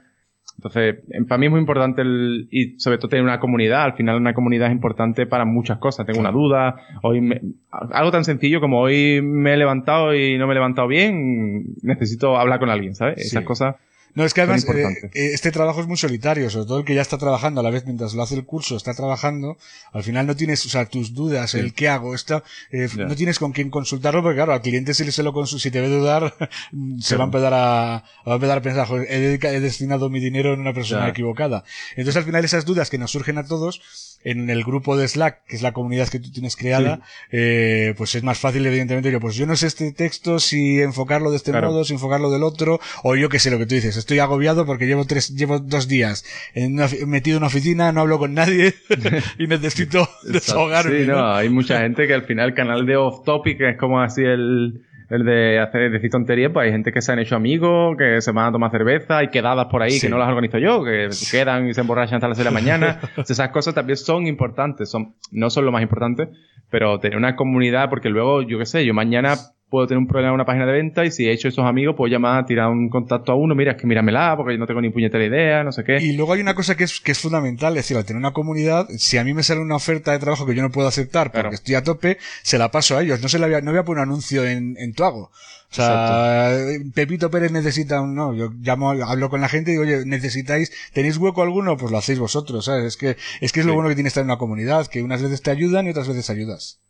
Entonces, 0.57 0.97
para 1.27 1.37
mí 1.37 1.45
es 1.45 1.51
muy 1.51 1.59
importante 1.59 2.01
el, 2.01 2.47
y 2.51 2.79
sobre 2.79 2.97
todo 2.97 3.09
tener 3.09 3.23
una 3.23 3.39
comunidad. 3.39 3.83
Al 3.83 3.93
final 3.93 4.17
una 4.17 4.33
comunidad 4.33 4.67
es 4.67 4.73
importante 4.73 5.25
para 5.25 5.45
muchas 5.45 5.79
cosas. 5.79 6.05
Tengo 6.05 6.19
una 6.19 6.31
duda, 6.31 6.75
hoy 7.01 7.55
algo 7.69 8.11
tan 8.11 8.25
sencillo 8.25 8.59
como 8.59 8.79
hoy 8.79 9.21
me 9.21 9.53
he 9.53 9.57
levantado 9.57 10.13
y 10.13 10.37
no 10.37 10.47
me 10.47 10.53
he 10.53 10.55
levantado 10.55 10.87
bien, 10.87 11.75
necesito 11.81 12.37
hablar 12.37 12.59
con 12.59 12.69
alguien, 12.69 12.95
¿sabes? 12.95 13.19
Esas 13.19 13.43
cosas 13.43 13.75
no, 14.13 14.25
es 14.25 14.33
que 14.33 14.41
además 14.41 14.65
eh, 14.65 15.11
eh, 15.13 15.31
este 15.33 15.51
trabajo 15.51 15.81
es 15.81 15.87
muy 15.87 15.97
solitario, 15.97 16.49
sobre 16.49 16.65
todo 16.65 16.79
el 16.79 16.85
que 16.85 16.95
ya 16.95 17.01
está 17.01 17.17
trabajando 17.17 17.61
a 17.61 17.63
la 17.63 17.69
vez 17.69 17.85
mientras 17.85 18.13
lo 18.13 18.23
hace 18.23 18.35
el 18.35 18.45
curso, 18.45 18.75
está 18.75 18.93
trabajando, 18.93 19.57
al 19.93 20.03
final 20.03 20.27
no 20.27 20.35
tienes, 20.35 20.65
o 20.65 20.69
sea, 20.69 20.85
tus 20.85 21.13
dudas, 21.13 21.53
el 21.55 21.73
qué 21.73 21.89
hago, 21.89 22.13
esto, 22.15 22.43
eh, 22.71 22.87
no 22.95 23.15
tienes 23.15 23.39
con 23.39 23.51
quién 23.51 23.69
consultarlo, 23.69 24.21
porque 24.21 24.35
claro, 24.35 24.53
al 24.53 24.61
cliente 24.61 24.93
si 24.93 25.09
se 25.11 25.23
lo 25.23 25.33
consulta, 25.33 25.63
si 25.63 25.71
te 25.71 25.81
ve 25.81 25.89
dudar, 25.89 26.35
se 26.99 27.15
va 27.15 27.23
a 27.23 27.25
empezar 27.25 27.53
a, 27.53 28.03
va 28.27 28.31
a 28.31 28.35
empezar 28.35 28.57
a 28.57 28.61
pensar, 28.61 28.87
joder, 28.87 29.07
he, 29.09 29.59
destinado 29.59 30.09
mi 30.09 30.19
dinero 30.19 30.53
en 30.53 30.59
una 30.59 30.73
persona 30.73 31.07
equivocada. 31.07 31.63
Entonces 31.91 32.17
al 32.17 32.23
final 32.23 32.43
esas 32.43 32.65
dudas 32.65 32.89
que 32.89 32.97
nos 32.97 33.11
surgen 33.11 33.37
a 33.37 33.45
todos, 33.45 34.10
en 34.23 34.49
el 34.49 34.63
grupo 34.63 34.97
de 34.97 35.07
Slack, 35.07 35.45
que 35.45 35.55
es 35.55 35.61
la 35.61 35.71
comunidad 35.71 36.09
que 36.09 36.19
tú 36.19 36.31
tienes 36.31 36.55
creada, 36.55 37.01
eh, 37.31 37.93
pues 37.97 38.15
es 38.15 38.23
más 38.23 38.39
fácil, 38.39 38.65
evidentemente, 38.65 39.11
yo, 39.11 39.19
pues 39.19 39.35
yo 39.35 39.45
no 39.45 39.55
sé 39.55 39.67
este 39.67 39.91
texto, 39.91 40.39
si 40.39 40.81
enfocarlo 40.81 41.31
de 41.31 41.37
este 41.37 41.51
modo, 41.53 41.83
si 41.83 41.93
enfocarlo 41.93 42.31
del 42.31 42.43
otro, 42.43 42.79
o 43.03 43.15
yo 43.15 43.29
qué 43.29 43.39
sé 43.39 43.51
lo 43.51 43.57
que 43.57 43.65
tú 43.65 43.75
dices, 43.75 43.97
estoy 43.97 44.19
agobiado 44.19 44.65
porque 44.65 44.85
llevo 44.85 45.05
tres, 45.05 45.35
llevo 45.35 45.59
dos 45.59 45.87
días 45.87 46.25
en 46.53 46.75
metido 47.07 47.37
en 47.37 47.43
una 47.43 47.47
oficina, 47.47 47.91
no 47.91 48.01
hablo 48.01 48.19
con 48.19 48.33
nadie 48.33 48.73
y 49.39 49.47
necesito 49.47 50.09
desahogarme. 50.23 51.01
Sí, 51.01 51.07
¿no? 51.07 51.33
hay 51.33 51.49
mucha 51.49 51.79
gente 51.79 52.07
que 52.07 52.13
al 52.13 52.23
final 52.23 52.49
el 52.49 52.55
canal 52.55 52.85
de 52.85 52.97
off 52.97 53.23
topic 53.23 53.61
es 53.61 53.77
como 53.77 54.01
así 54.01 54.21
el, 54.21 54.81
el 55.11 55.25
de 55.25 55.59
hacer 55.59 55.91
decir 55.91 56.09
tonterías, 56.09 56.51
pues 56.53 56.65
hay 56.65 56.71
gente 56.71 56.93
que 56.93 57.01
se 57.01 57.11
han 57.11 57.19
hecho 57.19 57.35
amigos, 57.35 57.97
que 57.97 58.21
se 58.21 58.31
van 58.31 58.47
a 58.47 58.51
tomar 58.53 58.71
cerveza, 58.71 59.17
hay 59.17 59.27
quedadas 59.27 59.65
por 59.65 59.81
ahí 59.81 59.99
que 59.99 60.07
no 60.07 60.17
las 60.17 60.29
organizo 60.29 60.57
yo, 60.57 60.85
que 60.85 61.09
quedan 61.29 61.67
y 61.67 61.73
se 61.73 61.81
emborrachan 61.81 62.15
hasta 62.15 62.29
las 62.29 62.37
6 62.37 62.45
de 62.45 62.51
la 62.53 62.59
mañana. 62.59 62.99
esas 63.17 63.49
cosas 63.49 63.75
también 63.75 63.97
son 63.97 64.25
importantes, 64.25 64.89
son, 64.89 65.15
no 65.31 65.49
son 65.49 65.65
lo 65.65 65.71
más 65.73 65.81
importante, 65.81 66.29
pero 66.69 66.97
tener 66.99 67.17
una 67.17 67.35
comunidad, 67.35 67.89
porque 67.89 68.09
luego, 68.09 68.41
yo 68.41 68.57
qué 68.57 68.65
sé, 68.65 68.85
yo 68.85 68.93
mañana 68.93 69.35
puedo 69.71 69.87
tener 69.87 69.99
un 69.99 70.05
problema 70.05 70.31
en 70.31 70.35
una 70.35 70.45
página 70.45 70.65
de 70.65 70.73
venta 70.73 71.05
y 71.05 71.11
si 71.11 71.25
he 71.25 71.31
hecho 71.31 71.47
esos 71.47 71.65
amigos, 71.65 71.95
puedo 71.95 72.11
llamar, 72.11 72.45
tirar 72.45 72.67
un 72.67 72.89
contacto 72.89 73.31
a 73.31 73.35
uno, 73.35 73.55
mira, 73.55 73.71
es 73.71 73.77
que 73.77 73.87
míramela, 73.87 74.35
porque 74.35 74.53
yo 74.53 74.59
no 74.59 74.67
tengo 74.67 74.81
ni 74.81 74.89
puñetera 74.89 75.25
idea, 75.25 75.63
no 75.63 75.71
sé 75.71 75.85
qué. 75.85 75.97
Y 75.99 76.11
luego 76.11 76.33
hay 76.33 76.41
una 76.41 76.53
cosa 76.53 76.75
que 76.75 76.83
es, 76.83 76.99
que 76.99 77.13
es 77.13 77.19
fundamental, 77.19 77.71
es 77.77 77.85
decir, 77.85 77.95
al 77.95 78.03
tener 78.03 78.19
una 78.19 78.33
comunidad, 78.33 78.87
si 78.97 79.17
a 79.17 79.23
mí 79.23 79.33
me 79.33 79.43
sale 79.43 79.61
una 79.61 79.77
oferta 79.77 80.11
de 80.11 80.19
trabajo 80.19 80.45
que 80.45 80.53
yo 80.53 80.61
no 80.61 80.71
puedo 80.71 80.89
aceptar 80.89 81.31
porque 81.31 81.55
estoy 81.55 81.75
a 81.75 81.83
tope, 81.83 82.17
se 82.43 82.57
la 82.57 82.69
paso 82.69 82.97
a 82.97 83.01
ellos, 83.01 83.21
no 83.21 83.29
se 83.29 83.39
la 83.39 83.47
voy 83.47 83.55
a, 83.55 83.61
no 83.61 83.71
voy 83.71 83.79
a 83.79 83.85
poner 83.85 84.03
un 84.03 84.09
anuncio 84.09 84.45
en, 84.45 84.75
en 84.77 84.93
tu 84.93 85.05
hago. 85.05 85.31
O 85.71 85.73
sea, 85.73 86.53
Pepito 86.93 87.31
Pérez 87.31 87.53
necesita 87.53 88.01
un, 88.01 88.13
no, 88.13 88.33
yo 88.33 88.49
llamo, 88.59 88.91
hablo 88.91 89.29
con 89.29 89.39
la 89.39 89.47
gente 89.47 89.71
y 89.71 89.75
digo, 89.75 89.83
oye, 89.83 90.05
necesitáis, 90.05 90.69
¿tenéis 90.91 91.15
hueco 91.15 91.43
alguno? 91.43 91.77
Pues 91.77 91.93
lo 91.93 91.97
hacéis 91.97 92.19
vosotros, 92.19 92.65
¿sabes? 92.65 92.83
Es 92.83 92.97
que, 92.97 93.15
es 93.39 93.53
que 93.53 93.61
es 93.61 93.65
lo 93.65 93.73
bueno 93.73 93.87
que 93.87 93.95
tiene 93.95 94.09
estar 94.09 94.21
en 94.21 94.27
una 94.27 94.37
comunidad, 94.37 94.87
que 94.87 95.01
unas 95.01 95.21
veces 95.21 95.41
te 95.41 95.49
ayudan 95.49 95.87
y 95.87 95.91
otras 95.91 96.09
veces 96.09 96.29
ayudas. 96.29 96.81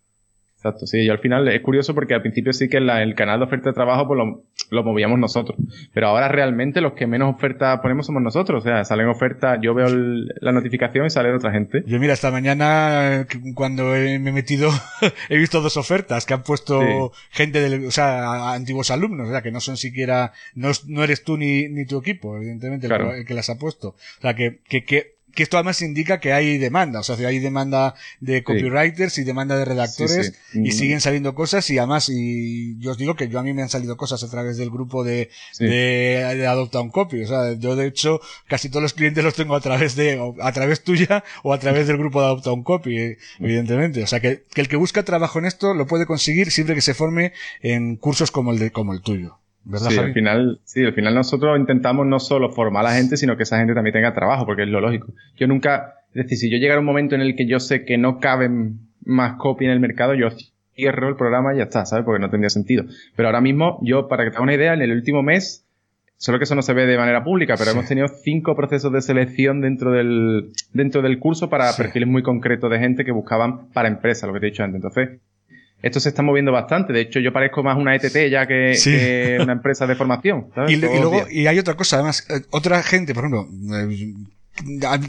Exacto, 0.62 0.86
sí, 0.86 1.04
yo 1.04 1.14
al 1.14 1.18
final 1.18 1.48
es 1.48 1.60
curioso 1.62 1.96
porque 1.96 2.14
al 2.14 2.22
principio 2.22 2.54
sí 2.54 2.70
que 2.70 2.78
el 2.78 3.16
canal 3.16 3.40
de 3.40 3.46
oferta 3.46 3.72
de 3.72 3.74
trabajo 3.74 4.08
pues 4.08 4.20
lo, 4.70 4.84
movíamos 4.84 5.18
nosotros, 5.18 5.58
pero 5.92 6.10
ahora 6.10 6.28
realmente 6.28 6.82
los 6.82 6.94
que 6.94 7.08
menos 7.08 7.34
ofertas 7.34 7.80
ponemos 7.80 8.06
somos 8.06 8.22
nosotros, 8.22 8.64
o 8.64 8.68
sea, 8.68 8.86
salen 8.86 9.08
ofertas, 9.08 9.58
yo 9.60 9.74
veo 9.74 9.88
la 9.90 10.52
notificación 10.52 11.08
y 11.08 11.10
sale 11.10 11.34
otra 11.34 11.52
gente. 11.52 11.84
Yo 11.88 11.98
mira, 12.00 12.14
esta 12.14 12.30
mañana 12.30 13.26
cuando 13.56 13.86
me 13.86 14.14
he 14.14 14.20
metido 14.20 14.70
he 15.30 15.40
visto 15.40 15.62
dos 15.62 15.78
ofertas 15.78 16.28
que 16.28 16.36
han 16.36 16.44
puesto 16.44 17.12
gente, 17.32 17.60
del, 17.60 17.88
o 17.88 17.92
sea, 17.92 18.54
antiguos 18.54 18.92
alumnos, 18.92 19.30
o 19.30 19.32
sea, 19.32 19.42
que 19.42 19.52
no 19.52 19.62
son 19.62 19.78
siquiera, 19.78 20.32
no, 20.54 20.70
no 20.86 21.04
eres 21.04 21.24
tú 21.24 21.38
ni, 21.38 21.70
ni 21.70 21.88
tu 21.88 21.98
equipo, 21.98 22.38
evidentemente, 22.38 22.86
el, 22.86 23.26
que 23.26 23.34
las 23.34 23.50
ha 23.50 23.58
puesto. 23.58 23.96
O 24.20 24.22
sea, 24.22 24.36
que, 24.36 24.60
que, 24.70 24.86
que 24.86 25.16
que 25.34 25.44
esto 25.44 25.58
además 25.58 25.82
indica 25.82 26.20
que 26.20 26.34
hay 26.34 26.58
demanda, 26.58 27.00
o 27.00 27.04
sea, 27.04 27.16
hay 27.28 27.40
demanda 27.40 27.96
de 28.20 28.44
copywriters 28.44 29.18
y 29.18 29.24
demanda 29.24 29.58
de 29.58 29.66
redactores 29.66 30.34
y 30.54 30.72
siguen 30.72 31.02
saliendo 31.02 31.36
cosas 31.36 31.70
y 31.70 31.78
además, 31.78 32.10
y 32.10 32.78
yo 32.80 32.92
os 32.92 32.98
digo 32.98 33.16
que 33.16 33.28
yo 33.28 33.40
a 33.40 33.44
mí 33.44 33.54
me 33.54 33.62
han 33.62 33.70
salido 33.70 33.98
cosas 33.98 34.24
a 34.24 34.30
través 34.30 34.58
del 34.58 34.70
grupo 34.70 35.04
de, 35.04 35.30
de, 35.60 36.48
Adopta 36.48 36.82
un 36.82 36.90
Copy, 36.90 37.24
o 37.24 37.28
sea, 37.28 37.54
yo 37.54 37.76
de 37.76 37.88
hecho 37.88 38.20
casi 38.48 38.70
todos 38.70 38.84
los 38.84 38.94
clientes 38.94 39.24
los 39.24 39.36
tengo 39.36 39.56
a 39.56 39.62
través 39.62 39.96
de, 39.96 40.20
a 40.42 40.52
través 40.52 40.84
tuya 40.84 41.24
o 41.44 41.54
a 41.54 41.60
través 41.60 41.88
del 41.88 41.98
grupo 41.98 42.20
de 42.20 42.28
Adopta 42.28 42.52
un 42.52 42.64
Copy, 42.64 42.98
eh, 42.98 43.18
evidentemente, 43.40 44.04
o 44.04 44.08
sea, 44.08 44.20
que, 44.20 44.44
que 44.54 44.62
el 44.62 44.68
que 44.68 44.76
busca 44.76 45.04
trabajo 45.04 45.40
en 45.40 45.46
esto 45.46 45.74
lo 45.74 45.88
puede 45.88 46.06
conseguir 46.06 46.52
siempre 46.52 46.76
que 46.76 46.82
se 46.82 46.94
forme 46.94 47.34
en 47.62 47.96
cursos 47.96 48.32
como 48.32 48.52
el 48.52 48.60
de, 48.60 48.72
como 48.72 48.94
el 48.94 49.02
tuyo 49.02 49.41
sí, 49.74 49.98
al 49.98 50.14
final, 50.14 50.60
sí, 50.64 50.84
al 50.84 50.94
final 50.94 51.16
nosotros 51.16 51.58
intentamos 51.60 52.06
no 52.06 52.20
solo 52.20 52.50
formar 52.50 52.86
a 52.86 52.90
la 52.90 52.96
gente, 52.96 53.18
sino 53.18 53.38
que 53.38 53.44
esa 53.44 53.58
gente 53.58 53.74
también 53.74 53.94
tenga 53.94 54.14
trabajo, 54.14 54.46
porque 54.46 54.64
es 54.64 54.70
lo 54.70 54.82
lógico. 54.82 55.14
Yo 55.38 55.48
nunca, 55.48 55.96
es 56.14 56.24
decir, 56.24 56.38
si 56.38 56.52
yo 56.52 56.58
llegara 56.58 56.78
a 56.78 56.80
un 56.80 56.86
momento 56.86 57.16
en 57.16 57.22
el 57.22 57.36
que 57.36 57.48
yo 57.48 57.60
sé 57.60 57.86
que 57.86 57.98
no 57.98 58.20
caben 58.20 58.80
más 59.04 59.38
copia 59.38 59.68
en 59.68 59.74
el 59.74 59.80
mercado, 59.80 60.14
yo 60.14 60.30
cierro 60.76 61.10
el 61.10 61.16
programa 61.16 61.54
y 61.54 61.58
ya 61.58 61.64
está, 61.64 61.86
¿sabes? 61.86 62.06
Porque 62.06 62.20
no 62.20 62.30
tendría 62.30 62.50
sentido. 62.50 62.86
Pero 63.16 63.28
ahora 63.28 63.42
mismo, 63.42 63.80
yo, 63.82 64.08
para 64.08 64.24
que 64.24 64.32
te 64.32 64.38
haga 64.38 64.44
una 64.44 64.56
idea, 64.56 64.74
en 64.74 64.82
el 64.82 64.92
último 64.92 65.22
mes, 65.22 65.66
solo 66.18 66.38
que 66.38 66.44
eso 66.44 66.56
no 66.56 66.62
se 66.62 66.74
ve 66.74 66.86
de 66.86 66.98
manera 66.98 67.24
pública, 67.24 67.56
pero 67.58 67.72
hemos 67.72 67.88
tenido 67.88 68.08
cinco 68.08 68.56
procesos 68.56 68.92
de 68.92 69.02
selección 69.02 69.62
dentro 69.62 69.92
del, 69.92 70.52
dentro 70.74 71.02
del 71.02 71.20
curso 71.20 71.50
para 71.50 71.76
perfiles 71.76 72.08
muy 72.08 72.24
concretos 72.24 72.70
de 72.70 72.80
gente 72.80 73.04
que 73.04 73.12
buscaban 73.12 73.68
para 73.74 73.88
empresas, 73.88 74.28
lo 74.28 74.34
que 74.34 74.40
te 74.40 74.48
he 74.48 74.50
dicho 74.52 74.64
antes. 74.64 74.76
Entonces, 74.76 75.20
esto 75.82 76.00
se 76.00 76.10
está 76.10 76.22
moviendo 76.22 76.52
bastante. 76.52 76.94
De 76.94 77.02
hecho, 77.02 77.20
yo 77.20 77.34
parezco 77.34 77.64
más 77.64 77.78
una 77.78 77.96
ETT 77.96 78.30
ya 78.30 78.48
que, 78.48 79.38
una 79.42 79.54
empresa 79.54 79.88
de 79.88 79.96
formación. 79.96 80.48
Y, 80.68 80.78
luego, 80.78 81.28
y 81.30 81.48
hay 81.48 81.60
otra 81.60 81.76
cosa, 81.76 81.98
además, 81.98 82.26
eh, 82.30 82.42
otra 82.52 82.82
gente, 82.84 83.14
por 83.14 83.26
ejemplo, 83.26 83.48
eh, 83.78 84.14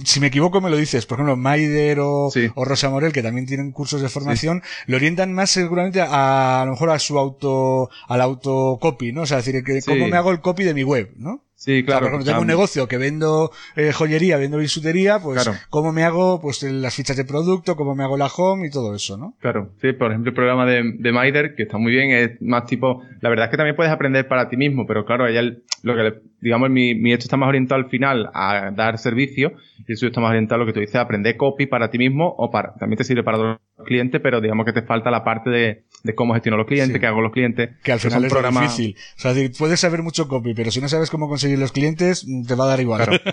si 0.04 0.20
me 0.20 0.28
equivoco 0.28 0.60
me 0.60 0.70
lo 0.70 0.76
dices, 0.76 1.04
por 1.06 1.16
ejemplo, 1.16 1.36
Maider 1.36 1.98
o, 2.00 2.30
Rosa 2.56 2.90
Morel, 2.90 3.12
que 3.12 3.22
también 3.22 3.46
tienen 3.46 3.72
cursos 3.72 4.00
de 4.00 4.08
formación, 4.08 4.62
lo 4.86 4.96
orientan 4.96 5.32
más 5.32 5.50
seguramente 5.50 6.00
a, 6.00 6.62
a, 6.62 6.64
lo 6.64 6.72
mejor 6.72 6.90
a 6.90 6.98
su 6.98 7.18
auto, 7.18 7.90
al 8.08 8.20
autocopy, 8.20 9.12
¿no? 9.12 9.22
O 9.22 9.26
sea, 9.26 9.38
decir, 9.38 9.62
que, 9.64 9.80
cómo 9.82 10.08
me 10.08 10.16
hago 10.16 10.30
el 10.30 10.40
copy 10.40 10.64
de 10.64 10.74
mi 10.74 10.84
web, 10.84 11.10
¿no? 11.16 11.42
Sí, 11.62 11.84
claro. 11.84 12.18
O 12.18 12.24
tengo 12.24 12.40
un 12.40 12.48
negocio 12.48 12.88
que 12.88 12.98
vendo 12.98 13.52
eh, 13.76 13.92
joyería, 13.92 14.36
vendo 14.36 14.58
bisutería, 14.58 15.20
pues 15.20 15.48
cómo 15.70 15.92
me 15.92 16.02
hago 16.02 16.40
pues 16.40 16.64
las 16.64 16.92
fichas 16.92 17.16
de 17.16 17.24
producto, 17.24 17.76
cómo 17.76 17.94
me 17.94 18.02
hago 18.02 18.16
la 18.16 18.26
home 18.26 18.66
y 18.66 18.70
todo 18.70 18.96
eso, 18.96 19.16
¿no? 19.16 19.36
Claro, 19.38 19.70
sí, 19.80 19.92
por 19.92 20.10
ejemplo 20.10 20.30
el 20.30 20.34
programa 20.34 20.66
de, 20.66 20.82
de 20.98 21.12
Maider, 21.12 21.54
que 21.54 21.62
está 21.62 21.78
muy 21.78 21.92
bien, 21.92 22.10
es 22.10 22.42
más 22.42 22.66
tipo, 22.66 23.04
la 23.20 23.28
verdad 23.28 23.44
es 23.44 23.52
que 23.52 23.56
también 23.58 23.76
puedes 23.76 23.92
aprender 23.92 24.26
para 24.26 24.48
ti 24.48 24.56
mismo, 24.56 24.88
pero 24.88 25.04
claro, 25.04 25.28
ella, 25.28 25.40
lo 25.84 25.94
que, 25.94 26.20
digamos, 26.40 26.68
mi, 26.68 26.96
mi 26.96 27.12
esto 27.12 27.26
está 27.26 27.36
más 27.36 27.48
orientado 27.48 27.80
al 27.80 27.88
final 27.88 28.28
a 28.34 28.72
dar 28.74 28.98
servicio 28.98 29.52
y 29.86 29.92
eso 29.92 30.08
está 30.08 30.20
más 30.20 30.30
orientado 30.30 30.62
a 30.62 30.64
lo 30.64 30.66
que 30.66 30.72
tú 30.72 30.80
dices, 30.80 30.96
a 30.96 31.02
aprender 31.02 31.36
copy 31.36 31.66
para 31.66 31.90
ti 31.90 31.98
mismo 31.98 32.34
o 32.38 32.50
para, 32.50 32.74
también 32.74 32.98
te 32.98 33.04
sirve 33.04 33.22
para 33.22 33.60
clientes, 33.84 34.20
pero 34.22 34.40
digamos 34.40 34.64
que 34.66 34.72
te 34.72 34.82
falta 34.82 35.10
la 35.10 35.24
parte 35.24 35.50
de, 35.50 35.84
de 36.02 36.14
cómo 36.14 36.34
gestiono 36.34 36.56
los 36.56 36.66
clientes, 36.66 36.98
qué 37.00 37.06
hago 37.06 37.20
los 37.20 37.32
clientes. 37.32 37.70
Que 37.82 37.92
al 37.92 38.00
final 38.00 38.24
es 38.24 38.32
difícil. 38.32 38.96
O 39.16 39.20
sea, 39.20 39.34
puedes 39.58 39.80
saber 39.80 40.02
mucho 40.02 40.28
copy, 40.28 40.54
pero 40.54 40.70
si 40.70 40.80
no 40.80 40.88
sabes 40.88 41.10
cómo 41.10 41.28
conseguir 41.28 41.58
los 41.58 41.72
clientes, 41.72 42.24
mm, 42.26 42.46
te 42.46 42.54
va 42.54 42.64
a 42.64 42.68
dar 42.68 42.80
igual. 42.80 43.20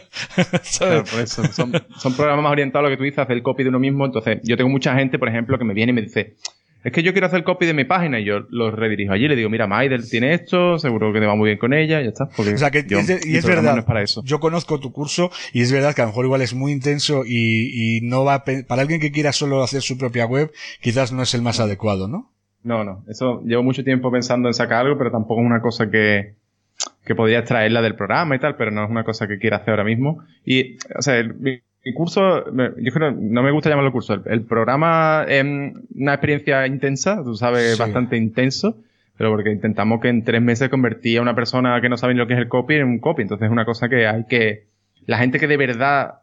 Claro, 0.77 1.03
por 1.03 1.19
eso. 1.21 1.43
Son, 1.51 1.71
son, 1.97 2.15
programas 2.15 2.43
más 2.43 2.51
orientados 2.51 2.85
a 2.85 2.89
lo 2.89 2.95
que 2.95 2.97
tú 2.97 3.03
dices, 3.03 3.19
hacer 3.19 3.35
el 3.35 3.43
copy 3.43 3.63
de 3.63 3.69
uno 3.69 3.79
mismo. 3.79 4.05
Entonces, 4.05 4.39
yo 4.43 4.55
tengo 4.55 4.69
mucha 4.69 4.95
gente, 4.95 5.19
por 5.19 5.27
ejemplo, 5.27 5.57
que 5.57 5.65
me 5.65 5.73
viene 5.73 5.91
y 5.91 5.95
me 5.95 6.01
dice, 6.01 6.35
es 6.83 6.93
que 6.93 7.03
yo 7.03 7.11
quiero 7.11 7.27
hacer 7.27 7.43
copy 7.43 7.65
de 7.65 7.73
mi 7.73 7.83
página 7.83 8.19
y 8.19 8.25
yo 8.25 8.45
lo 8.49 8.71
redirijo 8.71 9.11
allí. 9.11 9.27
Le 9.27 9.35
digo, 9.35 9.49
mira, 9.49 9.67
Maidel 9.67 10.09
tiene 10.09 10.33
esto, 10.33 10.79
seguro 10.79 11.11
que 11.11 11.19
te 11.19 11.25
va 11.25 11.35
muy 11.35 11.47
bien 11.47 11.57
con 11.57 11.73
ella, 11.73 12.01
ya 12.01 12.07
está. 12.07 12.29
Porque 12.35 12.53
o 12.53 12.57
sea, 12.57 12.71
que 12.71 12.85
y 12.89 13.35
es 13.35 13.45
verdad. 13.45 13.85
para 13.85 14.01
eso. 14.01 14.23
Yo 14.23 14.39
conozco 14.39 14.79
tu 14.79 14.91
curso 14.91 15.31
y 15.51 15.61
es 15.61 15.71
verdad 15.71 15.93
que 15.93 16.01
a 16.01 16.05
lo 16.05 16.11
mejor 16.11 16.25
igual 16.25 16.41
es 16.41 16.53
muy 16.53 16.71
intenso 16.71 17.23
y, 17.25 17.97
y 17.97 18.01
no 18.01 18.23
va 18.23 18.43
para 18.43 18.81
alguien 18.81 19.01
que 19.01 19.11
quiera 19.11 19.33
solo 19.33 19.61
hacer 19.61 19.81
su 19.81 19.97
propia 19.97 20.25
web, 20.25 20.51
quizás 20.81 21.11
no 21.11 21.21
es 21.23 21.33
el 21.33 21.41
más 21.41 21.59
adecuado, 21.59 22.07
¿no? 22.07 22.31
No, 22.63 22.83
no. 22.83 23.03
Eso 23.07 23.41
llevo 23.45 23.63
mucho 23.63 23.83
tiempo 23.83 24.11
pensando 24.11 24.47
en 24.47 24.53
sacar 24.53 24.85
algo, 24.85 24.97
pero 24.97 25.11
tampoco 25.11 25.41
es 25.41 25.47
una 25.47 25.61
cosa 25.61 25.89
que, 25.89 26.35
que 27.05 27.15
podría 27.15 27.39
extraerla 27.39 27.81
del 27.81 27.95
programa 27.95 28.35
y 28.35 28.39
tal, 28.39 28.55
pero 28.55 28.71
no 28.71 28.83
es 28.83 28.89
una 28.89 29.03
cosa 29.03 29.27
que 29.27 29.39
quiera 29.39 29.57
hacer 29.57 29.71
ahora 29.71 29.83
mismo. 29.83 30.23
Y, 30.45 30.75
o 30.97 31.01
sea, 31.01 31.17
el, 31.17 31.63
curso, 31.93 32.45
yo 32.77 32.91
creo, 32.93 33.11
no 33.11 33.43
me 33.43 33.51
gusta 33.51 33.69
llamarlo 33.69 33.91
curso. 33.91 34.21
El, 34.25 34.41
programa 34.43 35.25
es 35.27 35.43
una 35.43 36.13
experiencia 36.13 36.65
intensa, 36.67 37.23
tú 37.23 37.35
sabes, 37.35 37.77
bastante 37.77 38.17
intenso, 38.17 38.77
pero 39.17 39.31
porque 39.31 39.51
intentamos 39.51 40.01
que 40.01 40.09
en 40.09 40.23
tres 40.23 40.41
meses 40.41 40.69
convertía 40.69 41.19
a 41.19 41.21
una 41.21 41.35
persona 41.35 41.79
que 41.81 41.89
no 41.89 41.97
sabe 41.97 42.13
ni 42.13 42.19
lo 42.19 42.27
que 42.27 42.33
es 42.33 42.39
el 42.39 42.47
copy 42.47 42.75
en 42.75 42.85
un 42.85 42.99
copy. 42.99 43.23
Entonces 43.23 43.45
es 43.45 43.51
una 43.51 43.65
cosa 43.65 43.89
que 43.89 44.07
hay 44.07 44.25
que, 44.25 44.67
la 45.05 45.17
gente 45.17 45.39
que 45.39 45.47
de 45.47 45.57
verdad 45.57 46.21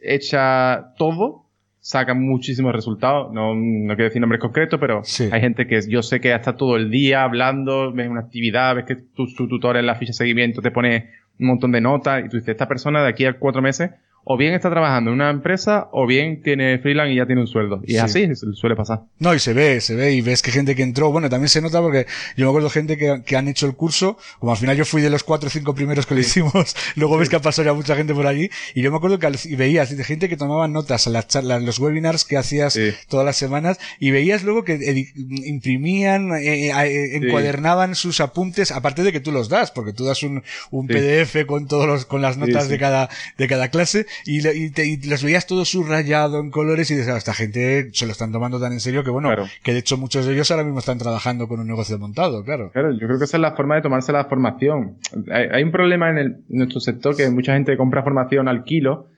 echa 0.00 0.94
todo, 0.96 1.44
sacan 1.80 2.20
muchísimos 2.20 2.72
resultados. 2.72 3.32
No, 3.32 3.54
no 3.54 3.94
quiero 3.94 4.04
decir 4.04 4.20
nombres 4.20 4.40
concretos, 4.40 4.78
pero 4.78 5.02
hay 5.32 5.40
gente 5.40 5.66
que 5.66 5.80
yo 5.88 6.02
sé 6.02 6.20
que 6.20 6.34
está 6.34 6.56
todo 6.56 6.76
el 6.76 6.90
día 6.90 7.22
hablando, 7.22 7.92
ves 7.92 8.08
una 8.08 8.20
actividad, 8.20 8.74
ves 8.74 8.84
que 8.84 8.96
tu, 8.96 9.26
tu 9.34 9.48
tutor 9.48 9.76
en 9.76 9.86
la 9.86 9.94
ficha 9.94 10.10
de 10.10 10.14
seguimiento 10.14 10.60
te 10.60 10.70
pone 10.70 11.10
un 11.38 11.46
montón 11.46 11.72
de 11.72 11.80
notas 11.80 12.24
y 12.24 12.28
tú 12.28 12.36
dices, 12.36 12.50
esta 12.50 12.68
persona 12.68 13.02
de 13.02 13.08
aquí 13.08 13.24
a 13.24 13.38
cuatro 13.38 13.62
meses 13.62 13.90
o 14.24 14.36
bien 14.36 14.52
está 14.52 14.70
trabajando 14.70 15.10
en 15.10 15.14
una 15.14 15.30
empresa 15.30 15.88
o 15.92 16.06
bien 16.06 16.42
tiene 16.42 16.78
freelance 16.80 17.12
y 17.12 17.16
ya 17.16 17.26
tiene 17.26 17.40
un 17.40 17.46
sueldo. 17.46 17.80
Y 17.86 17.96
así, 17.96 18.28
suele 18.34 18.76
pasar. 18.76 19.04
No, 19.18 19.34
y 19.34 19.38
se 19.38 19.54
ve, 19.54 19.80
se 19.80 19.94
ve 19.94 20.12
y 20.12 20.20
ves 20.20 20.42
que 20.42 20.50
gente 20.50 20.76
que 20.76 20.82
entró, 20.82 21.10
bueno, 21.10 21.30
también 21.30 21.48
se 21.48 21.62
nota 21.62 21.80
porque 21.80 22.06
yo 22.36 22.44
me 22.44 22.50
acuerdo 22.50 22.68
gente 22.68 22.98
que, 22.98 23.22
que 23.24 23.36
han 23.36 23.48
hecho 23.48 23.66
el 23.66 23.74
curso, 23.74 24.18
como 24.38 24.52
al 24.52 24.58
final 24.58 24.76
yo 24.76 24.84
fui 24.84 25.00
de 25.00 25.08
los 25.08 25.24
cuatro 25.24 25.46
o 25.46 25.50
cinco 25.50 25.74
primeros 25.74 26.04
que 26.04 26.14
lo 26.14 26.20
hicimos, 26.20 26.76
luego 26.96 27.16
ves 27.16 27.28
que 27.30 27.36
ha 27.36 27.40
pasado 27.40 27.66
ya 27.66 27.72
mucha 27.72 27.96
gente 27.96 28.12
por 28.12 28.26
allí 28.26 28.50
y 28.74 28.82
yo 28.82 28.90
me 28.90 28.98
acuerdo 28.98 29.18
que 29.18 29.30
veías 29.56 29.96
de 29.96 30.04
gente 30.04 30.28
que 30.28 30.36
tomaba 30.36 30.68
notas 30.68 31.06
a 31.06 31.10
las 31.10 31.26
charlas, 31.28 31.62
los 31.62 31.78
webinars 31.78 32.24
que 32.24 32.36
hacías 32.36 32.78
todas 33.08 33.24
las 33.24 33.36
semanas 33.36 33.78
y 33.98 34.10
veías 34.10 34.42
luego 34.42 34.64
que 34.64 35.06
imprimían, 35.46 36.32
eh, 36.34 36.68
eh, 36.68 36.72
eh, 36.72 37.16
encuadernaban 37.16 37.94
sus 37.94 38.20
apuntes, 38.20 38.72
aparte 38.72 39.02
de 39.02 39.12
que 39.12 39.20
tú 39.20 39.32
los 39.32 39.48
das, 39.48 39.70
porque 39.70 39.92
tú 39.92 40.04
das 40.04 40.22
un, 40.22 40.42
un 40.70 40.86
PDF 40.86 41.46
con 41.46 41.66
todos 41.66 41.86
los, 41.86 42.04
con 42.04 42.20
las 42.20 42.36
notas 42.36 42.68
de 42.68 42.78
cada, 42.78 43.08
de 43.38 43.48
cada 43.48 43.68
clase 43.68 44.06
y, 44.24 44.46
y, 44.46 45.08
los 45.08 45.22
veías 45.22 45.46
todo 45.46 45.64
subrayado 45.64 46.40
en 46.40 46.50
colores 46.50 46.90
y 46.90 46.94
dices, 46.94 47.10
ah, 47.10 47.16
esta 47.16 47.34
gente 47.34 47.90
se 47.92 48.06
lo 48.06 48.12
están 48.12 48.32
tomando 48.32 48.60
tan 48.60 48.72
en 48.72 48.80
serio 48.80 49.04
que 49.04 49.10
bueno, 49.10 49.30
que 49.62 49.72
de 49.72 49.78
hecho 49.78 49.96
muchos 49.96 50.26
de 50.26 50.34
ellos 50.34 50.50
ahora 50.50 50.64
mismo 50.64 50.78
están 50.78 50.98
trabajando 50.98 51.48
con 51.48 51.60
un 51.60 51.66
negocio 51.66 51.98
montado, 51.98 52.44
claro. 52.44 52.70
Claro, 52.72 52.92
yo 52.92 53.06
creo 53.06 53.18
que 53.18 53.24
esa 53.24 53.36
es 53.36 53.40
la 53.40 53.52
forma 53.52 53.76
de 53.76 53.82
tomarse 53.82 54.12
la 54.12 54.24
formación. 54.24 54.98
Hay, 55.30 55.62
un 55.62 55.70
problema 55.70 56.10
en, 56.10 56.18
el, 56.18 56.36
nuestro 56.48 56.80
sector 56.80 57.16
que 57.16 57.28
mucha 57.30 57.54
gente 57.54 57.76
compra 57.76 58.02
formación 58.02 58.48
al 58.48 58.64
kilo 58.64 59.08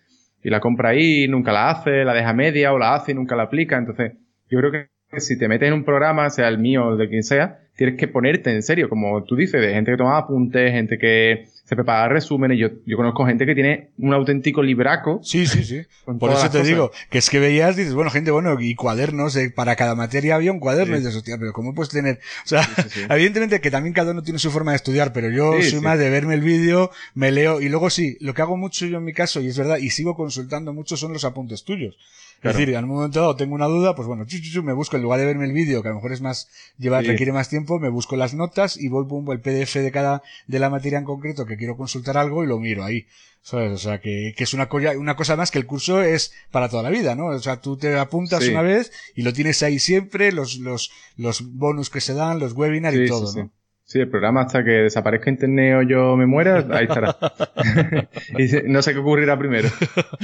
y 0.43 0.51
la 0.51 0.61
compra 0.61 0.91
ahí, 0.91 1.29
nunca 1.29 1.53
la 1.53 1.71
hace, 1.71 2.05
la 2.05 2.15
deja 2.15 2.33
media 2.33 2.73
o 2.73 2.79
la 2.79 2.95
hace 2.95 3.13
y 3.13 3.15
nunca 3.15 3.37
la 3.37 3.45
aplica. 3.45 3.77
Entonces, 3.77 4.13
yo 4.49 4.59
creo 4.59 4.73
que 4.73 5.21
si 5.21 5.39
te 5.39 5.49
metes 5.49 5.69
en 5.69 5.75
un 5.75 5.85
programa, 5.85 6.31
sea 6.31 6.49
el 6.49 6.59
mío 6.59 6.87
o 6.87 6.97
de 6.97 7.09
quien 7.09 7.23
sea, 7.23 7.59
tienes 7.77 7.97
que 7.97 8.09
ponerte 8.09 8.53
en 8.53 8.63
serio, 8.63 8.89
como 8.89 9.25
tú 9.25 9.37
dices, 9.37 9.61
de 9.61 9.73
gente 9.73 9.91
que 9.91 9.97
toma 9.97 10.19
apuntes, 10.19 10.73
gente 10.73 10.99
que 10.99 11.47
se 11.71 11.77
prepara 11.77 12.09
resúmenes. 12.09 12.59
Yo, 12.59 12.67
yo 12.85 12.97
conozco 12.97 13.25
gente 13.25 13.47
que 13.47 13.55
tiene 13.55 13.91
un 13.97 14.13
auténtico 14.13 14.61
libraco. 14.61 15.21
Sí, 15.23 15.47
sí, 15.47 15.63
sí. 15.63 15.83
Por 16.19 16.33
eso 16.33 16.51
te 16.51 16.65
digo, 16.65 16.91
que 17.11 17.19
es 17.19 17.31
que 17.31 17.39
veías, 17.39 17.77
dices, 17.77 17.95
bueno, 17.95 18.11
gente, 18.11 18.33
bueno, 18.33 18.57
y 18.59 18.75
cuadernos, 18.75 19.37
eh, 19.37 19.53
para 19.55 19.77
cada 19.77 19.95
materia 19.95 20.35
había 20.35 20.51
un 20.51 20.59
cuaderno, 20.59 20.97
y 20.97 20.99
dices, 20.99 21.15
hostia, 21.15 21.39
pero 21.39 21.53
¿cómo 21.53 21.73
puedes 21.73 21.93
tener? 21.93 22.19
O 22.45 22.49
sea, 22.49 22.69
evidentemente 23.09 23.61
que 23.61 23.71
también 23.71 23.95
cada 23.95 24.11
uno 24.11 24.25
tiene 24.25 24.41
su 24.41 24.51
forma 24.51 24.73
de 24.73 24.79
estudiar, 24.79 25.13
pero 25.13 25.31
yo 25.31 25.63
soy 25.63 25.81
más 25.81 25.97
de 25.97 26.11
verme 26.11 26.35
el 26.35 26.41
vídeo, 26.41 26.91
me 27.15 27.31
leo, 27.31 27.61
y 27.61 27.69
luego 27.69 27.89
sí, 27.89 28.17
lo 28.19 28.35
que 28.35 28.43
hago 28.43 28.57
mucho 28.57 28.87
yo 28.87 28.99
en 28.99 29.05
mi 29.05 29.13
caso, 29.13 29.41
y 29.41 29.47
es 29.47 29.57
verdad, 29.57 29.77
y 29.77 29.91
sigo 29.91 30.17
consultando 30.17 30.73
mucho, 30.73 30.97
son 30.97 31.13
los 31.13 31.25
apuntes 31.25 31.63
tuyos. 31.63 31.97
Es 32.43 32.57
decir, 32.57 32.75
en 32.75 32.85
un 32.85 32.91
momento 32.91 33.21
dado 33.21 33.37
tengo 33.37 33.55
una 33.55 33.67
duda, 33.67 33.95
pues 33.95 34.09
bueno, 34.09 34.25
me 34.63 34.73
busco, 34.73 34.97
en 34.97 35.03
lugar 35.03 35.21
de 35.21 35.27
verme 35.27 35.45
el 35.45 35.53
vídeo, 35.53 35.83
que 35.83 35.89
a 35.89 35.91
lo 35.91 35.97
mejor 35.97 36.13
es 36.13 36.23
más, 36.23 36.49
llevar, 36.79 37.05
requiere 37.05 37.33
más 37.33 37.51
tiempo, 37.51 37.79
me 37.79 37.91
busco 37.91 38.17
las 38.17 38.33
notas 38.33 38.79
y 38.79 38.89
voy, 38.89 39.05
pum, 39.07 39.31
el 39.31 39.41
PDF 39.41 39.75
de 39.75 39.93
cada, 39.93 40.23
de 40.47 40.59
la 40.59 40.71
materia 40.71 40.99
en 40.99 41.05
concreto 41.05 41.45
que 41.45 41.59
quiero 41.59 41.77
consultar 41.77 42.17
algo 42.17 42.43
y 42.43 42.47
lo 42.47 42.59
miro 42.59 42.83
ahí. 42.85 43.07
¿Sabes? 43.43 43.73
O 43.73 43.79
sea, 43.79 44.01
que, 44.01 44.35
que 44.37 44.45
es 44.45 44.53
una, 44.53 44.69
cosa, 44.69 44.99
una 44.99 45.17
cosa 45.17 45.35
más 45.35 45.51
que 45.51 45.59
el 45.59 45.65
curso 45.65 46.03
es 46.03 46.33
para 46.51 46.69
toda 46.69 46.83
la 46.83 46.91
vida, 46.91 47.15
¿no? 47.15 47.27
O 47.27 47.39
sea, 47.39 47.61
tú 47.61 47.79
te 47.79 47.99
apuntas 47.99 48.47
una 48.47 48.61
vez 48.61 48.93
y 49.15 49.23
lo 49.23 49.33
tienes 49.33 49.63
ahí 49.63 49.79
siempre, 49.79 50.31
los, 50.31 50.57
los, 50.59 50.91
los 51.17 51.55
bonus 51.55 51.89
que 51.89 52.03
se 52.03 52.13
dan, 52.13 52.39
los 52.39 52.53
webinars 52.53 52.97
y 52.97 53.07
todo, 53.07 53.33
¿no? 53.35 53.51
Sí, 53.91 53.99
el 53.99 54.09
programa 54.09 54.43
hasta 54.43 54.63
que 54.63 54.71
desaparezca 54.71 55.31
internet 55.31 55.79
o 55.79 55.83
yo 55.83 56.17
me 56.17 56.25
muera, 56.25 56.65
ahí 56.71 56.85
estará. 56.85 57.19
y 58.39 58.47
no 58.71 58.83
sé 58.83 58.93
qué 58.93 59.01
ocurrirá 59.01 59.37
primero. 59.37 59.69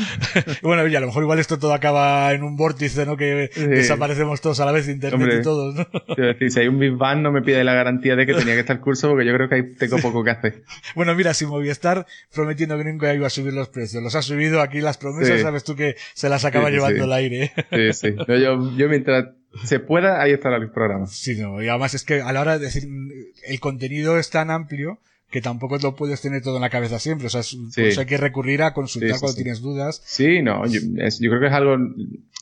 bueno, 0.63 0.87
y 0.87 0.95
a 0.95 1.01
lo 1.01 1.09
mejor 1.09 1.25
igual 1.25 1.41
esto 1.41 1.59
todo 1.59 1.75
acaba 1.75 2.33
en 2.33 2.45
un 2.45 2.57
vórtice, 2.57 3.05
¿no? 3.05 3.17
Que 3.17 3.51
desaparecemos 3.57 4.41
todos 4.41 4.61
a 4.61 4.67
la 4.67 4.71
vez, 4.71 4.89
internet 4.89 5.39
y 5.41 5.43
todos, 5.43 5.75
¿no? 5.75 5.85
decir, 6.17 6.53
si 6.53 6.61
hay 6.61 6.69
un 6.69 6.79
Big 6.79 6.93
Bang 6.93 7.23
no 7.23 7.33
me 7.33 7.43
pide 7.43 7.65
la 7.65 7.75
garantía 7.75 8.15
de 8.15 8.25
que 8.25 8.35
tenía 8.35 8.55
que 8.55 8.61
estar 8.61 8.77
el 8.77 8.83
curso 8.83 9.09
porque 9.09 9.27
yo 9.27 9.35
creo 9.35 9.49
que 9.49 9.57
ahí 9.57 9.75
tengo 9.75 9.97
poco 9.99 10.23
que 10.23 10.31
hacer. 10.31 10.63
bueno, 10.95 11.13
mira, 11.17 11.35
si 11.35 11.45
Movistar 11.45 12.07
prometiendo 12.33 12.79
que 12.79 12.85
nunca 12.85 13.13
iba 13.15 13.27
a 13.27 13.31
subir 13.31 13.53
los 13.53 13.69
precios, 13.69 14.01
los 14.01 14.15
ha 14.15 14.23
subido 14.23 14.61
aquí 14.61 14.81
las 14.81 14.97
promesas, 14.97 15.41
sabes 15.41 15.65
tú 15.65 15.75
que 15.75 15.97
se 16.15 16.29
las 16.29 16.45
acaba 16.45 16.71
llevando 16.71 17.03
el 17.03 17.13
aire. 17.13 17.51
sí, 17.73 17.93
sí. 17.93 18.15
yo, 18.29 18.77
yo 18.77 18.89
mientras 18.89 19.25
se 19.65 19.81
pueda, 19.81 20.21
ahí 20.21 20.33
estará 20.33 20.57
el 20.57 20.71
programa. 20.71 21.07
Sí, 21.07 21.37
no, 21.41 21.63
y 21.63 21.69
además 21.69 21.95
es 21.95 22.05
que 22.05 22.21
a 22.21 22.33
la 22.33 22.41
hora 22.41 22.59
de 22.59 22.67
decir, 22.67 22.89
el 23.47 23.61
contenido 23.61 24.19
es 24.19 24.31
tan 24.31 24.51
amplio 24.51 24.99
que 25.31 25.41
tampoco 25.41 25.79
lo 25.79 25.97
puedes 25.97 26.21
tener 26.21 26.43
todo 26.43 26.57
en 26.57 26.63
la 26.63 26.71
cabeza 26.71 26.99
siempre. 26.99 27.27
O 27.27 27.31
sea, 27.31 27.43
hay 27.77 28.07
que 28.07 28.17
recurrir 28.17 28.63
a 28.63 28.73
consultar 28.75 29.19
cuando 29.19 29.37
tienes 29.37 29.61
dudas. 29.61 30.01
Sí, 30.05 30.43
no, 30.43 30.67
yo, 30.67 30.81
creo 30.81 31.41
que 31.41 31.47
es 31.47 31.53
algo 31.53 31.77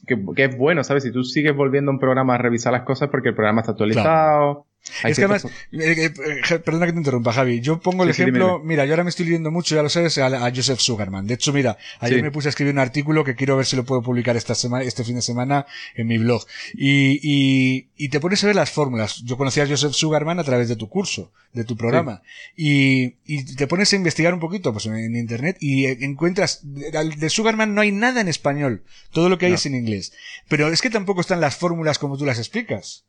que, 0.07 0.45
es 0.45 0.57
bueno, 0.57 0.85
¿sabes? 0.85 1.03
Si 1.03 1.11
tú 1.11 1.25
sigues 1.25 1.55
volviendo 1.57 1.91
a 1.91 1.95
un 1.95 2.01
programa 2.01 2.35
a 2.35 2.39
revisar 2.39 2.73
las 2.73 2.83
cosas 2.83 3.09
porque 3.11 3.31
el 3.31 3.35
programa 3.35 3.63
está 3.63 3.73
actualizado 3.73 4.67
es 5.03 5.17
que 5.17 5.25
además, 5.25 5.45
eh, 5.73 6.13
eh, 6.13 6.59
perdona 6.59 6.87
que 6.87 6.93
te 6.93 6.99
interrumpa, 6.99 7.33
Javi. 7.33 7.61
Yo 7.61 7.81
pongo 7.81 8.05
el 8.05 8.11
ejemplo, 8.11 8.61
mira, 8.63 8.85
yo 8.85 8.93
ahora 8.93 9.05
me 9.05 9.11
estoy 9.11 9.25
leyendo 9.25 9.51
mucho, 9.51 9.75
ya 9.75 9.83
lo 9.83 9.89
sabes, 9.89 10.19
a, 10.19 10.53
Joseph 10.55 10.79
Sugarman. 10.79 11.27
De 11.27 11.35
hecho, 11.35 11.53
mira, 11.53 11.79
ayer 12.01 12.23
me 12.23 12.31
puse 12.31 12.49
a 12.49 12.51
escribir 12.51 12.75
un 12.75 12.79
artículo 12.79 13.25
que 13.25 13.35
quiero 13.35 13.57
ver 13.57 13.67
si 13.67 13.77
lo 13.77 13.85
puedo 13.85 14.03
publicar 14.03 14.37
esta 14.37 14.55
semana, 14.55 14.85
este 14.85 15.03
fin 15.03 15.17
de 15.17 15.23
semana 15.23 15.67
en 15.95 16.07
mi 16.07 16.19
blog. 16.19 16.47
Y, 16.75 17.19
y, 17.23 17.89
y 17.97 18.09
te 18.11 18.21
pones 18.21 18.45
a 18.45 18.47
ver 18.47 18.57
las 18.57 18.71
fórmulas. 18.71 19.23
Yo 19.25 19.37
conocí 19.39 19.61
a 19.61 19.67
Joseph 19.67 19.93
Sugarman 19.93 20.39
a 20.39 20.45
través 20.45 20.69
de 20.69 20.77
tu 20.77 20.89
curso, 20.89 21.33
de 21.53 21.65
tu 21.65 21.77
programa. 21.77 22.23
Y, 22.55 23.17
y 23.25 23.57
te 23.57 23.67
pones 23.67 23.93
a 23.93 23.97
investigar 23.97 24.35
un 24.35 24.41
poquito, 24.41 24.73
pues 24.73 24.87
en, 24.87 25.17
internet, 25.17 25.57
y 25.61 25.87
encuentras, 25.87 26.61
de, 26.63 27.31
Sugarman 27.31 27.75
no 27.75 27.81
hay 27.81 27.91
nada 27.91 28.21
en 28.21 28.29
español. 28.29 28.85
Todo 29.13 29.29
lo 29.29 29.39
que 29.39 29.47
hay 29.47 29.55
es 29.55 29.65
en 29.65 29.75
inglés. 29.75 30.13
Pero 30.49 30.69
es 30.69 30.83
que 30.83 30.91
tampoco 30.91 31.23
están 31.23 31.41
las 31.41 31.57
fórmulas 31.57 31.99
como 31.99 32.19
tú 32.19 32.27
las 32.27 32.39
explicas. 32.39 33.05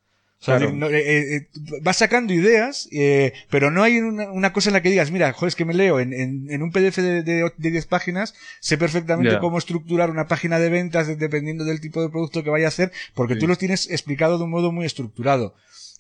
Eh, 0.48 0.84
eh, 0.92 1.36
eh, 1.36 1.48
vas 1.82 1.98
sacando 1.98 2.34
ideas, 2.34 2.88
pero 3.50 3.72
no 3.72 3.82
hay 3.82 3.98
una, 3.98 4.54
cosa 4.54 4.70
en 4.70 4.74
la 4.74 4.82
que 4.82 4.90
digas, 4.90 5.12
mira, 5.12 5.34
joder, 5.34 5.50
es 5.50 5.56
que 5.56 5.66
me 5.66 5.74
leo 5.74 6.00
en, 6.00 6.14
en, 6.14 6.62
un 6.62 6.72
PDF 6.72 6.98
de, 6.98 7.24
de, 7.24 7.52
10 7.58 7.86
páginas, 7.88 8.36
sé 8.60 8.78
perfectamente 8.78 9.40
cómo 9.40 9.58
estructurar 9.58 10.12
una 10.12 10.28
página 10.28 10.60
de 10.60 10.70
ventas 10.70 11.08
dependiendo 11.18 11.64
del 11.64 11.82
tipo 11.82 12.02
de 12.02 12.10
producto 12.10 12.44
que 12.44 12.50
vaya 12.50 12.66
a 12.66 12.70
hacer, 12.70 12.92
porque 13.16 13.36
tú 13.36 13.48
lo 13.48 13.56
tienes 13.56 13.90
explicado 13.90 14.38
de 14.38 14.44
un 14.44 14.52
modo 14.52 14.72
muy 14.72 14.86
estructurado. 14.86 15.56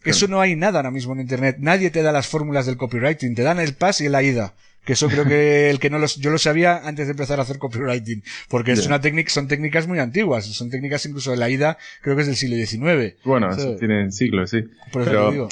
Eso 0.06 0.28
no 0.28 0.39
hay 0.41 0.56
nada 0.56 0.80
ahora 0.80 0.91
mismo 0.91 1.14
en 1.14 1.22
Internet. 1.22 1.58
Nadie 1.60 1.89
te 1.89 2.01
da 2.01 2.12
las 2.12 2.28
fórmulas 2.28 2.66
del 2.66 2.78
copywriting, 2.78 3.36
te 3.36 3.43
dan 3.43 3.60
el 3.60 3.74
pas 3.74 4.01
y 4.01 4.10
la 4.10 4.24
ida 4.24 4.53
que 4.86 4.93
eso 4.93 5.10
creo 5.10 5.26
que 5.26 5.70
el 5.70 5.80
que 5.80 5.89
no 5.89 5.99
los, 5.99 6.16
yo 6.18 6.30
lo 6.30 6.38
sabía 6.38 6.88
antes 6.88 7.08
de 7.08 7.12
empezar 7.12 7.39
a 7.39 7.41
hacer 7.41 7.58
copywriting, 7.58 8.24
porque 8.49 8.72
es 8.72 8.86
una 8.86 9.01
técnica, 9.01 9.30
son 9.32 9.47
técnicas 9.47 9.88
muy 9.88 9.99
antiguas, 9.99 10.45
son 10.45 10.70
técnicas 10.70 11.06
incluso 11.06 11.32
de 11.32 11.38
la 11.38 11.49
ida, 11.49 11.78
creo 12.01 12.16
que 12.16 12.22
es 12.22 12.28
del 12.28 12.36
siglo 12.36 12.56
XIX. 12.56 13.16
Bueno, 13.26 13.49
eso 13.49 13.76
tiene 13.76 14.12
siglos, 14.12 14.51
sí. 14.51 14.60
Pero 14.93 15.49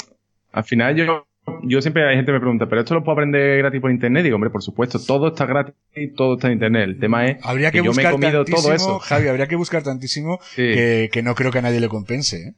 al 0.51 0.63
final 0.63 0.95
yo, 0.95 1.25
yo 1.63 1.81
siempre 1.81 2.07
hay 2.07 2.15
gente 2.15 2.27
que 2.27 2.33
me 2.33 2.39
pregunta, 2.39 2.67
¿pero 2.69 2.81
esto 2.81 2.93
lo 2.93 3.03
puedo 3.03 3.13
aprender 3.13 3.57
gratis 3.57 3.81
por 3.81 3.91
internet? 3.91 4.23
Digo, 4.23 4.35
hombre, 4.35 4.51
por 4.51 4.61
supuesto, 4.61 4.99
todo 5.03 5.29
está 5.29 5.45
gratis, 5.47 5.73
todo 6.15 6.35
está 6.35 6.47
en 6.47 6.53
internet. 6.53 6.83
El 6.83 6.99
tema 6.99 7.25
es 7.25 7.37
habría 7.41 7.71
que, 7.71 7.83
yo 7.83 7.91
me 7.93 8.03
he 8.03 8.11
comido 8.11 8.45
todo 8.45 8.71
eso. 8.71 8.99
Javi, 8.99 9.27
habría 9.27 9.47
que 9.47 9.55
buscar 9.55 9.83
tantísimo 9.83 10.39
que, 10.55 11.09
que 11.11 11.23
no 11.23 11.33
creo 11.33 11.51
que 11.51 11.57
a 11.57 11.63
nadie 11.63 11.79
le 11.79 11.89
compense, 11.89 12.37
¿eh? 12.37 12.53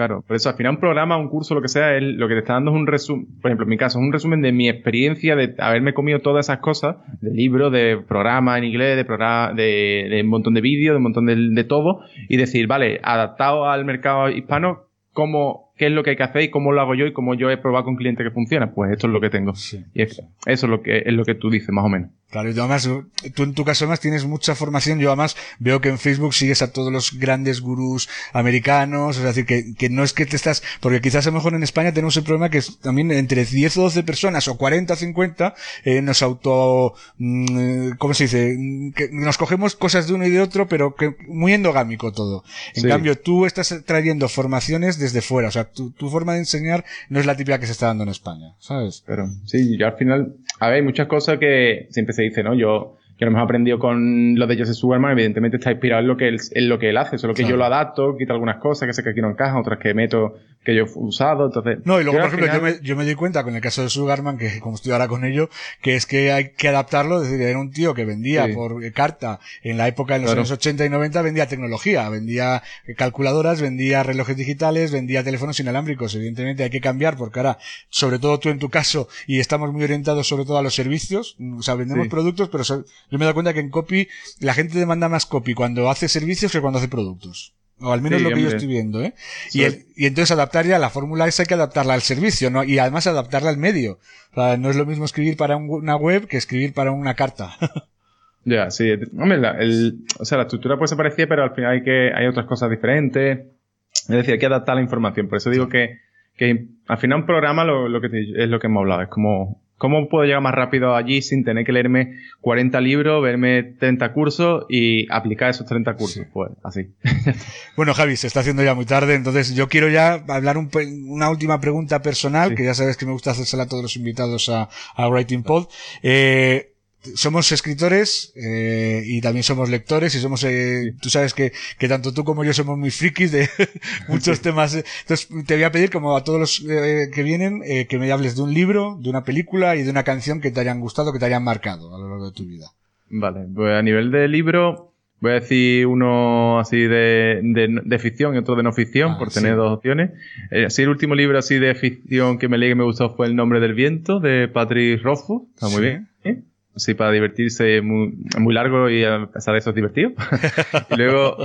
Claro, 0.00 0.24
por 0.26 0.34
eso 0.34 0.48
al 0.48 0.54
final 0.54 0.76
un 0.76 0.80
programa, 0.80 1.18
un 1.18 1.28
curso, 1.28 1.54
lo 1.54 1.60
que 1.60 1.68
sea, 1.68 1.94
es 1.94 2.02
lo 2.02 2.26
que 2.26 2.32
te 2.32 2.40
está 2.40 2.54
dando 2.54 2.70
es 2.70 2.76
un 2.78 2.86
resumen, 2.86 3.26
por 3.42 3.50
ejemplo, 3.50 3.64
en 3.64 3.68
mi 3.68 3.76
caso, 3.76 3.98
es 3.98 4.02
un 4.02 4.14
resumen 4.14 4.40
de 4.40 4.50
mi 4.50 4.66
experiencia 4.66 5.36
de 5.36 5.54
haberme 5.58 5.92
comido 5.92 6.20
todas 6.20 6.46
esas 6.46 6.60
cosas, 6.60 6.96
de 7.20 7.30
libros, 7.30 7.70
de 7.70 7.98
programas 8.08 8.56
en 8.56 8.64
inglés, 8.64 8.96
de 8.96 9.04
programa, 9.04 9.52
de, 9.52 10.22
un 10.24 10.30
montón 10.30 10.54
de 10.54 10.62
vídeos, 10.62 10.94
de 10.94 10.96
un 10.96 11.02
montón 11.02 11.26
de, 11.26 11.36
de 11.36 11.64
todo, 11.64 12.00
y 12.30 12.38
decir, 12.38 12.66
vale, 12.66 12.98
adaptado 13.02 13.68
al 13.68 13.84
mercado 13.84 14.30
hispano, 14.30 14.86
cómo 15.12 15.74
qué 15.76 15.88
es 15.88 15.92
lo 15.92 16.02
que 16.02 16.10
hay 16.10 16.16
que 16.16 16.22
hacer 16.22 16.40
y 16.44 16.48
cómo 16.48 16.72
lo 16.72 16.80
hago 16.80 16.94
yo 16.94 17.04
y 17.04 17.12
cómo 17.12 17.34
yo 17.34 17.50
he 17.50 17.58
probado 17.58 17.84
con 17.84 17.96
clientes 17.96 18.24
que 18.26 18.30
funciona. 18.30 18.72
Pues 18.72 18.92
esto 18.92 19.06
es 19.06 19.12
lo 19.12 19.20
que 19.20 19.28
tengo. 19.28 19.52
Y 19.92 20.00
eso 20.00 20.22
es 20.46 20.62
lo 20.62 20.80
que 20.80 21.02
es 21.04 21.12
lo 21.12 21.26
que 21.26 21.34
tú 21.34 21.50
dices, 21.50 21.68
más 21.72 21.84
o 21.84 21.90
menos. 21.90 22.10
Claro, 22.30 22.48
y 22.50 22.52
además, 22.52 22.88
tú 23.34 23.42
en 23.42 23.54
tu 23.54 23.64
caso 23.64 23.84
además 23.84 23.98
tienes 23.98 24.24
mucha 24.24 24.54
formación. 24.54 25.00
Yo 25.00 25.08
además 25.08 25.36
veo 25.58 25.80
que 25.80 25.88
en 25.88 25.98
Facebook 25.98 26.32
sigues 26.32 26.62
a 26.62 26.72
todos 26.72 26.92
los 26.92 27.18
grandes 27.18 27.60
gurús 27.60 28.08
americanos. 28.32 29.16
Es 29.16 29.24
decir, 29.24 29.46
que, 29.46 29.74
que 29.74 29.90
no 29.90 30.04
es 30.04 30.12
que 30.12 30.26
te 30.26 30.36
estás, 30.36 30.62
porque 30.80 31.00
quizás 31.00 31.26
a 31.26 31.30
lo 31.30 31.34
mejor 31.34 31.54
en 31.54 31.64
España 31.64 31.92
tenemos 31.92 32.16
el 32.16 32.22
problema 32.22 32.48
que 32.48 32.62
también 32.80 33.10
entre 33.10 33.44
10 33.44 33.76
o 33.78 33.82
12 33.82 34.04
personas 34.04 34.46
o 34.46 34.56
40 34.56 34.92
o 34.92 34.96
50 34.96 35.54
eh, 35.84 36.02
nos 36.02 36.22
auto, 36.22 36.94
mm, 37.18 37.92
¿cómo 37.98 38.14
se 38.14 38.24
dice? 38.24 38.56
Que 38.94 39.08
nos 39.10 39.36
cogemos 39.36 39.74
cosas 39.74 40.06
de 40.06 40.14
uno 40.14 40.24
y 40.24 40.30
de 40.30 40.40
otro, 40.40 40.68
pero 40.68 40.94
que 40.94 41.16
muy 41.26 41.52
endogámico 41.52 42.12
todo. 42.12 42.44
En 42.74 42.88
cambio, 42.88 43.18
tú 43.18 43.44
estás 43.44 43.74
trayendo 43.84 44.28
formaciones 44.28 44.98
desde 44.98 45.20
fuera. 45.20 45.48
O 45.48 45.50
sea, 45.50 45.64
tu, 45.64 45.90
tu, 45.90 46.10
forma 46.10 46.34
de 46.34 46.40
enseñar 46.40 46.84
no 47.08 47.18
es 47.18 47.26
la 47.26 47.36
típica 47.36 47.58
que 47.58 47.66
se 47.66 47.72
está 47.72 47.86
dando 47.86 48.04
en 48.04 48.10
España, 48.10 48.54
¿sabes? 48.60 49.02
Pero 49.04 49.28
sí, 49.46 49.76
yo 49.76 49.86
al 49.86 49.96
final, 49.96 50.36
a 50.60 50.68
ver, 50.68 50.76
hay 50.76 50.82
muchas 50.82 51.08
cosas 51.08 51.38
que 51.38 51.88
siempre 51.90 52.14
se 52.20 52.24
dice, 52.24 52.42
¿no? 52.42 52.54
Yo 52.54 52.96
que 53.20 53.26
lo 53.26 53.32
hemos 53.32 53.44
aprendido 53.44 53.78
con 53.78 54.34
lo 54.34 54.46
de 54.46 54.56
Joseph 54.56 54.76
Sugarman, 54.76 55.12
evidentemente 55.12 55.58
está 55.58 55.70
inspirado 55.70 56.00
en 56.00 56.08
lo 56.08 56.16
que 56.16 56.26
él, 56.26 56.40
en 56.52 56.70
lo 56.70 56.78
que 56.78 56.88
él 56.88 56.96
hace, 56.96 57.18
solo 57.18 57.34
que 57.34 57.44
yo 57.44 57.54
lo 57.54 57.66
adapto, 57.66 58.16
quito 58.16 58.32
algunas 58.32 58.56
cosas 58.56 58.86
que 58.86 58.94
sé 58.94 59.02
que 59.02 59.10
aquí 59.10 59.20
no 59.20 59.28
encajan, 59.28 59.58
otras 59.58 59.78
que 59.78 59.92
meto 59.92 60.38
que 60.64 60.74
yo 60.74 60.84
he 60.84 60.88
usado, 60.94 61.46
entonces... 61.46 61.78
No, 61.84 62.00
y 62.00 62.04
luego, 62.04 62.18
por 62.18 62.28
ejemplo, 62.28 62.46
yo, 62.50 62.62
me, 62.62 62.80
yo 62.82 62.96
me 62.96 63.04
di 63.04 63.14
cuenta 63.14 63.44
con 63.44 63.54
el 63.54 63.60
caso 63.60 63.82
de 63.82 63.90
Sugarman, 63.90 64.38
que 64.38 64.60
como 64.60 64.76
estoy 64.76 64.92
ahora 64.92 65.06
con 65.08 65.24
ello, 65.24 65.50
que 65.82 65.96
es 65.96 66.06
que 66.06 66.32
hay 66.32 66.52
que 66.52 66.68
adaptarlo, 66.68 67.22
es 67.22 67.30
decir, 67.30 67.44
era 67.46 67.58
un 67.58 67.72
tío 67.72 67.92
que 67.92 68.06
vendía 68.06 68.48
por 68.54 68.90
carta 68.92 69.38
en 69.62 69.76
la 69.76 69.86
época, 69.86 70.16
en 70.16 70.22
los 70.22 70.32
años 70.32 70.50
80 70.50 70.86
y 70.86 70.88
90, 70.88 71.20
vendía 71.20 71.46
tecnología, 71.46 72.08
vendía 72.08 72.62
calculadoras, 72.96 73.60
vendía 73.60 74.02
relojes 74.02 74.36
digitales, 74.36 74.92
vendía 74.92 75.22
teléfonos 75.22 75.60
inalámbricos, 75.60 76.14
evidentemente 76.14 76.62
hay 76.62 76.70
que 76.70 76.80
cambiar, 76.80 77.18
porque 77.18 77.40
ahora, 77.40 77.58
sobre 77.90 78.18
todo 78.18 78.38
tú 78.38 78.48
en 78.48 78.58
tu 78.58 78.70
caso, 78.70 79.08
y 79.26 79.40
estamos 79.40 79.72
muy 79.74 79.84
orientados 79.84 80.26
sobre 80.26 80.46
todo 80.46 80.56
a 80.56 80.62
los 80.62 80.74
servicios, 80.74 81.36
o 81.58 81.62
sea, 81.62 81.74
vendemos 81.74 82.08
productos, 82.08 82.48
pero 82.48 82.64
yo 83.10 83.18
me 83.18 83.24
he 83.24 83.26
dado 83.26 83.34
cuenta 83.34 83.52
que 83.52 83.60
en 83.60 83.70
copy 83.70 84.08
la 84.38 84.54
gente 84.54 84.78
demanda 84.78 85.08
más 85.08 85.26
copy 85.26 85.54
cuando 85.54 85.90
hace 85.90 86.08
servicios 86.08 86.52
que 86.52 86.60
cuando 86.60 86.78
hace 86.78 86.88
productos. 86.88 87.54
O 87.82 87.92
al 87.92 88.02
menos 88.02 88.20
lo 88.20 88.30
que 88.30 88.42
yo 88.42 88.48
estoy 88.48 88.66
viendo, 88.66 89.02
¿eh? 89.02 89.14
Y, 89.52 89.62
y, 89.64 90.06
entonces 90.06 90.30
adaptar 90.32 90.66
ya 90.66 90.78
la 90.78 90.90
fórmula 90.90 91.26
esa 91.26 91.42
hay 91.42 91.46
que 91.46 91.54
adaptarla 91.54 91.94
al 91.94 92.02
servicio, 92.02 92.50
¿no? 92.50 92.62
Y 92.62 92.78
además 92.78 93.06
adaptarla 93.06 93.48
al 93.48 93.56
medio. 93.56 93.98
O 94.32 94.34
sea, 94.34 94.58
no 94.58 94.68
es 94.68 94.76
lo 94.76 94.84
mismo 94.84 95.06
escribir 95.06 95.36
para 95.38 95.56
una 95.56 95.96
web 95.96 96.26
que 96.26 96.36
escribir 96.36 96.74
para 96.74 96.90
una 96.90 97.14
carta. 97.14 97.52
ya, 98.44 98.70
sí. 98.70 98.92
Hombre, 99.18 99.38
la, 99.38 99.52
el, 99.52 100.04
o 100.18 100.26
sea, 100.26 100.36
la 100.36 100.44
estructura 100.44 100.76
puede 100.76 100.88
ser 100.88 100.98
parecida, 100.98 101.26
pero 101.26 101.42
al 101.42 101.54
final 101.54 101.72
hay 101.72 101.82
que, 101.82 102.10
hay 102.14 102.26
otras 102.26 102.44
cosas 102.44 102.68
diferentes. 102.68 103.46
Es 103.92 104.08
decir, 104.08 104.34
hay 104.34 104.38
que 104.38 104.46
adaptar 104.46 104.76
la 104.76 104.82
información. 104.82 105.28
Por 105.28 105.38
eso 105.38 105.48
digo 105.48 105.70
que, 105.70 106.00
que 106.36 106.66
al 106.86 106.98
final 106.98 107.20
un 107.20 107.26
programa 107.26 107.64
lo, 107.64 107.88
lo 107.88 108.00
que 108.02 108.08
es 108.12 108.48
lo 108.48 108.60
que 108.60 108.66
hemos 108.66 108.82
hablado. 108.82 109.02
Es 109.02 109.08
como 109.08 109.62
¿Cómo 109.80 110.10
puedo 110.10 110.26
llegar 110.26 110.42
más 110.42 110.54
rápido 110.54 110.94
allí 110.94 111.22
sin 111.22 111.42
tener 111.42 111.64
que 111.64 111.72
leerme 111.72 112.18
40 112.42 112.78
libros, 112.82 113.22
verme 113.22 113.62
30 113.62 114.12
cursos 114.12 114.66
y 114.68 115.10
aplicar 115.10 115.48
esos 115.48 115.64
30 115.64 115.94
cursos? 115.94 116.26
Pues 116.34 116.50
así. 116.62 116.90
bueno, 117.78 117.94
Javi, 117.94 118.16
se 118.16 118.26
está 118.26 118.40
haciendo 118.40 118.62
ya 118.62 118.74
muy 118.74 118.84
tarde, 118.84 119.14
entonces 119.14 119.54
yo 119.54 119.70
quiero 119.70 119.88
ya 119.88 120.22
hablar 120.28 120.58
un, 120.58 120.68
una 121.08 121.30
última 121.30 121.62
pregunta 121.62 122.02
personal, 122.02 122.54
que 122.54 122.64
ya 122.64 122.74
sabes 122.74 122.98
que 122.98 123.06
me 123.06 123.12
gusta 123.12 123.30
hacérsela 123.30 123.62
a 123.62 123.68
todos 123.68 123.82
los 123.82 123.96
invitados 123.96 124.50
a, 124.50 124.68
a 124.96 125.08
Writing 125.08 125.44
Pod. 125.44 125.68
Eh, 126.02 126.74
somos 127.14 127.50
escritores 127.52 128.32
eh, 128.36 129.02
y 129.06 129.20
también 129.20 129.42
somos 129.42 129.70
lectores 129.70 130.14
y 130.14 130.20
somos 130.20 130.44
eh, 130.44 130.94
tú 131.00 131.08
sabes 131.08 131.32
que, 131.32 131.52
que 131.78 131.88
tanto 131.88 132.12
tú 132.12 132.24
como 132.24 132.44
yo 132.44 132.52
somos 132.52 132.78
muy 132.78 132.90
frikis 132.90 133.32
de 133.32 133.48
muchos 134.08 134.40
temas 134.40 134.74
entonces 134.74 135.28
te 135.46 135.54
voy 135.54 135.64
a 135.64 135.72
pedir 135.72 135.90
como 135.90 136.16
a 136.16 136.24
todos 136.24 136.40
los 136.40 136.64
eh, 136.68 137.10
que 137.12 137.22
vienen 137.22 137.62
eh, 137.64 137.86
que 137.86 137.98
me 137.98 138.12
hables 138.12 138.36
de 138.36 138.42
un 138.42 138.52
libro 138.52 138.98
de 139.00 139.08
una 139.08 139.24
película 139.24 139.76
y 139.76 139.82
de 139.82 139.90
una 139.90 140.04
canción 140.04 140.40
que 140.40 140.50
te 140.50 140.60
hayan 140.60 140.80
gustado 140.80 141.12
que 141.12 141.18
te 141.18 141.24
hayan 141.24 141.42
marcado 141.42 141.94
a 141.94 141.98
lo 141.98 142.08
largo 142.08 142.26
de 142.26 142.32
tu 142.32 142.44
vida 142.44 142.66
vale 143.08 143.46
pues 143.54 143.74
a 143.74 143.82
nivel 143.82 144.10
de 144.10 144.28
libro 144.28 144.92
voy 145.20 145.32
a 145.32 145.34
decir 145.34 145.86
uno 145.86 146.58
así 146.58 146.80
de, 146.80 147.40
de, 147.42 147.98
ficción 147.98 148.34
y 148.34 148.38
otro 148.38 148.56
de 148.56 148.62
no 148.62 148.72
ficción, 148.72 149.12
ah, 149.12 149.18
por 149.18 149.30
tener 149.30 149.54
dos 149.54 149.70
opciones. 149.76 150.12
Eh, 150.50 150.64
así 150.64 150.80
el 150.80 150.88
último 150.88 151.14
libro 151.14 151.38
así 151.38 151.58
de 151.58 151.74
ficción 151.74 152.38
que 152.38 152.48
me 152.48 152.56
leí 152.56 152.70
que 152.70 152.74
me 152.74 152.84
gustó 152.84 153.10
fue 153.10 153.26
El 153.26 153.36
nombre 153.36 153.60
del 153.60 153.74
viento, 153.74 154.18
de 154.18 154.48
Patrick 154.48 155.02
Rothfuss. 155.02 155.42
Está 155.54 155.68
muy 155.68 155.82
bien. 155.82 156.49
Sí, 156.76 156.94
para 156.94 157.10
divertirse 157.10 157.80
muy, 157.82 158.14
muy 158.38 158.54
largo 158.54 158.88
y 158.88 159.04
a 159.04 159.26
pesar 159.32 159.52
de 159.52 159.58
eso 159.58 159.70
es 159.70 159.76
divertido. 159.76 160.12
y 160.90 160.96
luego 160.96 161.38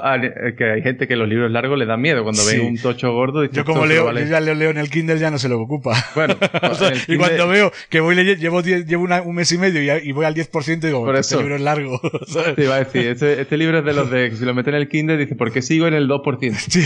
que 0.57 0.71
hay 0.71 0.81
gente 0.81 1.07
que 1.07 1.15
los 1.15 1.27
libros 1.27 1.51
largos 1.51 1.77
le 1.77 1.85
dan 1.85 2.01
miedo 2.01 2.23
cuando 2.23 2.45
ven 2.45 2.61
un 2.61 2.77
tocho 2.77 3.11
gordo. 3.13 3.43
Y 3.43 3.49
yo 3.49 3.65
como 3.65 3.85
leo, 3.85 4.11
yo 4.11 4.25
ya 4.25 4.39
leo, 4.39 4.55
leo 4.55 4.69
en 4.69 4.77
el 4.77 4.89
Kindle 4.89 5.17
ya 5.17 5.31
no 5.31 5.37
se 5.37 5.49
lo 5.49 5.59
ocupa. 5.59 5.93
Bueno, 6.15 6.35
y 7.07 7.17
cuando 7.17 7.47
veo 7.47 7.71
que 7.89 7.99
voy 7.99 8.15
leyendo, 8.15 8.41
llevo, 8.41 8.61
llevo 8.61 9.03
un 9.03 9.35
mes 9.35 9.51
y 9.51 9.57
medio 9.57 9.99
y, 10.01 10.11
voy 10.11 10.25
al 10.25 10.35
10% 10.35 10.79
digo, 10.79 11.03
Por 11.03 11.15
este 11.15 11.37
libro 11.37 11.55
es 11.55 11.61
largo. 11.61 11.99
Te 12.55 12.63
iba 12.63 12.75
a 12.75 12.79
decir, 12.79 13.07
este, 13.07 13.41
este, 13.41 13.57
libro 13.57 13.79
es 13.79 13.85
de 13.85 13.93
los 13.93 14.09
de 14.09 14.29
que 14.29 14.35
si 14.35 14.45
lo 14.45 14.53
meten 14.53 14.75
en 14.75 14.81
el 14.81 14.87
Kindle 14.87 15.17
dice, 15.17 15.35
¿por 15.35 15.51
qué 15.51 15.61
sigo 15.61 15.87
en 15.87 15.93
el 15.93 16.07
2%? 16.07 16.53
Sí. 16.55 16.81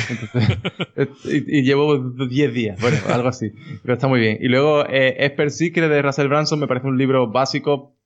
y, 1.26 1.64
llevo 1.64 1.98
10 1.98 2.54
días, 2.54 2.82
bueno, 2.82 2.98
algo 3.10 3.28
así. 3.28 3.52
Pero 3.82 3.94
está 3.94 4.08
muy 4.08 4.20
bien. 4.20 4.38
Y 4.42 4.48
luego, 4.48 4.86
eh, 4.88 5.16
Esper 5.20 5.52
Secret 5.52 5.90
de 5.90 6.02
Russell 6.02 6.28
Branson 6.28 6.60
me 6.60 6.68
parece 6.68 6.88
un 6.88 6.98
libro 6.98 7.30
básico 7.30 7.99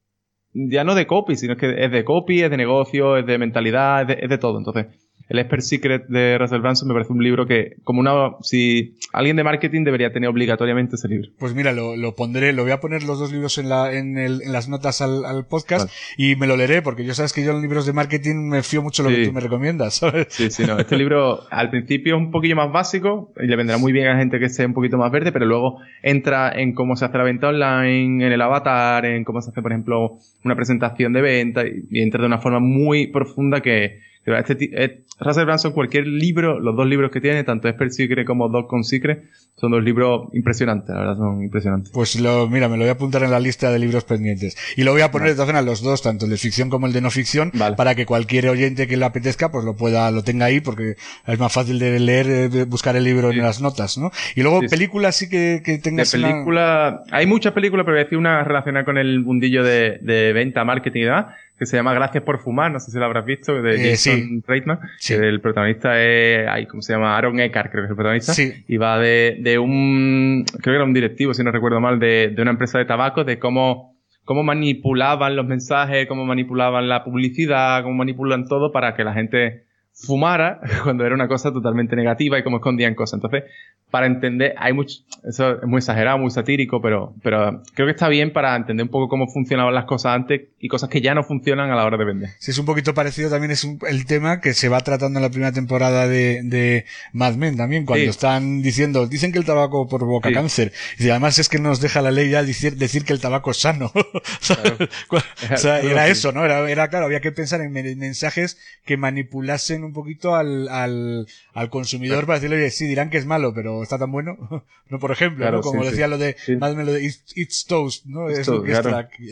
ya 0.53 0.83
no 0.83 0.95
de 0.95 1.07
copy, 1.07 1.35
sino 1.35 1.57
que 1.57 1.83
es 1.83 1.91
de 1.91 2.03
copy, 2.03 2.41
es 2.43 2.51
de 2.51 2.57
negocio, 2.57 3.17
es 3.17 3.25
de 3.25 3.37
mentalidad, 3.37 4.09
es 4.09 4.29
de, 4.29 4.37
todo. 4.37 4.57
Entonces, 4.57 4.87
el 5.33 5.39
Expert 5.39 5.63
Secret 5.63 6.07
de 6.09 6.37
Russell 6.37 6.61
Branson 6.61 6.87
me 6.87 6.93
parece 6.93 7.11
un 7.11 7.23
libro 7.23 7.47
que, 7.47 7.77
como 7.83 7.99
una, 7.99 8.35
si 8.41 8.93
alguien 9.11 9.35
de 9.35 9.43
marketing 9.43 9.83
debería 9.83 10.13
tener 10.13 10.29
obligatoriamente 10.29 10.95
ese 10.95 11.07
libro. 11.07 11.29
Pues 11.39 11.55
mira, 11.55 11.73
lo, 11.73 11.95
lo 11.95 12.15
pondré, 12.15 12.53
lo 12.53 12.61
voy 12.61 12.71
a 12.71 12.79
poner 12.79 13.01
los 13.01 13.17
dos 13.17 13.31
libros 13.31 13.57
en, 13.57 13.67
la, 13.67 13.91
en, 13.93 14.19
el, 14.19 14.43
en 14.43 14.51
las 14.53 14.69
notas 14.69 15.01
al, 15.01 15.25
al 15.25 15.47
podcast 15.47 15.91
y 16.17 16.35
me 16.35 16.45
lo 16.45 16.55
leeré 16.55 16.83
porque 16.83 17.03
yo 17.03 17.15
sabes 17.15 17.33
que 17.33 17.43
yo 17.43 17.49
en 17.49 17.63
libros 17.63 17.87
de 17.87 17.93
marketing 17.93 18.47
me 18.47 18.61
fío 18.61 18.83
mucho 18.83 19.01
lo 19.01 19.09
que 19.09 19.25
tú 19.25 19.33
me 19.33 19.39
recomiendas, 19.39 19.95
¿sabes? 19.95 20.27
Sí, 20.29 20.51
sí, 20.51 20.65
no. 20.67 20.77
Este 20.77 20.97
libro 20.97 21.39
al 21.49 21.71
principio 21.71 22.15
es 22.15 22.21
un 22.21 22.29
poquillo 22.29 22.55
más 22.55 22.71
básico 22.71 23.33
y 23.41 23.47
le 23.47 23.55
vendrá 23.55 23.79
muy 23.79 23.91
bien 23.91 24.09
a 24.09 24.17
gente 24.17 24.37
que 24.37 24.45
esté 24.45 24.67
un 24.67 24.75
poquito 24.75 24.99
más 24.99 25.11
verde, 25.11 25.31
pero 25.31 25.47
luego 25.47 25.79
entra 26.03 26.51
en 26.51 26.73
cómo 26.73 26.95
se 26.95 27.05
hace 27.05 27.17
la 27.17 27.23
venta 27.23 27.47
online, 27.47 28.23
en 28.23 28.31
el 28.31 28.41
avatar, 28.41 29.03
en 29.07 29.23
cómo 29.23 29.41
se 29.41 29.49
hace, 29.49 29.63
por 29.63 29.71
ejemplo, 29.71 30.19
una 30.43 30.55
presentación 30.55 31.11
de 31.11 31.21
venta 31.21 31.65
y, 31.65 31.85
y 31.89 32.03
entra 32.03 32.21
de 32.21 32.27
una 32.27 32.37
forma 32.37 32.59
muy 32.59 33.07
profunda 33.07 33.61
que, 33.61 34.12
este, 34.25 34.83
eh, 34.83 35.03
Russell 35.19 35.45
Branson, 35.45 35.73
cualquier 35.73 36.07
libro, 36.07 36.59
los 36.59 36.75
dos 36.75 36.87
libros 36.87 37.11
que 37.11 37.21
tiene, 37.21 37.43
tanto 37.43 37.67
Expert 37.67 37.91
Secret 37.91 38.25
como 38.25 38.49
Dog 38.49 38.67
con 38.67 38.83
Secret, 38.83 39.23
son 39.55 39.71
dos 39.71 39.83
libros 39.83 40.29
impresionantes, 40.33 40.89
la 40.89 40.99
verdad, 40.99 41.17
son 41.17 41.43
impresionantes. 41.43 41.91
Pues 41.93 42.19
lo, 42.19 42.49
mira, 42.49 42.67
me 42.67 42.77
lo 42.77 42.83
voy 42.83 42.89
a 42.89 42.93
apuntar 42.93 43.23
en 43.23 43.31
la 43.31 43.39
lista 43.39 43.71
de 43.71 43.79
libros 43.79 44.03
pendientes. 44.03 44.57
Y 44.75 44.83
lo 44.83 44.91
voy 44.91 45.01
a 45.01 45.11
poner 45.11 45.29
de 45.29 45.33
todas 45.35 45.47
maneras 45.47 45.65
los 45.65 45.81
dos, 45.83 46.01
tanto 46.01 46.25
el 46.25 46.31
de 46.31 46.37
ficción 46.37 46.69
como 46.69 46.87
el 46.87 46.93
de 46.93 47.01
no 47.01 47.11
ficción, 47.11 47.51
para 47.77 47.95
que 47.95 48.05
cualquier 48.05 48.49
oyente 48.49 48.87
que 48.87 48.97
le 48.97 49.05
apetezca, 49.05 49.51
pues 49.51 49.63
lo 49.65 49.75
pueda, 49.75 50.09
lo 50.11 50.23
tenga 50.23 50.45
ahí, 50.45 50.59
porque 50.59 50.95
es 51.27 51.39
más 51.39 51.53
fácil 51.53 51.79
de 51.79 51.99
leer, 51.99 52.49
de 52.49 52.63
buscar 52.65 52.95
el 52.95 53.03
libro 53.03 53.31
en 53.31 53.39
las 53.39 53.61
notas, 53.61 53.97
¿no? 53.97 54.11
Y 54.35 54.41
luego 54.41 54.61
películas 54.61 55.15
sí 55.15 55.29
que, 55.29 55.61
que 55.63 55.77
tengas 55.77 56.11
de 56.11 56.19
película, 56.19 57.03
hay 57.11 57.27
muchas 57.27 57.53
películas, 57.53 57.85
pero 57.85 57.95
voy 57.95 58.01
a 58.01 58.03
decir 58.05 58.17
una 58.17 58.43
relacionada 58.43 58.85
con 58.85 58.97
el 58.97 59.19
mundillo 59.21 59.63
de, 59.63 59.99
de 60.01 60.33
venta, 60.33 60.63
marketing 60.63 61.01
y 61.01 61.05
demás 61.05 61.25
que 61.57 61.65
se 61.65 61.77
llama 61.77 61.93
Gracias 61.93 62.23
por 62.23 62.39
fumar, 62.39 62.71
no 62.71 62.79
sé 62.79 62.91
si 62.91 62.97
lo 62.97 63.05
habrás 63.05 63.25
visto, 63.25 63.61
de 63.61 63.75
eh, 63.75 63.91
Jason 63.91 64.43
Reitman, 64.45 64.79
que 65.05 65.15
el 65.15 65.39
protagonista 65.39 66.01
es, 66.01 66.47
ay, 66.47 66.65
¿cómo 66.65 66.81
se 66.81 66.93
llama? 66.93 67.15
Aaron 67.15 67.39
Eckhart, 67.39 67.71
creo 67.71 67.83
que 67.83 67.85
es 67.85 67.91
el 67.91 67.95
protagonista, 67.95 68.33
y 68.67 68.77
va 68.77 68.99
de, 68.99 69.37
de 69.39 69.59
un, 69.59 70.45
creo 70.45 70.73
que 70.73 70.75
era 70.75 70.83
un 70.83 70.93
directivo, 70.93 71.33
si 71.33 71.43
no 71.43 71.51
recuerdo 71.51 71.79
mal, 71.79 71.99
de, 71.99 72.33
de 72.35 72.41
una 72.41 72.51
empresa 72.51 72.79
de 72.79 72.85
tabaco, 72.85 73.23
de 73.23 73.39
cómo, 73.39 73.95
cómo 74.25 74.43
manipulaban 74.43 75.35
los 75.35 75.45
mensajes, 75.45 76.07
cómo 76.07 76.25
manipulaban 76.25 76.89
la 76.89 77.03
publicidad, 77.03 77.83
cómo 77.83 77.95
manipulan 77.95 78.47
todo 78.47 78.71
para 78.71 78.95
que 78.95 79.03
la 79.03 79.13
gente 79.13 79.65
fumara 79.93 80.59
cuando 80.83 81.05
era 81.05 81.15
una 81.15 81.27
cosa 81.27 81.51
totalmente 81.51 81.95
negativa 81.95 82.37
y 82.37 82.43
cómo 82.43 82.57
escondían 82.57 82.95
cosas. 82.95 83.17
Entonces, 83.17 83.43
para 83.89 84.07
entender, 84.07 84.55
hay 84.57 84.73
mucho, 84.73 85.01
eso 85.23 85.61
es 85.61 85.67
muy 85.67 85.77
exagerado, 85.77 86.17
muy 86.17 86.31
satírico, 86.31 86.81
pero, 86.81 87.13
pero 87.21 87.61
creo 87.75 87.85
que 87.85 87.91
está 87.91 88.07
bien 88.09 88.33
para 88.33 88.55
entender 88.55 88.85
un 88.85 88.89
poco 88.89 89.07
cómo 89.07 89.27
funcionaban 89.27 89.73
las 89.75 89.85
cosas 89.85 90.15
antes 90.15 90.41
y 90.59 90.67
cosas 90.67 90.89
que 90.89 90.99
ya 90.99 91.13
no 91.13 91.23
funcionan 91.23 91.69
a 91.69 91.75
la 91.75 91.85
hora 91.85 91.97
de 91.97 92.05
vender. 92.05 92.29
Sí, 92.39 92.49
es 92.49 92.57
un 92.57 92.65
poquito 92.65 92.95
parecido 92.95 93.29
también 93.29 93.51
es 93.51 93.67
el 93.87 94.05
tema 94.07 94.41
que 94.41 94.55
se 94.55 94.67
va 94.67 94.79
tratando 94.79 95.19
en 95.19 95.23
la 95.23 95.29
primera 95.29 95.51
temporada 95.51 96.07
de, 96.07 96.41
de 96.43 96.85
Mad 97.11 97.35
Men 97.35 97.55
también, 97.55 97.85
cuando 97.85 98.09
están 98.09 98.63
diciendo, 98.63 99.05
dicen 99.05 99.31
que 99.31 99.37
el 99.37 99.45
tabaco 99.45 99.87
provoca 99.87 100.31
cáncer. 100.31 100.71
Y 100.97 101.07
además 101.09 101.37
es 101.37 101.47
que 101.47 101.59
nos 101.59 101.79
deja 101.79 102.01
la 102.01 102.09
ley 102.09 102.31
ya 102.31 102.41
decir, 102.41 102.77
decir 102.77 103.05
que 103.05 103.13
el 103.13 103.19
tabaco 103.19 103.51
es 103.51 103.57
sano. 103.57 103.91
o 105.53 105.57
sea, 105.57 105.79
era 105.81 106.07
eso, 106.07 106.31
¿no? 106.31 106.43
Era, 106.43 106.67
era 106.67 106.87
claro, 106.87 107.05
había 107.05 107.21
que 107.21 107.31
pensar 107.31 107.61
en 107.61 107.71
mensajes 107.71 108.57
que 108.85 108.97
manipulasen 108.97 109.82
un 109.83 109.93
poquito 109.93 110.35
al, 110.35 110.67
al, 110.69 111.27
al 111.53 111.69
consumidor 111.69 112.25
para 112.25 112.39
decirle, 112.39 112.57
oye, 112.57 112.71
sí, 112.71 112.85
dirán 112.85 113.09
que 113.09 113.17
es 113.17 113.25
malo, 113.25 113.53
pero 113.53 113.83
está 113.83 113.97
tan 113.97 114.11
bueno. 114.11 114.37
no, 114.89 114.99
por 114.99 115.11
ejemplo, 115.11 115.49
¿no? 115.51 115.61
Como 115.61 115.83
decía 115.83 116.07
lo 116.07 116.17
de, 116.17 116.35
más 116.59 116.75
lo 116.75 116.91
de 116.91 117.03
It's, 117.03 117.65
Toast, 117.65 118.05
¿no? 118.05 118.29
es 118.29 118.47
lo 118.47 118.63
que 118.63 118.73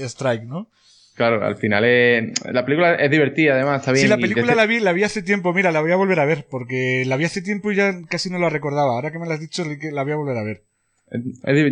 strike, 0.08 0.44
¿no? 0.44 0.68
Claro, 1.16 1.46
al 1.46 1.58
final 1.58 1.84
es, 1.84 2.34
la 2.46 2.66
película 2.66 2.96
es 2.96 3.12
divertida, 3.12 3.54
además, 3.54 3.82
está 3.82 3.92
bien. 3.92 4.04
Sí, 4.04 4.10
la 4.10 4.18
película 4.18 4.56
la 4.56 4.66
vi, 4.66 4.80
la 4.80 4.94
vi 4.94 5.04
hace 5.04 5.22
tiempo, 5.22 5.54
mira, 5.54 5.72
la 5.72 5.82
voy 5.82 5.92
a 5.92 5.98
volver 5.98 6.20
a 6.20 6.26
ver, 6.26 6.48
porque 6.50 7.04
la 7.06 7.18
vi 7.18 7.26
hace 7.26 7.42
tiempo 7.42 7.72
y 7.72 7.76
ya 7.76 8.02
casi 8.10 8.30
no 8.30 8.40
la 8.40 8.50
recordaba. 8.50 8.94
Ahora 8.94 9.12
que 9.12 9.20
me 9.20 9.28
la 9.28 9.36
has 9.36 9.40
dicho, 9.40 9.64
la 9.66 10.04
voy 10.04 10.14
a 10.14 10.16
volver 10.16 10.38
a 10.38 10.44
ver. 10.44 10.64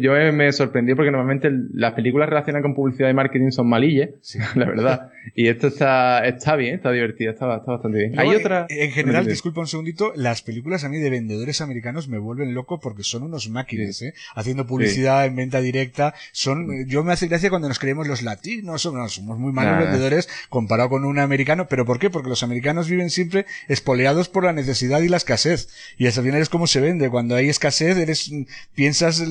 Yo 0.01 0.11
me 0.33 0.51
sorprendí 0.51 0.95
porque 0.95 1.11
normalmente 1.11 1.49
las 1.73 1.93
películas 1.93 2.27
relacionadas 2.27 2.63
con 2.63 2.75
publicidad 2.75 3.09
y 3.09 3.13
marketing 3.13 3.51
son 3.51 3.69
malillas, 3.69 4.09
la 4.55 4.65
verdad. 4.65 5.11
Y 5.33 5.47
esto 5.47 5.67
está, 5.67 6.25
está 6.25 6.57
bien, 6.57 6.75
está 6.75 6.91
divertido, 6.91 7.31
está, 7.31 7.45
bastante 7.45 7.97
bien. 7.97 8.19
Hay 8.19 8.35
otra. 8.35 8.67
En 8.69 8.91
general, 8.91 9.25
disculpa 9.25 9.61
un 9.61 9.67
segundito, 9.67 10.11
las 10.15 10.41
películas 10.41 10.83
a 10.83 10.89
mí 10.89 10.97
de 10.97 11.09
vendedores 11.09 11.61
americanos 11.61 12.09
me 12.09 12.17
vuelven 12.17 12.53
loco 12.53 12.81
porque 12.81 13.03
son 13.03 13.23
unos 13.23 13.49
máquinas, 13.49 14.01
¿eh? 14.01 14.13
Haciendo 14.35 14.67
publicidad 14.67 15.25
en 15.25 15.37
venta 15.37 15.61
directa. 15.61 16.13
Son, 16.33 16.85
yo 16.87 17.05
me 17.05 17.13
hace 17.13 17.27
gracia 17.27 17.49
cuando 17.49 17.69
nos 17.69 17.79
creemos 17.79 18.07
los 18.07 18.21
latinos, 18.23 18.81
somos, 18.81 19.13
somos 19.13 19.39
muy 19.39 19.53
malos 19.53 19.79
vendedores 19.79 20.27
comparado 20.49 20.89
con 20.89 21.05
un 21.05 21.17
americano. 21.17 21.67
¿Pero 21.69 21.85
por 21.85 21.99
qué? 21.99 22.09
Porque 22.09 22.29
los 22.29 22.43
americanos 22.43 22.89
viven 22.89 23.09
siempre 23.09 23.45
espoleados 23.69 24.27
por 24.27 24.43
la 24.43 24.51
necesidad 24.51 24.99
y 25.01 25.07
la 25.07 25.17
escasez. 25.17 25.69
Y 25.97 26.07
al 26.07 26.11
final 26.11 26.41
es 26.41 26.49
como 26.49 26.67
se 26.67 26.81
vende. 26.81 27.09
Cuando 27.09 27.35
hay 27.35 27.47
escasez, 27.47 27.97
eres, 27.97 28.31
piensas 28.75 29.28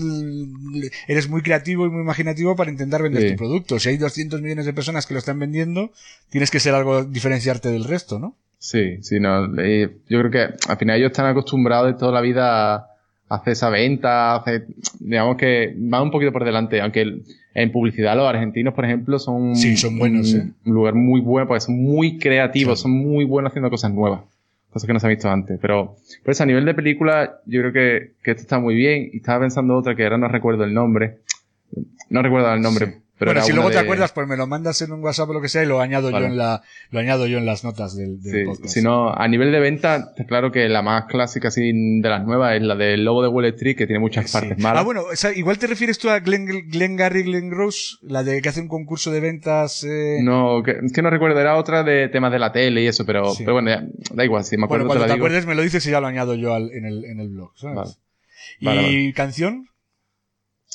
eres 1.06 1.28
muy 1.28 1.42
creativo 1.42 1.86
y 1.86 1.90
muy 1.90 2.02
imaginativo 2.02 2.56
para 2.56 2.70
intentar 2.70 3.02
vender 3.02 3.30
tu 3.30 3.36
producto. 3.36 3.78
Si 3.78 3.88
hay 3.88 3.96
200 3.96 4.40
millones 4.40 4.66
de 4.66 4.72
personas 4.72 5.06
que 5.06 5.14
lo 5.14 5.18
están 5.18 5.38
vendiendo, 5.38 5.90
tienes 6.30 6.50
que 6.50 6.60
ser 6.60 6.74
algo 6.74 7.04
diferenciarte 7.04 7.70
del 7.70 7.84
resto, 7.84 8.18
¿no? 8.18 8.34
Sí, 8.58 9.02
sí, 9.02 9.20
no. 9.20 9.46
yo 9.46 10.18
creo 10.18 10.30
que 10.30 10.48
al 10.68 10.78
final 10.78 10.98
ellos 10.98 11.12
están 11.12 11.26
acostumbrados 11.26 11.92
de 11.92 11.98
toda 11.98 12.12
la 12.12 12.20
vida 12.20 12.74
a 12.74 12.88
hacer 13.28 13.52
esa 13.52 13.70
venta, 13.70 14.34
hacer, 14.34 14.66
digamos 14.98 15.36
que 15.36 15.74
van 15.76 16.02
un 16.02 16.10
poquito 16.10 16.32
por 16.32 16.44
delante, 16.44 16.80
aunque 16.80 17.22
en 17.54 17.72
publicidad 17.72 18.16
los 18.16 18.28
argentinos, 18.28 18.74
por 18.74 18.84
ejemplo, 18.84 19.18
son, 19.18 19.54
sí, 19.54 19.76
son 19.76 19.98
buenos, 19.98 20.32
un, 20.32 20.54
lugar 20.64 20.94
muy 20.94 21.20
bueno, 21.20 21.46
porque 21.46 21.60
son 21.60 21.80
muy 21.80 22.18
creativos, 22.18 22.80
son 22.80 22.92
muy 22.92 23.24
buenos 23.24 23.50
haciendo 23.50 23.70
cosas 23.70 23.92
nuevas 23.92 24.22
cosas 24.70 24.86
que 24.86 24.92
no 24.92 25.00
se 25.00 25.06
han 25.06 25.14
visto 25.14 25.28
antes. 25.28 25.58
Pero, 25.60 25.96
pues 26.24 26.40
a 26.40 26.46
nivel 26.46 26.64
de 26.64 26.74
película, 26.74 27.40
yo 27.46 27.60
creo 27.60 27.72
que, 27.72 28.12
que 28.22 28.30
esto 28.32 28.42
está 28.42 28.58
muy 28.58 28.74
bien. 28.74 29.10
Y 29.12 29.18
estaba 29.18 29.40
pensando 29.40 29.76
otra 29.76 29.94
que 29.94 30.04
ahora 30.04 30.18
no 30.18 30.28
recuerdo 30.28 30.64
el 30.64 30.74
nombre. 30.74 31.18
No 32.10 32.22
recuerdo 32.22 32.52
el 32.52 32.62
nombre 32.62 33.02
bueno, 33.20 33.42
si 33.42 33.52
luego 33.52 33.70
te 33.70 33.78
acuerdas, 33.78 34.12
pues 34.12 34.26
me 34.28 34.36
lo 34.36 34.46
mandas 34.46 34.80
en 34.82 34.92
un 34.92 35.02
WhatsApp 35.02 35.30
o 35.30 35.32
lo 35.32 35.40
que 35.40 35.48
sea 35.48 35.62
y 35.62 35.66
lo 35.66 35.80
añado 35.80 36.10
yo 36.10 36.18
en 36.18 36.36
la, 36.36 36.62
lo 36.90 37.00
añado 37.00 37.26
yo 37.26 37.38
en 37.38 37.46
las 37.46 37.64
notas 37.64 37.96
del, 37.96 38.20
del 38.22 38.46
podcast. 38.46 38.74
Si 38.74 38.82
no, 38.82 39.12
a 39.12 39.26
nivel 39.28 39.52
de 39.52 39.60
venta, 39.60 40.12
claro 40.26 40.52
que 40.52 40.68
la 40.68 40.82
más 40.82 41.06
clásica 41.06 41.48
así 41.48 41.72
de 42.00 42.08
las 42.08 42.24
nuevas 42.24 42.54
es 42.56 42.62
la 42.62 42.76
del 42.76 43.04
lobo 43.04 43.22
de 43.22 43.28
Wall 43.28 43.46
Street, 43.46 43.76
que 43.76 43.86
tiene 43.86 44.00
muchas 44.00 44.30
partes 44.30 44.58
malas. 44.58 44.82
Ah, 44.82 44.84
bueno, 44.84 45.02
igual 45.34 45.58
te 45.58 45.66
refieres 45.66 45.98
tú 45.98 46.10
a 46.10 46.20
Glenn, 46.20 46.46
Glenn 46.70 46.96
Gary, 46.96 47.22
Glenn 47.22 47.50
Rose, 47.50 47.96
la 48.02 48.22
de 48.22 48.40
que 48.40 48.48
hace 48.48 48.60
un 48.60 48.68
concurso 48.68 49.10
de 49.10 49.20
ventas, 49.20 49.84
eh... 49.84 50.18
No, 50.22 50.62
que, 50.62 50.76
es 50.82 50.92
que 50.92 51.02
no 51.02 51.10
recuerdo, 51.10 51.40
era 51.40 51.56
otra 51.56 51.82
de 51.82 52.08
temas 52.08 52.32
de 52.32 52.38
la 52.38 52.52
tele 52.52 52.82
y 52.82 52.86
eso, 52.86 53.04
pero, 53.04 53.32
pero 53.38 53.54
bueno, 53.54 53.70
da 54.12 54.24
igual, 54.24 54.44
si 54.44 54.56
me 54.56 54.64
acuerdo 54.64 54.86
bueno, 54.86 55.00
cuando 55.00 55.14
te, 55.14 55.18
acuerdes 55.18 55.46
me 55.46 55.54
lo 55.54 55.62
dices 55.62 55.84
y 55.86 55.90
ya 55.90 56.00
lo 56.00 56.06
añado 56.06 56.34
yo 56.34 56.54
al, 56.54 56.70
en 56.72 56.84
el, 56.84 57.04
en 57.04 57.20
el 57.20 57.28
blog, 57.28 57.52
¿sabes? 57.56 57.98
¿Y 58.60 59.12
canción? 59.12 59.68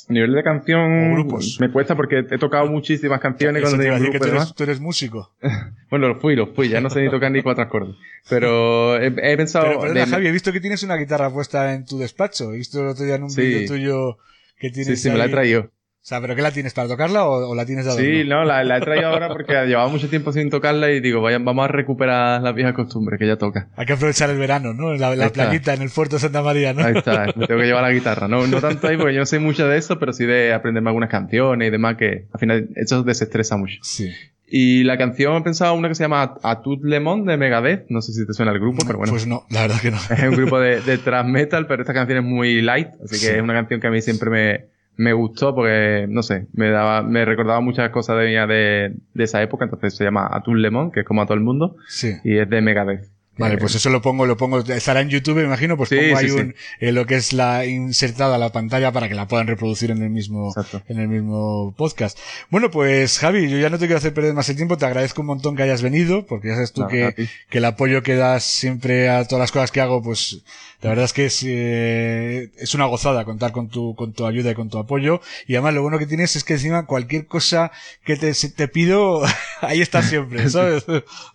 A 0.08 0.12
nivel 0.12 0.34
de 0.34 0.42
canción 0.42 1.26
me 1.60 1.72
cuesta 1.72 1.96
porque 1.96 2.26
he 2.30 2.38
tocado 2.38 2.66
muchísimas 2.66 3.20
canciones 3.20 3.62
cuando 3.62 3.78
tenía 3.78 3.98
grupo, 3.98 4.12
que 4.12 4.18
tú, 4.18 4.26
eres, 4.26 4.54
tú 4.54 4.62
eres 4.64 4.80
músico. 4.80 5.32
bueno, 5.90 6.08
lo 6.08 6.20
fui, 6.20 6.36
lo 6.36 6.54
fui, 6.54 6.68
ya 6.68 6.80
no 6.80 6.90
sé 6.90 7.02
ni 7.02 7.10
tocar 7.10 7.32
ni 7.32 7.42
cuatro 7.42 7.64
acordes. 7.64 7.96
Pero 8.28 8.96
he, 9.00 9.36
pensado... 9.36 9.80
Pero, 9.80 10.06
Javi, 10.06 10.26
he 10.26 10.32
visto 10.32 10.52
que 10.52 10.60
tienes 10.60 10.82
una 10.82 10.96
guitarra 10.96 11.30
puesta 11.30 11.74
en 11.74 11.86
tu 11.86 11.98
despacho. 11.98 12.52
He 12.52 12.58
visto 12.58 12.82
el 12.82 12.88
otro 12.88 13.04
día 13.04 13.14
en 13.14 13.24
un 13.24 13.34
vídeo 13.34 13.66
tuyo 13.66 14.18
que 14.58 14.70
tienes 14.70 14.98
Sí, 15.00 15.08
sí, 15.08 15.10
me 15.10 15.18
la 15.18 15.26
he 15.26 15.30
traído. 15.30 15.70
O 16.04 16.06
sea, 16.06 16.20
¿pero 16.20 16.36
qué 16.36 16.42
la 16.42 16.50
tienes 16.50 16.74
para 16.74 16.86
tocarla 16.86 17.24
o, 17.24 17.54
la 17.54 17.64
tienes 17.64 17.86
de 17.86 17.92
adorno? 17.92 18.06
Sí, 18.06 18.28
no, 18.28 18.44
la, 18.44 18.62
la, 18.62 18.76
he 18.76 18.80
traído 18.82 19.08
ahora 19.08 19.28
porque 19.28 19.54
llevaba 19.64 19.88
mucho 19.88 20.10
tiempo 20.10 20.32
sin 20.32 20.50
tocarla 20.50 20.90
y 20.90 21.00
digo, 21.00 21.22
vayan, 21.22 21.46
vamos 21.46 21.64
a 21.64 21.68
recuperar 21.68 22.42
las 22.42 22.54
viejas 22.54 22.74
costumbres 22.74 23.18
que 23.18 23.26
ya 23.26 23.36
toca. 23.36 23.68
Hay 23.74 23.86
que 23.86 23.94
aprovechar 23.94 24.28
el 24.28 24.36
verano, 24.36 24.74
¿no? 24.74 24.92
La, 24.92 25.16
la 25.16 25.30
planita 25.30 25.72
en 25.72 25.80
el 25.80 25.88
Fuerte 25.88 26.18
Santa 26.18 26.42
María, 26.42 26.74
¿no? 26.74 26.84
Ahí 26.84 26.92
está, 26.94 27.24
me 27.36 27.46
tengo 27.46 27.58
que 27.58 27.66
llevar 27.66 27.84
la 27.84 27.90
guitarra. 27.90 28.28
No, 28.28 28.46
no 28.46 28.60
tanto 28.60 28.86
ahí 28.86 28.98
porque 28.98 29.14
yo 29.14 29.20
no 29.20 29.24
sé 29.24 29.38
mucho 29.38 29.66
de 29.66 29.78
eso, 29.78 29.98
pero 29.98 30.12
sí 30.12 30.26
de 30.26 30.52
aprenderme 30.52 30.90
algunas 30.90 31.08
canciones 31.08 31.68
y 31.68 31.70
demás 31.70 31.96
que 31.96 32.26
al 32.30 32.38
final 32.38 32.68
eso 32.76 33.02
desestresa 33.02 33.56
mucho. 33.56 33.78
Sí. 33.80 34.10
Y 34.46 34.84
la 34.84 34.98
canción 34.98 35.36
he 35.36 35.40
pensado 35.40 35.72
una 35.72 35.88
que 35.88 35.94
se 35.94 36.04
llama 36.04 36.34
A 36.42 36.60
Tout 36.60 36.84
Le 36.84 37.00
Monde 37.00 37.32
de 37.32 37.38
Megadeth. 37.38 37.86
No 37.88 38.02
sé 38.02 38.12
si 38.12 38.26
te 38.26 38.34
suena 38.34 38.52
el 38.52 38.60
grupo, 38.60 38.84
pero 38.86 38.98
bueno. 38.98 39.10
Pues 39.10 39.26
no, 39.26 39.46
la 39.48 39.62
verdad 39.62 39.80
que 39.80 39.90
no. 39.90 39.96
Es 39.96 40.22
un 40.22 40.36
grupo 40.36 40.60
de, 40.60 40.82
de 40.82 40.98
metal, 41.24 41.66
pero 41.66 41.80
esta 41.80 41.94
canción 41.94 42.18
es 42.18 42.24
muy 42.24 42.60
light, 42.60 42.88
así 43.02 43.18
que 43.26 43.36
es 43.36 43.42
una 43.42 43.54
canción 43.54 43.80
que 43.80 43.86
a 43.86 43.90
mí 43.90 44.02
siempre 44.02 44.28
me, 44.28 44.73
me 44.96 45.12
gustó 45.12 45.54
porque, 45.54 46.06
no 46.08 46.22
sé, 46.22 46.46
me 46.52 46.70
daba, 46.70 47.02
me 47.02 47.24
recordaba 47.24 47.60
muchas 47.60 47.90
cosas 47.90 48.18
de, 48.18 48.24
de, 48.46 48.94
de 49.14 49.24
esa 49.24 49.42
época, 49.42 49.64
entonces 49.64 49.96
se 49.96 50.04
llama 50.04 50.28
Atún 50.30 50.62
Lemon, 50.62 50.90
que 50.92 51.00
es 51.00 51.06
como 51.06 51.22
a 51.22 51.26
todo 51.26 51.36
el 51.36 51.42
mundo, 51.44 51.76
Sí. 51.88 52.12
y 52.24 52.38
es 52.38 52.48
de 52.48 52.60
Megadeth. 52.60 53.06
Vale, 53.36 53.54
Eh, 53.54 53.58
pues 53.58 53.74
eso 53.74 53.90
lo 53.90 54.00
pongo, 54.00 54.26
lo 54.26 54.36
pongo, 54.36 54.60
estará 54.60 55.00
en 55.00 55.08
YouTube, 55.08 55.36
me 55.36 55.44
imagino, 55.44 55.76
pues 55.76 55.88
Sí, 55.88 55.96
pongo 55.96 56.16
ahí 56.16 56.28
sí, 56.28 56.34
sí. 56.34 56.40
un, 56.40 56.54
eh, 56.80 56.92
lo 56.92 57.04
que 57.06 57.16
es 57.16 57.32
la 57.32 57.66
insertada 57.66 58.36
a 58.36 58.38
la 58.38 58.52
pantalla 58.52 58.92
para 58.92 59.08
que 59.08 59.14
la 59.14 59.26
puedan 59.28 59.46
reproducir 59.46 59.90
en 59.90 60.02
el 60.02 60.10
mismo, 60.10 60.48
Exacto. 60.50 60.82
en 60.88 61.00
el 61.00 61.08
mismo 61.08 61.74
podcast. 61.76 62.18
Bueno, 62.50 62.70
pues 62.70 63.18
Javi, 63.18 63.48
yo 63.50 63.58
ya 63.58 63.70
no 63.70 63.78
te 63.78 63.86
quiero 63.86 63.98
hacer 63.98 64.14
perder 64.14 64.34
más 64.34 64.48
el 64.48 64.56
tiempo, 64.56 64.76
te 64.78 64.86
agradezco 64.86 65.20
un 65.22 65.26
montón 65.26 65.56
que 65.56 65.62
hayas 65.64 65.82
venido, 65.82 66.24
porque 66.26 66.48
ya 66.48 66.54
sabes 66.54 66.72
tú 66.72 66.82
No, 66.82 66.88
que, 66.88 67.28
que 67.50 67.58
el 67.58 67.64
apoyo 67.64 68.02
que 68.02 68.14
das 68.14 68.44
siempre 68.44 69.08
a 69.08 69.24
todas 69.26 69.40
las 69.40 69.52
cosas 69.52 69.70
que 69.72 69.80
hago, 69.80 70.02
pues 70.02 70.42
la 70.80 70.90
verdad 70.90 71.06
es 71.06 71.12
que 71.14 71.26
es, 71.26 71.42
eh, 71.46 72.50
es 72.58 72.74
una 72.74 72.84
gozada 72.86 73.24
contar 73.24 73.52
con 73.52 73.68
tu, 73.68 73.94
con 73.94 74.12
tu 74.12 74.26
ayuda 74.26 74.50
y 74.50 74.54
con 74.54 74.68
tu 74.68 74.78
apoyo. 74.78 75.20
Y 75.46 75.54
además 75.54 75.74
lo 75.74 75.82
bueno 75.82 75.98
que 75.98 76.06
tienes 76.06 76.36
es 76.36 76.44
que 76.44 76.52
encima 76.54 76.86
cualquier 76.86 77.26
cosa 77.26 77.72
que 78.04 78.16
te, 78.16 78.32
te 78.34 78.68
pido, 78.68 79.22
ahí 79.60 79.80
estás 79.80 80.08
siempre, 80.08 80.48
¿sabes? 80.50 80.84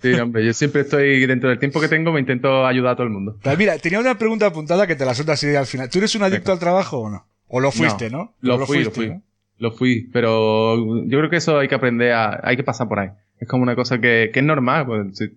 Sí, 0.01 0.13
hombre, 0.13 0.45
yo 0.45 0.53
siempre 0.53 0.81
estoy, 0.81 1.25
dentro 1.25 1.49
del 1.49 1.59
tiempo 1.59 1.81
que 1.81 1.88
tengo, 1.89 2.11
me 2.11 2.19
intento 2.19 2.65
ayudar 2.65 2.93
a 2.93 2.95
todo 2.95 3.07
el 3.07 3.13
mundo. 3.13 3.37
Mira, 3.57 3.77
tenía 3.79 3.99
una 3.99 4.17
pregunta 4.17 4.45
apuntada 4.45 4.87
que 4.87 4.95
te 4.95 5.05
la 5.05 5.13
suelto 5.13 5.31
así 5.31 5.53
al 5.55 5.65
final. 5.65 5.89
¿Tú 5.89 5.97
eres 5.99 6.15
un 6.15 6.23
adicto 6.23 6.43
Venga. 6.45 6.53
al 6.53 6.59
trabajo 6.59 6.97
o 6.99 7.09
no? 7.09 7.25
¿O 7.47 7.59
lo 7.59 7.71
fuiste, 7.71 8.09
no? 8.09 8.33
Lo, 8.41 8.55
¿O 8.55 8.65
fui, 8.65 8.83
lo 8.83 8.91
fui. 8.91 9.09
no? 9.09 9.21
Lo 9.57 9.71
fui, 9.71 10.07
pero 10.13 10.77
yo 11.05 11.17
creo 11.17 11.29
que 11.29 11.37
eso 11.37 11.59
hay 11.59 11.67
que 11.67 11.75
aprender 11.75 12.13
a, 12.13 12.39
hay 12.43 12.55
que 12.55 12.63
pasar 12.63 12.87
por 12.87 12.99
ahí. 12.99 13.09
Es 13.39 13.47
como 13.47 13.63
una 13.63 13.75
cosa 13.75 13.99
que, 13.99 14.29
que 14.33 14.39
es 14.39 14.45
normal. 14.45 14.85
pues. 14.85 15.19
Es 15.21 15.31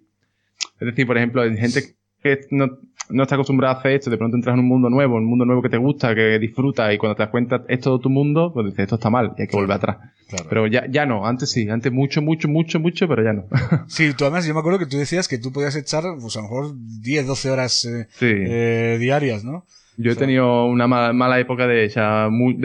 decir, 0.78 1.06
por 1.06 1.16
ejemplo, 1.16 1.42
hay 1.42 1.56
gente 1.56 1.94
que 2.22 2.40
no, 2.50 2.78
no 3.10 3.22
está 3.22 3.34
acostumbrada 3.34 3.74
a 3.74 3.78
hacer 3.78 3.92
esto, 3.92 4.10
de 4.10 4.16
pronto 4.18 4.36
entras 4.36 4.54
en 4.54 4.60
un 4.60 4.66
mundo 4.68 4.88
nuevo, 4.88 5.16
un 5.16 5.24
mundo 5.26 5.44
nuevo 5.44 5.60
que 5.62 5.68
te 5.68 5.76
gusta, 5.76 6.14
que 6.14 6.38
disfrutas, 6.38 6.94
y 6.94 6.98
cuando 6.98 7.16
te 7.16 7.22
das 7.24 7.30
cuenta 7.30 7.64
es 7.68 7.80
todo 7.80 7.98
tu 7.98 8.08
mundo, 8.10 8.52
pues 8.54 8.66
dices, 8.66 8.80
esto 8.84 8.94
está 8.94 9.10
mal, 9.10 9.32
y 9.36 9.42
hay 9.42 9.48
que 9.48 9.56
volver 9.56 9.76
atrás. 9.76 9.96
Claro. 10.28 10.46
Pero 10.48 10.66
ya, 10.66 10.86
ya 10.88 11.04
no, 11.04 11.26
antes 11.26 11.50
sí, 11.50 11.68
antes 11.68 11.92
mucho, 11.92 12.22
mucho, 12.22 12.48
mucho, 12.48 12.80
mucho, 12.80 13.06
pero 13.06 13.22
ya 13.22 13.32
no. 13.34 13.44
Sí, 13.88 14.12
tú 14.16 14.24
además, 14.24 14.46
yo 14.46 14.54
me 14.54 14.60
acuerdo 14.60 14.78
que 14.78 14.86
tú 14.86 14.96
decías 14.96 15.28
que 15.28 15.36
tú 15.38 15.52
podías 15.52 15.76
echar, 15.76 16.04
pues 16.20 16.36
a 16.36 16.40
lo 16.40 16.44
mejor 16.44 16.72
10, 17.02 17.26
12 17.26 17.50
horas 17.50 17.84
eh, 17.84 18.06
Sí. 18.12 18.26
eh, 18.30 18.96
diarias, 18.98 19.44
¿no? 19.44 19.64
Yo 19.98 20.08
he 20.10 20.12
o 20.12 20.14
sea- 20.14 20.20
tenido 20.20 20.64
una 20.68 20.86
mala, 20.86 21.12
mala 21.12 21.38
época 21.38 21.66
de 21.66 21.90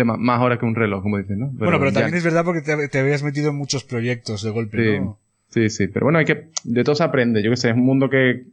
ma- 0.05 0.15
más 0.15 0.41
horas 0.41 0.59
que 0.59 0.65
un 0.65 0.75
reloj, 0.75 1.03
como 1.03 1.17
dicen, 1.17 1.39
¿no? 1.39 1.47
bueno, 1.51 1.77
pero 1.77 1.89
ya- 1.91 1.95
también 1.99 2.15
es 2.15 2.23
verdad 2.23 2.45
porque 2.45 2.61
te, 2.61 2.87
te 2.87 2.99
habías 2.99 3.21
metido 3.21 3.49
en 3.49 3.57
muchos 3.57 3.83
proyectos 3.83 4.43
de 4.43 4.49
golpe, 4.51 4.77
Sí, 4.77 4.99
¿no? 5.01 5.17
sí, 5.49 5.69
sí. 5.69 5.87
Pero 5.87 6.05
bueno, 6.05 6.19
hay 6.19 6.25
que, 6.25 6.47
de 6.63 6.83
todo 6.85 6.95
se 6.95 7.03
aprende. 7.03 7.43
Yo 7.43 7.49
que 7.49 7.57
sé, 7.57 7.69
es 7.71 7.75
un 7.75 7.83
mundo 7.83 8.09
que, 8.09 8.45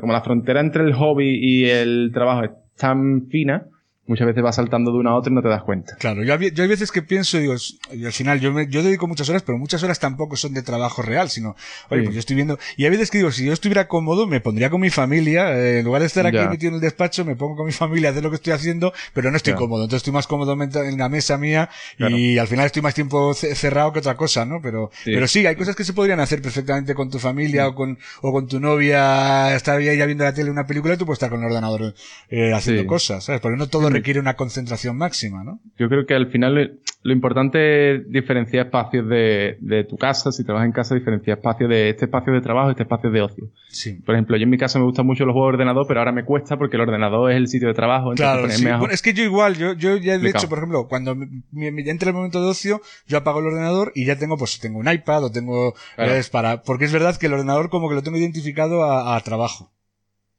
como 0.00 0.12
la 0.12 0.22
frontera 0.22 0.60
entre 0.60 0.84
el 0.84 0.94
hobby 0.94 1.38
y 1.40 1.64
el 1.66 2.10
trabajo 2.12 2.44
es 2.44 2.50
tan 2.76 3.26
fina, 3.28 3.66
muchas 4.10 4.26
veces 4.26 4.42
vas 4.42 4.56
saltando 4.56 4.90
de 4.92 4.98
una 4.98 5.10
a 5.10 5.14
otra 5.14 5.30
y 5.30 5.34
no 5.34 5.40
te 5.42 5.48
das 5.48 5.62
cuenta. 5.62 5.94
Claro, 5.98 6.22
yo, 6.24 6.34
había- 6.34 6.50
yo 6.52 6.62
hay 6.64 6.68
veces 6.68 6.90
que 6.92 7.00
pienso, 7.02 7.38
digo, 7.38 7.54
y 7.92 8.04
al 8.04 8.12
final 8.12 8.40
yo, 8.40 8.52
me, 8.52 8.66
yo 8.68 8.82
dedico 8.82 9.06
muchas 9.06 9.28
horas, 9.28 9.42
pero 9.42 9.56
muchas 9.56 9.82
horas 9.82 9.98
tampoco 10.00 10.36
son 10.36 10.52
de 10.52 10.62
trabajo 10.62 11.00
real, 11.02 11.30
sino, 11.30 11.50
oye, 11.88 12.00
Sí. 12.00 12.06
pues 12.06 12.14
yo 12.14 12.18
estoy 12.20 12.36
viendo, 12.36 12.58
y 12.76 12.84
hay 12.84 12.90
veces 12.90 13.10
que 13.10 13.18
digo, 13.18 13.30
si 13.30 13.44
yo 13.46 13.52
estuviera 13.52 13.86
cómodo, 13.88 14.26
me 14.26 14.40
pondría 14.40 14.68
con 14.68 14.80
mi 14.80 14.90
familia, 14.90 15.56
eh, 15.56 15.78
en 15.78 15.84
lugar 15.84 16.00
de 16.02 16.06
estar 16.06 16.26
aquí 16.26 16.36
Ya. 16.36 16.48
metido 16.48 16.70
en 16.70 16.74
el 16.74 16.80
despacho, 16.80 17.24
me 17.24 17.36
pongo 17.36 17.56
con 17.56 17.66
mi 17.66 17.72
familia 17.72 18.08
a 18.08 18.10
hacer 18.12 18.22
lo 18.24 18.30
que 18.30 18.36
estoy 18.36 18.52
haciendo, 18.52 18.92
pero 19.14 19.30
no 19.30 19.36
estoy 19.36 19.52
Ya. 19.52 19.56
cómodo, 19.58 19.84
entonces 19.84 19.98
estoy 20.00 20.12
más 20.12 20.26
cómodo 20.26 20.52
en 20.60 20.98
la 20.98 21.08
mesa 21.08 21.38
mía 21.38 21.68
y 21.98 22.38
al 22.38 22.48
final 22.48 22.66
estoy 22.66 22.82
más 22.82 22.94
tiempo 22.94 23.32
ce- 23.34 23.54
cerrado 23.54 23.92
que 23.92 24.00
otra 24.00 24.16
cosa, 24.16 24.44
¿no? 24.44 24.60
Pero, 24.60 24.90
Sí. 25.04 25.12
pero 25.14 25.28
sí, 25.28 25.46
hay 25.46 25.54
cosas 25.54 25.76
que 25.76 25.84
se 25.84 25.92
podrían 25.92 26.18
hacer 26.20 26.42
perfectamente 26.42 26.94
con 26.94 27.10
tu 27.10 27.18
familia 27.20 27.68
o 27.68 27.74
con, 27.74 27.98
o 28.22 28.32
con 28.32 28.48
tu 28.48 28.58
novia, 28.58 29.54
estar 29.54 29.80
ya 29.80 30.04
viendo 30.06 30.24
la 30.24 30.34
tele 30.34 30.50
una 30.50 30.66
película 30.66 30.94
y 30.94 30.96
tú 30.96 31.06
puedes 31.06 31.18
estar 31.18 31.30
con 31.30 31.40
el 31.40 31.46
ordenador 31.46 31.94
eh, 32.28 32.52
haciendo 32.52 32.86
cosas, 32.86 33.24
¿sabes? 33.24 33.40
Porque 33.40 33.56
no 33.56 33.68
todo. 33.68 33.88
Requiere 34.00 34.20
una 34.20 34.34
concentración 34.34 34.96
máxima, 34.96 35.44
¿no? 35.44 35.60
Yo 35.78 35.88
creo 35.88 36.04
que 36.06 36.14
al 36.14 36.26
final 36.30 36.54
lo, 36.54 36.60
lo 37.02 37.12
importante 37.12 37.94
es 37.94 38.08
diferenciar 38.10 38.66
espacios 38.66 39.08
de, 39.08 39.56
de 39.60 39.84
tu 39.84 39.96
casa. 39.96 40.32
Si 40.32 40.44
trabajas 40.44 40.66
en 40.66 40.72
casa, 40.72 40.94
diferenciar 40.94 41.38
espacios 41.38 41.70
de 41.70 41.90
este 41.90 42.04
espacio 42.06 42.32
de 42.32 42.40
trabajo 42.40 42.68
y 42.68 42.72
este 42.72 42.82
espacio 42.82 43.10
de 43.10 43.22
ocio. 43.22 43.44
Sí. 43.68 43.94
Por 44.04 44.14
ejemplo, 44.14 44.36
yo 44.36 44.44
en 44.44 44.50
mi 44.50 44.58
caso 44.58 44.78
me 44.78 44.84
gustan 44.84 45.06
mucho 45.06 45.24
los 45.24 45.32
juegos 45.32 45.52
de 45.52 45.54
ordenador, 45.56 45.86
pero 45.88 46.00
ahora 46.00 46.12
me 46.12 46.24
cuesta 46.24 46.56
porque 46.58 46.76
el 46.76 46.82
ordenador 46.82 47.30
es 47.30 47.36
el 47.36 47.48
sitio 47.48 47.68
de 47.68 47.74
trabajo. 47.74 48.12
Claro, 48.14 48.42
ponerme 48.42 48.64
sí. 48.64 48.68
a- 48.68 48.76
Bueno, 48.78 48.92
es 48.94 49.02
que 49.02 49.12
yo 49.14 49.22
igual, 49.24 49.56
yo, 49.56 49.72
yo 49.74 49.96
ya 49.96 50.14
Complicado. 50.14 50.42
hecho, 50.42 50.48
por 50.48 50.58
ejemplo, 50.58 50.88
cuando 50.88 51.14
me, 51.14 51.26
me- 51.70 51.88
entra 51.90 52.10
el 52.10 52.14
momento 52.16 52.42
de 52.42 52.48
ocio, 52.48 52.80
yo 53.06 53.18
apago 53.18 53.40
el 53.40 53.46
ordenador 53.46 53.92
y 53.94 54.04
ya 54.04 54.16
tengo, 54.18 54.36
pues, 54.36 54.58
tengo 54.60 54.78
un 54.78 54.90
iPad 54.90 55.24
o 55.24 55.30
tengo, 55.30 55.74
Claro. 55.96 56.12
es 56.14 56.30
para, 56.30 56.62
porque 56.62 56.84
es 56.86 56.92
verdad 56.92 57.16
que 57.16 57.26
el 57.26 57.34
ordenador 57.34 57.70
como 57.70 57.88
que 57.88 57.94
lo 57.94 58.02
tengo 58.02 58.16
identificado 58.18 58.84
a, 58.84 59.16
a 59.16 59.20
trabajo. 59.20 59.70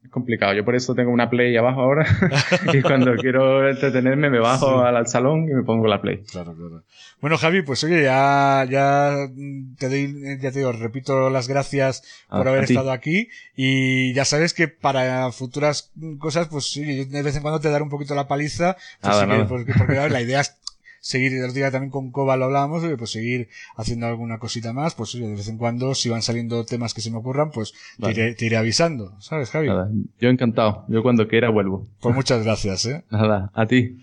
Es 0.04 0.10
complicado. 0.10 0.54
Yo 0.54 0.66
por 0.66 0.76
eso 0.76 0.96
tengo 0.96 1.12
una 1.12 1.30
Play 1.30 1.56
abajo 1.56 1.82
ahora. 1.82 2.06
y 2.74 2.82
cuando 2.82 3.14
quiero 3.18 3.70
entretenerme 3.70 4.30
me 4.30 4.40
bajo 4.40 4.82
al, 4.82 4.96
al 4.98 5.08
salón 5.08 5.44
y 5.50 5.54
me 5.54 5.64
pongo 5.64 5.88
la 5.88 6.02
Play. 6.02 6.24
Claro, 6.32 6.54
claro. 6.56 6.84
Bueno, 7.22 7.38
Javi, 7.38 7.62
pues 7.62 7.84
oye, 7.84 8.04
ya, 8.04 8.66
ya 8.68 9.14
te 9.78 9.90
doy, 9.90 10.40
ya 10.42 10.52
te 10.52 10.58
digo, 10.60 10.72
repito 10.72 11.30
las 11.30 11.48
gracias 11.48 12.02
por 12.30 12.48
A- 12.48 12.50
haber 12.50 12.62
a 12.62 12.66
estado 12.66 12.92
aquí 12.92 13.30
y 13.56 14.12
ya 14.14 14.26
sabes 14.26 14.56
que 14.56 14.68
para 14.68 15.32
futuras 15.32 15.92
cosas, 16.18 16.48
pues 16.48 16.72
sí, 16.72 17.06
de 17.06 17.22
vez 17.22 17.36
en 17.36 17.44
cuando 17.44 17.60
te 17.60 17.70
daré 17.70 17.84
un 17.84 17.90
poquito 17.92 18.16
la 18.16 18.28
paliza, 18.28 18.76
pues 19.02 19.16
Nada, 19.18 19.36
sí 19.36 19.42
que- 19.44 19.46
porque, 19.78 20.10
la 20.10 20.22
idea 20.22 20.42
es 20.42 20.58
seguir, 21.02 21.34
el 21.34 21.44
otro 21.44 21.54
día 21.54 21.72
también 21.72 21.92
con 21.92 22.12
Coba 22.12 22.38
lo 22.38 22.46
hablábamos, 22.46 22.84
pues 22.98 23.12
seguir 23.12 23.50
haciendo 23.76 24.08
alguna 24.08 24.40
cosita 24.40 24.72
más, 24.72 24.96
pues 24.96 25.14
oye, 25.16 25.28
de 25.28 25.36
vez 25.36 25.50
en 25.50 25.58
cuando, 25.58 25.94
si 25.96 26.08
van 26.08 26.22
saliendo 26.22 26.64
temas 26.64 26.94
que 26.94 27.02
se 27.02 27.12
me 27.12 27.18
ocurran, 27.18 27.52
pues 27.52 27.74
Vale. 27.98 28.14
te, 28.14 28.22
iré, 28.22 28.36
te 28.36 28.46
iré 28.46 28.58
avisando, 28.58 29.20
¿sabes, 29.20 29.50
Javi? 29.50 29.68
Nada, 29.68 29.90
yo 30.20 30.30
encantado. 30.30 30.86
Yo 30.88 31.04
cuando 31.04 31.28
quiera 31.28 31.50
vuelvo. 31.50 31.88
Pues 32.00 32.16
muchas 32.16 32.46
gracias, 32.46 32.86
eh. 32.86 33.04
Nada, 33.12 33.52
a 33.54 33.66
ti. 33.66 33.98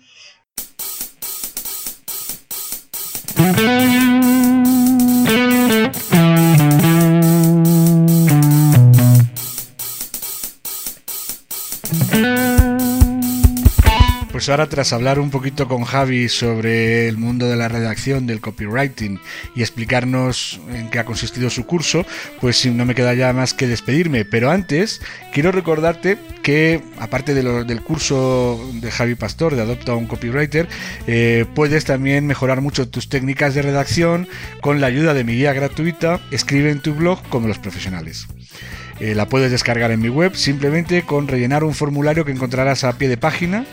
Pues 14.39 14.47
ahora 14.47 14.69
tras 14.69 14.93
hablar 14.93 15.19
un 15.19 15.31
poquito 15.31 15.67
con 15.67 15.83
Javi 15.83 16.29
sobre 16.29 17.09
el 17.09 17.17
mundo 17.17 17.49
de 17.49 17.57
la 17.57 17.67
redacción, 17.67 18.25
del 18.25 18.39
copywriting 18.39 19.19
y 19.53 19.59
explicarnos 19.59 20.61
en 20.73 20.89
qué 20.89 20.99
ha 20.99 21.03
consistido 21.03 21.49
su 21.49 21.65
curso, 21.65 22.05
pues 22.39 22.65
no 22.65 22.85
me 22.85 22.95
queda 22.95 23.13
ya 23.13 23.33
más 23.33 23.53
que 23.53 23.67
despedirme. 23.67 24.23
Pero 24.23 24.49
antes 24.49 25.01
quiero 25.33 25.51
recordarte 25.51 26.17
que 26.41 26.81
aparte 26.99 27.33
del 27.33 27.81
curso 27.81 28.65
de 28.75 28.89
Javi 28.89 29.15
Pastor 29.15 29.57
de 29.57 29.63
Adopta 29.63 29.91
a 29.91 29.95
un 29.95 30.07
Copywriter, 30.07 30.69
eh, 31.05 31.45
puedes 31.53 31.83
también 31.83 32.25
mejorar 32.25 32.61
mucho 32.61 32.87
tus 32.87 33.09
técnicas 33.09 33.55
de 33.55 33.61
redacción 33.61 34.29
con 34.61 34.79
la 34.79 34.87
ayuda 34.87 35.13
de 35.13 35.25
mi 35.25 35.33
guía 35.33 35.51
gratuita 35.51 36.21
Escribe 36.31 36.71
en 36.71 36.79
tu 36.79 36.93
blog 36.93 37.21
como 37.27 37.49
los 37.49 37.59
profesionales. 37.59 38.27
Eh, 39.01 39.15
la 39.15 39.27
puedes 39.27 39.51
descargar 39.51 39.91
en 39.91 40.01
mi 40.01 40.09
web 40.09 40.35
simplemente 40.35 41.03
con 41.03 41.27
rellenar 41.27 41.63
un 41.63 41.73
formulario 41.73 42.25
que 42.25 42.31
encontrarás 42.31 42.83
a 42.83 42.97
pie 42.97 43.07
de 43.07 43.17
página. 43.17 43.65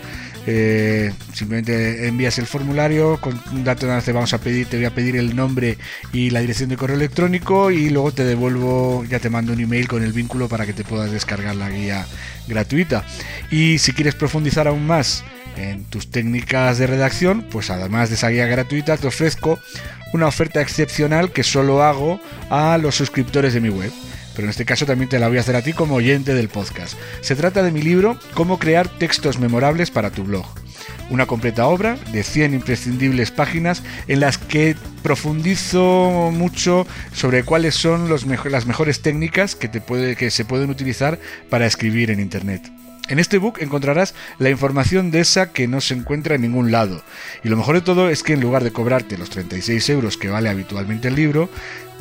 Eh, 0.49 1.13
simplemente 1.33 2.07
envías 2.07 2.39
el 2.39 2.47
formulario 2.47 3.21
con 3.21 3.41
un 3.53 3.65
dato 3.65 3.87
donde 3.87 4.13
vamos 4.13 4.33
a 4.33 4.39
pedir, 4.39 4.69
te 4.69 4.77
voy 4.77 4.87
a 4.87 4.95
pedir 4.95 5.17
el 5.17 5.35
nombre 5.35 5.77
y 6.13 6.31
la 6.31 6.41
dirección 6.41 6.69
de 6.69 6.77
correo 6.77 6.97
electrónico 6.97 7.73
y 7.73 7.91
luego 7.91 8.13
te 8.13 8.25
devuelvo, 8.25 9.05
ya 9.05 9.19
te 9.19 9.29
mando 9.29 9.53
un 9.53 9.61
email 9.61 9.89
con 9.89 10.05
el 10.05 10.13
vínculo 10.13 10.49
para 10.49 10.65
que 10.65 10.73
te 10.73 10.85
puedas 10.85 11.11
descargar 11.11 11.57
la 11.57 11.69
guía 11.69 12.07
gratuita. 12.47 13.05
Y 13.51 13.79
si 13.79 13.93
quieres 13.93 14.15
profundizar 14.15 14.69
aún 14.69 14.87
más 14.87 15.25
en 15.57 15.85
tus 15.85 16.11
técnicas 16.11 16.79
de 16.79 16.87
redacción, 16.87 17.45
pues 17.51 17.71
además 17.71 18.11
de 18.11 18.15
esa 18.15 18.29
guía 18.29 18.47
gratuita 18.47 18.97
te 18.97 19.09
ofrezco 19.09 19.59
una 20.13 20.29
oferta 20.29 20.61
excepcional 20.61 21.33
que 21.33 21.43
solo 21.43 21.83
hago 21.83 22.21
a 22.51 22.79
los 22.79 22.95
suscriptores 22.95 23.53
de 23.53 23.61
mi 23.61 23.71
web 23.71 23.91
pero 24.37 24.47
en 24.47 24.51
este 24.51 24.67
caso 24.67 24.85
también 24.87 25.09
te 25.09 25.19
la 25.19 25.29
voy 25.29 25.39
a 25.39 25.41
hacer 25.41 25.57
a 25.57 25.63
ti 25.63 25.73
como 25.73 25.97
oyente 25.97 26.35
del 26.35 26.51
podcast. 26.51 26.97
Se 27.23 27.35
trata 27.35 27.63
de 27.63 27.73
mi 27.73 27.81
libro 27.83 28.19
Cómo 28.35 28.59
crear 28.59 28.87
textos 28.87 29.41
memorables 29.41 29.91
para 29.91 30.11
tu 30.11 30.25
blog. 30.25 30.47
Una 31.09 31.27
completa 31.27 31.67
obra 31.67 31.97
de 32.13 32.23
100 32.23 32.55
imprescindibles 32.55 33.31
páginas 33.31 33.83
en 34.07 34.21
las 34.21 34.39
que 34.39 34.77
profundizo 35.03 36.31
mucho 36.33 36.87
sobre 37.13 37.45
cuáles 37.45 37.75
son 37.75 38.11
las 38.11 38.67
mejores 38.67 39.01
técnicas 39.01 39.57
que, 39.57 39.69
te 39.69 39.81
puede, 39.81 40.17
que 40.17 40.31
se 40.31 40.45
pueden 40.45 40.69
utilizar 40.69 41.19
para 41.49 41.67
escribir 41.67 42.11
en 42.11 42.21
Internet. 42.21 42.71
En 43.09 43.21
este 43.21 43.39
book 43.39 43.59
encontrarás 43.61 44.15
la 44.41 44.51
información 44.51 45.13
de 45.13 45.21
esa 45.21 45.53
que 45.53 45.69
no 45.69 45.81
se 45.81 45.95
encuentra 45.95 46.35
en 46.35 46.43
ningún 46.43 46.73
lado. 46.73 47.03
Y 47.45 47.49
lo 47.49 47.57
mejor 47.57 47.77
de 47.77 47.81
todo 47.81 48.11
es 48.11 48.25
que 48.25 48.33
en 48.33 48.41
lugar 48.41 48.65
de 48.65 48.73
cobrarte 48.73 49.17
los 49.17 49.31
36 49.31 49.89
euros 49.91 50.17
que 50.17 50.29
vale 50.29 50.49
habitualmente 50.49 51.07
el 51.07 51.15
libro, 51.15 51.49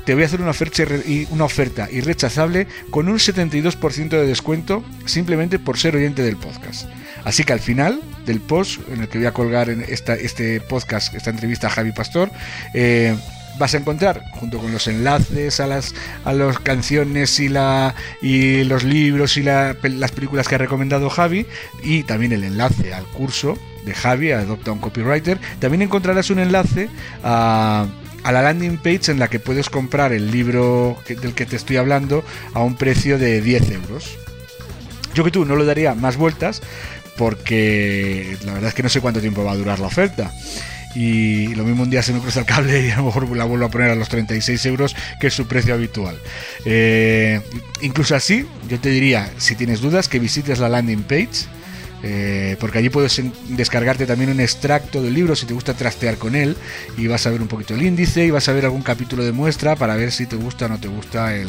te 0.06 0.14
voy 0.14 0.24
a 0.24 0.26
hacer 0.28 0.42
una 0.42 1.46
oferta, 1.46 1.90
irrechazable 1.92 2.68
con 2.92 3.10
un 3.10 3.18
72% 3.18 4.10
de 4.10 4.28
descuento 4.28 4.84
simplemente 5.06 5.60
por 5.60 5.78
ser 5.78 5.96
oyente 5.96 6.22
del 6.22 6.38
podcast. 6.38 6.88
Así 7.24 7.44
que 7.44 7.54
al 7.54 7.60
final 7.60 8.02
del 8.26 8.40
post 8.40 8.82
en 8.90 9.02
el 9.02 9.10
que 9.10 9.18
voy 9.18 9.28
a 9.28 9.34
colgar 9.34 9.70
esta, 9.70 10.14
este 10.14 10.62
podcast, 10.62 11.14
esta 11.16 11.32
entrevista 11.32 11.68
a 11.68 11.70
Javi 11.72 11.92
Pastor, 11.92 12.30
eh, 12.76 13.16
vas 13.58 13.74
a 13.74 13.78
encontrar, 13.78 14.22
junto 14.34 14.60
con 14.60 14.72
los 14.72 14.88
enlaces 14.88 15.60
a 15.60 15.68
las, 15.68 15.96
a 16.24 16.34
las 16.34 16.60
canciones 16.60 17.40
y, 17.40 17.50
la, 17.50 17.96
y 18.22 18.64
los 18.64 18.84
libros 18.84 19.38
y 19.38 19.44
las 19.44 19.76
películas 20.12 20.48
que 20.48 20.56
ha 20.56 20.60
recomendado 20.60 21.10
Javi, 21.10 21.48
y 21.84 22.04
también 22.04 22.32
el 22.34 22.44
enlace 22.44 22.94
al 22.94 23.06
curso 23.06 23.58
de 23.86 23.94
Javi, 23.94 24.32
Adopta 24.32 24.72
un 24.72 24.80
Copywriter, 24.80 25.40
también 25.60 25.82
encontrarás 25.84 26.30
un 26.30 26.40
enlace 26.40 26.90
a 27.24 27.88
a 28.26 28.32
la 28.32 28.42
landing 28.42 28.78
page 28.78 29.12
en 29.12 29.20
la 29.20 29.28
que 29.28 29.40
puedes 29.40 29.70
comprar 29.70 30.12
el 30.12 30.32
libro 30.32 30.98
del 31.08 31.36
que 31.36 31.46
te 31.46 31.56
estoy 31.56 31.78
hablando 31.78 32.26
a 32.56 32.64
un 32.64 32.76
precio 32.76 33.20
de 33.20 33.40
10 33.40 33.70
euros. 33.70 34.18
Yo 35.14 35.24
que 35.24 35.30
tú 35.30 35.46
no 35.46 35.56
le 35.56 35.64
daría 35.64 35.94
más 35.94 36.18
vueltas 36.18 36.64
porque 37.18 38.36
la 38.44 38.54
verdad 38.54 38.70
es 38.70 38.74
que 38.74 38.82
no 38.82 38.90
sé 38.90 39.00
cuánto 39.00 39.22
tiempo 39.22 39.44
va 39.44 39.52
a 39.52 39.56
durar 39.56 39.78
la 39.80 39.86
oferta. 39.86 40.32
Y 40.96 41.54
lo 41.54 41.66
mismo 41.66 41.84
un 41.84 41.92
día 41.92 42.02
se 42.02 42.14
me 42.14 42.20
cruza 42.20 42.40
el 42.40 42.46
cable 42.48 42.88
y 42.88 42.90
a 42.90 42.98
lo 42.98 43.04
mejor 43.04 43.30
la 43.38 43.46
vuelvo 43.46 43.66
a 43.66 43.70
poner 43.70 43.92
a 43.92 43.96
los 43.96 44.10
36 44.10 44.66
euros, 44.66 44.96
que 45.20 45.28
es 45.28 45.34
su 45.36 45.46
precio 45.46 45.76
habitual. 45.76 46.18
Eh, 46.66 47.42
incluso 47.82 48.16
así, 48.16 48.48
yo 48.68 48.80
te 48.80 48.90
diría, 48.90 49.30
si 49.38 49.54
tienes 49.54 49.82
dudas, 49.82 50.10
que 50.10 50.18
visites 50.18 50.58
la 50.58 50.70
landing 50.70 51.04
page 51.04 51.46
eh, 52.04 52.56
porque 52.60 52.80
allí 52.80 52.90
puedes 52.90 53.22
descargarte 53.50 54.06
también 54.06 54.30
un 54.30 54.40
extracto 54.40 55.02
del 55.02 55.14
libro 55.14 55.36
si 55.36 55.46
te 55.46 55.54
gusta 55.54 55.74
trastear 55.74 56.18
con 56.18 56.36
él 56.36 56.56
y 56.98 57.08
vas 57.08 57.26
a 57.26 57.32
ver 57.32 57.42
un 57.42 57.48
poquito 57.48 57.74
el 57.74 57.82
índice 57.82 58.26
y 58.26 58.32
vas 58.32 58.48
a 58.48 58.54
ver 58.54 58.66
algún 58.66 58.84
capítulo 58.84 59.24
de 59.24 59.32
muestra 59.32 59.76
para 59.76 59.96
ver 59.96 60.12
si 60.12 60.26
te 60.26 60.36
gusta 60.36 60.66
o 60.66 60.70
no 60.70 60.80
te 60.80 60.88
gusta 60.88 61.36
el, 61.36 61.48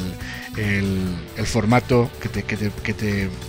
formato 1.45 2.11
que 2.21 2.29
te, 2.29 2.43
que, 2.43 2.57
te, 2.57 2.71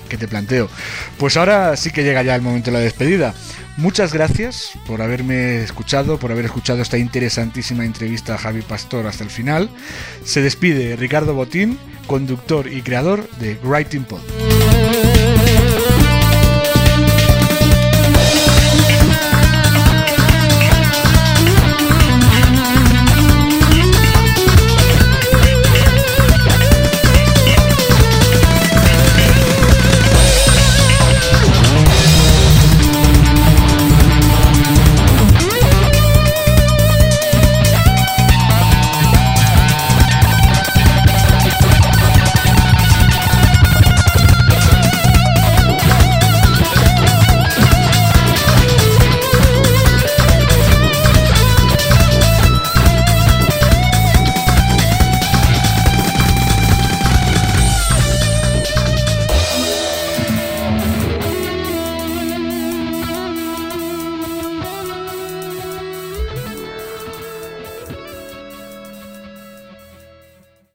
que 0.10 0.18
te 0.18 0.28
planteo. 0.28 0.70
Pues 1.18 1.38
ahora 1.38 1.76
sí 1.78 1.92
que 1.92 2.04
llega 2.04 2.24
ya 2.24 2.36
el 2.36 2.42
momento 2.42 2.72
de 2.72 2.78
la 2.78 2.84
despedida. 2.84 3.34
Muchas 3.78 4.12
gracias 4.12 4.72
por 4.88 5.04
haberme 5.04 5.62
escuchado, 5.62 6.18
por 6.18 6.32
haber 6.32 6.46
escuchado 6.46 6.82
esta 6.82 6.98
interesantísima 6.98 7.86
entrevista 7.86 8.34
a 8.34 8.38
Javi 8.40 8.64
Pastor 8.64 9.06
hasta 9.06 9.24
el 9.24 9.30
final. 9.30 9.70
Se 10.24 10.42
despide 10.42 10.96
Ricardo 10.96 11.36
Botín, 11.36 11.78
conductor 12.08 12.68
y 12.72 12.82
creador 12.82 13.30
de 13.40 13.56
Writing 13.64 14.04
Pod. 14.04 14.22